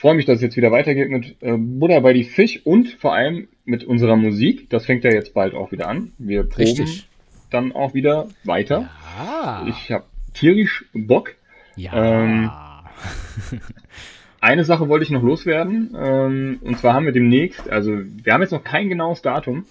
freue 0.01 0.15
mich, 0.15 0.25
dass 0.25 0.37
es 0.37 0.41
jetzt 0.41 0.57
wieder 0.57 0.71
weitergeht 0.71 1.11
mit 1.11 1.35
äh, 1.41 1.55
Buddha 1.57 1.99
bei 1.99 2.11
die 2.11 2.23
Fisch 2.23 2.65
und 2.65 2.89
vor 2.89 3.13
allem 3.13 3.47
mit 3.65 3.83
unserer 3.83 4.15
Musik. 4.15 4.67
Das 4.71 4.87
fängt 4.87 5.03
ja 5.03 5.11
jetzt 5.11 5.35
bald 5.35 5.53
auch 5.53 5.71
wieder 5.71 5.87
an. 5.87 6.11
Wir 6.17 6.41
proben 6.41 6.63
Richtig. 6.63 7.07
dann 7.51 7.71
auch 7.71 7.93
wieder 7.93 8.27
weiter. 8.43 8.89
Ah. 9.19 9.67
Ich 9.69 9.91
habe 9.91 10.05
tierisch 10.33 10.85
Bock. 10.93 11.35
ja. 11.75 11.91
ähm, 11.93 12.49
Eine 14.41 14.63
Sache 14.63 14.89
wollte 14.89 15.03
ich 15.03 15.11
noch 15.11 15.21
loswerden. 15.21 15.95
Ähm, 15.95 16.59
und 16.63 16.79
zwar 16.79 16.95
haben 16.95 17.05
wir 17.05 17.11
demnächst, 17.11 17.69
also 17.69 17.91
wir 17.95 18.33
haben 18.33 18.41
jetzt 18.41 18.49
noch 18.49 18.63
kein 18.63 18.89
genaues 18.89 19.21
Datum, 19.21 19.65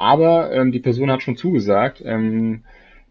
aber 0.00 0.50
ähm, 0.52 0.72
die 0.72 0.78
Person 0.78 1.10
hat 1.10 1.22
schon 1.22 1.36
zugesagt, 1.36 2.02
ähm, 2.04 2.64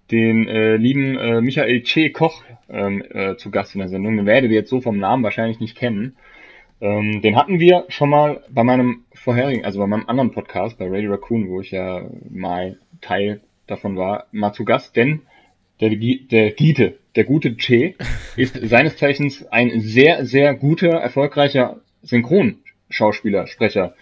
den 0.10 0.48
äh, 0.48 0.76
lieben 0.76 1.18
äh, 1.20 1.40
Michael 1.40 1.84
Che 1.84 2.10
Koch 2.10 2.44
ähm, 2.68 3.04
äh, 3.12 3.36
zu 3.36 3.52
Gast 3.52 3.76
in 3.76 3.80
der 3.80 3.90
Sendung. 3.90 4.18
Den 4.18 4.26
werdet 4.26 4.50
ihr 4.50 4.58
jetzt 4.58 4.72
so 4.72 4.82
vom 4.82 4.98
Namen 4.98 5.24
wahrscheinlich 5.24 5.60
nicht 5.60 5.78
kennen. 5.78 6.16
Ähm, 6.82 7.22
den 7.22 7.36
hatten 7.36 7.60
wir 7.60 7.86
schon 7.90 8.10
mal 8.10 8.42
bei 8.50 8.64
meinem 8.64 9.04
vorherigen, 9.14 9.66
also 9.66 9.78
bei 9.78 9.86
meinem 9.86 10.08
anderen 10.08 10.32
Podcast, 10.32 10.80
bei 10.80 10.88
Radio 10.90 11.12
Raccoon, 11.12 11.48
wo 11.50 11.62
ich 11.62 11.70
ja 11.70 12.10
mal 12.28 12.80
Teil 13.02 13.42
davon 13.68 13.96
war, 13.96 14.26
mal 14.32 14.54
zu 14.54 14.66
Gast, 14.66 14.96
denn 14.96 15.22
der, 15.82 15.90
der 15.92 16.52
Giete, 16.52 16.98
der 17.16 17.24
gute 17.24 17.56
Che, 17.56 17.94
ist 18.36 18.60
seines 18.68 18.98
Zeichens 18.98 19.46
ein 19.52 19.80
sehr, 19.80 20.26
sehr 20.26 20.56
guter, 20.56 20.90
erfolgreicher 20.90 21.82
Synchronschauspieler, 22.02 23.46
Sprecher, 23.46 23.94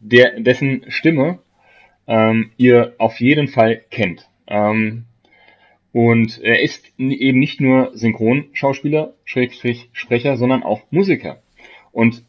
der, 0.00 0.40
dessen 0.40 0.86
Stimme 0.88 1.38
ähm, 2.06 2.50
ihr 2.56 2.94
auf 2.98 3.20
jeden 3.20 3.48
Fall 3.48 3.82
kennt. 3.90 4.28
Ähm, 4.46 5.04
und 5.92 6.40
er 6.42 6.62
ist 6.62 6.86
eben 6.98 7.38
nicht 7.38 7.60
nur 7.60 7.90
Synchronschauspieler, 7.94 9.14
Schrägstrich 9.24 9.90
Sprecher, 9.92 10.36
sondern 10.36 10.62
auch 10.62 10.80
Musiker. 10.90 11.42
Und 11.92 12.24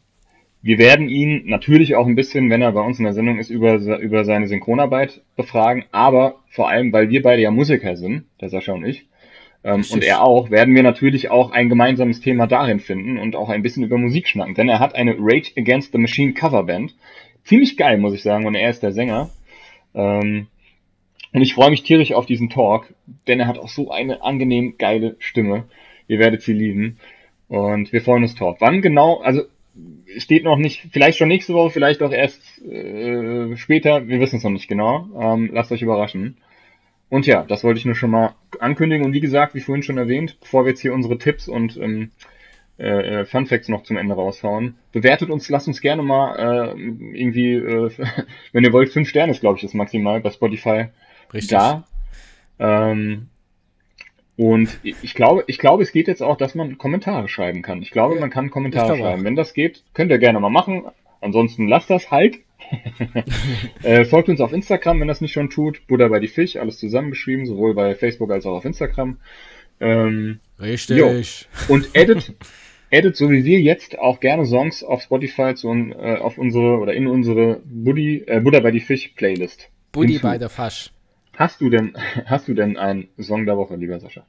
wir 0.60 0.78
werden 0.78 1.08
ihn 1.08 1.42
natürlich 1.46 1.94
auch 1.94 2.06
ein 2.06 2.14
bisschen, 2.14 2.50
wenn 2.50 2.62
er 2.62 2.72
bei 2.72 2.80
uns 2.80 2.98
in 2.98 3.04
der 3.04 3.14
Sendung 3.14 3.38
ist, 3.38 3.50
über, 3.50 3.76
über 3.98 4.24
seine 4.24 4.48
Synchronarbeit 4.48 5.22
befragen, 5.36 5.84
aber 5.92 6.36
vor 6.48 6.68
allem, 6.68 6.92
weil 6.92 7.10
wir 7.10 7.22
beide 7.22 7.42
ja 7.42 7.50
Musiker 7.50 7.96
sind, 7.96 8.24
der 8.40 8.48
Sascha 8.48 8.72
und 8.72 8.84
ich, 8.84 9.06
ähm, 9.64 9.82
und 9.90 10.04
er 10.04 10.22
auch, 10.22 10.50
werden 10.50 10.74
wir 10.74 10.82
natürlich 10.82 11.30
auch 11.30 11.50
ein 11.50 11.70
gemeinsames 11.70 12.20
Thema 12.20 12.46
darin 12.46 12.80
finden 12.80 13.18
und 13.18 13.34
auch 13.34 13.48
ein 13.48 13.62
bisschen 13.62 13.82
über 13.82 13.96
Musik 13.96 14.28
schnacken. 14.28 14.54
Denn 14.54 14.68
er 14.68 14.78
hat 14.78 14.94
eine 14.94 15.16
Rage 15.18 15.52
Against 15.56 15.92
the 15.92 15.98
Machine 15.98 16.34
Coverband. 16.34 16.94
Ziemlich 17.44 17.76
geil, 17.76 17.98
muss 17.98 18.14
ich 18.14 18.22
sagen, 18.22 18.46
und 18.46 18.54
er 18.54 18.70
ist 18.70 18.82
der 18.82 18.92
Sänger. 18.92 19.30
Ähm, 19.94 20.48
und 21.32 21.42
ich 21.42 21.54
freue 21.54 21.70
mich 21.70 21.82
tierisch 21.82 22.12
auf 22.12 22.26
diesen 22.26 22.50
Talk, 22.50 22.94
denn 23.26 23.40
er 23.40 23.48
hat 23.48 23.58
auch 23.58 23.68
so 23.68 23.90
eine 23.90 24.22
angenehm 24.22 24.76
geile 24.78 25.16
Stimme. 25.18 25.64
Ihr 26.06 26.18
werdet 26.18 26.42
sie 26.42 26.52
lieben. 26.52 26.98
Und 27.48 27.92
wir 27.92 28.02
freuen 28.02 28.22
uns 28.22 28.34
drauf. 28.34 28.58
Wann 28.60 28.82
genau, 28.82 29.20
also 29.20 29.42
steht 30.16 30.44
noch 30.44 30.56
nicht, 30.56 30.86
vielleicht 30.92 31.18
schon 31.18 31.28
nächste 31.28 31.54
Woche, 31.54 31.70
vielleicht 31.70 32.02
auch 32.02 32.12
erst 32.12 32.62
äh, 32.62 33.56
später, 33.56 34.06
wir 34.06 34.20
wissen 34.20 34.36
es 34.36 34.44
noch 34.44 34.50
nicht 34.50 34.68
genau. 34.68 35.08
Ähm, 35.18 35.50
lasst 35.52 35.72
euch 35.72 35.82
überraschen. 35.82 36.36
Und 37.10 37.26
ja, 37.26 37.44
das 37.44 37.64
wollte 37.64 37.78
ich 37.78 37.84
nur 37.84 37.94
schon 37.94 38.10
mal 38.10 38.34
ankündigen. 38.60 39.04
Und 39.04 39.12
wie 39.12 39.20
gesagt, 39.20 39.54
wie 39.54 39.60
vorhin 39.60 39.82
schon 39.82 39.98
erwähnt, 39.98 40.38
bevor 40.40 40.64
wir 40.64 40.70
jetzt 40.70 40.80
hier 40.80 40.94
unsere 40.94 41.18
Tipps 41.18 41.48
und 41.48 41.76
ähm, 41.76 42.10
äh, 42.78 43.20
äh, 43.20 43.24
Fun 43.24 43.46
Facts 43.46 43.68
noch 43.68 43.84
zum 43.84 43.96
Ende 43.96 44.14
raushauen, 44.14 44.76
bewertet 44.92 45.30
uns, 45.30 45.48
lasst 45.48 45.68
uns 45.68 45.80
gerne 45.80 46.02
mal 46.02 46.36
äh, 46.36 46.80
irgendwie, 46.80 47.54
äh, 47.54 47.90
wenn 48.52 48.64
ihr 48.64 48.72
wollt, 48.72 48.90
fünf 48.90 49.08
Sterne 49.08 49.32
ist, 49.32 49.40
glaube 49.40 49.56
ich, 49.56 49.62
das 49.62 49.74
maximal 49.74 50.20
bei 50.20 50.30
Spotify 50.30 50.86
Richtig. 51.32 51.50
da. 51.50 51.84
Ähm, 52.58 53.28
und 54.36 54.80
ich 54.82 55.14
glaube, 55.14 55.44
ich 55.46 55.58
glaube, 55.58 55.84
es 55.84 55.92
geht 55.92 56.08
jetzt 56.08 56.22
auch, 56.22 56.36
dass 56.36 56.56
man 56.56 56.76
Kommentare 56.76 57.28
schreiben 57.28 57.62
kann. 57.62 57.82
Ich 57.82 57.92
glaube, 57.92 58.18
man 58.18 58.30
kann 58.30 58.50
Kommentare 58.50 58.96
schreiben. 58.96 59.20
auch. 59.20 59.24
Wenn 59.24 59.36
das 59.36 59.54
geht, 59.54 59.84
könnt 59.94 60.10
ihr 60.10 60.18
gerne 60.18 60.40
mal 60.40 60.50
machen. 60.50 60.86
Ansonsten 61.20 61.68
lasst 61.68 61.90
das 61.90 62.10
halt. 62.10 62.40
äh, 63.82 64.04
folgt 64.04 64.28
uns 64.28 64.40
auf 64.40 64.52
Instagram, 64.52 65.00
wenn 65.00 65.08
das 65.08 65.20
nicht 65.20 65.32
schon 65.32 65.50
tut. 65.50 65.86
Buddha 65.86 66.08
bei 66.08 66.18
die 66.18 66.28
Fisch, 66.28 66.56
alles 66.56 66.78
zusammengeschrieben, 66.78 67.46
sowohl 67.46 67.74
bei 67.74 67.94
Facebook 67.94 68.32
als 68.32 68.44
auch 68.46 68.56
auf 68.56 68.64
Instagram. 68.64 69.18
Ähm, 69.80 70.40
Richtig. 70.60 71.46
und 71.68 71.94
edit, 71.94 72.32
edit 72.94 73.16
so 73.16 73.30
wie 73.30 73.44
wir 73.44 73.60
jetzt 73.60 73.98
auch 73.98 74.20
gerne 74.20 74.46
Songs 74.46 74.82
auf 74.84 75.02
Spotify 75.02 75.54
zu, 75.54 75.68
äh, 75.72 76.16
auf 76.18 76.38
unsere 76.38 76.78
oder 76.78 76.94
in 76.94 77.06
unsere 77.06 77.60
Buddy, 77.64 78.24
äh, 78.26 78.40
Buddha 78.40 78.60
bei 78.60 78.70
die 78.70 78.80
Fisch 78.80 79.08
Playlist. 79.08 79.68
Buddy 79.92 80.18
bei 80.18 80.38
der 80.38 80.48
Fasch. 80.48 80.92
Hast 81.36 81.60
du 81.60 81.68
denn, 81.70 81.96
hast 82.26 82.48
du 82.48 82.54
denn 82.54 82.76
einen 82.76 83.08
Song 83.18 83.46
der 83.46 83.56
Woche, 83.56 83.76
lieber 83.76 83.98
Sascha? 84.00 84.24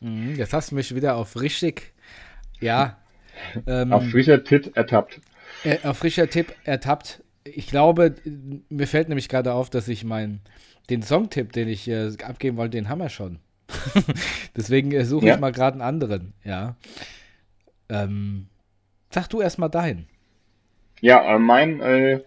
Mhm, 0.00 0.34
jetzt 0.36 0.52
hast 0.52 0.70
du 0.72 0.74
mich 0.74 0.94
wieder 0.94 1.16
auf 1.16 1.40
richtig, 1.40 1.92
ja, 2.60 2.98
ähm, 3.66 3.92
Auf 3.92 4.08
frischer 4.10 4.42
Tit 4.44 4.76
ertappt. 4.76 5.20
äh, 5.64 5.78
auf 5.84 5.98
frischer 5.98 6.28
Tipp 6.28 6.54
ertappt. 6.64 7.22
Ich 7.44 7.66
glaube, 7.66 8.14
mir 8.68 8.86
fällt 8.86 9.08
nämlich 9.08 9.28
gerade 9.28 9.52
auf, 9.54 9.70
dass 9.70 9.88
ich 9.88 10.04
meinen, 10.04 10.40
den 10.90 11.02
Songtipp, 11.02 11.52
den 11.52 11.68
ich 11.68 11.88
äh, 11.88 12.10
abgeben 12.24 12.56
wollte, 12.56 12.76
den 12.76 12.88
haben 12.88 12.98
wir 13.00 13.08
schon. 13.08 13.38
Deswegen 14.56 14.92
äh, 14.92 15.04
suche 15.04 15.26
Ja? 15.26 15.34
ich 15.34 15.40
mal 15.40 15.50
gerade 15.52 15.74
einen 15.74 15.82
anderen, 15.82 16.34
ja. 16.44 16.76
Ähm, 17.92 18.46
sag 19.10 19.28
du 19.28 19.40
erst 19.42 19.58
mal 19.58 19.68
deinen. 19.68 20.08
Ja, 21.00 21.34
äh, 21.34 21.38
mein 21.38 21.80
äh, 21.80 22.20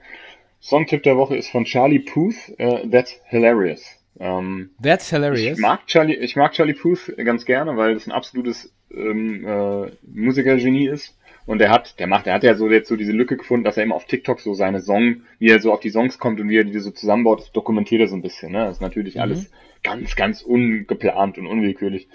Songtipp 0.61 1.03
der 1.03 1.17
Woche 1.17 1.35
ist 1.35 1.49
von 1.49 1.65
Charlie 1.65 1.99
Puth, 1.99 2.35
äh, 2.57 2.87
That's 2.89 3.19
Hilarious. 3.25 3.83
Ähm, 4.19 4.69
That's 4.81 5.09
hilarious. 5.09 5.57
ich 5.57 5.61
mag 5.61 5.87
Charlie, 5.87 6.15
ich 6.15 6.35
mag 6.35 6.53
Charlie 6.53 6.73
Puth 6.73 7.11
ganz 7.17 7.45
gerne, 7.45 7.75
weil 7.75 7.95
das 7.95 8.05
ein 8.07 8.11
absolutes 8.13 8.73
ähm, 8.91 9.45
äh, 9.45 9.91
Musikergenie 10.03 10.87
ist 10.87 11.17
Und 11.45 11.59
der 11.59 11.69
hat, 11.69 11.99
der 11.99 12.07
macht, 12.07 12.25
der 12.25 12.33
hat 12.33 12.43
ja 12.43 12.55
so 12.55 12.69
jetzt 12.69 12.87
so 12.87 12.95
diese 12.95 13.11
Lücke 13.11 13.35
gefunden, 13.37 13.65
dass 13.65 13.77
er 13.77 13.83
immer 13.83 13.95
auf 13.95 14.05
TikTok 14.05 14.39
so 14.39 14.53
seine 14.53 14.79
Song, 14.81 15.23
wie 15.39 15.49
er 15.49 15.59
so 15.59 15.73
auf 15.73 15.81
die 15.81 15.89
Songs 15.89 16.17
kommt 16.17 16.39
und 16.39 16.47
wie 16.49 16.57
er 16.57 16.63
die 16.63 16.79
so 16.79 16.91
zusammenbaut, 16.91 17.41
das 17.41 17.51
dokumentiert 17.51 18.01
er 18.01 18.07
so 18.07 18.15
ein 18.15 18.21
bisschen. 18.21 18.51
Ne? 18.53 18.59
Das 18.65 18.77
ist 18.77 18.81
natürlich 18.81 19.15
Mhm. 19.15 19.21
alles 19.21 19.51
ganz, 19.83 20.15
ganz 20.15 20.41
ungeplant 20.41 21.37
und 21.37 21.45
unwillkürlich. 21.47 22.07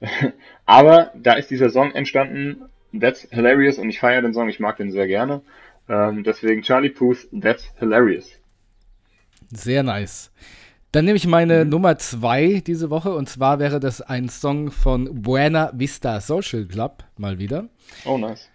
Aber 0.66 1.12
da 1.16 1.32
ist 1.34 1.50
dieser 1.50 1.70
Song 1.70 1.92
entstanden, 1.92 2.62
That's 2.98 3.26
Hilarious, 3.30 3.78
und 3.78 3.88
ich 3.90 4.00
feiere 4.00 4.22
den 4.22 4.32
Song, 4.34 4.48
ich 4.48 4.60
mag 4.60 4.76
den 4.78 4.90
sehr 4.90 5.06
gerne. 5.06 5.42
Ähm, 5.88 6.22
deswegen 6.24 6.62
Charlie 6.62 6.90
Puth, 6.90 7.28
That's 7.40 7.64
Hilarious. 7.78 8.30
Sehr 9.50 9.82
nice. 9.82 10.30
Dann 10.92 11.04
nehme 11.04 11.16
ich 11.16 11.26
meine 11.26 11.64
Nummer 11.66 11.98
zwei 11.98 12.62
diese 12.66 12.88
Woche 12.90 13.14
und 13.14 13.28
zwar 13.28 13.58
wäre 13.58 13.78
das 13.78 14.00
ein 14.00 14.28
Song 14.30 14.70
von 14.70 15.22
Buena 15.22 15.70
Vista 15.74 16.20
Social 16.20 16.64
Club, 16.66 17.04
mal 17.18 17.38
wieder. 17.38 17.68
Oh, 18.06 18.16
nice. 18.16 18.48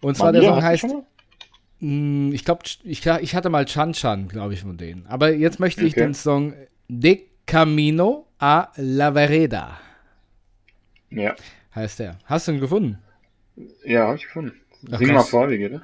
Und 0.00 0.16
zwar 0.16 0.32
Mal 0.32 0.40
der? 0.40 0.42
Song 0.50 0.62
heißt, 0.62 0.84
ich 1.80 2.44
glaube, 2.44 2.62
ich, 2.84 3.06
ich 3.06 3.34
hatte 3.34 3.50
mal 3.50 3.66
Chan 3.66 3.92
Chan, 3.92 4.28
glaube 4.28 4.54
ich, 4.54 4.62
von 4.62 4.76
denen. 4.78 5.06
Aber 5.06 5.32
jetzt 5.34 5.60
möchte 5.60 5.84
ich 5.84 5.92
Okay. 5.92 6.00
den 6.04 6.14
Song 6.14 6.54
De 6.88 7.22
Camino 7.46 8.26
a 8.38 8.68
la 8.76 9.12
Vereda, 9.14 9.78
Ja, 11.10 11.34
heißt 11.74 11.98
der. 11.98 12.18
Hast 12.24 12.48
du 12.48 12.52
ihn 12.52 12.60
gefunden? 12.60 12.98
Ja, 13.84 14.06
habe 14.06 14.16
ich 14.16 14.24
gefunden. 14.24 14.52
Ach, 14.92 14.98
Sing 14.98 15.12
mal 15.12 15.22
vor, 15.22 15.50
wie 15.50 15.58
geht 15.58 15.72
das? 15.74 15.80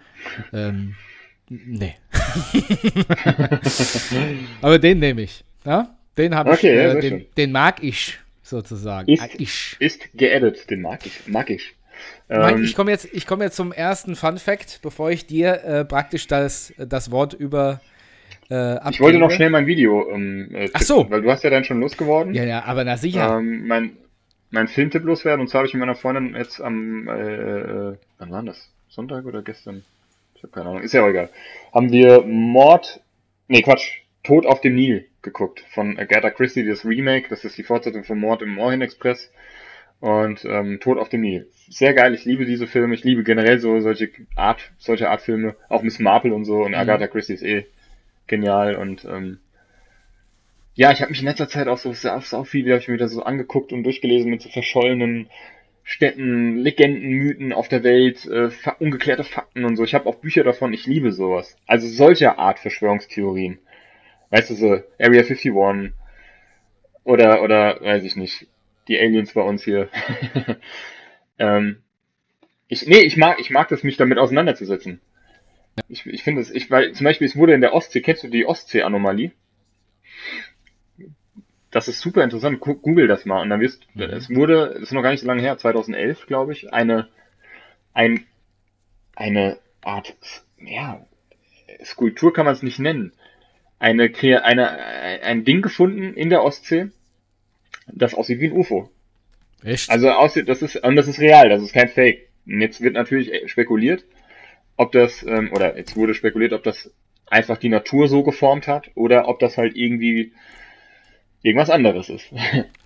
Ähm, 0.53 0.95
nee. 1.49 1.95
Aber 4.63 4.79
den 4.79 4.99
nehme 4.99 5.23
ich. 5.23 5.45
Ja? 5.65 5.95
Den 6.17 6.35
habe 6.35 6.51
Okay, 6.51 6.71
ich, 6.71 6.77
ja, 6.77 6.89
äh, 6.89 7.01
sehr 7.01 7.11
den, 7.11 7.27
den 7.37 7.53
mag 7.53 7.83
ich 7.83 8.19
sozusagen. 8.43 9.09
Ist- 9.11 9.23
Ah, 9.23 9.29
ich. 9.39 9.77
Ist 9.79 10.09
geedit, 10.15 10.71
den 10.71 10.83
mag 10.83 11.05
ich, 11.07 11.27
mag 11.27 11.51
ich. 11.51 11.75
Ähm, 12.29 12.65
ich 12.65 12.75
komme 12.75 12.91
jetzt, 12.91 13.09
ich 13.13 13.27
komme 13.27 13.45
jetzt 13.45 13.57
zum 13.57 13.73
ersten 13.73 14.17
Fun 14.17 14.39
Fact, 14.39 14.81
bevor 14.83 15.11
ich 15.11 15.27
dir 15.27 15.63
äh, 15.65 15.85
praktisch 15.85 16.27
das, 16.27 16.73
das 16.79 17.11
Wort 17.11 17.35
über 17.35 17.81
äh, 18.51 18.91
ich 18.91 19.01
wollte 19.01 19.19
noch 19.19 19.31
schnell 19.31 19.51
mein 19.51 19.67
Video 19.67 20.11
ähm, 20.11 20.49
äh, 20.55 20.69
Ach 20.73 20.83
so. 20.83 21.09
weil 21.11 21.23
du 21.23 21.31
hast 21.31 21.45
ja 21.45 21.51
dann 21.51 21.65
schon 21.65 21.81
losgeworden. 21.81 22.35
Ja, 22.35 22.45
ja, 22.45 22.65
aber 22.65 22.85
na 22.85 22.97
sicher. 22.97 23.39
Ähm, 23.39 23.67
mein, 23.67 23.93
mein 24.51 24.69
Filmtipp 24.69 25.05
loswerden 25.05 25.41
und 25.41 25.49
zwar 25.49 25.61
habe 25.61 25.69
ich 25.69 25.75
mit 25.75 25.81
meiner 25.81 25.95
Freundin 25.95 26.35
jetzt 26.37 26.61
am, 26.61 27.09
äh, 27.09 27.91
äh, 27.91 27.97
wann 28.19 28.31
war 28.31 28.43
das? 28.43 28.71
Sonntag 28.89 29.25
oder 29.25 29.43
gestern? 29.43 29.85
Ich 30.35 30.43
habe 30.43 30.53
keine 30.53 30.71
Ahnung, 30.71 30.83
ist 30.83 30.93
ja 30.93 31.03
auch 31.03 31.09
egal. 31.09 31.31
Haben 31.73 31.93
wir 31.93 32.23
Mord, 32.23 33.01
nee 33.49 33.63
Quatsch, 33.63 34.01
Tod 34.23 34.47
auf 34.47 34.61
dem 34.61 34.75
Nil 34.75 35.07
geguckt 35.23 35.65
von 35.71 35.99
Agatha 35.99 36.31
Christie, 36.31 36.67
das 36.67 36.85
Remake, 36.85 37.29
das 37.29 37.45
ist 37.45 37.57
die 37.59 37.63
Fortsetzung 37.63 38.05
von 38.05 38.19
Mord 38.19 38.43
im 38.43 38.59
Orient 38.59 38.83
Express 38.83 39.31
und 40.01 40.45
ähm, 40.45 40.81
Tod 40.81 40.99
auf 40.99 41.09
dem 41.09 41.21
Nil. 41.21 41.49
Sehr 41.69 41.95
geil, 41.95 42.15
ich 42.15 42.25
liebe 42.25 42.47
diese 42.47 42.67
Filme, 42.67 42.95
ich 42.95 43.05
liebe 43.05 43.23
generell 43.23 43.61
so 43.61 43.81
solche 43.81 44.11
Art, 44.35 44.73
solche 44.79 45.11
Art 45.11 45.21
Filme, 45.21 45.57
auch 45.69 45.83
Miss 45.83 45.99
Marple 45.99 46.35
und 46.35 46.45
so 46.45 46.65
und 46.65 46.75
Agatha 46.75 47.07
Christie 47.07 47.35
ist 47.35 47.43
eh 47.43 47.67
genial 48.27 48.77
und 48.77 49.05
ähm, 49.05 49.39
ja, 50.81 50.91
ich 50.93 51.03
habe 51.03 51.11
mich 51.11 51.21
in 51.21 51.27
letzter 51.27 51.47
Zeit 51.47 51.69
auch 51.69 51.77
so 51.77 51.93
sau 51.93 52.45
viel, 52.45 52.65
habe 52.71 52.81
ich 52.81 52.89
mir 52.89 52.95
wieder 52.95 53.07
so 53.07 53.23
angeguckt 53.23 53.71
und 53.75 53.83
durchgelesen 53.83 54.31
mit 54.31 54.41
so 54.41 54.49
verschollenen 54.49 55.29
Städten, 55.83 56.57
Legenden, 56.57 57.11
Mythen 57.11 57.53
auf 57.53 57.69
der 57.69 57.85
Welt, 57.85 58.25
äh, 58.25 58.49
ungeklärte 58.79 59.23
Fakten 59.23 59.67
und 59.67 59.77
so. 59.77 59.85
Ich 59.85 59.93
habe 59.93 60.09
auch 60.09 60.15
Bücher 60.15 60.43
davon, 60.43 60.73
ich 60.73 60.87
liebe 60.87 61.13
sowas. 61.13 61.59
Also 61.67 61.87
solcher 61.87 62.39
Art 62.39 62.61
Verschwörungstheorien. 62.61 63.59
Weißt 64.31 64.49
du, 64.49 64.55
so 64.55 64.69
Area 64.99 65.21
51 65.21 65.53
oder, 67.05 67.43
oder, 67.43 67.79
weiß 67.83 68.03
ich 68.05 68.17
nicht, 68.17 68.47
die 68.89 68.99
Aliens 68.99 69.35
bei 69.35 69.43
uns 69.43 69.63
hier. 69.63 69.91
ähm, 71.39 71.83
ich, 72.69 72.87
nee, 72.87 73.01
ich 73.01 73.19
mag, 73.19 73.39
ich 73.39 73.51
mag 73.51 73.69
das, 73.69 73.83
mich 73.83 73.99
damit 73.99 74.17
auseinanderzusetzen. 74.17 75.03
Ich, 75.89 76.07
ich 76.07 76.23
finde 76.23 76.41
es, 76.41 76.51
ich, 76.51 76.71
weil 76.71 76.93
zum 76.93 77.05
Beispiel, 77.05 77.27
es 77.27 77.37
wurde 77.37 77.53
in 77.53 77.61
der 77.61 77.75
Ostsee, 77.75 78.01
kennst 78.01 78.25
du 78.25 78.29
die 78.29 78.47
Ostsee-Anomalie? 78.47 79.33
Das 81.71 81.89
ist 81.89 82.01
super 82.01 82.25
interessant. 82.25 82.61
Google 82.61 83.07
das 83.07 83.25
mal. 83.25 83.43
Und 83.43 83.51
dann 83.51 83.61
wirst, 83.61 83.87
es 83.95 84.31
wurde, 84.31 84.75
es 84.77 84.83
ist 84.83 84.93
noch 84.93 85.03
gar 85.03 85.11
nicht 85.11 85.21
so 85.21 85.27
lange 85.27 85.43
her, 85.43 85.57
2011, 85.57 86.27
glaube 86.27 86.53
ich, 86.53 86.73
eine, 86.73 87.09
ein, 87.95 88.25
eine 89.15 89.59
Art, 89.81 90.15
ja, 90.59 91.07
Skulptur 91.85 92.33
kann 92.33 92.45
man 92.45 92.55
es 92.55 92.63
nicht 92.63 92.79
nennen. 92.79 93.13
Eine, 93.79 94.13
eine, 94.43 94.69
ein 95.23 95.45
Ding 95.45 95.63
gefunden 95.63 96.15
in 96.15 96.29
der 96.29 96.43
Ostsee, 96.43 96.89
das 97.87 98.15
aussieht 98.15 98.41
wie 98.41 98.49
ein 98.49 98.53
UFO. 98.53 98.91
Echt? 99.65 99.91
Also 99.91 100.11
aussieht, 100.11 100.49
das 100.49 100.63
ist, 100.63 100.77
und 100.77 100.97
das 100.97 101.09
ist 101.09 101.21
real, 101.21 101.49
das 101.49 101.63
ist 101.63 101.73
kein 101.73 101.89
Fake. 101.89 102.29
Und 102.47 102.61
jetzt 102.61 102.81
wird 102.81 102.95
natürlich 102.95 103.33
äh, 103.33 103.49
spekuliert, 103.49 104.05
ob 104.77 104.93
das, 104.93 105.23
ähm, 105.23 105.51
oder 105.53 105.77
jetzt 105.77 105.97
wurde 105.97 106.15
spekuliert, 106.15 106.53
ob 106.53 106.63
das 106.63 106.93
einfach 107.27 107.59
die 107.59 107.69
Natur 107.69 108.09
so 108.09 108.23
geformt 108.23 108.67
hat 108.67 108.91
oder 108.95 109.29
ob 109.29 109.39
das 109.39 109.57
halt 109.57 109.77
irgendwie 109.77 110.33
irgendwas 111.43 111.71
anderes 111.71 112.09
ist. 112.09 112.27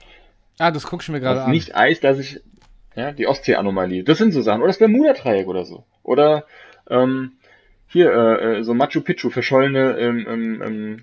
ah, 0.59 0.71
das 0.71 0.87
guckst 0.87 1.09
du 1.09 1.13
mir 1.13 1.21
gerade 1.21 1.43
an. 1.45 1.51
nicht 1.51 1.75
Eis, 1.75 2.01
dass 2.01 2.19
ich, 2.19 2.41
ja, 2.95 3.13
die 3.13 3.27
Ostsee-Anomalie. 3.27 4.05
Das 4.05 4.19
sind 4.19 4.33
so 4.33 4.43
Sachen. 4.43 4.61
Oder 4.61 4.69
das 4.69 4.79
Bermuda-Dreieck 4.79 5.47
oder 5.47 5.65
so. 5.65 5.85
Oder, 6.03 6.47
ähm, 6.89 7.33
hier, 7.89 8.13
äh, 8.13 8.59
äh, 8.59 8.63
so 8.63 8.75
Machu 8.75 9.01
Picchu, 9.01 9.31
verschollene, 9.31 9.99
ähm, 9.99 10.27
ähm, 10.29 10.63
ähm, 10.63 11.03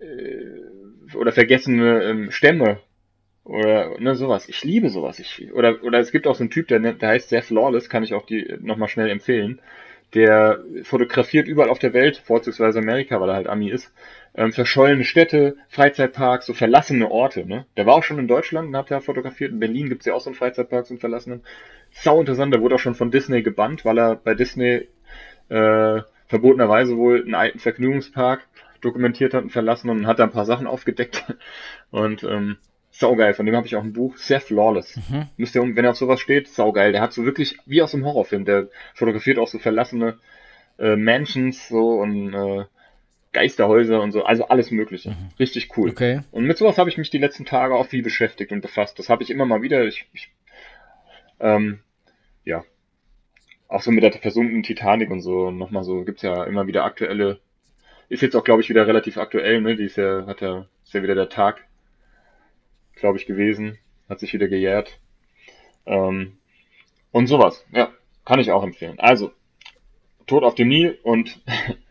äh, 0.00 1.16
oder 1.16 1.32
vergessene 1.32 2.02
ähm, 2.04 2.30
Stämme. 2.30 2.78
Oder, 3.44 3.98
ne, 3.98 4.14
sowas. 4.14 4.48
Ich 4.48 4.62
liebe 4.64 4.90
sowas. 4.90 5.18
Ich, 5.18 5.52
oder, 5.52 5.82
oder 5.82 5.98
es 5.98 6.12
gibt 6.12 6.26
auch 6.26 6.34
so 6.34 6.42
einen 6.42 6.50
Typ, 6.50 6.68
der, 6.68 6.78
der 6.78 7.08
heißt 7.08 7.30
Seth 7.30 7.50
Lawless, 7.50 7.88
kann 7.88 8.04
ich 8.04 8.14
auch 8.14 8.26
die 8.26 8.56
nochmal 8.60 8.88
schnell 8.88 9.10
empfehlen. 9.10 9.60
Der 10.14 10.62
fotografiert 10.82 11.48
überall 11.48 11.70
auf 11.70 11.78
der 11.78 11.92
Welt, 11.92 12.16
vorzugsweise 12.16 12.80
Amerika, 12.80 13.20
weil 13.20 13.28
er 13.28 13.36
halt 13.36 13.48
Ami 13.48 13.70
ist, 13.70 13.92
ähm, 14.34 14.52
verschollene 14.52 15.04
Städte, 15.04 15.56
Freizeitparks, 15.68 16.46
so 16.46 16.54
verlassene 16.54 17.10
Orte. 17.10 17.46
Ne? 17.46 17.66
Der 17.76 17.86
war 17.86 17.94
auch 17.94 18.04
schon 18.04 18.18
in 18.18 18.28
Deutschland 18.28 18.68
und 18.68 18.76
hat 18.76 18.90
da 18.90 19.00
fotografiert. 19.00 19.52
In 19.52 19.60
Berlin 19.60 19.88
gibt's 19.88 20.06
ja 20.06 20.14
auch 20.14 20.20
so 20.20 20.30
einen 20.30 20.36
Freizeitpark, 20.36 20.86
so 20.86 20.94
einen 20.94 21.00
verlassenen. 21.00 21.42
Sau 21.90 22.20
interessant, 22.20 22.54
der 22.54 22.60
wurde 22.60 22.76
auch 22.76 22.80
schon 22.80 22.94
von 22.94 23.10
Disney 23.10 23.42
gebannt, 23.42 23.84
weil 23.84 23.98
er 23.98 24.16
bei 24.16 24.34
Disney 24.34 24.88
äh, 25.48 26.00
verbotenerweise 26.28 26.96
wohl 26.96 27.22
einen 27.22 27.34
alten 27.34 27.58
Vergnügungspark 27.58 28.46
dokumentiert 28.80 29.34
hat 29.34 29.42
und 29.42 29.50
verlassen 29.50 29.90
und 29.90 30.06
hat 30.06 30.20
da 30.20 30.24
ein 30.24 30.30
paar 30.30 30.46
Sachen 30.46 30.66
aufgedeckt. 30.66 31.24
Und 31.90 32.22
ähm, 32.22 32.56
saugeil, 32.92 33.34
von 33.34 33.44
dem 33.44 33.56
habe 33.56 33.66
ich 33.66 33.74
auch 33.74 33.82
ein 33.82 33.92
Buch, 33.92 34.16
Seth 34.16 34.48
Lawless. 34.50 34.96
Mhm. 35.08 35.26
Müsst 35.36 35.56
ihr, 35.56 35.62
wenn 35.62 35.84
er 35.84 35.90
auf 35.90 35.96
sowas 35.96 36.20
steht, 36.20 36.48
saugeil. 36.48 36.92
Der 36.92 37.02
hat 37.02 37.12
so 37.12 37.24
wirklich, 37.24 37.58
wie 37.66 37.82
aus 37.82 37.94
einem 37.94 38.04
Horrorfilm, 38.04 38.44
der 38.44 38.68
fotografiert 38.94 39.38
auch 39.38 39.48
so 39.48 39.58
verlassene 39.58 40.18
äh, 40.78 40.96
Mansions 40.96 41.68
so 41.68 42.00
und 42.00 42.32
äh, 42.32 42.64
Geisterhäuser 43.32 44.00
und 44.00 44.12
so, 44.12 44.24
also 44.24 44.48
alles 44.48 44.70
mögliche. 44.70 45.16
Richtig 45.38 45.76
cool. 45.76 45.90
Okay. 45.90 46.22
Und 46.32 46.44
mit 46.44 46.58
sowas 46.58 46.78
habe 46.78 46.90
ich 46.90 46.98
mich 46.98 47.10
die 47.10 47.18
letzten 47.18 47.44
Tage 47.44 47.74
auch 47.74 47.86
viel 47.86 48.02
beschäftigt 48.02 48.50
und 48.50 48.60
befasst. 48.60 48.98
Das 48.98 49.08
habe 49.08 49.22
ich 49.22 49.30
immer 49.30 49.46
mal 49.46 49.62
wieder. 49.62 49.84
Ich, 49.84 50.06
ich 50.12 50.32
ähm, 51.38 51.80
ja. 52.44 52.64
Auch 53.68 53.82
so 53.82 53.92
mit 53.92 54.02
der 54.02 54.12
versunkenen 54.12 54.62
Titanic 54.62 55.10
und 55.10 55.20
so. 55.20 55.50
Nochmal 55.50 55.84
so, 55.84 56.04
gibt's 56.04 56.22
ja 56.22 56.44
immer 56.44 56.66
wieder 56.66 56.84
aktuelle. 56.84 57.40
Ist 58.08 58.22
jetzt 58.22 58.34
auch, 58.34 58.44
glaube 58.44 58.62
ich, 58.62 58.68
wieder 58.68 58.86
relativ 58.86 59.16
aktuell, 59.16 59.60
ne? 59.60 59.76
Die 59.76 59.84
ist 59.84 59.96
ja, 59.96 60.26
hat 60.26 60.40
ja, 60.40 60.66
ist 60.84 60.92
ja 60.92 61.02
wieder 61.02 61.14
der 61.14 61.28
Tag, 61.28 61.64
glaube 62.96 63.18
ich, 63.18 63.26
gewesen. 63.26 63.78
Hat 64.08 64.18
sich 64.18 64.32
wieder 64.32 64.48
gejährt. 64.48 64.98
Ähm, 65.86 66.36
und 67.12 67.28
sowas. 67.28 67.64
Ja, 67.72 67.92
kann 68.24 68.40
ich 68.40 68.50
auch 68.50 68.64
empfehlen. 68.64 68.98
Also, 68.98 69.30
Tod 70.26 70.42
auf 70.42 70.56
dem 70.56 70.68
Nil 70.68 70.98
und 71.04 71.40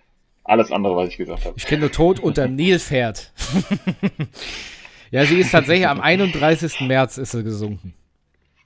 alles 0.49 0.71
andere, 0.71 0.95
was 0.95 1.09
ich 1.09 1.17
gesagt 1.17 1.45
habe. 1.45 1.55
Ich 1.57 1.65
kenne 1.65 1.81
nur 1.81 1.91
Tod 1.91 2.19
unter 2.19 2.47
Nilpferd. 2.47 3.31
ja, 5.11 5.25
sie 5.25 5.39
ist 5.39 5.51
tatsächlich 5.51 5.87
am 5.87 5.99
31. 6.01 6.81
März 6.81 7.17
ist 7.17 7.31
sie 7.31 7.43
gesunken. 7.43 7.93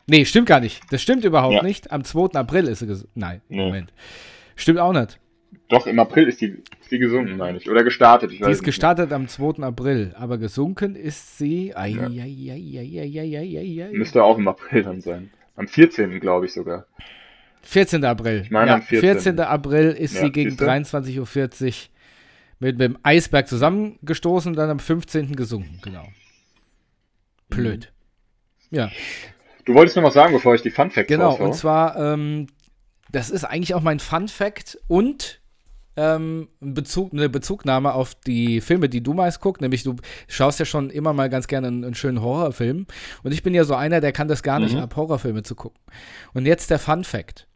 Nee, 0.07 0.25
stimmt 0.25 0.47
gar 0.47 0.59
nicht. 0.59 0.81
Das 0.91 1.01
stimmt 1.01 1.23
überhaupt 1.23 1.55
Ja. 1.55 1.63
nicht. 1.63 1.91
Am 1.91 2.03
2. 2.03 2.37
April 2.39 2.67
ist 2.67 2.79
sie 2.79 2.87
gesunken. 2.87 3.11
Nein, 3.15 3.41
Nee. 3.47 3.57
Moment. 3.63 3.93
Stimmt 4.55 4.79
auch 4.79 4.93
nicht. 4.93 5.19
Doch, 5.69 5.87
im 5.87 5.97
April 5.99 6.27
ist 6.27 6.41
die, 6.41 6.57
ist 6.81 6.91
die 6.91 6.99
gesunken, 6.99 7.37
meine 7.37 7.57
ich. 7.57 7.69
Oder 7.69 7.83
gestartet, 7.83 8.31
ich 8.31 8.37
Die 8.39 8.43
ist 8.43 8.49
nicht. 8.49 8.63
gestartet 8.63 9.13
am 9.13 9.27
2. 9.27 9.63
April, 9.63 10.13
aber 10.17 10.37
gesunken 10.37 10.95
ist 10.95 11.37
sie. 11.37 11.73
Ai, 11.75 11.89
Ja. 11.89 12.07
ai, 12.07 13.83
ai. 13.83 13.89
Müsste 13.93 14.23
auch 14.23 14.37
im 14.37 14.47
April 14.47 14.83
dann 14.83 15.01
sein. 15.01 15.31
Am 15.55 15.67
14. 15.67 16.19
glaube 16.19 16.47
ich 16.47 16.53
sogar. 16.53 16.85
14. 17.63 18.03
April. 18.05 18.41
Ich 18.43 18.51
meine 18.51 18.67
ja, 18.71 18.75
am 18.75 18.81
14.. 18.81 18.99
14. 19.01 19.39
April 19.39 19.91
ist 19.91 20.15
Ja, 20.15 20.21
sie 20.21 20.31
gegen 20.31 20.51
siehste? 20.51 20.65
23.40 20.69 21.67
Uhr 21.67 21.73
mit 22.59 22.79
dem 22.79 22.97
Eisberg 23.03 23.47
zusammengestoßen 23.47 24.51
und 24.51 24.55
dann 24.57 24.69
am 24.69 24.79
15. 24.79 25.35
gesunken, 25.35 25.79
genau. 25.81 26.07
Blöd. 27.49 27.91
Ja, 28.71 28.89
Du 29.65 29.73
wolltest 29.75 29.95
noch 29.95 30.03
was 30.03 30.13
sagen, 30.13 30.33
bevor 30.33 30.55
ich 30.55 30.61
die 30.61 30.71
Fun 30.71 30.91
Facts 30.91 31.07
genau. 31.07 31.29
raushau? 31.29 31.45
Und 31.45 31.53
zwar, 31.55 31.95
ähm, 31.97 32.47
das 33.11 33.29
ist 33.29 33.45
eigentlich 33.45 33.73
auch 33.75 33.81
mein 33.81 33.99
Fun 33.99 34.27
Fact 34.27 34.77
und 34.87 35.39
ähm, 35.95 36.49
Bezug, 36.59 37.13
eine 37.13 37.29
Bezugnahme 37.29 37.93
auf 37.93 38.15
die 38.15 38.59
Filme, 38.59 38.89
die 38.89 39.01
du 39.01 39.13
meist 39.13 39.39
guckst. 39.39 39.61
Nämlich, 39.61 39.83
du 39.83 39.95
schaust 40.27 40.59
ja 40.59 40.65
schon 40.65 40.89
immer 40.89 41.13
mal 41.13 41.29
ganz 41.29 41.47
gerne 41.47 41.67
einen, 41.67 41.85
einen 41.85 41.93
schönen 41.95 42.21
Horrorfilm. 42.21 42.87
Und 43.23 43.31
ich 43.31 43.41
bin 43.43 43.53
ja 43.53 43.63
so 43.63 43.75
einer, 43.75 44.01
der 44.01 44.11
kann 44.11 44.27
das 44.27 44.43
gar 44.43 44.59
nicht 44.59 44.73
Mhm. 44.73 44.81
ab, 44.81 44.95
Horrorfilme 44.97 45.43
zu 45.43 45.55
gucken. 45.55 45.79
Und 46.33 46.45
jetzt 46.45 46.69
der 46.69 46.79
Fun 46.79 47.03
Fact. 47.05 47.47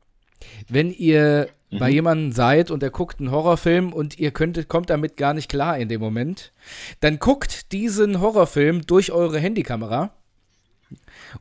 Wenn 0.70 0.92
ihr 0.92 1.50
Mhm. 1.70 1.80
bei 1.80 1.90
jemandem 1.90 2.32
seid 2.32 2.72
und 2.72 2.82
er 2.82 2.92
guckt 2.92 3.20
einen 3.20 3.30
Horrorfilm 3.30 3.92
und 3.92 4.18
ihr 4.18 4.32
könntet, 4.32 4.70
kommt 4.70 4.90
damit 4.90 5.18
gar 5.18 5.34
nicht 5.34 5.50
klar 5.50 5.78
in 5.78 5.90
dem 5.90 6.00
Moment, 6.00 6.54
dann 7.02 7.20
guckt 7.20 7.74
diesen 7.74 8.22
Horrorfilm 8.22 8.86
durch 8.88 9.12
eure 9.12 9.38
Handykamera 9.38 10.12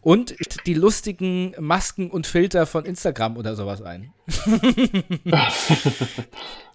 und 0.00 0.34
die 0.66 0.74
lustigen 0.74 1.54
Masken 1.60 2.10
und 2.10 2.26
Filter 2.26 2.66
von 2.66 2.84
Instagram 2.84 3.36
oder 3.36 3.54
sowas 3.54 3.82
ein. 3.82 4.12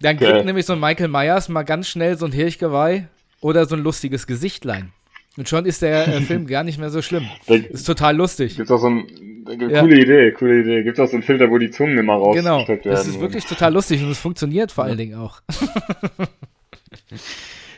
dann 0.00 0.16
kriegt 0.16 0.20
Geil. 0.32 0.44
nämlich 0.44 0.66
so 0.66 0.72
ein 0.72 0.80
Michael 0.80 1.08
Myers 1.08 1.48
mal 1.48 1.62
ganz 1.62 1.88
schnell 1.88 2.16
so 2.18 2.26
ein 2.26 2.32
Hirchgeweih 2.32 3.08
oder 3.40 3.66
so 3.66 3.76
ein 3.76 3.82
lustiges 3.82 4.26
Gesichtlein. 4.26 4.92
Und 5.36 5.48
schon 5.48 5.64
ist 5.64 5.82
der 5.82 6.08
äh, 6.08 6.20
Film 6.22 6.46
gar 6.46 6.62
nicht 6.64 6.78
mehr 6.78 6.90
so 6.90 7.02
schlimm. 7.02 7.26
Da 7.46 7.54
Ist 7.54 7.84
total 7.86 8.16
lustig. 8.16 8.56
gibt's 8.56 8.70
auch 8.70 8.80
so 8.80 8.88
ein, 8.88 9.06
Ja. 9.58 9.80
coole 9.80 10.00
Idee, 10.00 10.32
coole 10.32 10.60
Idee. 10.60 10.82
Gibt's 10.82 11.00
auch 11.00 11.08
so 11.08 11.14
einen 11.14 11.22
Filter, 11.22 11.50
wo 11.50 11.58
die 11.58 11.70
Zungen 11.70 11.98
immer 11.98 12.14
Genau, 12.32 12.58
rausgesteckt 12.58 12.84
werden. 12.86 12.96
das 12.96 13.06
ist 13.06 13.20
wirklich 13.20 13.44
total 13.44 13.72
lustig 13.72 14.02
und 14.02 14.10
es 14.10 14.18
funktioniert 14.18 14.72
vor 14.72 14.84
allen 14.84 14.98
Dingen 14.98 15.18
auch. 15.18 15.40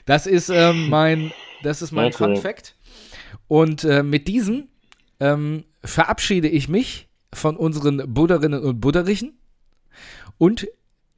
das 0.06 0.26
ist 0.26 0.48
ähm, 0.48 0.88
mein, 0.88 1.32
das 1.62 1.82
ist 1.82 1.92
mein 1.92 2.12
Fun. 2.12 2.36
Fact. 2.36 2.74
Und 3.48 3.84
äh, 3.84 4.02
mit 4.02 4.28
diesem 4.28 4.68
ähm, 5.20 5.64
verabschiede 5.82 6.48
ich 6.48 6.68
mich 6.68 7.09
von 7.32 7.56
unseren 7.56 8.02
Budderinnen 8.12 8.62
und 8.62 8.80
Budderichen 8.80 9.38
und 10.38 10.66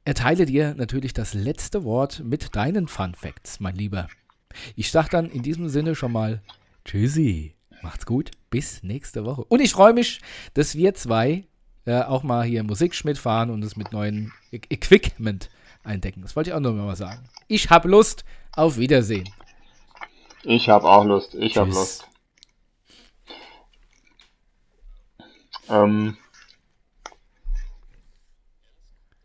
erteile 0.05 0.45
dir 0.45 0.73
natürlich 0.75 1.13
das 1.13 1.33
letzte 1.33 1.83
Wort 1.83 2.21
mit 2.23 2.55
deinen 2.55 2.87
Fun 2.87 3.13
Facts, 3.15 3.59
mein 3.59 3.75
Lieber. 3.75 4.07
Ich 4.75 4.91
sag 4.91 5.09
dann 5.09 5.29
in 5.29 5.43
diesem 5.43 5.69
Sinne 5.69 5.95
schon 5.95 6.11
mal 6.11 6.41
Tschüssi. 6.85 7.53
Macht's 7.81 8.05
gut. 8.05 8.31
Bis 8.49 8.83
nächste 8.83 9.25
Woche. 9.25 9.43
Und 9.43 9.61
ich 9.61 9.71
freue 9.71 9.93
mich, 9.93 10.21
dass 10.53 10.75
wir 10.75 10.93
zwei 10.93 11.45
äh, 11.85 12.01
auch 12.01 12.23
mal 12.23 12.43
hier 12.43 12.63
Musikschmidt 12.63 13.17
fahren 13.17 13.49
und 13.49 13.63
es 13.63 13.75
mit 13.75 13.91
neuen 13.91 14.33
E 14.51 14.59
Equipment 14.69 15.49
eindecken. 15.83 16.21
Das 16.21 16.35
wollte 16.35 16.49
ich 16.49 16.53
auch 16.53 16.59
noch 16.59 16.73
mal 16.73 16.95
sagen. 16.95 17.29
Ich 17.47 17.69
habe 17.69 17.87
Lust. 17.87 18.25
Auf 18.53 18.77
Wiedersehen. 18.77 19.29
Ich 20.43 20.67
habe 20.67 20.89
auch 20.89 21.05
Lust. 21.05 21.35
Ich 21.35 21.57
habe. 21.57 21.69
Lust. 21.69 22.07
Ähm, 25.69 26.17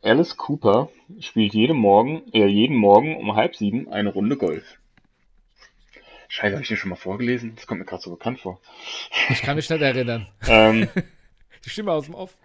Alice 0.02 0.36
Cooper 0.36 0.90
spielt 1.20 1.54
jeden 1.54 1.76
Morgen, 1.76 2.22
äh, 2.32 2.46
jeden 2.46 2.76
Morgen 2.76 3.16
um 3.16 3.36
halb 3.36 3.54
sieben 3.56 3.88
eine 3.90 4.10
Runde 4.10 4.36
Golf. 4.36 4.78
Scheiße, 6.32 6.54
habe 6.54 6.62
ich 6.62 6.68
den 6.68 6.78
schon 6.78 6.88
mal 6.88 6.96
vorgelesen? 6.96 7.56
Das 7.56 7.66
kommt 7.66 7.80
mir 7.80 7.84
gerade 7.84 8.02
so 8.02 8.10
bekannt 8.10 8.40
vor. 8.40 8.58
Ich 9.28 9.42
kann 9.42 9.54
mich 9.54 9.68
nicht 9.68 9.82
erinnern. 9.82 10.28
Ähm, 10.48 10.88
Die 11.64 11.68
Stimme 11.68 11.92
aus 11.92 12.06
dem 12.06 12.14
Off. 12.14 12.38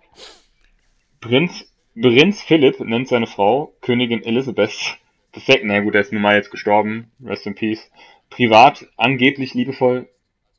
Prinz, 1.21 1.71
Prinz 1.95 2.41
Philipp 2.41 2.81
nennt 2.81 3.07
seine 3.07 3.27
Frau 3.27 3.73
Königin 3.79 4.25
Elizabeth 4.25 4.97
II. 5.33 5.61
Na 5.63 5.79
gut, 5.79 5.95
er 5.95 6.01
ist 6.01 6.11
nun 6.11 6.21
mal 6.21 6.35
jetzt 6.35 6.51
gestorben. 6.51 7.09
Rest 7.23 7.47
in 7.47 7.55
Peace. 7.55 7.89
Privat 8.29 8.85
angeblich 8.97 9.53
liebevoll 9.53 10.09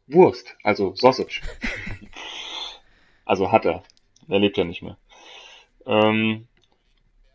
Wurst, 0.07 0.57
also 0.63 0.95
Sausage. 0.95 1.43
also 3.27 3.53
hat 3.53 3.67
er. 3.67 3.83
Er 4.29 4.39
lebt 4.39 4.57
ja 4.57 4.65
nicht 4.65 4.81
mehr. 4.81 4.97
Ähm, 5.85 6.49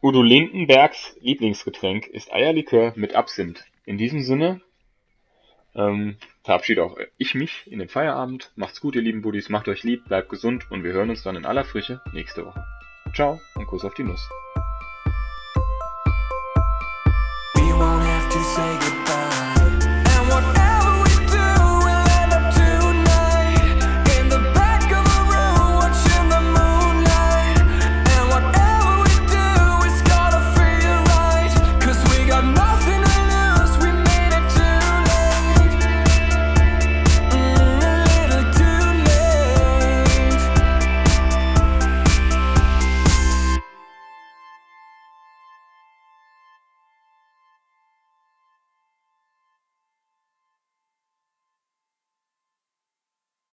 Udo 0.01 0.23
Lindenbergs 0.23 1.15
Lieblingsgetränk 1.21 2.07
ist 2.07 2.33
Eierlikör 2.33 2.93
mit 2.95 3.13
Absinth. 3.13 3.63
In 3.85 3.99
diesem 3.99 4.23
Sinne 4.23 4.59
ähm, 5.75 6.17
verabschiede 6.43 6.83
auch 6.83 6.97
ich 7.17 7.35
mich 7.35 7.69
in 7.71 7.79
den 7.79 7.89
Feierabend. 7.89 8.51
Macht's 8.55 8.81
gut, 8.81 8.95
ihr 8.95 9.01
lieben 9.01 9.21
Buddies. 9.21 9.49
Macht 9.49 9.67
euch 9.67 9.83
lieb, 9.83 10.05
bleibt 10.05 10.29
gesund 10.29 10.69
und 10.69 10.83
wir 10.83 10.93
hören 10.93 11.09
uns 11.09 11.23
dann 11.23 11.35
in 11.35 11.45
aller 11.45 11.65
Frische 11.65 12.01
nächste 12.13 12.45
Woche. 12.45 12.63
Ciao 13.13 13.39
und 13.55 13.67
Kuss 13.67 13.85
auf 13.85 13.93
die 13.93 14.03
Nuss. 14.03 14.29